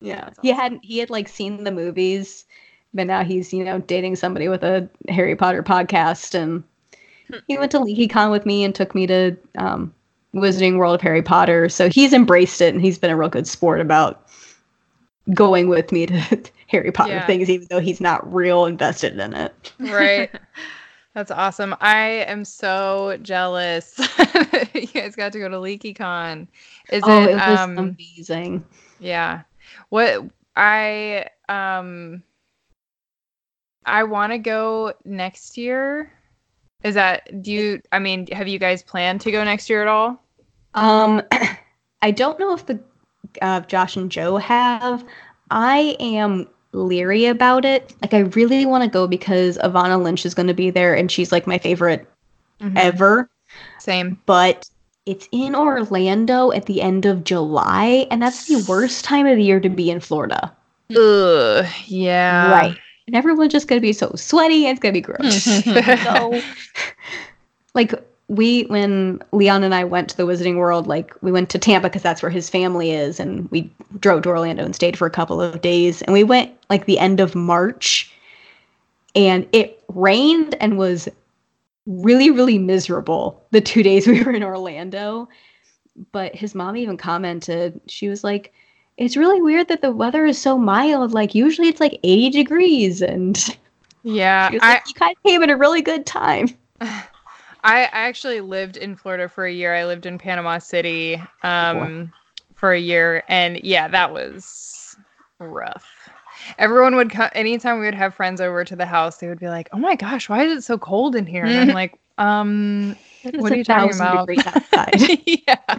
Yeah. 0.01 0.25
That's 0.25 0.39
He 0.41 0.49
awesome. 0.49 0.61
hadn't 0.63 0.85
he 0.85 0.99
had 0.99 1.11
like 1.11 1.29
seen 1.29 1.65
the 1.65 1.73
movies, 1.73 2.45
but 2.95 3.07
now 3.07 3.25
he's, 3.25 3.53
you 3.53 3.65
know, 3.65 3.79
dating 3.81 4.17
somebody 4.17 4.49
with 4.49 4.63
a 4.65 4.89
Harry 5.09 5.37
Potter 5.37 5.63
podcast 5.63 6.35
and 6.35 6.63
he 7.47 7.57
went 7.57 7.71
to 7.73 7.79
LeakyCon 7.79 8.31
with 8.31 8.45
me 8.47 8.65
and 8.65 8.75
took 8.75 8.95
me 8.95 9.07
to 9.07 9.37
um 9.57 9.95
Wizarding 10.35 10.79
World 10.79 10.95
of 10.95 11.01
Harry 11.03 11.23
Potter. 11.23 11.69
So 11.69 11.89
he's 11.91 12.13
embraced 12.13 12.61
it 12.61 12.75
and 12.75 12.83
he's 12.83 12.99
been 12.99 13.11
a 13.11 13.17
real 13.17 13.29
good 13.29 13.47
sport 13.47 13.81
about 13.81 14.29
going 15.35 15.69
with 15.69 15.93
me 15.93 16.07
to 16.07 16.19
Harry 16.69 16.91
Potter 16.91 17.15
Yeah. 17.15 17.27
things, 17.27 17.49
even 17.51 17.67
though 17.71 17.81
he's 17.81 18.01
not 18.01 18.33
real 18.33 18.65
invested 18.67 19.19
in 19.19 19.35
it. 19.35 19.73
Right. 19.79 20.31
That's 21.15 21.31
awesome. 21.31 21.77
I 21.81 22.25
am 22.27 22.45
so 22.45 23.19
jealous. 23.21 23.99
you 24.75 24.87
guys 24.87 25.15
got 25.15 25.33
to 25.33 25.39
go 25.39 25.49
to 25.49 25.57
LeakyCon. 25.57 26.49
Is 26.91 27.03
oh, 27.07 27.25
it, 27.25 27.31
it 27.31 27.35
was 27.35 27.59
um 27.59 27.79
amazing. 27.79 28.65
yeah. 28.99 29.43
What 29.91 30.25
I 30.57 31.27
um 31.49 32.23
I 33.85 34.05
want 34.05 34.33
to 34.33 34.39
go 34.39 34.95
next 35.05 35.59
year. 35.59 36.13
Is 36.83 36.95
that 36.95 37.43
do 37.43 37.53
you 37.53 37.83
I 37.93 37.99
mean, 37.99 38.27
have 38.29 38.49
you 38.49 38.59
guys 38.59 38.83
planned 38.83 39.21
to 39.23 39.31
go 39.31 39.45
next 39.45 39.69
year 39.69 39.83
at 39.83 39.89
all? 39.89 40.23
Um, 40.75 41.23
I 42.03 42.11
don't 42.11 42.39
know 42.39 42.55
if 42.55 42.65
the 42.65 42.81
uh, 43.43 43.61
Josh 43.61 43.97
and 43.97 44.11
Joe 44.11 44.39
have. 44.39 45.05
I 45.51 45.97
am 46.01 46.49
leery 46.73 47.27
about 47.27 47.65
it. 47.65 47.95
Like, 48.03 48.15
I 48.15 48.21
really 48.21 48.67
want 48.67 48.85
to 48.85 48.91
go 48.91 49.07
because 49.07 49.59
Evanna 49.63 49.99
Lynch 49.99 50.25
is 50.27 50.35
going 50.35 50.49
to 50.49 50.55
be 50.55 50.71
there, 50.71 50.95
and 50.95 51.11
she's 51.11 51.33
like 51.33 51.47
my 51.47 51.59
favorite 51.59 52.09
Mm-hmm. 52.63 52.77
ever. 52.77 53.29
Same. 53.81 54.21
But 54.25 54.69
it's 55.05 55.29
in 55.33 55.55
Orlando 55.55 56.53
at 56.53 56.67
the 56.67 56.81
end 56.81 57.07
of 57.07 57.25
July, 57.25 58.07
and 58.11 58.23
that's 58.23 58.47
the 58.47 58.65
worst 58.69 59.05
time 59.05 59.27
of 59.27 59.37
the 59.37 59.43
year 59.43 59.59
to 59.61 59.69
be 59.69 59.91
in 59.91 60.01
Florida. 60.01 60.55
Ugh, 60.97 61.67
yeah. 61.87 62.53
right. 62.53 62.79
And 63.09 63.17
everyone's 63.17 63.53
just 63.53 63.67
going 63.67 63.81
to 63.81 63.83
be 63.87 63.93
so 63.93 64.13
sweaty, 64.15 64.67
and 64.67 64.77
it's 64.77 64.81
going 64.81 64.95
to 64.95 64.97
be 64.97 65.03
gross. 65.03 65.43
so 66.05 66.41
like 67.75 67.93
we 68.29 68.63
when 68.65 69.21
leon 69.33 69.63
and 69.65 69.75
i 69.75 69.85
went 69.85 70.09
to 70.09 70.17
the 70.17 70.23
wizarding 70.25 70.57
world 70.57 70.87
like 70.87 71.15
we 71.23 71.33
went 71.33 71.51
to 71.51 71.59
tampa 71.59 71.89
because 71.89 72.03
that's 72.03 72.23
where 72.23 72.31
his 72.31 72.49
family 72.49 72.91
is 72.91 73.21
and 73.21 73.51
we 73.51 73.71
drove 74.01 74.23
to 74.23 74.29
orlando 74.29 74.65
and 74.65 74.75
stayed 74.75 74.97
for 74.97 75.07
a 75.07 75.11
couple 75.11 75.41
of 75.41 75.61
days 75.61 76.03
and 76.03 76.13
we 76.13 76.25
went 76.25 76.53
like 76.71 76.87
the 76.87 76.99
end 76.99 77.21
of 77.21 77.35
march 77.35 78.13
and 79.15 79.47
it 79.53 79.83
rained 79.89 80.55
and 80.61 80.79
was 80.79 81.09
really 81.87 82.31
really 82.31 82.59
miserable 82.59 83.45
the 83.51 83.61
two 83.61 83.83
days 83.83 84.07
we 84.07 84.23
were 84.23 84.33
in 84.33 84.43
orlando 84.43 85.29
but 86.13 86.35
his 86.35 86.55
mom 86.55 86.77
even 86.77 86.97
commented 86.97 87.81
she 87.87 88.09
was 88.09 88.25
like 88.25 88.53
it's 88.99 89.17
really 89.17 89.41
weird 89.41 89.69
that 89.69 89.83
the 89.83 89.91
weather 89.91 90.25
is 90.27 90.39
so 90.39 90.57
mild 90.57 91.13
like 91.13 91.35
usually 91.35 91.69
it's 91.69 91.81
like 91.81 91.99
80 92.03 92.31
degrees 92.31 93.03
and 93.03 93.57
Yeah. 94.05 94.51
I, 94.61 94.75
like, 94.75 94.83
you 94.87 94.95
kind 94.95 95.17
of 95.17 95.23
came 95.23 95.43
at 95.43 95.51
a 95.51 95.57
really 95.57 95.83
good 95.83 96.07
time 96.07 96.49
I 97.65 97.85
I 97.85 97.89
actually 98.09 98.41
lived 98.41 98.77
in 98.77 98.97
Florida 98.97 99.29
for 99.29 99.45
a 99.47 99.53
year. 99.53 99.75
I 99.75 99.85
lived 99.87 100.07
in 100.07 100.19
Panama 100.19 100.59
City 100.59 101.21
um, 101.43 102.13
for 102.55 102.73
a 102.73 102.79
year, 102.79 103.23
and 103.29 103.61
yeah, 103.63 103.89
that 103.89 104.13
was 104.13 104.97
rough. 105.39 106.09
Everyone 106.59 106.97
would 106.97 107.11
come 107.11 107.31
anytime 107.35 107.79
we 107.79 107.87
would 107.87 107.95
have 107.95 108.15
friends 108.15 108.41
over 108.41 108.65
to 108.65 108.77
the 108.77 108.87
house. 108.87 109.19
They 109.19 109.29
would 109.29 109.41
be 109.41 109.49
like, 109.49 109.69
"Oh 109.73 109.79
my 109.79 109.97
gosh, 109.97 110.29
why 110.29 110.45
is 110.45 110.59
it 110.59 110.63
so 110.63 110.79
cold 110.79 111.15
in 111.17 111.27
here?" 111.27 111.47
And 111.49 111.59
I'm 111.59 111.71
like, 111.73 111.95
"Um, 112.19 112.97
What 113.37 113.53
are 113.53 113.57
you 113.57 113.65
talking 113.65 113.91
about? 113.93 114.31
yeah, 115.27 115.79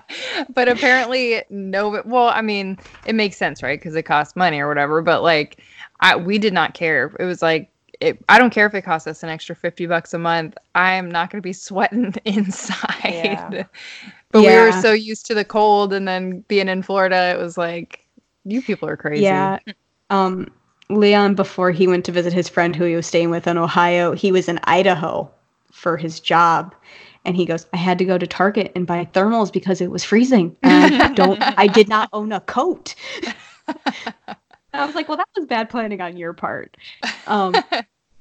but 0.53 0.69
apparently 0.69 1.43
no. 1.49 2.01
Well, 2.05 2.27
I 2.29 2.41
mean, 2.41 2.77
it 3.05 3.15
makes 3.15 3.37
sense, 3.37 3.61
right? 3.63 3.79
Because 3.79 3.95
it 3.95 4.03
costs 4.03 4.35
money 4.35 4.59
or 4.59 4.67
whatever. 4.67 5.01
But 5.01 5.23
like, 5.23 5.59
I 5.99 6.15
we 6.15 6.37
did 6.37 6.53
not 6.53 6.73
care. 6.73 7.15
It 7.19 7.25
was 7.25 7.41
like. 7.41 7.69
It, 8.03 8.23
I 8.27 8.37
don't 8.37 8.49
care 8.49 8.67
if 8.67 8.73
it 8.73 8.81
costs 8.81 9.07
us 9.07 9.23
an 9.23 9.29
extra 9.29 9.55
50 9.55 9.85
bucks 9.85 10.13
a 10.13 10.19
month. 10.19 10.57
I 10.75 10.93
am 10.93 11.09
not 11.09 11.29
going 11.29 11.41
to 11.41 11.43
be 11.43 11.53
sweating 11.53 12.13
inside. 12.25 12.99
Yeah. 13.03 13.63
But 14.31 14.41
we 14.41 14.47
were 14.47 14.71
so 14.73 14.91
used 14.91 15.25
to 15.27 15.33
the 15.33 15.45
cold 15.45 15.93
and 15.93 16.07
then 16.07 16.41
being 16.47 16.67
in 16.67 16.81
Florida, 16.81 17.33
it 17.33 17.39
was 17.39 17.57
like, 17.57 18.05
you 18.43 18.61
people 18.61 18.89
are 18.89 18.97
crazy. 18.97 19.23
Yeah. 19.23 19.59
Um, 20.09 20.51
Leon, 20.89 21.35
before 21.35 21.71
he 21.71 21.87
went 21.87 22.03
to 22.05 22.11
visit 22.11 22.33
his 22.33 22.49
friend 22.49 22.75
who 22.75 22.83
he 22.83 22.95
was 22.95 23.07
staying 23.07 23.29
with 23.29 23.47
in 23.47 23.57
Ohio, 23.57 24.13
he 24.13 24.31
was 24.31 24.49
in 24.49 24.59
Idaho 24.63 25.31
for 25.71 25.95
his 25.95 26.19
job. 26.19 26.75
And 27.25 27.37
he 27.37 27.45
goes, 27.45 27.65
I 27.71 27.77
had 27.77 27.97
to 27.99 28.05
go 28.05 28.17
to 28.17 28.27
Target 28.27 28.73
and 28.75 28.85
buy 28.85 29.05
thermals 29.13 29.51
because 29.51 29.79
it 29.79 29.91
was 29.91 30.03
freezing. 30.03 30.57
And 30.61 31.01
I 31.01 31.07
don't 31.13 31.41
I 31.41 31.67
did 31.67 31.87
not 31.87 32.09
own 32.11 32.33
a 32.33 32.41
coat. 32.41 32.95
I 34.73 34.85
was 34.85 34.95
like, 34.95 35.07
well, 35.07 35.17
that 35.17 35.29
was 35.37 35.45
bad 35.45 35.69
planning 35.69 36.01
on 36.01 36.17
your 36.17 36.33
part. 36.33 36.75
Um, 37.27 37.55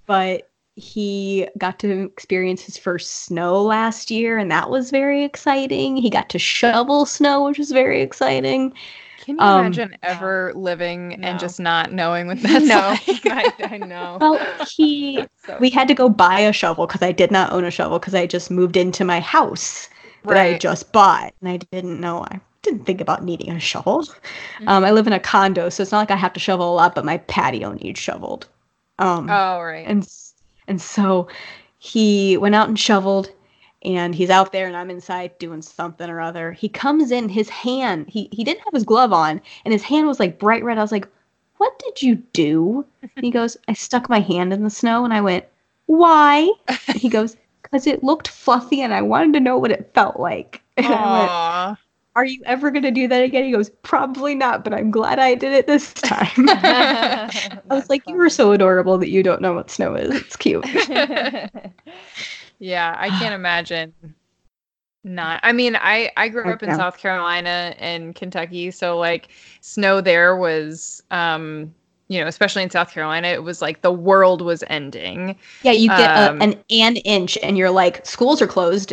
but 0.07 0.49
he 0.77 1.47
got 1.59 1.79
to 1.81 2.05
experience 2.05 2.63
his 2.63 2.79
first 2.79 3.25
snow 3.27 3.63
last 3.63 4.11
year, 4.11 4.39
and 4.39 4.51
that 4.51 4.71
was 4.71 4.91
very 4.91 5.23
exciting. 5.25 5.97
He 5.97 6.09
got 6.11 6.29
to 6.31 6.39
shovel 6.39 7.05
snow, 7.07 7.45
which 7.45 7.59
was 7.59 7.71
very 7.73 8.01
exciting. 8.01 8.73
Can 9.21 9.37
you 9.37 9.41
Um, 9.41 9.67
imagine 9.67 9.97
ever 10.03 10.53
living 10.57 11.11
No. 11.21 11.29
and 11.29 11.39
just 11.39 11.61
not 11.61 11.93
knowing 11.93 12.27
what 12.27 12.39
that's 12.43 12.65
no, 12.65 12.97
like? 13.07 13.27
I, 13.61 13.75
I 13.75 13.77
know. 13.79 14.17
Well, 14.21 14.41
he 14.77 15.25
So- 15.47 15.59
we 15.61 15.71
had 15.71 15.87
to 15.89 15.95
go 15.95 16.09
buy 16.09 16.41
a 16.41 16.53
shovel 16.53 16.87
because 16.87 17.03
I 17.03 17.13
did 17.13 17.31
not 17.31 17.53
own 17.53 17.65
a 17.65 17.71
shovel 17.71 17.99
because 17.99 18.15
I 18.15 18.27
just 18.27 18.51
moved 18.51 18.77
into 18.77 19.05
my 19.05 19.21
house 19.21 19.89
that 20.25 20.37
I 20.39 20.57
just 20.59 20.93
bought 20.93 21.35
and 21.41 21.51
I 21.51 21.57
didn't 21.59 22.01
know 22.01 22.25
I 22.31 22.41
didn't 22.63 22.85
think 22.85 23.01
about 23.01 23.25
needing 23.25 23.51
a 23.51 23.61
shovel. 23.61 24.07
Um, 24.67 24.85
I 24.85 24.91
live 24.93 25.07
in 25.07 25.13
a 25.13 25.21
condo, 25.21 25.69
so 25.69 25.83
it's 25.83 25.93
not 25.93 25.99
like 25.99 26.11
I 26.13 26.17
have 26.17 26.33
to 26.33 26.41
shovel 26.41 26.73
a 26.73 26.77
lot, 26.77 26.95
but 26.95 27.05
my 27.05 27.19
patio 27.19 27.73
needs 27.73 28.01
shoveled. 28.01 28.49
Um, 28.99 29.29
Oh, 29.31 29.61
right. 29.61 29.87
and 29.87 30.09
and 30.69 30.81
so 30.81 31.29
he 31.79 32.37
went 32.37 32.55
out 32.55 32.69
and 32.69 32.79
shoveled 32.79 33.31
and 33.85 34.15
he's 34.15 34.31
out 34.31 34.53
there 34.53 34.67
and 34.67 34.77
I'm 34.77 34.91
inside 34.91 35.37
doing 35.39 35.63
something 35.63 36.09
or 36.09 36.21
other. 36.21 36.53
He 36.53 36.69
comes 36.69 37.11
in, 37.11 37.29
his 37.29 37.49
hand, 37.49 38.07
he 38.09 38.29
he 38.33 38.45
didn't 38.45 38.63
have 38.65 38.75
his 38.75 38.85
glove 38.85 39.13
on 39.13 39.41
and 39.65 39.73
his 39.73 39.83
hand 39.83 40.07
was 40.07 40.21
like 40.21 40.39
bright 40.39 40.63
red. 40.65 40.79
I 40.79 40.83
was 40.83 40.93
like, 40.93 41.09
"What 41.57 41.79
did 41.79 42.03
you 42.03 42.17
do?" 42.33 42.85
He 43.17 43.31
goes, 43.31 43.57
"I 43.69 43.73
stuck 43.73 44.09
my 44.09 44.21
hand 44.21 44.53
in 44.53 44.63
the 44.63 44.71
snow." 44.71 45.05
And 45.05 45.13
I 45.15 45.21
went, 45.21 45.45
"Why?" 45.87 46.51
He 46.95 47.09
goes, 47.09 47.37
"Cuz 47.63 47.87
it 47.87 48.05
looked 48.05 48.29
fluffy 48.29 48.83
and 48.83 48.95
I 48.95 49.03
wanted 49.03 49.33
to 49.35 49.41
know 49.41 49.59
what 49.59 49.73
it 49.73 49.91
felt 49.95 50.19
like." 50.21 50.63
And 50.77 50.87
I 50.87 51.07
went. 51.13 51.33
"Are 52.15 52.25
you 52.25 52.43
ever 52.45 52.71
going 52.71 52.83
to 52.83 52.91
do 52.91 53.09
that 53.09 53.23
again?" 53.23 53.45
He 53.45 53.53
goes, 53.53 53.71
"Probably 53.83 54.35
not, 54.35 54.65
but 54.65 54.73
I'm 54.75 54.91
glad 54.91 55.19
I 55.19 55.35
did 55.35 55.53
it 55.53 55.67
this 55.67 55.93
time." 55.95 56.29
I 56.37 57.31
was 57.71 57.89
like, 57.89 58.03
"You 58.07 58.17
were 58.17 58.31
so 58.31 58.53
adorable 58.53 58.99
that 58.99 59.09
you 59.09 59.23
don't 59.23 59.41
know 59.41 59.55
what 59.55 59.71
snow 59.71 59.95
is. 59.95 60.15
It's 60.15 60.37
cute." 60.37 60.65
yeah, 62.59 62.95
I 62.99 63.09
can't 63.19 63.35
imagine 63.35 63.93
not. 65.05 65.41
I 65.43 65.53
mean, 65.53 65.77
I 65.77 66.11
I 66.17 66.29
grew 66.29 66.51
up 66.53 66.63
in 66.63 66.69
Yeah. 66.71 66.77
South 66.77 66.99
Carolina 66.99 67.75
and 67.79 68.15
Kentucky, 68.15 68.71
so 68.71 68.99
like 68.99 69.29
snow 69.61 70.01
there 70.01 70.37
was 70.37 71.03
um 71.11 71.75
you 72.09 72.21
know, 72.21 72.27
especially 72.27 72.63
in 72.63 72.69
South 72.69 72.91
Carolina, 72.93 73.29
it 73.29 73.43
was 73.43 73.63
like 73.63 73.81
the 73.81 73.91
world 73.93 74.43
was 74.43 74.63
ending. 74.69 75.35
Yeah, 75.63 75.73
you 75.73 75.89
get 75.89 76.11
a, 76.11 76.31
Um, 76.31 76.43
an 76.43 76.63
an 76.71 76.97
inch, 76.99 77.39
and 77.43 77.57
you're 77.57 77.71
like, 77.71 78.05
schools 78.05 78.43
are 78.43 78.47
closed. 78.47 78.93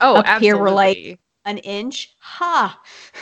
Oh, 0.00 0.16
Up 0.18 0.40
here, 0.40 0.56
we're 0.56 0.70
like- 0.70 0.96
absolutely. 0.96 1.18
An 1.44 1.58
inch, 1.58 2.14
ha! 2.18 2.80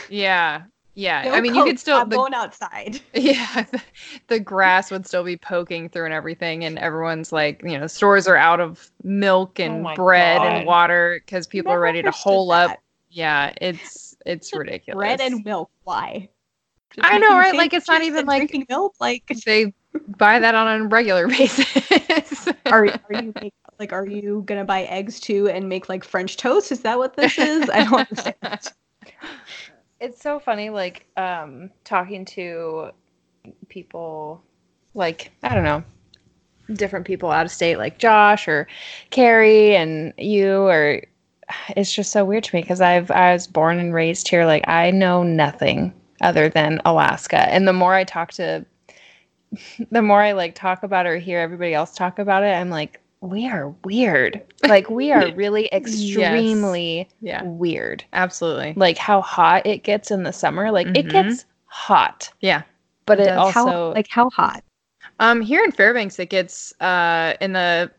Yeah. 0.09 0.63
Yeah, 0.95 1.23
No 1.23 1.33
I 1.33 1.39
mean, 1.39 1.55
you 1.55 1.63
could 1.63 1.79
still 1.79 1.97
I'm 1.97 2.09
the, 2.09 2.17
going 2.17 2.33
outside. 2.33 2.99
yeah, 3.13 3.63
the, 3.71 3.81
the 4.27 4.39
grass 4.39 4.91
would 4.91 5.07
still 5.07 5.23
be 5.23 5.37
poking 5.37 5.87
through 5.87 6.05
and 6.05 6.13
everything, 6.13 6.65
and 6.65 6.77
everyone's 6.77 7.31
like, 7.31 7.61
you 7.63 7.79
know, 7.79 7.87
stores 7.87 8.27
are 8.27 8.35
out 8.35 8.59
of 8.59 8.91
milk 9.01 9.59
and 9.59 9.75
oh 9.75 9.81
my 9.81 9.95
bread 9.95 10.39
God. 10.39 10.47
and 10.47 10.67
water 10.67 11.21
because 11.23 11.47
people 11.47 11.71
are 11.71 11.79
ready 11.79 12.01
to 12.01 12.07
understood 12.07 12.29
hole 12.29 12.51
up. 12.51 12.77
Yeah, 13.09 13.53
it's 13.61 14.17
it's 14.25 14.53
ridiculous. 14.53 14.97
Bread 14.97 15.21
and 15.21 15.45
milk. 15.45 15.71
Why? 15.85 16.27
Just 16.91 17.07
I 17.07 17.17
know, 17.17 17.37
right? 17.37 17.55
Like, 17.55 17.73
it's 17.73 17.87
not 17.87 18.01
even 18.01 18.25
like- 18.25 18.39
drinking 18.39 18.65
milk. 18.67 18.95
Like, 18.99 19.25
they 19.45 19.73
buy 20.17 20.39
that 20.39 20.53
on 20.53 20.81
a 20.81 20.85
regular 20.85 21.27
basis. 21.29 22.47
are 22.65 22.87
are 22.87 23.21
you 23.21 23.33
make, 23.41 23.53
like 23.79 23.93
are 23.93 24.05
you 24.05 24.43
gonna 24.45 24.65
buy 24.65 24.83
eggs 24.83 25.19
too 25.19 25.47
and 25.49 25.69
make 25.69 25.89
like 25.89 26.03
French 26.03 26.37
toast? 26.37 26.71
Is 26.71 26.81
that 26.81 26.97
what 26.97 27.15
this 27.15 27.37
is? 27.37 27.69
I 27.69 27.83
don't 27.85 28.09
understand. 28.09 28.71
it's 29.99 30.21
so 30.21 30.39
funny 30.39 30.69
like 30.69 31.05
um 31.17 31.69
talking 31.83 32.23
to 32.25 32.89
people 33.67 34.41
like 34.93 35.31
i 35.43 35.53
don't 35.53 35.63
know 35.63 35.83
different 36.73 37.05
people 37.05 37.31
out 37.31 37.45
of 37.45 37.51
state 37.51 37.77
like 37.77 37.97
josh 37.97 38.47
or 38.47 38.67
carrie 39.09 39.75
and 39.75 40.13
you 40.17 40.61
or 40.67 41.01
it's 41.75 41.93
just 41.93 42.11
so 42.11 42.23
weird 42.23 42.43
to 42.43 42.55
me 42.55 42.61
because 42.61 42.81
i've 42.81 43.09
i 43.11 43.33
was 43.33 43.47
born 43.47 43.79
and 43.79 43.93
raised 43.93 44.27
here 44.27 44.45
like 44.45 44.67
i 44.67 44.91
know 44.91 45.23
nothing 45.23 45.93
other 46.21 46.47
than 46.47 46.79
alaska 46.85 47.49
and 47.49 47.67
the 47.67 47.73
more 47.73 47.93
i 47.93 48.03
talk 48.03 48.31
to 48.31 48.63
the 49.91 50.01
more 50.01 50.21
i 50.21 50.31
like 50.31 50.53
talk 50.53 50.83
about 50.83 51.05
it 51.05 51.09
or 51.09 51.17
hear 51.17 51.39
everybody 51.39 51.73
else 51.73 51.93
talk 51.93 52.19
about 52.19 52.43
it 52.43 52.53
i'm 52.53 52.69
like 52.69 53.01
we 53.21 53.47
are 53.47 53.69
weird 53.83 54.41
like 54.63 54.89
we 54.89 55.11
are 55.11 55.27
really 55.29 55.67
extremely 55.73 57.07
yeah, 57.21 57.43
weird 57.43 58.03
absolutely. 58.13 58.73
like 58.75 58.97
how 58.97 59.21
hot 59.21 59.65
it 59.65 59.83
gets 59.83 60.11
in 60.11 60.23
the 60.23 60.33
summer. 60.33 60.71
Like 60.71 60.91
it 60.93 61.03
Mhm. 61.03 61.09
gets 61.09 61.45
hot, 61.65 62.31
Yeah. 62.41 62.63
but 63.05 63.19
It 63.19 63.27
it, 63.27 63.35
also 63.35 63.71
how 63.71 63.91
like 63.93 64.07
how 64.09 64.29
hot? 64.29 64.63
Um, 65.19 65.41
here 65.41 65.63
in 65.63 65.71
Fairbanks, 65.71 66.19
it 66.19 66.29
gets 66.29 66.73
uh 66.81 67.33
in 67.41 67.53
the 67.53 67.91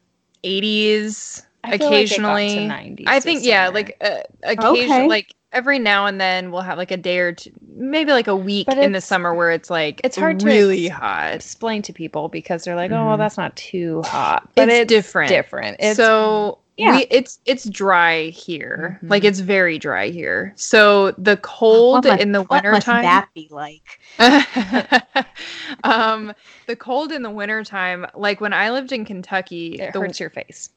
80s 0.44 1.46
I 1.64 1.72
feel 1.72 1.90
like 1.90 2.10
it 2.10 2.24
got 2.24 2.48
to 2.48 2.60
occasionally. 2.60 2.60
90s 2.60 3.08
I 3.08 3.20
think 3.20 3.44
yeah, 3.44 3.68
like 3.68 3.96
uh, 4.00 4.22
occasion 4.44 5.06
Okay. 5.06 5.08
like 5.08 5.34
every 5.52 5.78
now 5.78 6.06
and 6.06 6.20
then 6.20 6.50
we'll 6.52 6.62
have 6.62 6.78
like 6.78 6.90
a 6.90 6.96
day 6.96 7.18
or 7.18 7.32
two, 7.32 7.50
maybe 7.74 8.12
like 8.12 8.28
a 8.28 8.36
week 8.36 8.68
in 8.68 8.92
the 8.92 9.00
summer 9.00 9.34
where 9.34 9.50
it's 9.50 9.70
like 9.70 10.00
it's 10.04 10.16
hard 10.16 10.40
to 10.40 10.46
really 10.46 10.86
ex- 10.86 10.96
hot. 10.96 11.32
explain 11.34 11.82
to 11.82 11.92
people 11.92 12.28
because 12.28 12.64
they're 12.64 12.76
like, 12.76 12.90
oh, 12.92 13.06
well, 13.06 13.16
Mhm. 13.16 13.18
that's 13.18 13.36
not 13.36 13.56
too 13.56 14.02
hot, 14.02 14.48
but 14.54 14.68
It's 14.68 14.80
it's, 14.80 14.88
different. 14.88 15.28
Different. 15.28 15.76
It's, 15.80 15.96
so 15.96 16.58
yeah. 16.76 16.96
we, 16.98 17.06
it's 17.10 17.40
it's 17.46 17.68
dry 17.68 18.26
here. 18.26 18.98
Mhm. 19.02 19.10
Like 19.10 19.24
it's 19.24 19.40
very 19.40 19.78
dry 19.78 20.08
here. 20.08 20.52
So 20.56 21.10
the 21.18 21.36
cold 21.38 22.04
What 22.04 22.12
must- 22.12 22.22
in 22.22 22.32
the 22.32 22.42
what 22.42 22.50
winter 22.62 22.72
must 22.72 22.86
time. 22.86 23.02
that 23.02 23.28
be 23.34 23.48
like? 23.50 24.00
um, 25.84 26.32
the 26.66 26.76
cold 26.76 27.12
in 27.12 27.22
the 27.22 27.30
wintertime, 27.30 28.06
like 28.14 28.40
when 28.40 28.52
I 28.52 28.70
lived 28.70 28.92
in 28.92 29.04
Kentucky, 29.04 29.74
it 29.80 29.92
the, 29.92 30.00
hurts 30.00 30.20
your 30.20 30.30
face. 30.30 30.70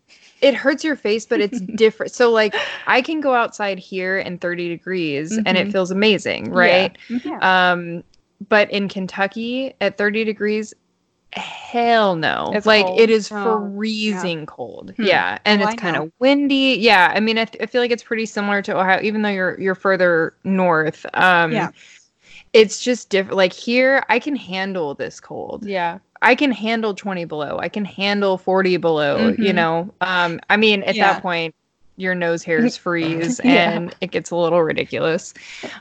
It 0.44 0.54
hurts 0.54 0.84
your 0.84 0.96
face, 0.96 1.26
but 1.26 1.40
it's 1.42 1.60
different. 1.76 2.12
So 2.12 2.30
like 2.32 2.54
I 2.86 3.02
can 3.02 3.22
go 3.22 3.34
outside 3.34 3.80
here 3.80 4.18
in 4.20 4.38
30 4.38 4.70
degrees 4.70 5.32
and 5.38 5.58
it 5.58 5.68
Mhm. 5.68 5.72
feels 5.72 5.90
amazing, 5.92 6.52
right? 6.52 6.96
Yeah. 7.10 7.72
Um, 7.72 8.04
but 8.50 8.70
in 8.72 8.90
Kentucky 8.90 9.74
at 9.82 9.98
30 9.98 10.24
degrees, 10.26 10.74
hell 11.34 12.16
no. 12.16 12.52
It's 12.54 12.66
like 12.68 12.86
cold. 12.86 13.00
it 13.00 13.10
is 13.10 13.32
Oh, 13.32 13.72
freezing 13.76 14.46
cold. 14.46 14.94
Hmm. 14.98 15.04
Yeah, 15.04 15.40
and 15.46 15.62
Oh, 15.62 15.66
it's 15.68 15.76
kind 15.82 15.96
of 15.96 16.12
windy. 16.20 16.78
Yeah, 16.80 17.12
I 17.16 17.20
mean, 17.20 17.38
I, 17.40 17.46
th- 17.46 17.64
I 17.64 17.66
feel 17.66 17.82
like 17.82 17.90
it's 17.92 18.04
pretty 18.04 18.26
similar 18.28 18.62
to 18.62 18.78
Ohio, 18.78 19.00
even 19.02 19.22
though 19.24 19.30
you're 19.30 19.60
you're 19.60 19.76
further 19.76 20.36
north. 20.44 21.06
Um, 21.14 21.52
Yeah. 21.54 21.70
It's 22.54 22.80
just 22.84 23.10
different. 23.10 23.38
Like 23.38 23.54
here, 23.54 24.04
I 24.10 24.20
can 24.20 24.36
handle 24.36 24.94
this 24.94 25.20
cold. 25.20 25.66
Yeah. 25.66 25.98
I 26.24 26.36
can 26.36 26.52
handle 26.52 26.94
20 26.96 27.26
below. 27.26 27.60
I 27.60 27.70
can 27.70 27.86
handle 27.86 28.38
40 28.38 28.78
below, 28.78 29.36
you 29.38 29.54
Mhm. 29.54 29.56
know. 29.56 29.94
Um 30.02 30.40
I 30.50 30.58
mean 30.58 30.84
at 30.84 30.96
Yeah. 30.96 31.14
that 31.14 31.22
point 31.22 31.56
your 31.98 32.16
nose 32.16 32.44
hairs 32.44 32.76
freeze 32.86 33.40
Yeah. 33.44 33.72
and 33.78 33.96
it 34.02 34.12
gets 34.12 34.32
a 34.32 34.36
little 34.36 34.64
ridiculous. 34.64 35.34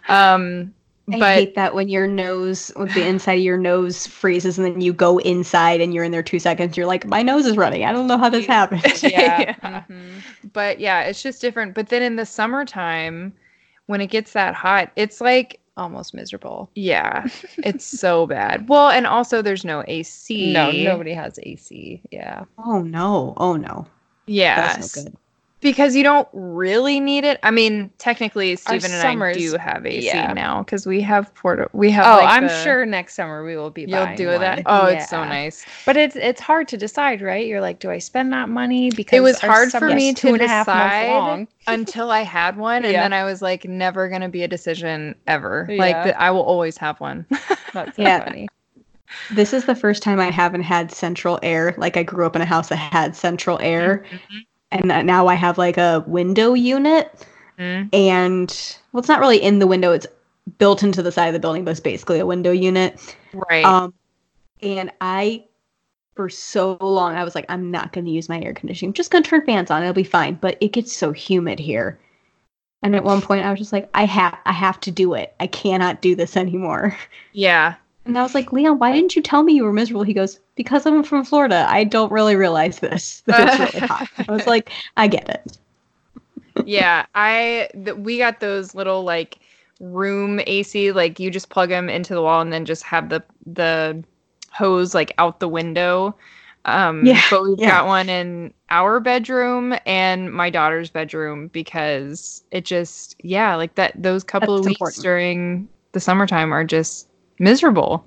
Um 0.08 0.74
I 1.12 1.18
but 1.18 1.34
hate 1.34 1.54
that 1.56 1.74
when 1.74 1.88
your 1.88 2.06
nose, 2.06 2.72
with 2.76 2.94
the 2.94 3.04
inside 3.04 3.34
of 3.34 3.44
your 3.44 3.58
nose 3.58 4.06
freezes, 4.06 4.56
and 4.58 4.66
then 4.66 4.80
you 4.80 4.92
go 4.92 5.18
inside 5.18 5.80
and 5.80 5.92
you're 5.92 6.04
in 6.04 6.12
there 6.12 6.22
two 6.22 6.38
seconds. 6.38 6.76
You're 6.76 6.86
like, 6.86 7.06
my 7.06 7.22
nose 7.22 7.44
is 7.46 7.56
running. 7.56 7.84
I 7.84 7.92
don't 7.92 8.06
know 8.06 8.18
how 8.18 8.28
this 8.30 8.46
happened. 8.46 8.84
Yeah. 9.02 9.44
Yeah. 9.62 9.82
Mhm. 9.90 10.22
but 10.52 10.80
yeah, 10.80 11.02
it's 11.02 11.22
just 11.22 11.40
different. 11.40 11.74
But 11.74 11.88
then 11.88 12.02
in 12.02 12.16
the 12.16 12.26
summertime 12.26 13.32
when 13.86 14.00
it 14.00 14.08
gets 14.08 14.32
that 14.32 14.54
hot, 14.54 14.90
it's 14.96 15.20
like 15.20 15.58
Almost 15.76 16.12
miserable. 16.14 16.70
yeah, 16.74 17.26
it's 17.58 17.84
so 17.86 18.26
bad. 18.26 18.68
Well, 18.68 18.90
and 18.90 19.06
also 19.06 19.40
there's 19.40 19.64
no 19.64 19.82
AC. 19.86 20.52
No, 20.52 20.70
nobody 20.70 21.14
has 21.14 21.38
AC. 21.42 22.02
Yeah. 22.10 22.44
Oh 22.58 22.82
no! 22.82 23.32
Oh 23.38 23.56
no! 23.56 23.86
Yeah. 24.26 24.76
That's 24.76 24.96
no 24.96 25.02
good. 25.02 25.16
Because 25.62 25.96
you 25.96 26.02
don't 26.02 26.28
really 26.32 27.00
need 27.00 27.24
it. 27.24 27.38
I 27.42 27.50
mean, 27.50 27.90
technically, 27.98 28.56
Stephen 28.56 28.90
and 28.92 29.22
I 29.22 29.32
do 29.32 29.56
have 29.56 29.86
AC 29.86 30.04
yeah. 30.06 30.32
now 30.32 30.62
because 30.62 30.86
we 30.86 31.00
have 31.00 31.32
Porto. 31.34 31.70
We 31.72 31.90
have. 31.92 32.04
Oh, 32.04 32.22
like, 32.22 32.28
I'm 32.28 32.48
the- 32.48 32.62
sure 32.62 32.84
next 32.84 33.14
summer 33.14 33.44
we 33.44 33.56
will 33.56 33.70
be. 33.70 33.82
you'll 33.82 34.04
buying 34.04 34.16
do 34.16 34.26
that. 34.26 34.56
one. 34.58 34.64
Oh, 34.66 34.86
it's 34.86 35.08
so 35.08 35.24
nice. 35.24 35.64
But 35.86 35.96
it's 35.96 36.16
it's 36.16 36.40
hard 36.40 36.68
to 36.68 36.76
decide, 36.76 37.22
right? 37.22 37.46
You're 37.46 37.60
like, 37.60 37.78
do 37.78 37.90
I 37.90 37.98
spend 37.98 38.32
that 38.32 38.48
money? 38.48 38.90
Because 38.90 39.16
it 39.16 39.20
was 39.20 39.40
hard 39.40 39.70
for 39.70 39.88
me 39.88 40.12
two 40.12 40.28
to 40.28 40.34
and 40.34 40.42
a 40.42 40.48
half 40.48 40.66
decide. 40.66 41.08
long. 41.08 41.48
Until 41.68 42.10
I 42.10 42.22
had 42.22 42.56
one, 42.56 42.84
and 42.84 42.92
Yeah. 42.92 43.02
then 43.02 43.12
I 43.12 43.24
was 43.24 43.40
like, 43.40 43.64
never 43.64 44.08
gonna 44.08 44.28
be 44.28 44.42
a 44.42 44.48
decision 44.48 45.14
ever. 45.28 45.66
Like 45.70 46.04
the, 46.04 46.20
I 46.20 46.30
will 46.32 46.42
always 46.42 46.76
have 46.78 47.00
one. 47.00 47.24
That's 47.72 47.96
so 47.96 48.02
Yeah. 48.02 48.24
funny. 48.24 48.48
This 49.30 49.52
is 49.52 49.66
the 49.66 49.74
first 49.74 50.02
time 50.02 50.18
I 50.18 50.30
haven't 50.30 50.62
had 50.62 50.90
central 50.90 51.38
air. 51.42 51.74
Like 51.76 51.96
I 51.96 52.02
grew 52.02 52.26
up 52.26 52.34
in 52.34 52.42
a 52.42 52.46
house 52.46 52.68
that 52.70 52.76
had 52.76 53.14
central 53.14 53.58
air, 53.60 54.04
mm-hmm. 54.10 54.38
And 54.72 55.06
now 55.06 55.26
I 55.26 55.34
have 55.34 55.58
like 55.58 55.76
a 55.76 56.04
window 56.06 56.54
unit. 56.54 57.26
Mhm. 57.58 57.88
And 57.92 58.76
well, 58.92 59.00
it's 59.00 59.08
not 59.08 59.20
really 59.20 59.40
in 59.40 59.58
the 59.58 59.66
window; 59.66 59.92
it's 59.92 60.06
built 60.58 60.82
into 60.82 61.02
the 61.02 61.12
side 61.12 61.28
of 61.28 61.32
the 61.34 61.40
building, 61.40 61.64
but 61.64 61.72
it's 61.72 61.80
basically 61.80 62.18
a 62.18 62.26
window 62.26 62.50
unit. 62.50 63.16
Right. 63.32 63.64
Um, 63.64 63.94
and 64.60 64.90
I, 65.00 65.44
for 66.14 66.28
so 66.28 66.76
long, 66.80 67.14
I 67.14 67.24
was 67.24 67.34
like, 67.34 67.46
I'm 67.48 67.70
not 67.70 67.92
going 67.92 68.04
to 68.04 68.10
use 68.10 68.28
my 68.28 68.40
air 68.40 68.54
conditioning. 68.54 68.90
I'm 68.90 68.94
just 68.94 69.10
going 69.10 69.22
to 69.22 69.30
turn 69.30 69.44
fans 69.44 69.70
on. 69.70 69.82
It'll 69.82 69.94
be 69.94 70.04
fine. 70.04 70.34
But 70.34 70.58
it 70.60 70.72
gets 70.72 70.92
so 70.92 71.12
humid 71.12 71.58
here. 71.58 71.98
And 72.82 72.96
at 72.96 73.04
one 73.04 73.20
point, 73.20 73.44
I 73.44 73.50
was 73.50 73.60
just 73.60 73.72
like, 73.72 73.88
I 73.94 74.04
have, 74.06 74.36
I 74.44 74.52
have 74.52 74.80
to 74.80 74.90
do 74.90 75.14
it. 75.14 75.34
I 75.38 75.46
cannot 75.46 76.02
do 76.02 76.16
this 76.16 76.36
anymore. 76.36 76.96
yeah. 77.32 77.74
And 78.04 78.18
I 78.18 78.22
was 78.22 78.34
like, 78.34 78.52
Leon, 78.52 78.78
why 78.78 78.92
didn't 78.92 79.14
you 79.16 79.22
tell 79.22 79.42
me 79.42 79.54
you 79.54 79.64
were 79.64 79.72
miserable? 79.72 80.02
He 80.02 80.12
goes, 80.14 80.40
because 80.56 80.86
I'm 80.86 81.02
from 81.04 81.24
Florida. 81.24 81.66
I 81.68 81.84
don't 81.84 82.12
really 82.12 82.36
realize 82.36 82.78
this. 82.80 83.22
That 83.26 83.40
it's 83.40 83.58
really 83.58 83.80
hot. 83.80 84.08
I 84.28 84.32
was 84.32 84.46
like, 84.46 84.70
I 84.96 85.06
get 85.08 85.28
it. 85.28 85.58
yeah 86.64 87.06
i 87.14 87.68
th- 87.74 87.96
we 87.96 88.18
got 88.18 88.40
those 88.40 88.74
little 88.74 89.04
like 89.04 89.38
room 89.80 90.40
ac 90.46 90.92
like 90.92 91.18
you 91.18 91.30
just 91.30 91.48
plug 91.50 91.68
them 91.70 91.88
into 91.88 92.14
the 92.14 92.22
wall 92.22 92.40
and 92.40 92.52
then 92.52 92.64
just 92.64 92.82
have 92.84 93.08
the 93.08 93.22
the 93.46 94.02
hose 94.52 94.94
like 94.94 95.12
out 95.18 95.40
the 95.40 95.48
window 95.48 96.14
um 96.66 97.06
Yeah, 97.06 97.22
but 97.28 97.42
we've 97.42 97.58
yeah. 97.58 97.66
got 97.66 97.86
one 97.86 98.08
in 98.08 98.52
our 98.70 99.00
bedroom 99.00 99.74
and 99.86 100.32
my 100.32 100.50
daughter's 100.50 100.90
bedroom 100.90 101.48
because 101.48 102.44
it 102.52 102.64
just 102.64 103.16
yeah 103.24 103.56
like 103.56 103.74
that 103.74 104.00
those 104.00 104.22
couple 104.22 104.56
of 104.56 104.64
weeks 104.64 104.96
important. 104.96 105.02
during 105.02 105.68
the 105.92 106.00
summertime 106.00 106.52
are 106.52 106.64
just 106.64 107.08
miserable 107.42 108.04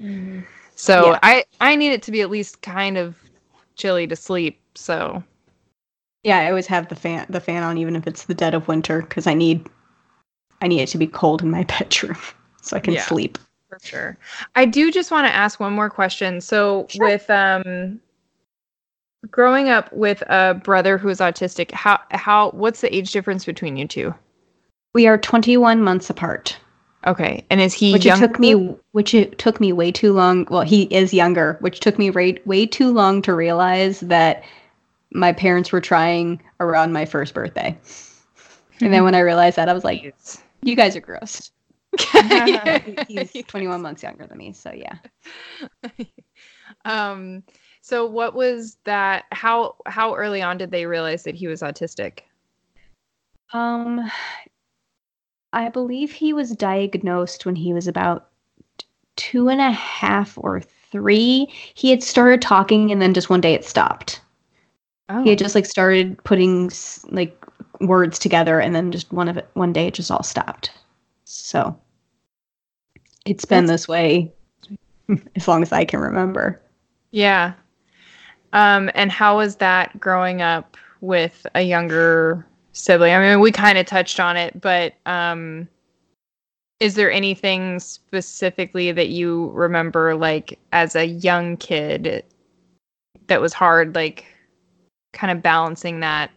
so 0.76 1.12
Yeah. 1.12 1.20
i 1.24 1.44
i 1.62 1.76
need 1.76 1.92
it 1.92 2.02
to 2.02 2.12
be 2.12 2.22
at 2.22 2.30
least 2.30 2.62
kind 2.62 2.98
of 2.98 3.16
chilly 3.76 4.08
to 4.08 4.16
sleep 4.16 4.60
so 4.76 5.22
Yeah, 6.24 6.40
I 6.40 6.50
always 6.50 6.68
have 6.68 6.88
the 6.90 6.96
fan, 6.96 7.28
the 7.30 7.40
fan 7.40 7.62
on, 7.62 7.78
even 7.78 7.96
if 7.96 8.08
it's 8.08 8.26
the 8.26 8.34
dead 8.34 8.56
of 8.56 8.68
winter, 8.68 9.02
because 9.02 9.28
I 9.28 9.36
need, 9.36 9.68
I 10.60 10.68
need 10.68 10.82
it 10.82 10.90
to 10.90 10.98
be 10.98 11.06
cold 11.06 11.44
in 11.44 11.52
my 11.52 11.64
bedroom 11.80 12.18
so 12.62 12.76
I 12.76 12.80
can 12.80 12.96
Yeah. 12.96 13.06
sleep. 13.06 13.38
For 13.70 13.78
sure. 13.84 14.18
I 14.56 14.66
do 14.66 14.92
just 14.92 15.12
want 15.12 15.28
to 15.28 15.34
ask 15.34 15.60
one 15.60 15.74
more 15.74 15.90
question. 15.90 16.42
So 16.42 16.88
Sure. 16.90 17.08
with 17.08 17.30
um 17.30 18.00
growing 19.30 19.70
up 19.70 19.92
with 19.94 20.22
a 20.28 20.56
brother 20.64 20.98
who 20.98 21.10
is 21.10 21.20
autistic, 21.20 21.72
how 21.72 22.00
how 22.12 22.50
what's 22.52 22.82
the 22.82 22.96
age 22.96 23.12
difference 23.12 23.46
between 23.46 23.78
you 23.78 23.88
two? 23.88 24.14
We 24.94 25.08
are 25.08 25.18
21 25.18 25.82
months 25.82 26.10
apart, 26.10 26.58
Okay. 27.06 27.46
And 27.50 27.62
is 27.62 27.74
he 27.74 27.94
which 27.94 28.06
young? 28.06 28.18
it 28.18 28.28
took 28.28 28.40
me, 28.40 28.54
which 28.92 29.14
it 29.14 29.38
took 29.38 29.60
me 29.60 29.72
way 29.72 29.92
too 29.92 30.14
long. 30.14 30.48
Well, 30.50 30.64
he 30.64 30.84
is 30.84 31.14
younger, 31.14 31.58
which 31.60 31.80
took 31.80 32.00
me 32.00 32.10
way, 32.10 32.40
way 32.46 32.66
too 32.66 32.92
long 32.92 33.22
to 33.24 33.34
realize 33.34 34.00
that 34.02 34.44
my 35.12 35.32
parents 35.32 35.72
were 35.72 35.82
trying 35.82 36.42
around 36.60 36.94
my 36.94 37.06
first 37.06 37.34
birthday. 37.34 37.78
And 38.82 38.94
then 38.94 39.04
when 39.04 39.16
I 39.16 39.20
realized 39.20 39.56
that, 39.58 39.70
I 39.70 39.74
was 39.74 39.84
like, 39.84 40.14
"You 40.62 40.76
guys 40.76 40.96
are 40.96 41.02
gross." 41.02 41.52
He's 43.08 43.32
21 43.48 43.82
months 43.82 44.04
younger 44.04 44.28
than 44.28 44.38
me, 44.38 44.52
so 44.52 44.72
yeah. 44.74 44.98
um 46.86 47.44
so 47.82 48.06
what 48.06 48.34
was 48.34 48.78
that 48.84 49.26
how 49.32 49.76
how 49.86 50.16
early 50.16 50.42
on 50.42 50.58
did 50.58 50.72
they 50.72 50.86
realize 50.86 51.24
that 51.24 51.36
he 51.36 51.48
was 51.48 51.62
autistic? 51.62 52.22
Um, 53.54 54.12
I 55.56 55.70
believe 55.70 56.12
he 56.12 56.34
was 56.34 56.52
diagnosed 56.52 57.46
when 57.46 57.56
he 57.56 57.74
was 57.74 57.88
about 57.88 58.28
two 59.16 59.48
and 59.48 59.62
a 59.62 59.72
half 59.72 60.38
or 60.38 60.60
three. 60.92 61.48
He 61.74 61.90
had 61.90 62.04
started 62.04 62.42
talking, 62.42 62.92
and 62.92 63.02
then 63.02 63.14
just 63.14 63.30
one 63.30 63.40
day 63.40 63.54
it 63.54 63.64
stopped. 63.64 64.20
Oh. 65.08 65.24
He 65.24 65.30
had 65.30 65.40
just 65.40 65.56
like 65.56 65.66
started 65.66 66.22
putting 66.26 66.70
like 67.10 67.42
words 67.80 68.20
together, 68.20 68.60
and 68.60 68.76
then 68.76 68.92
just 68.92 69.14
one 69.14 69.30
of 69.30 69.38
it 69.38 69.50
one 69.54 69.72
day 69.72 69.88
it 69.88 69.94
just 69.94 70.12
all 70.12 70.24
stopped. 70.24 70.72
So 71.24 71.80
it's 73.26 73.46
been 73.46 73.66
this 73.66 73.88
way 73.88 74.34
as 75.38 75.48
long 75.48 75.62
as 75.62 75.72
I 75.72 75.86
can 75.86 76.02
remember. 76.02 76.62
Yeah. 77.12 77.54
Um, 78.52 78.92
and 78.94 79.10
how 79.10 79.38
was 79.38 79.56
that 79.58 79.98
growing 80.02 80.42
up 80.42 80.76
with 81.00 81.48
a 81.56 81.62
younger 81.62 82.46
sibling? 82.76 83.14
I 83.14 83.20
mean, 83.20 83.40
we 83.40 83.52
kind 83.52 83.78
of 83.78 83.86
touched 83.86 84.20
on 84.20 84.38
it, 84.38 84.60
but 84.62 84.94
um, 85.06 85.68
is 86.80 86.96
there 86.96 87.12
anything 87.12 87.80
specifically 87.80 88.92
that 88.92 89.10
you 89.10 89.50
remember, 89.52 90.16
like 90.16 90.60
as 90.72 90.96
a 90.96 91.06
young 91.06 91.58
kid, 91.58 92.24
that 93.28 93.42
was 93.42 93.54
hard, 93.54 93.96
like 93.96 94.26
kind 95.14 95.32
of 95.32 95.42
balancing 95.42 96.02
that 96.02 96.30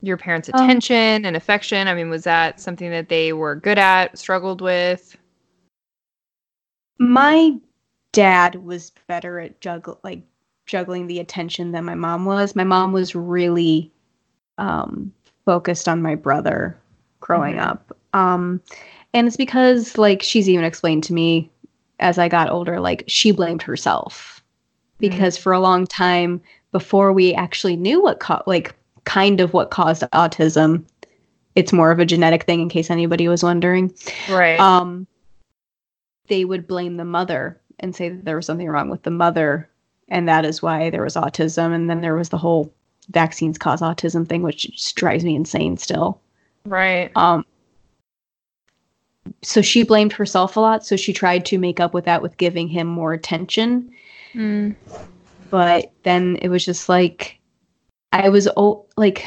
your 0.00 0.16
parents' 0.16 0.50
Um, 0.54 0.64
attention 0.64 1.24
and 1.26 1.36
affection? 1.36 1.88
I 1.88 1.94
mean, 1.94 2.08
was 2.08 2.24
that 2.24 2.60
something 2.60 2.90
that 2.90 3.08
they 3.08 3.32
were 3.32 3.56
good 3.56 3.78
at, 3.78 4.16
struggled 4.16 4.60
with? 4.60 5.16
My 6.98 7.58
dad 8.12 8.54
was 8.54 8.92
better 9.08 9.40
at 9.40 9.60
juggle 9.60 10.00
like 10.02 10.22
juggling 10.64 11.06
the 11.06 11.20
attention 11.20 11.72
than 11.72 11.84
my 11.84 11.94
mom 11.94 12.24
was. 12.24 12.56
My 12.56 12.64
mom 12.64 12.92
was 12.92 13.14
really 13.14 13.92
um 14.58 15.12
focused 15.44 15.88
on 15.88 16.02
my 16.02 16.14
brother 16.14 16.76
growing 17.20 17.56
Mhm. 17.56 17.66
up. 17.66 17.96
Um 18.12 18.60
and 19.14 19.26
it's 19.26 19.36
because 19.36 19.96
like 19.98 20.22
she's 20.22 20.48
even 20.48 20.64
explained 20.64 21.04
to 21.04 21.12
me 21.12 21.50
as 22.00 22.18
I 22.18 22.28
got 22.28 22.50
older 22.50 22.80
like 22.80 23.04
she 23.06 23.30
blamed 23.30 23.62
herself 23.62 24.42
because 24.98 25.36
for 25.36 25.52
a 25.52 25.60
long 25.60 25.86
time 25.86 26.40
before 26.72 27.12
we 27.12 27.32
actually 27.34 27.76
knew 27.76 28.02
what 28.02 28.20
co- 28.20 28.42
like 28.46 28.74
kind 29.04 29.40
of 29.40 29.52
what 29.52 29.70
caused 29.70 30.02
autism 30.12 30.84
it's 31.54 31.72
more 31.72 31.90
of 31.90 31.98
a 31.98 32.04
genetic 32.04 32.42
thing 32.44 32.60
in 32.60 32.68
case 32.68 32.90
anybody 32.90 33.28
was 33.28 33.42
wondering 33.42 33.92
Right. 34.28 34.58
um, 34.60 35.06
they 36.28 36.44
would 36.44 36.66
blame 36.66 36.96
the 36.96 37.04
mother 37.04 37.58
and 37.78 37.94
say 37.94 38.08
that 38.08 38.24
there 38.24 38.36
was 38.36 38.46
something 38.46 38.68
wrong 38.68 38.88
with 38.90 39.02
the 39.04 39.10
mother, 39.10 39.68
and 40.08 40.28
that 40.28 40.44
is 40.44 40.60
why 40.62 40.90
there 40.90 41.02
was 41.02 41.14
autism. 41.14 41.72
And 41.74 41.88
then 41.88 42.00
there 42.00 42.16
was 42.16 42.30
the 42.30 42.38
whole 42.38 42.72
vaccines 43.10 43.58
cause 43.58 43.80
autism 43.80 44.28
thing, 44.28 44.42
which 44.42 44.70
just 44.70 44.96
drives 44.96 45.24
me 45.24 45.34
insane 45.36 45.76
still. 45.76 46.20
right. 46.64 47.10
Um, 47.16 47.44
so 49.42 49.60
she 49.62 49.82
blamed 49.82 50.12
herself 50.12 50.56
a 50.56 50.60
lot. 50.60 50.84
So 50.86 50.96
she 50.96 51.12
tried 51.12 51.44
to 51.46 51.58
make 51.58 51.80
up 51.80 51.94
with 51.94 52.04
that 52.04 52.22
with 52.22 52.36
giving 52.36 52.68
him 52.68 52.86
more 52.86 53.12
attention. 53.12 53.90
Mm. 54.34 54.76
but 55.50 55.92
then 56.02 56.36
it 56.42 56.48
was 56.48 56.64
just 56.64 56.88
like 56.88 57.38
I 58.12 58.28
was 58.28 58.48
o- 58.56 58.84
like 58.96 59.24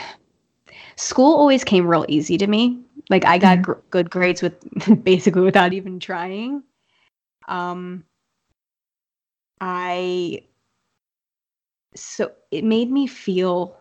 school 0.97 1.35
always 1.35 1.63
came 1.63 1.87
real 1.87 2.05
easy 2.07 2.37
to 2.37 2.45
me. 2.47 2.79
Like 3.09 3.25
I 3.25 3.39
got 3.39 3.61
gr- 3.63 3.73
good 3.89 4.09
grades 4.09 4.41
with 4.41 4.55
basically 5.03 5.41
without 5.41 5.73
even 5.73 5.99
trying. 5.99 6.63
Um 7.47 8.03
I 9.61 10.43
so 11.95 12.31
it 12.51 12.63
made 12.63 12.91
me 12.91 13.07
feel 13.07 13.77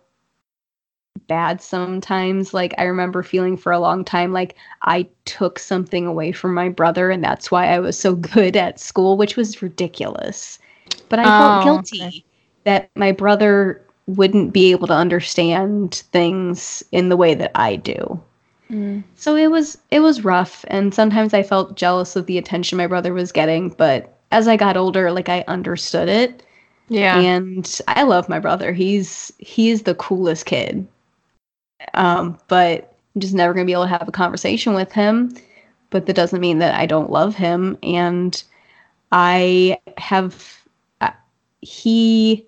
bad 1.26 1.60
sometimes 1.60 2.54
like 2.54 2.74
I 2.78 2.84
remember 2.84 3.22
feeling 3.22 3.56
for 3.56 3.72
a 3.72 3.78
long 3.80 4.04
time 4.04 4.32
like 4.32 4.56
I 4.82 5.08
took 5.24 5.58
something 5.58 6.06
away 6.06 6.32
from 6.32 6.54
my 6.54 6.68
brother 6.68 7.10
and 7.10 7.22
that's 7.22 7.50
why 7.50 7.66
I 7.68 7.80
was 7.80 7.98
so 7.98 8.14
good 8.34 8.56
at 8.56 8.80
school 8.80 9.16
which 9.16 9.36
was 9.36 9.62
ridiculous. 9.62 10.58
But 11.08 11.18
I 11.18 11.30
felt 11.30 11.60
Oh, 11.60 11.60
guilty 11.60 12.00
okay. 12.02 12.24
that 12.64 12.90
my 12.96 13.12
brother 13.12 13.82
wouldn't 14.06 14.52
be 14.52 14.70
able 14.72 14.86
to 14.88 14.94
understand 14.94 15.96
things 16.12 16.82
in 16.92 17.08
the 17.08 17.16
way 17.16 17.34
that 17.34 17.50
I 17.54 17.76
do. 17.76 18.20
Mm. 18.70 19.04
So 19.16 19.36
it 19.36 19.50
was 19.50 19.78
it 19.90 20.00
was 20.00 20.24
rough 20.24 20.64
and 20.68 20.94
sometimes 20.94 21.34
I 21.34 21.42
felt 21.42 21.76
jealous 21.76 22.16
of 22.16 22.26
the 22.26 22.38
attention 22.38 22.78
my 22.78 22.86
brother 22.86 23.12
was 23.12 23.32
getting, 23.32 23.70
but 23.70 24.18
as 24.32 24.48
I 24.48 24.56
got 24.56 24.76
older 24.76 25.12
like 25.12 25.28
I 25.28 25.44
understood 25.48 26.08
it 26.08 26.42
Yeah. 26.88 27.18
and 27.20 27.80
I 27.86 28.02
love 28.04 28.28
my 28.28 28.38
brother. 28.38 28.72
He's 28.72 29.32
he's 29.38 29.82
the 29.82 29.94
coolest 29.94 30.46
kid. 30.46 30.86
Um, 31.94 32.38
but 32.48 32.96
I'm 33.14 33.20
just 33.20 33.34
never 33.34 33.52
gonna 33.52 33.66
be 33.66 33.72
able 33.72 33.84
to 33.84 33.88
have 33.88 34.08
a 34.08 34.12
conversation 34.12 34.74
with 34.74 34.92
him. 34.92 35.34
But 35.90 36.06
that 36.06 36.16
doesn't 36.16 36.40
mean 36.40 36.58
that 36.58 36.74
I 36.74 36.86
don't 36.86 37.10
love 37.10 37.34
him. 37.34 37.78
And 37.82 38.42
I 39.10 39.78
have 39.96 40.62
uh, 41.00 41.10
he, 41.60 42.46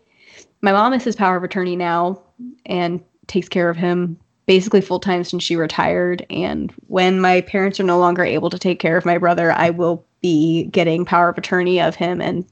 my 0.60 0.72
mom 0.72 0.92
is 0.92 1.04
his 1.04 1.16
power 1.16 1.36
of 1.36 1.44
attorney 1.44 1.76
now 1.76 2.20
and 2.66 3.02
takes 3.26 3.48
care 3.48 3.70
of 3.70 3.76
him 3.76 4.18
basically 4.46 4.80
full 4.80 5.00
time 5.00 5.24
since 5.24 5.42
she 5.42 5.56
retired. 5.56 6.26
And 6.28 6.72
when 6.88 7.20
my 7.20 7.40
parents 7.42 7.80
are 7.80 7.84
no 7.84 7.98
longer 7.98 8.24
able 8.24 8.50
to 8.50 8.58
take 8.58 8.78
care 8.78 8.96
of 8.96 9.06
my 9.06 9.16
brother, 9.16 9.52
I 9.52 9.70
will 9.70 10.04
be 10.20 10.64
getting 10.64 11.04
power 11.04 11.30
of 11.30 11.38
attorney 11.38 11.80
of 11.80 11.94
him 11.94 12.20
and 12.20 12.44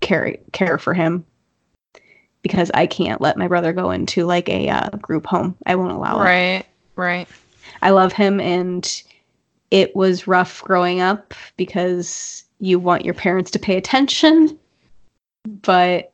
care 0.00 0.36
care 0.52 0.78
for 0.78 0.94
him 0.94 1.26
because 2.42 2.70
I 2.74 2.86
can't 2.86 3.20
let 3.20 3.36
my 3.36 3.48
brother 3.48 3.72
go 3.72 3.90
into 3.90 4.24
like 4.24 4.48
a 4.48 4.68
uh, 4.68 4.90
group 4.90 5.26
home. 5.26 5.56
I 5.66 5.74
won't 5.76 5.92
allow 5.92 6.20
it. 6.20 6.24
Right. 6.24 6.66
Right. 6.96 7.28
I 7.82 7.90
love 7.90 8.12
him, 8.12 8.40
and 8.40 9.02
it 9.70 9.94
was 9.94 10.26
rough 10.26 10.62
growing 10.62 11.00
up 11.00 11.34
because 11.56 12.44
you 12.58 12.78
want 12.78 13.04
your 13.04 13.14
parents 13.14 13.50
to 13.52 13.58
pay 13.58 13.76
attention, 13.76 14.58
but 15.62 16.12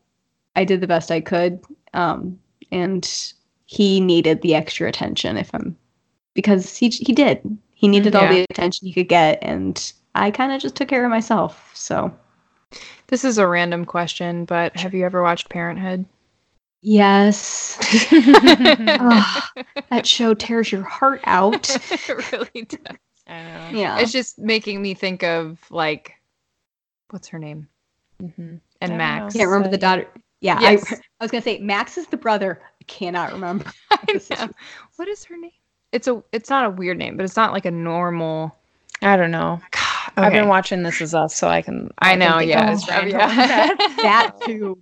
I 0.55 0.65
did 0.65 0.81
the 0.81 0.87
best 0.87 1.11
I 1.11 1.21
could, 1.21 1.61
um, 1.95 2.39
and 2.71 3.33
he 3.67 4.01
needed 4.01 4.43
the 4.43 4.55
extra 4.55 4.89
attention. 4.89 5.37
If 5.37 5.51
I'm 5.55 5.77
because 6.35 6.77
he 6.77 6.89
he 6.89 7.13
did 7.13 7.59
he 7.75 7.89
needed 7.89 8.15
all 8.15 8.27
the 8.29 8.47
attention 8.51 8.87
he 8.87 8.93
could 8.93 9.09
get, 9.09 9.39
and 9.43 9.93
I 10.15 10.31
kind 10.31 10.51
of 10.53 10.61
just 10.63 10.77
took 10.77 10.89
care 10.89 11.05
of 11.05 11.11
myself. 11.11 11.71
So 11.75 12.13
This 13.09 13.25
is 13.25 13.39
a 13.39 13.47
random 13.47 13.85
question, 13.85 14.45
but 14.47 14.77
have 14.77 14.95
you 14.95 15.05
ever 15.05 15.23
watched 15.23 15.51
Parenthood? 15.51 16.07
Yes, 16.87 17.77
Ah, 18.13 19.51
that 19.91 20.07
show 20.07 20.35
tears 20.35 20.71
your 20.71 20.83
heart 20.83 21.21
out. 21.25 21.69
it 21.91 22.33
really 22.33 22.63
does. 22.65 22.97
I 23.27 23.43
know. 23.43 23.71
Yeah. 23.79 23.99
It's 23.99 24.13
just 24.13 24.39
making 24.39 24.81
me 24.81 24.95
think 24.95 25.25
of 25.25 25.59
like, 25.71 26.15
what's 27.11 27.27
her 27.29 27.39
name? 27.41 27.67
Mhm. 28.23 28.61
And 28.81 28.91
don't 28.91 28.99
Max. 28.99 29.35
know. 29.35 29.39
Can't 29.41 29.51
remember 29.51 29.71
the 29.71 29.79
daughter. 29.79 30.07
Yeah, 30.41 30.61
Yes. 30.61 30.93
I, 30.93 30.97
I 31.21 31.25
was 31.25 31.31
gonna 31.31 31.43
say 31.43 31.59
Max 31.59 31.99
is 31.99 32.07
the 32.07 32.17
brother. 32.17 32.61
I 32.81 32.85
cannot 32.85 33.33
remember. 33.33 33.67
I 33.91 34.21
know. 34.31 34.49
What 34.97 35.09
is 35.09 35.25
her 35.25 35.37
name? 35.37 35.51
It's 35.93 36.07
a. 36.09 36.23
It's 36.33 36.51
not 36.51 36.67
a 36.67 36.71
weird 36.71 36.99
name, 36.99 37.17
but 37.17 37.25
it's 37.25 37.37
not 37.37 37.53
like 37.53 37.65
a 37.65 37.71
normal. 37.71 38.55
I 39.03 39.17
don't 39.17 39.31
know. 39.31 39.61
I've 40.17 40.33
been 40.33 40.49
watching 40.49 40.83
This 40.83 41.01
Is 41.01 41.15
Us, 41.15 41.35
so 41.35 41.49
I 41.49 41.63
can. 41.63 41.91
I 41.99 42.11
can 42.11 42.19
know. 42.21 42.39
Yeah. 42.39 42.71
of 42.73 42.79
it's 42.79 42.89
Ryan 42.89 43.09
yeah. 43.11 43.29
Howard. 43.29 43.79
that 43.99 44.37
too. 44.45 44.79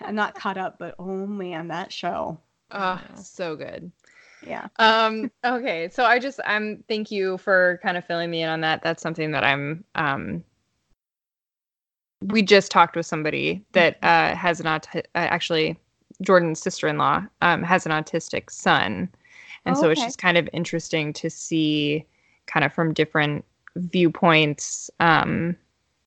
I'm 0.00 0.14
not 0.14 0.34
caught 0.34 0.58
up, 0.58 0.78
but 0.78 0.94
oh 0.98 1.26
man, 1.26 1.68
that 1.68 1.92
show. 1.92 2.38
Oh, 2.70 3.00
so 3.14 3.56
good. 3.56 3.90
Yeah. 4.46 4.68
Um, 4.78 5.30
okay, 5.44 5.88
so 5.88 6.04
I 6.04 6.18
just 6.18 6.40
I'm 6.44 6.84
thank 6.88 7.10
you 7.10 7.38
for 7.38 7.80
kind 7.82 7.96
of 7.96 8.04
filling 8.04 8.30
me 8.30 8.42
in 8.42 8.48
on 8.48 8.60
that. 8.60 8.82
That's 8.82 9.02
something 9.02 9.30
that 9.32 9.44
I'm 9.44 9.84
um 9.94 10.44
we 12.22 12.42
just 12.42 12.70
talked 12.70 12.96
with 12.96 13.06
somebody 13.06 13.64
that 13.72 13.98
uh 14.02 14.34
has 14.34 14.60
an 14.60 14.66
aut- 14.66 14.88
uh, 14.94 15.00
actually 15.14 15.78
Jordan's 16.22 16.60
sister-in-law 16.60 17.24
um 17.42 17.62
has 17.62 17.86
an 17.86 17.92
autistic 17.92 18.50
son. 18.50 19.08
And 19.64 19.76
Oh, 19.76 19.80
so 19.80 19.90
it's 19.90 20.04
just 20.04 20.18
kind 20.18 20.38
of 20.38 20.48
interesting 20.52 21.12
to 21.14 21.28
see 21.30 22.04
kind 22.46 22.64
of 22.64 22.72
from 22.72 22.92
different 22.94 23.44
viewpoints 23.76 24.90
um 25.00 25.56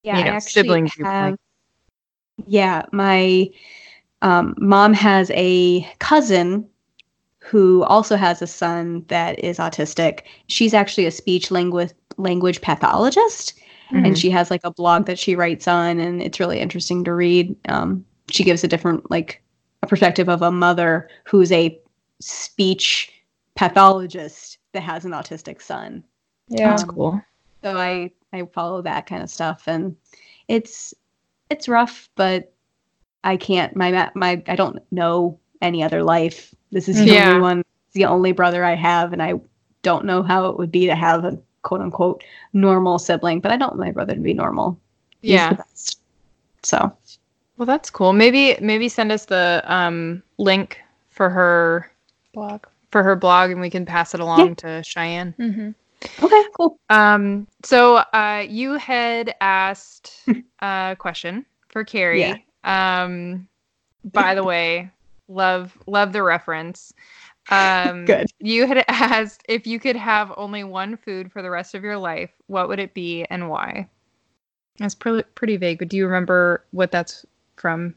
Yeah, 0.03 0.17
You 0.19 0.23
know, 0.25 0.31
I 0.31 0.35
actually 0.35 0.51
sibling 0.51 0.85
have. 0.87 0.95
viewpoint. 0.95 1.39
Yeah, 2.47 2.85
my 2.91 3.49
um, 4.21 4.55
mom 4.57 4.93
has 4.93 5.31
a 5.33 5.81
cousin 5.99 6.67
who 7.39 7.83
also 7.83 8.15
has 8.15 8.41
a 8.41 8.47
son 8.47 9.03
that 9.07 9.39
is 9.43 9.57
autistic. 9.57 10.21
She's 10.47 10.73
actually 10.73 11.05
a 11.05 11.11
speech 11.11 11.51
language 11.51 11.91
language 12.17 12.61
pathologist, 12.61 13.53
Mhm. 13.91 14.05
and 14.07 14.17
she 14.17 14.29
has 14.29 14.51
like 14.51 14.61
a 14.63 14.71
blog 14.71 15.05
that 15.05 15.17
she 15.17 15.35
writes 15.35 15.67
on, 15.67 15.99
and 15.99 16.21
it's 16.21 16.39
really 16.39 16.59
interesting 16.59 17.03
to 17.05 17.13
read. 17.13 17.55
Um, 17.69 18.05
she 18.29 18.43
gives 18.43 18.63
a 18.63 18.67
different 18.67 19.09
like 19.09 19.41
a 19.81 19.87
perspective 19.87 20.29
of 20.29 20.41
a 20.41 20.51
mother 20.51 21.09
who's 21.23 21.51
a 21.51 21.79
speech 22.19 23.11
pathologist 23.55 24.57
that 24.73 24.83
has 24.83 25.05
an 25.05 25.11
autistic 25.11 25.61
son. 25.61 26.03
Yeah. 26.49 26.69
That's 26.71 26.83
Um, 26.83 26.89
cool. 26.89 27.21
so 27.63 27.77
I 27.77 28.11
I 28.33 28.43
follow 28.53 28.81
that 28.83 29.07
kind 29.07 29.23
of 29.23 29.29
stuff, 29.29 29.63
and 29.67 29.95
it's 30.47 30.93
it's 31.49 31.67
rough, 31.67 32.09
but 32.15 32.51
I 33.23 33.37
can't. 33.37 33.75
My 33.75 34.09
my 34.15 34.41
I 34.47 34.55
don't 34.55 34.79
know 34.91 35.39
any 35.61 35.83
other 35.83 36.03
life. 36.03 36.53
This 36.71 36.87
is 36.87 36.97
the 36.97 37.11
Yeah. 37.11 37.29
only 37.29 37.41
one, 37.41 37.59
It's 37.59 37.93
the 37.93 38.05
only 38.05 38.31
brother 38.31 38.63
I 38.63 38.75
have, 38.75 39.13
and 39.13 39.21
I 39.21 39.33
don't 39.81 40.05
know 40.05 40.21
how 40.23 40.45
it 40.47 40.57
would 40.57 40.71
be 40.71 40.85
to 40.85 40.95
have 40.95 41.25
a 41.25 41.37
quote 41.63 41.81
unquote 41.81 42.23
normal 42.53 42.99
sibling, 42.99 43.39
but 43.41 43.51
I 43.51 43.57
don't 43.57 43.69
want 43.71 43.79
my 43.79 43.91
brother 43.91 44.13
to 44.15 44.21
be 44.21 44.33
normal. 44.33 44.79
He's 45.21 45.31
Yeah. 45.31 45.57
So 46.63 46.91
Well, 47.57 47.65
that's 47.65 47.89
cool. 47.89 48.13
Maybe 48.13 48.57
maybe 48.61 48.87
send 48.89 49.11
us 49.11 49.25
the 49.25 49.63
um 49.65 50.23
link 50.37 50.79
for 51.09 51.29
her 51.29 51.91
Blog. 52.33 52.65
for 52.91 53.03
her 53.03 53.15
blog 53.15 53.51
and 53.51 53.59
we 53.59 53.69
can 53.69 53.85
pass 53.85 54.13
it 54.13 54.19
along 54.19 54.55
to 54.57 54.81
Cheyenne. 54.83 55.33
Mm-hmm. 55.39 55.71
Okay, 56.21 56.43
cool. 56.55 56.77
Um 56.89 57.47
so 57.63 57.97
uh 57.97 58.45
you 58.47 58.73
had 58.73 59.35
asked 59.41 60.29
a 60.61 60.95
question 60.99 61.45
for 61.69 61.83
Carrie. 61.83 62.45
Yeah. 62.63 63.03
Um 63.05 63.47
by 64.13 64.35
the 64.35 64.43
way, 64.43 64.89
love 65.27 65.77
love 65.87 66.13
the 66.13 66.23
reference. 66.23 66.93
Um 67.49 68.05
Good. 68.05 68.27
you 68.39 68.67
had 68.67 68.83
asked 68.87 69.43
if 69.49 69.67
you 69.67 69.79
could 69.79 69.95
have 69.95 70.31
only 70.37 70.63
one 70.63 70.97
food 70.97 71.31
for 71.31 71.41
the 71.41 71.49
rest 71.49 71.75
of 71.75 71.83
your 71.83 71.97
life, 71.97 72.31
what 72.47 72.67
would 72.69 72.79
it 72.79 72.93
be 72.93 73.25
and 73.25 73.49
why? 73.49 73.87
That's 74.77 74.95
pretty 74.95 75.27
pretty 75.35 75.57
vague, 75.57 75.79
but 75.79 75.89
do 75.89 75.97
you 75.97 76.05
remember 76.05 76.63
what 76.71 76.91
that's 76.91 77.25
from? 77.57 77.95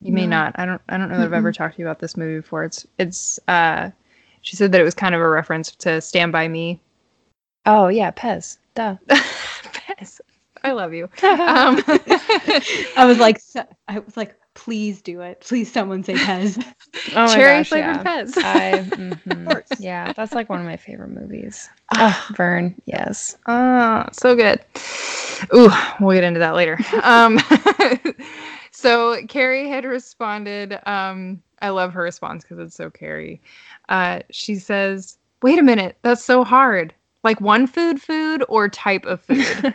You 0.00 0.12
may 0.12 0.26
No. 0.26 0.30
not. 0.30 0.52
I 0.56 0.66
don't 0.66 0.80
I 0.88 0.96
don't 0.98 1.08
know 1.08 1.18
that 1.18 1.24
I've 1.26 1.32
ever 1.32 1.52
talked 1.52 1.76
to 1.76 1.80
you 1.82 1.86
about 1.86 1.98
this 2.00 2.16
movie 2.16 2.40
before. 2.40 2.64
It's 2.64 2.86
it's 2.98 3.40
uh 3.48 3.90
she 4.42 4.56
said 4.56 4.72
that 4.72 4.80
it 4.80 4.84
was 4.84 4.94
kind 4.94 5.14
of 5.14 5.20
a 5.20 5.28
reference 5.28 5.72
to 5.76 6.00
Stand 6.00 6.32
By 6.32 6.48
Me. 6.48 6.80
Oh 7.68 7.88
yeah, 7.88 8.10
Pez. 8.10 8.56
Duh. 8.74 8.96
Pez. 9.08 10.20
I 10.64 10.72
love 10.72 10.94
you. 10.94 11.04
Um, 11.04 11.10
I 12.96 13.04
was 13.06 13.18
like, 13.18 13.40
I 13.86 13.98
was 13.98 14.16
like, 14.16 14.34
please 14.54 15.02
do 15.02 15.20
it. 15.20 15.40
Please, 15.40 15.70
someone 15.70 16.02
say 16.02 16.14
Pez. 16.14 16.64
Oh 17.14 17.26
my 17.26 17.34
cherry 17.34 17.58
gosh, 17.58 17.68
flavored 17.68 17.96
yeah. 17.96 18.04
Pez. 18.04 18.36
I, 18.38 18.84
mhm. 18.96 19.80
yeah, 19.80 20.12
that's 20.14 20.32
like 20.34 20.48
one 20.48 20.60
of 20.60 20.66
my 20.66 20.76
favorite 20.76 21.10
movies. 21.10 21.68
Oh, 21.94 22.28
Vern, 22.34 22.74
yes. 22.86 23.36
Oh, 23.46 24.04
so 24.12 24.34
good. 24.34 24.60
Ooh, 25.54 25.70
we'll 26.00 26.14
get 26.14 26.24
into 26.24 26.40
that 26.40 26.54
later. 26.54 26.78
Um, 27.02 27.38
so 28.72 29.24
Carrie 29.26 29.68
had 29.68 29.84
responded. 29.84 30.78
Um, 30.86 31.42
I 31.60 31.68
love 31.68 31.92
her 31.92 32.02
response 32.02 32.42
because 32.42 32.58
it's 32.58 32.74
so 32.74 32.90
Carrie. 32.90 33.40
Uh, 33.88 34.20
she 34.30 34.56
says, 34.56 35.18
"Wait 35.42 35.58
a 35.58 35.62
minute, 35.62 35.98
that's 36.02 36.24
so 36.24 36.44
hard. 36.44 36.94
Like 37.28 37.42
one 37.42 37.66
food, 37.66 38.00
food, 38.00 38.42
or 38.48 38.70
type 38.70 39.04
of 39.04 39.20
food." 39.20 39.74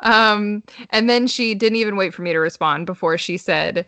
um, 0.00 0.64
and 0.90 1.08
then 1.08 1.28
she 1.28 1.54
didn't 1.54 1.76
even 1.76 1.94
wait 1.94 2.12
for 2.12 2.22
me 2.22 2.32
to 2.32 2.40
respond 2.40 2.86
before 2.86 3.16
she 3.16 3.36
said. 3.36 3.86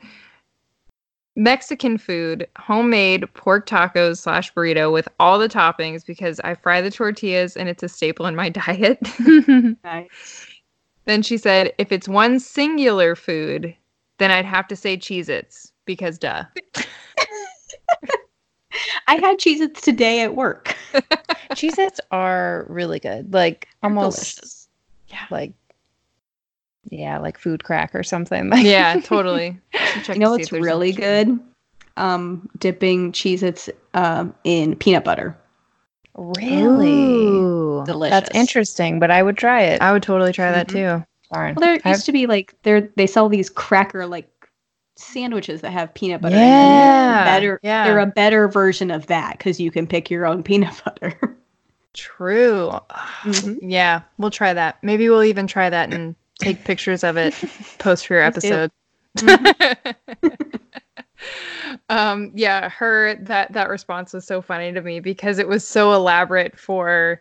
Mexican 1.34 1.98
food, 1.98 2.46
homemade 2.56 3.24
pork 3.34 3.66
tacos 3.66 4.18
slash 4.18 4.54
burrito 4.54 4.92
with 4.92 5.08
all 5.18 5.40
the 5.40 5.48
toppings 5.48 6.06
because 6.06 6.38
I 6.44 6.54
fry 6.54 6.80
the 6.80 6.92
tortillas 6.92 7.56
and 7.56 7.68
it's 7.68 7.82
a 7.82 7.88
staple 7.88 8.26
in 8.26 8.36
my 8.36 8.48
diet. 8.60 9.00
nice. 9.82 10.46
then 11.06 11.22
she 11.22 11.36
said, 11.36 11.72
if 11.78 11.90
it's 11.90 12.06
one 12.06 12.38
singular 12.38 13.16
food, 13.16 13.74
then 14.18 14.30
I'd 14.30 14.44
have 14.44 14.68
to 14.68 14.76
say 14.76 14.96
Cheez 14.96 15.28
Its 15.28 15.72
because 15.84 16.16
duh. 16.16 16.44
I 19.12 19.16
had 19.16 19.38
Cheez-Its 19.38 19.80
today 19.82 20.22
at 20.22 20.34
work. 20.34 20.74
Cheez 21.52 21.78
Its 21.78 22.00
are 22.10 22.64
really 22.68 22.98
good. 22.98 23.32
Like 23.34 23.68
almost 23.82 24.36
Delicious. 24.36 24.68
like 25.30 25.52
yeah, 26.90 27.18
like 27.18 27.38
food 27.38 27.62
crack 27.64 27.94
or 27.94 28.02
something. 28.02 28.48
Like 28.50 28.64
Yeah, 28.64 28.98
totally. 29.04 29.58
You 30.08 30.14
know 30.18 30.30
what's 30.30 30.50
really 30.50 30.92
good? 30.92 31.38
Um, 31.98 32.48
dipping 32.58 33.12
Cheez-Its 33.12 33.68
um, 33.92 34.34
in 34.44 34.76
peanut 34.76 35.04
butter. 35.04 35.36
really 36.16 36.88
Ooh. 37.36 37.82
Delicious. 37.84 38.10
That's 38.12 38.34
interesting, 38.34 38.98
but 38.98 39.10
I 39.10 39.22
would 39.22 39.36
try 39.36 39.62
it. 39.62 39.82
I 39.82 39.92
would 39.92 40.02
totally 40.02 40.32
try 40.32 40.50
that 40.52 40.68
Mhm. 40.68 40.72
too. 40.72 41.04
Darn. 41.34 41.54
Well, 41.54 41.60
there 41.66 41.74
I've- 41.84 41.90
used 41.90 42.06
to 42.06 42.12
be 42.12 42.26
like 42.26 42.54
there 42.62 42.80
they 42.96 43.06
sell 43.06 43.28
these 43.28 43.50
cracker 43.50 44.06
like 44.06 44.28
sandwiches 44.96 45.60
that 45.62 45.70
have 45.72 45.92
peanut 45.94 46.20
butter. 46.20 46.36
Yeah, 46.36 47.16
them. 47.16 47.24
better. 47.24 47.60
yeah. 47.62 47.84
They're 47.84 47.98
a 47.98 48.06
better 48.06 48.48
version 48.48 48.90
of 48.90 49.06
that 49.06 49.38
because 49.38 49.60
you 49.60 49.70
can 49.70 49.86
pick 49.86 50.10
your 50.10 50.26
own 50.26 50.42
peanut 50.48 50.80
butter. 50.84 51.36
True. 51.94 52.72
Mhm. 53.22 53.58
Yeah, 53.62 54.02
we'll 54.18 54.30
try 54.30 54.52
that. 54.54 54.82
Maybe 54.82 55.08
we'll 55.08 55.24
even 55.24 55.46
try 55.46 55.70
that 55.70 55.92
and 55.92 56.14
take 56.38 56.64
pictures 56.64 57.04
of 57.04 57.16
it, 57.16 57.34
post 57.78 58.06
for 58.06 58.14
your 58.14 58.22
episode. 58.22 58.70
um, 61.88 62.32
yeah, 62.34 62.68
her 62.70 63.14
that 63.16 63.52
that 63.52 63.68
response 63.68 64.12
was 64.12 64.26
so 64.26 64.40
funny 64.40 64.72
to 64.72 64.80
me 64.80 65.00
because 65.00 65.38
it 65.38 65.48
was 65.48 65.66
so 65.66 65.92
elaborate 65.92 66.58
for 66.58 67.20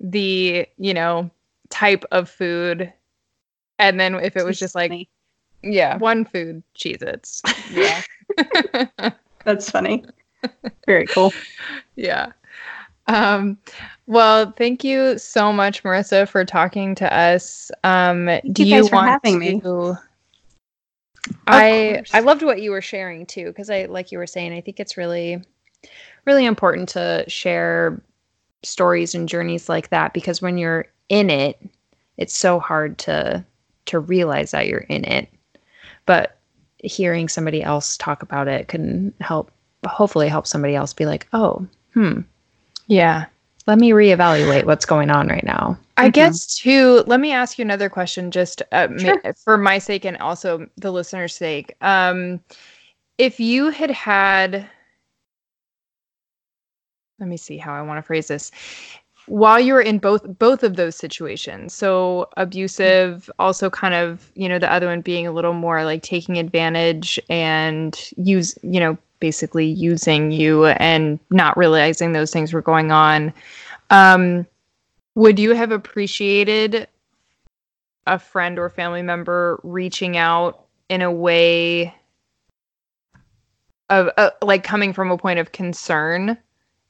the 0.00 0.66
you 0.78 0.94
know 0.94 1.30
type 1.70 2.04
of 2.10 2.28
food, 2.28 2.92
and 3.78 3.98
then 3.98 4.14
if 4.16 4.36
it 4.36 4.44
was 4.44 4.58
just 4.58 4.74
like. 4.74 5.08
Yeah. 5.62 5.96
one 5.98 6.24
food, 6.24 6.62
Cheez 6.74 7.02
Its. 7.02 7.42
Yeah. 7.70 8.02
that's 9.44 9.70
funny. 9.70 10.04
Very 10.86 11.06
cool. 11.06 11.32
yeah. 11.96 12.32
Um, 13.06 13.58
well, 14.06 14.52
thank 14.56 14.84
you 14.84 15.18
so 15.18 15.52
much, 15.52 15.82
Marissa, 15.82 16.28
for 16.28 16.44
talking 16.44 16.94
to 16.96 17.14
us. 17.14 17.70
Um, 17.84 18.26
do 18.52 18.62
you 18.62 18.74
you, 18.74 18.82
guys 18.82 18.88
for 18.88 18.96
want 18.96 19.08
having 19.08 19.38
me. 19.38 19.60
to? 19.60 19.96
I. 21.46 22.02
I 22.12 22.20
loved 22.20 22.42
what 22.42 22.62
you 22.62 22.70
were 22.70 22.80
sharing 22.80 23.26
too 23.26 23.46
because 23.46 23.68
I 23.68 23.86
like 23.86 24.12
you 24.12 24.18
were 24.18 24.26
saying 24.26 24.52
I 24.52 24.60
think 24.60 24.80
it's 24.80 24.96
really 24.96 25.42
really 26.26 26.44
important 26.44 26.88
to 26.90 27.24
share 27.28 28.00
stories 28.62 29.14
and 29.14 29.28
journeys 29.28 29.68
like 29.68 29.90
that 29.90 30.12
because 30.12 30.42
when 30.42 30.58
you're 30.58 30.86
in 31.08 31.30
it 31.30 31.60
it's 32.18 32.36
so 32.36 32.60
hard 32.60 32.98
to 32.98 33.44
to 33.86 33.98
realize 33.98 34.50
that 34.50 34.66
you're 34.66 34.80
in 34.80 35.04
it 35.04 35.28
but 36.10 36.36
hearing 36.82 37.28
somebody 37.28 37.62
else 37.62 37.96
talk 37.96 38.20
about 38.20 38.48
it 38.48 38.66
can 38.66 39.14
help 39.20 39.52
hopefully 39.86 40.26
help 40.26 40.44
somebody 40.44 40.74
else 40.74 40.92
be 40.92 41.06
like 41.06 41.28
oh 41.32 41.64
hmm 41.94 42.22
Yeah. 42.88 43.26
let 43.68 43.78
me 43.78 43.90
reevaluate 43.90 44.64
what's 44.64 44.84
going 44.86 45.08
on 45.08 45.28
right 45.28 45.44
now 45.44 45.78
I 45.96 46.08
Mhm. 46.08 46.12
guess 46.14 46.56
too. 46.56 47.04
Let 47.06 47.20
me 47.20 47.30
ask 47.30 47.58
you 47.58 47.62
another 47.64 47.88
question, 47.88 48.32
just 48.32 48.60
uh, 48.72 48.88
ma- 48.90 49.32
for 49.44 49.56
my 49.56 49.78
sake 49.78 50.04
and 50.04 50.16
also 50.16 50.66
the 50.78 50.90
listener's 50.90 51.34
sake. 51.36 51.76
Um, 51.80 52.40
if 53.18 53.38
you 53.38 53.68
had 53.70 53.90
had, 53.90 54.66
let 57.20 57.28
me 57.28 57.36
see 57.36 57.58
how 57.58 57.72
I 57.74 57.82
want 57.82 57.98
to 57.98 58.02
phrase 58.02 58.26
this. 58.28 58.50
While 59.30 59.60
you 59.60 59.74
were 59.74 59.80
in 59.80 60.00
both 60.00 60.24
both 60.40 60.64
of 60.64 60.74
those 60.74 60.96
situations, 60.96 61.72
so 61.72 62.28
abusive, 62.36 63.30
also 63.38 63.70
kind 63.70 63.94
of 63.94 64.28
you 64.34 64.48
know 64.48 64.58
the 64.58 64.70
other 64.72 64.88
one 64.88 65.02
being 65.02 65.24
a 65.24 65.30
little 65.30 65.52
more 65.52 65.84
like 65.84 66.02
taking 66.02 66.36
advantage 66.36 67.20
and 67.30 67.96
use 68.16 68.58
you 68.64 68.80
know 68.80 68.98
basically 69.20 69.66
using 69.66 70.32
you 70.32 70.66
and 70.66 71.20
not 71.30 71.56
realizing 71.56 72.10
those 72.10 72.32
things 72.32 72.52
were 72.52 72.60
going 72.60 72.90
on. 72.90 73.32
Um, 73.90 74.48
would 75.14 75.38
you 75.38 75.54
have 75.54 75.70
appreciated 75.70 76.88
a 78.08 78.18
friend 78.18 78.58
or 78.58 78.68
family 78.68 79.02
member 79.02 79.60
reaching 79.62 80.16
out 80.16 80.64
in 80.88 81.02
a 81.02 81.12
way 81.12 81.94
of 83.90 84.10
uh, 84.16 84.30
like 84.42 84.64
coming 84.64 84.92
from 84.92 85.12
a 85.12 85.18
point 85.18 85.38
of 85.38 85.52
concern 85.52 86.36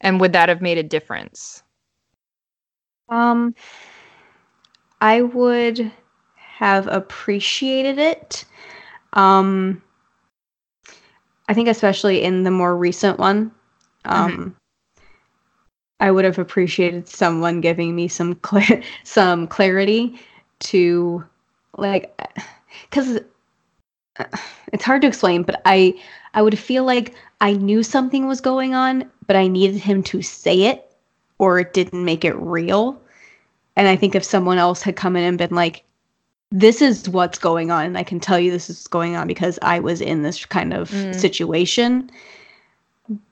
and 0.00 0.20
would 0.20 0.32
that 0.32 0.48
have 0.48 0.62
made 0.62 0.78
a 0.78 0.82
difference 0.82 1.62
Um, 3.10 3.54
I 5.00 5.22
would 5.22 5.90
have 6.36 6.86
appreciated 6.86 7.98
it. 7.98 8.44
Um, 9.14 9.82
I 11.48 11.54
think 11.54 11.68
especially 11.68 12.22
in 12.22 12.44
the 12.44 12.50
more 12.50 12.76
recent 12.76 13.18
one, 13.18 13.50
um, 14.04 14.54
I 15.98 16.10
would 16.10 16.24
have 16.24 16.38
appreciated 16.38 17.08
someone 17.08 17.60
giving 17.60 17.94
me 17.96 18.08
some 18.08 18.34
clear 18.42 18.82
some 19.04 19.46
clarity 19.48 20.18
to 20.60 21.24
like 21.76 22.14
because 22.90 23.18
it's 24.72 24.84
hard 24.84 25.02
to 25.02 25.08
explain, 25.08 25.42
but 25.42 25.60
I 25.64 26.00
I 26.34 26.42
would 26.42 26.58
feel 26.58 26.84
like 26.84 27.14
I 27.40 27.54
knew 27.54 27.82
something 27.82 28.26
was 28.26 28.40
going 28.40 28.74
on, 28.74 29.10
but 29.26 29.34
I 29.34 29.48
needed 29.48 29.78
him 29.80 30.02
to 30.04 30.22
say 30.22 30.62
it 30.62 30.89
or 31.40 31.58
it 31.58 31.72
didn't 31.72 32.04
make 32.04 32.24
it 32.24 32.36
real. 32.36 33.00
And 33.74 33.88
I 33.88 33.96
think 33.96 34.14
if 34.14 34.22
someone 34.22 34.58
else 34.58 34.82
had 34.82 34.94
come 34.94 35.16
in 35.16 35.24
and 35.24 35.38
been 35.38 35.54
like, 35.54 35.82
this 36.52 36.82
is 36.82 37.08
what's 37.08 37.38
going 37.38 37.70
on, 37.70 37.86
and 37.86 37.96
I 37.96 38.02
can 38.02 38.20
tell 38.20 38.38
you 38.38 38.50
this 38.50 38.68
is 38.68 38.86
going 38.88 39.16
on 39.16 39.26
because 39.26 39.58
I 39.62 39.80
was 39.80 40.00
in 40.00 40.22
this 40.22 40.44
kind 40.44 40.74
of 40.74 40.90
Mm. 40.90 41.14
situation. 41.14 42.10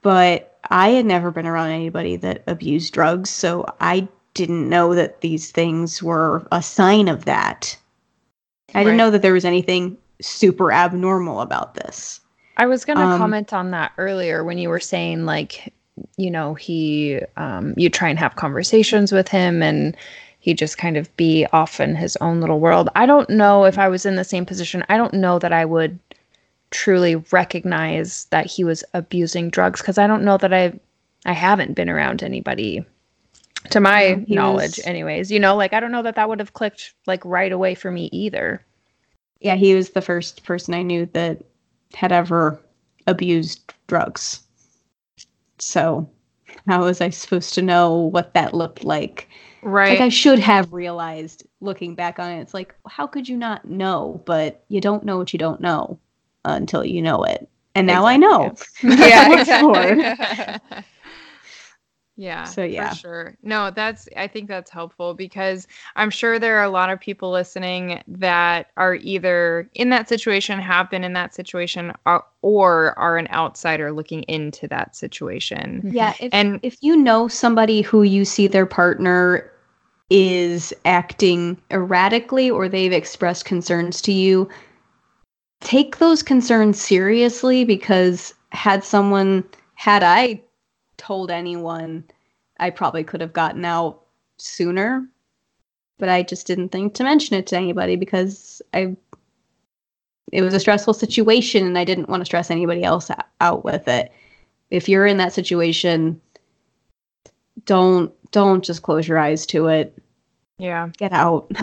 But 0.03 0.59
I 0.71 0.91
had 0.91 1.05
never 1.05 1.31
been 1.31 1.47
around 1.47 1.71
anybody 1.71 2.17
that 2.17 2.43
abused 2.47 2.95
drugs, 2.95 3.31
so 3.31 3.67
I 3.81 4.09
didn't 4.35 4.69
know 4.69 4.95
that 4.95 5.21
these 5.21 5.51
things 5.51 6.03
were 6.03 6.47
a 6.51 6.63
sign 6.63 7.09
of 7.09 7.25
that. 7.27 7.77
I 8.75 8.79
Right. 8.79 8.85
didn't 8.85 8.97
know 8.99 9.11
that 9.11 9.23
there 9.23 9.33
was 9.35 9.45
anything 9.45 9.99
super 10.23 10.73
abnormal 10.73 11.41
about 11.41 11.75
this. 11.75 12.21
I 12.57 12.67
was 12.67 12.85
going 12.85 12.99
to 12.99 13.05
Um, 13.05 13.19
comment 13.19 13.53
on 13.53 13.71
that 13.73 13.93
earlier 13.99 14.45
when 14.45 14.59
you 14.59 14.69
were 14.69 14.81
saying 14.81 15.27
like 15.27 15.73
you 16.17 16.31
know, 16.31 16.55
he, 16.55 17.21
um, 17.37 17.75
you 17.77 17.89
try 17.91 18.09
and 18.09 18.19
have 18.19 18.37
conversations 18.37 19.13
with 19.13 19.29
him 19.29 19.63
and 19.63 19.97
he 20.41 20.55
just 20.55 20.79
kind 20.79 20.97
of 20.97 21.15
be 21.17 21.47
off 21.53 21.81
in 21.81 21.95
his 21.95 22.17
own 22.21 22.41
little 22.41 22.61
world. 22.61 22.89
I 22.95 23.07
don't 23.07 23.29
know 23.31 23.65
if 23.65 23.79
I 23.79 23.89
was 23.89 24.07
in 24.07 24.17
the 24.17 24.25
same 24.25 24.47
position. 24.47 24.85
I 24.89 24.97
don't 24.97 25.15
know 25.15 25.39
that 25.39 25.53
I 25.53 25.65
would 25.65 25.99
truly 26.71 27.17
recognize 27.33 28.27
that 28.27 28.47
he 28.47 28.63
was 28.65 28.85
abusing 28.95 29.51
drugs 29.51 29.81
because 29.81 29.99
I 29.99 30.07
don't 30.07 30.25
know 30.25 30.37
that 30.39 30.53
I 30.53 30.79
I 31.27 31.33
haven't 31.33 31.75
been 31.75 31.89
around 31.91 32.23
anybody 32.23 32.85
to 33.71 33.81
my 33.81 34.23
He 34.27 34.35
knowledge 34.35 34.77
was- 34.77 34.87
anyways. 34.87 35.31
You 35.33 35.41
know, 35.41 35.57
like 35.57 35.73
I 35.73 35.81
don't 35.81 35.93
know 35.93 36.03
that 36.03 36.15
that 36.15 36.29
would 36.29 36.39
have 36.39 36.53
clicked 36.53 36.95
like 37.07 37.25
right 37.25 37.51
away 37.53 37.75
for 37.75 37.91
me 37.91 38.09
either. 38.13 38.65
Yeah, 39.41 39.57
he 39.57 39.75
was 39.75 39.91
the 39.91 40.01
first 40.03 40.45
person 40.45 40.75
I 40.75 40.83
knew 40.83 41.07
that 41.13 41.43
had 41.95 42.13
ever 42.13 42.61
abused 43.07 43.73
drugs. 43.87 44.41
So, 45.59 46.09
how 46.67 46.85
was 46.85 47.01
I 47.01 47.11
supposed 47.11 47.55
to 47.55 47.63
know 47.63 47.95
what 47.95 48.35
that 48.35 48.55
looked 48.55 48.85
like? 48.85 49.29
Right. 49.63 49.91
Like 49.91 50.01
I 50.01 50.09
should 50.09 50.39
have 50.39 50.73
realized 50.73 51.45
looking 51.61 51.95
back 51.95 52.19
on 52.19 52.31
it. 52.31 52.41
It's 52.41 52.55
like, 52.55 52.75
how 52.87 53.07
could 53.07 53.29
you 53.29 53.37
not 53.37 53.65
know? 53.65 54.23
But 54.25 54.65
you 54.69 54.81
don't 54.81 55.05
know 55.05 55.19
what 55.19 55.33
you 55.33 55.39
don't 55.39 55.61
know 55.61 55.99
until 56.45 56.85
you 56.85 57.03
know 57.03 57.25
it. 57.25 57.49
And 57.75 57.87
now 57.87 58.07
I 58.07 58.17
know. 58.17 58.55
yeah, 58.83 59.39
exactly. 59.41 60.85
yeah. 62.19 62.45
So, 62.45 62.65
yeah. 62.65 62.91
For 62.91 62.97
sure. 62.97 63.37
No, 63.45 63.71
that's 63.71 64.09
I 64.17 64.27
think 64.27 64.49
that's 64.49 64.71
helpful 64.71 65.15
because 65.15 65.69
I'm 65.95 66.11
sure 66.11 66.41
there 66.41 66.59
are 66.59 66.65
a 66.65 66.69
lot 66.69 66.91
of 66.91 66.99
people 66.99 67.31
listening 67.31 68.03
that 68.09 68.73
are 68.77 68.97
either 68.97 69.71
in 69.75 69.91
that 69.91 70.09
situation, 70.09 70.59
have 70.59 70.91
been 70.91 71.05
in 71.05 71.13
that 71.13 71.33
situation, 71.33 71.93
or, 72.07 72.25
or 72.43 72.99
are 72.99 73.19
an 73.19 73.29
outsider 73.31 73.93
looking 73.93 74.25
into 74.25 74.67
that 74.67 74.97
situation. 74.97 75.79
Mm-hmm. 75.79 75.95
Yeah, 75.95 76.15
if 76.19 76.35
And 76.35 76.59
if 76.65 76.77
you 76.81 76.97
know 76.97 77.29
somebody 77.29 77.83
who 77.83 78.03
you 78.03 78.25
see 78.25 78.49
their 78.49 78.67
partner 78.67 79.49
is 80.11 80.75
acting 80.85 81.57
erratically 81.71 82.51
or 82.51 82.69
they've 82.69 82.93
expressed 82.93 83.45
concerns 83.45 84.03
to 84.03 84.13
you, 84.13 84.49
take 85.61 85.99
those 85.99 86.25
concerns 86.25 86.83
seriously 86.83 87.65
because 87.65 88.35
had 88.51 88.83
someone 88.83 89.45
had 89.77 90.03
I 90.03 90.43
told 91.09 91.31
anyone, 91.31 92.05
I 92.61 92.69
probably 92.69 93.03
could 93.03 93.23
have 93.23 93.33
gotten 93.33 93.65
out 93.65 94.03
sooner. 94.37 95.09
But 95.97 96.11
I 96.11 96.23
just 96.23 96.47
didn't 96.47 96.69
think 96.69 96.95
to 96.95 97.03
mention 97.03 97.35
it 97.37 97.47
to 97.49 97.57
anybody 97.57 97.97
because 97.97 98.63
I 98.75 98.95
it 100.31 100.43
was 100.43 100.53
a 100.53 100.61
stressful 100.61 100.93
situation 100.93 101.67
and 101.67 101.79
I 101.79 101.85
didn't 101.85 102.11
want 102.11 102.21
to 102.21 102.27
stress 102.27 102.51
anybody 102.51 102.85
else 102.85 103.11
out 103.41 103.65
with 103.65 103.89
it. 103.89 104.13
If 104.71 104.89
you're 104.89 105.07
in 105.07 105.17
that 105.17 105.33
situation, 105.33 106.21
don't 107.65 108.13
don't 108.31 108.63
just 108.63 108.83
close 108.83 109.09
your 109.09 109.19
eyes 109.19 109.47
to 109.47 109.69
it. 109.69 109.99
yeah. 110.59 110.89
Get 110.99 111.13
out. 111.13 111.51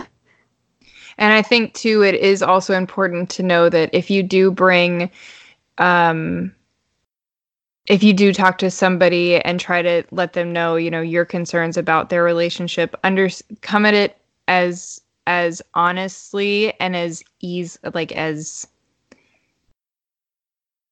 And 1.18 1.32
I 1.32 1.40
think 1.40 1.72
too, 1.72 2.02
it 2.02 2.14
is 2.14 2.42
also 2.42 2.74
important 2.74 3.30
to 3.30 3.42
know 3.42 3.70
that 3.70 3.88
if 3.94 4.10
you 4.10 4.22
do 4.22 4.50
bring, 4.50 5.10
um, 5.78 6.54
if 7.86 8.02
you 8.02 8.12
do 8.12 8.32
talk 8.32 8.58
to 8.58 8.70
somebody 8.70 9.36
and 9.40 9.60
try 9.60 9.82
to 9.82 10.02
let 10.10 10.32
them 10.32 10.52
know, 10.52 10.76
you 10.76 10.90
know, 10.90 11.00
your 11.00 11.24
concerns 11.24 11.76
about 11.76 12.08
their 12.08 12.22
relationship, 12.22 12.94
under 13.04 13.28
come 13.60 13.86
at 13.86 13.94
it 13.94 14.18
as 14.48 15.00
as 15.26 15.60
honestly 15.74 16.72
and 16.80 16.96
as 16.96 17.22
easy, 17.40 17.78
like 17.94 18.12
as 18.12 18.66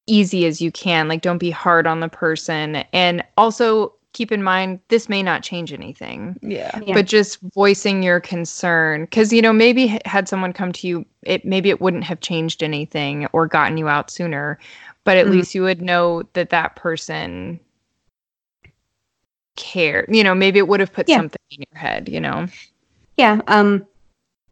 easy 0.07 0.47
as 0.47 0.61
you 0.61 0.71
can. 0.71 1.09
Like, 1.09 1.23
don't 1.23 1.39
be 1.39 1.51
hard 1.51 1.87
on 1.87 2.01
the 2.01 2.09
person, 2.09 2.77
and 2.93 3.25
also 3.37 3.95
keep 4.15 4.31
in 4.33 4.43
mind 4.43 4.81
this 4.89 5.09
may 5.09 5.23
not 5.23 5.43
change 5.43 5.73
anything 5.73 6.39
Yeah. 6.41 6.79
Yeah. 6.87 6.95
but 6.95 7.07
just 7.07 7.39
voicing 7.53 8.03
your 8.03 8.21
concern 8.21 9.03
because 9.07 9.33
you 9.33 9.43
know 9.43 9.53
maybe 9.53 9.99
had 10.07 10.29
someone 10.29 10.53
come 10.53 10.73
to 10.73 10.87
you 10.87 11.05
it 11.25 11.45
maybe 11.45 11.69
it 11.69 11.81
wouldn't 11.81 12.05
have 12.05 12.21
changed 12.21 12.63
anything 12.63 13.27
or 13.33 13.47
gotten 13.47 13.77
you 13.77 13.89
out 13.89 14.11
sooner 14.11 14.59
but 15.05 15.17
at 15.17 15.27
Mhm. 15.27 15.31
least 15.33 15.55
you 15.55 15.63
would 15.63 15.83
know 15.83 16.23
that 16.35 16.51
that 16.51 16.77
person 16.77 17.61
cared 19.57 20.07
you 20.15 20.25
know 20.25 20.35
maybe 20.35 20.59
it 20.59 20.67
would 20.67 20.81
have 20.81 20.93
put 20.93 21.09
Yeah. 21.09 21.19
something 21.19 21.41
in 21.51 21.65
your 21.71 21.81
head 21.81 22.09
you 22.09 22.21
know 22.21 22.47
Yeah. 23.17 23.41
Um, 23.47 23.87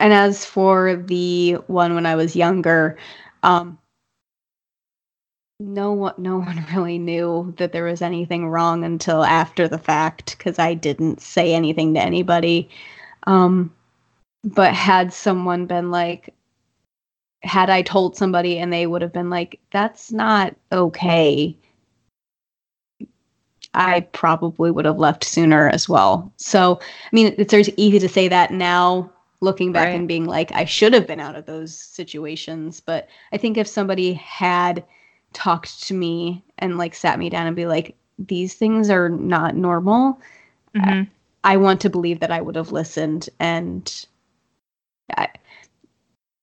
and 0.01 0.13
as 0.13 0.45
for 0.45 0.97
the 0.97 1.55
one 1.67 1.95
when 1.95 2.07
I 2.07 2.15
was 2.17 2.37
younger, 2.37 2.97
um, 3.43 3.79
no 5.61 5.93
one, 5.93 6.15
no 6.19 6.39
one 6.49 6.65
really 6.75 6.99
knew 6.99 7.55
that 7.59 7.73
there 7.73 7.85
was 7.85 8.03
anything 8.03 8.49
wrong 8.49 8.85
until 8.85 9.25
after 9.25 9.69
the 9.69 9.79
fact 9.79 10.37
because 10.39 10.59
I 10.59 10.75
didn't 10.75 11.21
say 11.21 11.55
anything 11.55 11.95
to 11.95 12.01
anybody. 12.01 12.69
Um, 13.27 13.73
but 14.45 14.75
had 14.75 15.13
someone 15.13 15.67
been 15.67 15.91
like, 15.91 16.35
had 17.45 17.71
I 17.71 17.83
told 17.83 18.17
somebody 18.17 18.59
and 18.59 18.73
they 18.73 18.87
would 18.87 19.03
have 19.03 19.13
been 19.13 19.31
like, 19.31 19.59
"That's 19.73 20.13
not 20.13 20.55
okay," 20.73 21.57
I 23.75 24.01
probably 24.13 24.71
would 24.71 24.85
have 24.85 24.99
left 24.99 25.25
sooner 25.25 25.69
as 25.69 25.89
well. 25.89 26.31
So, 26.37 26.79
I 26.83 27.09
mean, 27.13 27.35
it's 27.39 27.55
easy 27.77 27.99
to 27.99 28.09
say 28.09 28.29
that 28.29 28.51
now, 28.53 29.11
looking 29.41 29.73
back 29.73 29.89
Right. 29.89 29.95
and 29.95 30.07
being 30.07 30.27
like, 30.27 30.53
I 30.53 30.65
should 30.65 30.93
have 30.95 31.07
been 31.07 31.21
out 31.21 31.37
of 31.37 31.47
those 31.47 31.77
situations. 31.77 32.81
But 32.81 33.09
I 33.33 33.39
think 33.39 33.57
if 33.57 33.67
somebody 33.67 34.13
had 34.15 34.85
talked 35.33 35.83
to 35.85 35.95
me 35.95 36.43
and 36.59 36.79
like 36.79 36.95
sat 36.95 37.19
me 37.19 37.29
down 37.31 37.47
and 37.47 37.57
be 37.57 37.67
like, 37.67 37.97
these 38.19 38.55
things 38.55 38.91
are 38.91 39.09
not 39.09 39.57
normal, 39.57 40.21
Mhm. 40.75 41.09
I 41.45 41.57
want 41.57 41.81
to 41.83 41.91
believe 41.91 42.21
that 42.21 42.31
I 42.31 42.41
would 42.41 42.57
have 42.57 42.73
listened. 42.73 43.29
And 43.41 44.07
I, 45.17 45.29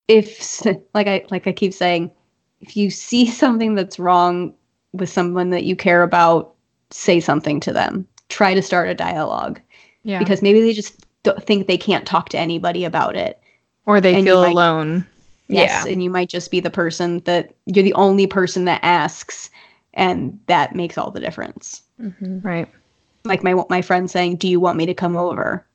if, 0.09 0.65
like 0.93 1.07
I 1.07 1.23
like 1.29 1.47
I 1.47 1.53
keep 1.53 1.73
saying, 1.73 2.11
if 2.59 2.75
you 2.75 2.89
see 2.89 3.25
something 3.43 3.75
that's 3.75 3.97
wrong 3.99 4.53
with 4.91 5.09
someone 5.09 5.51
that 5.51 5.63
you 5.63 5.75
care 5.75 6.03
about, 6.03 6.53
say 6.91 7.19
something 7.21 7.59
to 7.61 7.71
them. 7.71 8.05
Try 8.27 8.53
to 8.53 8.61
start 8.61 8.89
a 8.89 8.93
dialogue 8.93 9.61
yeah 10.03 10.19
because 10.19 10.41
maybe 10.41 10.61
they 10.61 10.71
just 10.73 11.05
don't 11.23 11.43
think 11.43 11.67
they 11.67 11.77
can't 11.77 12.05
talk 12.05 12.29
to 12.29 12.37
anybody 12.39 12.85
about 12.85 13.15
it. 13.15 13.39
or 13.85 13.99
they 13.99 14.15
and 14.15 14.25
feel 14.25 14.41
might- 14.41 14.51
alone 14.51 15.05
Yes, 15.51 15.87
and 15.87 16.03
you 16.03 16.11
might 16.11 16.29
just 16.29 16.51
be 16.51 16.59
the 16.59 16.69
person 16.69 17.21
that 17.25 17.55
you're 17.65 17.83
the 17.83 17.93
only 17.95 18.27
person 18.27 18.65
that 18.65 18.81
asks, 18.83 19.49
and 19.95 20.39
that 20.45 20.75
makes 20.75 20.95
all 20.95 21.09
the 21.09 21.19
difference. 21.19 21.81
Mm-hmm. 21.99 22.41
right 22.41 22.69
Like 23.25 23.43
my 23.43 23.55
my 23.67 23.81
friend 23.81 24.09
saying, 24.11 24.35
"Do 24.37 24.47
you 24.47 24.59
want 24.59 24.77
me 24.77 24.85
to 24.85 24.93
come 24.93 25.17
over?" 25.17 25.65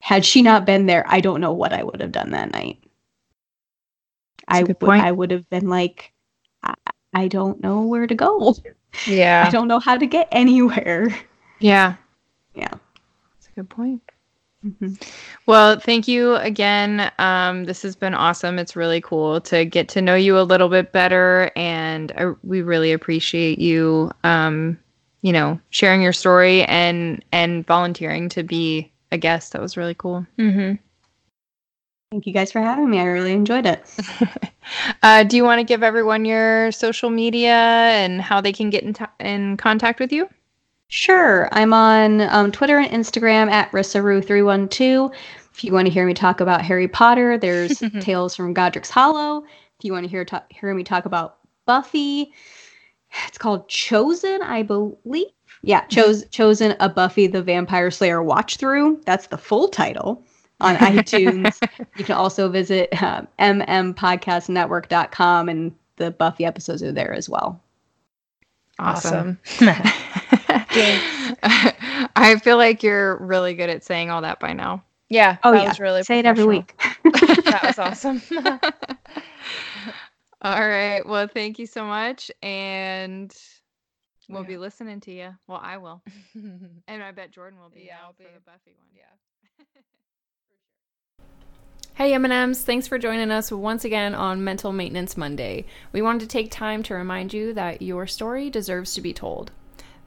Had 0.00 0.24
she 0.24 0.40
not 0.40 0.64
been 0.66 0.86
there, 0.86 1.04
I 1.08 1.20
don't 1.20 1.40
know 1.40 1.52
what 1.52 1.72
I 1.72 1.82
would 1.82 2.00
have 2.00 2.12
done 2.12 2.30
that 2.30 2.52
night. 2.52 2.78
That's 4.48 4.58
a 4.60 4.62
I 4.62 4.62
good 4.64 4.76
would. 4.82 5.00
I 5.00 5.12
would 5.12 5.30
have 5.30 5.48
been 5.50 5.68
like, 5.68 6.12
I, 6.62 6.74
I 7.14 7.28
don't 7.28 7.60
know 7.60 7.82
where 7.82 8.06
to 8.06 8.14
go. 8.14 8.54
Yeah. 9.06 9.44
I 9.46 9.50
don't 9.50 9.68
know 9.68 9.78
how 9.78 9.98
to 9.98 10.06
get 10.06 10.26
anywhere. 10.32 11.08
yeah 11.60 11.96
Yeah. 12.54 12.70
that's 12.70 13.48
a 13.48 13.52
good 13.54 13.68
point 13.68 14.00
Mhm. 14.66 15.00
Well, 15.46 15.78
thank 15.78 16.08
you 16.08 16.34
again. 16.36 17.12
Um, 17.18 17.64
this 17.66 17.82
has 17.82 17.94
been 17.94 18.14
awesome. 18.14 18.58
It's 18.58 18.74
really 18.74 19.00
cool 19.00 19.40
to 19.42 19.64
get 19.64 19.88
to 19.90 20.02
know 20.02 20.14
you 20.16 20.38
a 20.38 20.42
little 20.42 20.68
bit 20.68 20.90
better, 20.92 21.52
and 21.54 22.10
I, 22.16 22.32
we 22.42 22.62
really 22.62 22.90
appreciate 22.92 23.58
you, 23.60 24.10
um, 24.24 24.76
you 25.22 25.32
know, 25.32 25.60
sharing 25.70 26.02
your 26.02 26.14
story 26.14 26.64
and 26.64 27.24
and 27.32 27.64
volunteering 27.66 28.28
to 28.30 28.42
be 28.42 28.90
a 29.12 29.18
guest. 29.18 29.52
That 29.52 29.62
was 29.62 29.76
really 29.76 29.94
cool. 29.94 30.26
Mm-hmm. 30.38 30.76
Thank 32.10 32.26
you 32.26 32.32
guys 32.32 32.52
for 32.52 32.60
having 32.60 32.88
me. 32.88 33.00
I 33.00 33.04
really 33.04 33.32
enjoyed 33.32 33.66
it. 33.66 33.82
uh, 35.02 35.24
do 35.24 35.36
you 35.36 35.42
want 35.42 35.58
to 35.58 35.64
give 35.64 35.82
everyone 35.82 36.24
your 36.24 36.70
social 36.70 37.10
media 37.10 37.50
and 37.50 38.20
how 38.20 38.40
they 38.40 38.52
can 38.52 38.70
get 38.70 38.84
in, 38.84 38.92
t- 38.92 39.04
in 39.18 39.56
contact 39.56 39.98
with 39.98 40.12
you? 40.12 40.28
Sure. 40.86 41.48
I'm 41.50 41.72
on 41.72 42.20
um, 42.20 42.52
Twitter 42.52 42.78
and 42.78 42.90
Instagram 42.92 43.50
at 43.50 43.72
Rissaru312. 43.72 45.14
If 45.52 45.64
you 45.64 45.72
want 45.72 45.86
to 45.86 45.92
hear 45.92 46.06
me 46.06 46.14
talk 46.14 46.40
about 46.40 46.62
Harry 46.62 46.86
Potter, 46.86 47.38
there's 47.38 47.82
Tales 48.00 48.36
from 48.36 48.54
Godric's 48.54 48.90
Hollow. 48.90 49.44
If 49.78 49.84
you 49.84 49.92
want 49.92 50.04
to 50.04 50.10
hear 50.10 50.24
ta- 50.24 50.44
hear 50.50 50.72
me 50.74 50.84
talk 50.84 51.06
about 51.06 51.38
Buffy, 51.64 52.32
it's 53.26 53.38
called 53.38 53.68
Chosen, 53.68 54.42
I 54.42 54.62
believe. 54.62 55.26
Yeah, 55.62 55.84
chose 55.86 56.24
Chosen 56.28 56.76
a 56.78 56.88
Buffy 56.88 57.26
the 57.26 57.42
Vampire 57.42 57.90
Slayer 57.90 58.22
watch 58.22 58.58
through. 58.58 59.00
That's 59.06 59.26
the 59.26 59.38
full 59.38 59.66
title 59.68 60.22
on 60.60 60.76
iTunes. 60.92 61.58
You 61.96 62.04
can 62.04 62.16
also 62.16 62.48
visit 62.48 62.90
um, 63.02 63.28
mmpodcastnetwork.com 63.38 65.48
and 65.48 65.74
the 65.96 66.10
Buffy 66.10 66.44
episodes 66.44 66.82
are 66.82 66.92
there 66.92 67.12
as 67.12 67.28
well. 67.28 67.60
Awesome. 68.78 69.38
I 72.18 72.38
feel 72.42 72.56
like 72.58 72.82
you're 72.82 73.16
really 73.18 73.54
good 73.54 73.70
at 73.70 73.84
saying 73.84 74.10
all 74.10 74.20
that 74.22 74.40
by 74.40 74.52
now. 74.52 74.82
Yeah. 75.08 75.36
Oh 75.44 75.52
that 75.52 75.62
yeah, 75.62 75.68
was 75.68 75.80
really 75.80 76.02
say 76.02 76.18
it 76.18 76.26
every 76.26 76.44
week. 76.44 76.74
that 77.04 77.60
was 77.64 77.78
awesome. 77.78 78.20
All 80.42 80.68
right. 80.68 81.00
Well, 81.06 81.28
thank 81.28 81.58
you 81.58 81.66
so 81.66 81.84
much. 81.84 82.30
And 82.42 83.34
We'll 84.28 84.42
Yeah. 84.42 84.48
be 84.48 84.56
listening 84.58 85.00
to 85.02 85.12
you. 85.12 85.34
Well, 85.46 85.60
I 85.62 85.76
will, 85.78 86.02
and 86.34 87.00
I 87.02 87.12
bet 87.12 87.30
Jordan 87.30 87.60
will 87.60 87.70
be. 87.70 87.84
Yeah, 87.86 87.98
I'll 88.04 88.12
for 88.12 88.24
be. 88.24 88.28
the 88.34 88.40
Buffy 88.40 88.74
one. 88.76 88.88
Yeah. 88.92 89.04
Hey 91.96 92.12
M&Ms, 92.12 92.60
thanks 92.60 92.86
for 92.86 92.98
joining 92.98 93.30
us 93.30 93.50
once 93.50 93.82
again 93.82 94.14
on 94.14 94.44
Mental 94.44 94.70
Maintenance 94.70 95.16
Monday. 95.16 95.64
We 95.92 96.02
wanted 96.02 96.20
to 96.20 96.26
take 96.26 96.50
time 96.50 96.82
to 96.82 96.94
remind 96.94 97.32
you 97.32 97.54
that 97.54 97.80
your 97.80 98.06
story 98.06 98.50
deserves 98.50 98.92
to 98.92 99.00
be 99.00 99.14
told. 99.14 99.50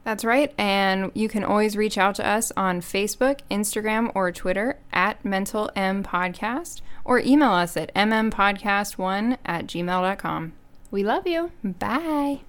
That's 0.04 0.24
right. 0.24 0.54
And 0.56 1.10
you 1.14 1.28
can 1.28 1.42
always 1.42 1.76
reach 1.76 1.98
out 1.98 2.14
to 2.14 2.24
us 2.24 2.52
on 2.56 2.80
Facebook, 2.80 3.40
Instagram, 3.50 4.12
or 4.14 4.30
Twitter 4.30 4.78
at 4.92 5.24
Mental 5.24 5.68
M 5.74 6.04
Podcast 6.04 6.80
or 7.04 7.18
email 7.18 7.50
us 7.50 7.76
at 7.76 7.92
mmpodcast1 7.94 9.38
at 9.44 9.66
gmail.com. 9.66 10.52
We 10.92 11.02
love 11.02 11.26
you. 11.26 11.50
Bye. 11.64 12.42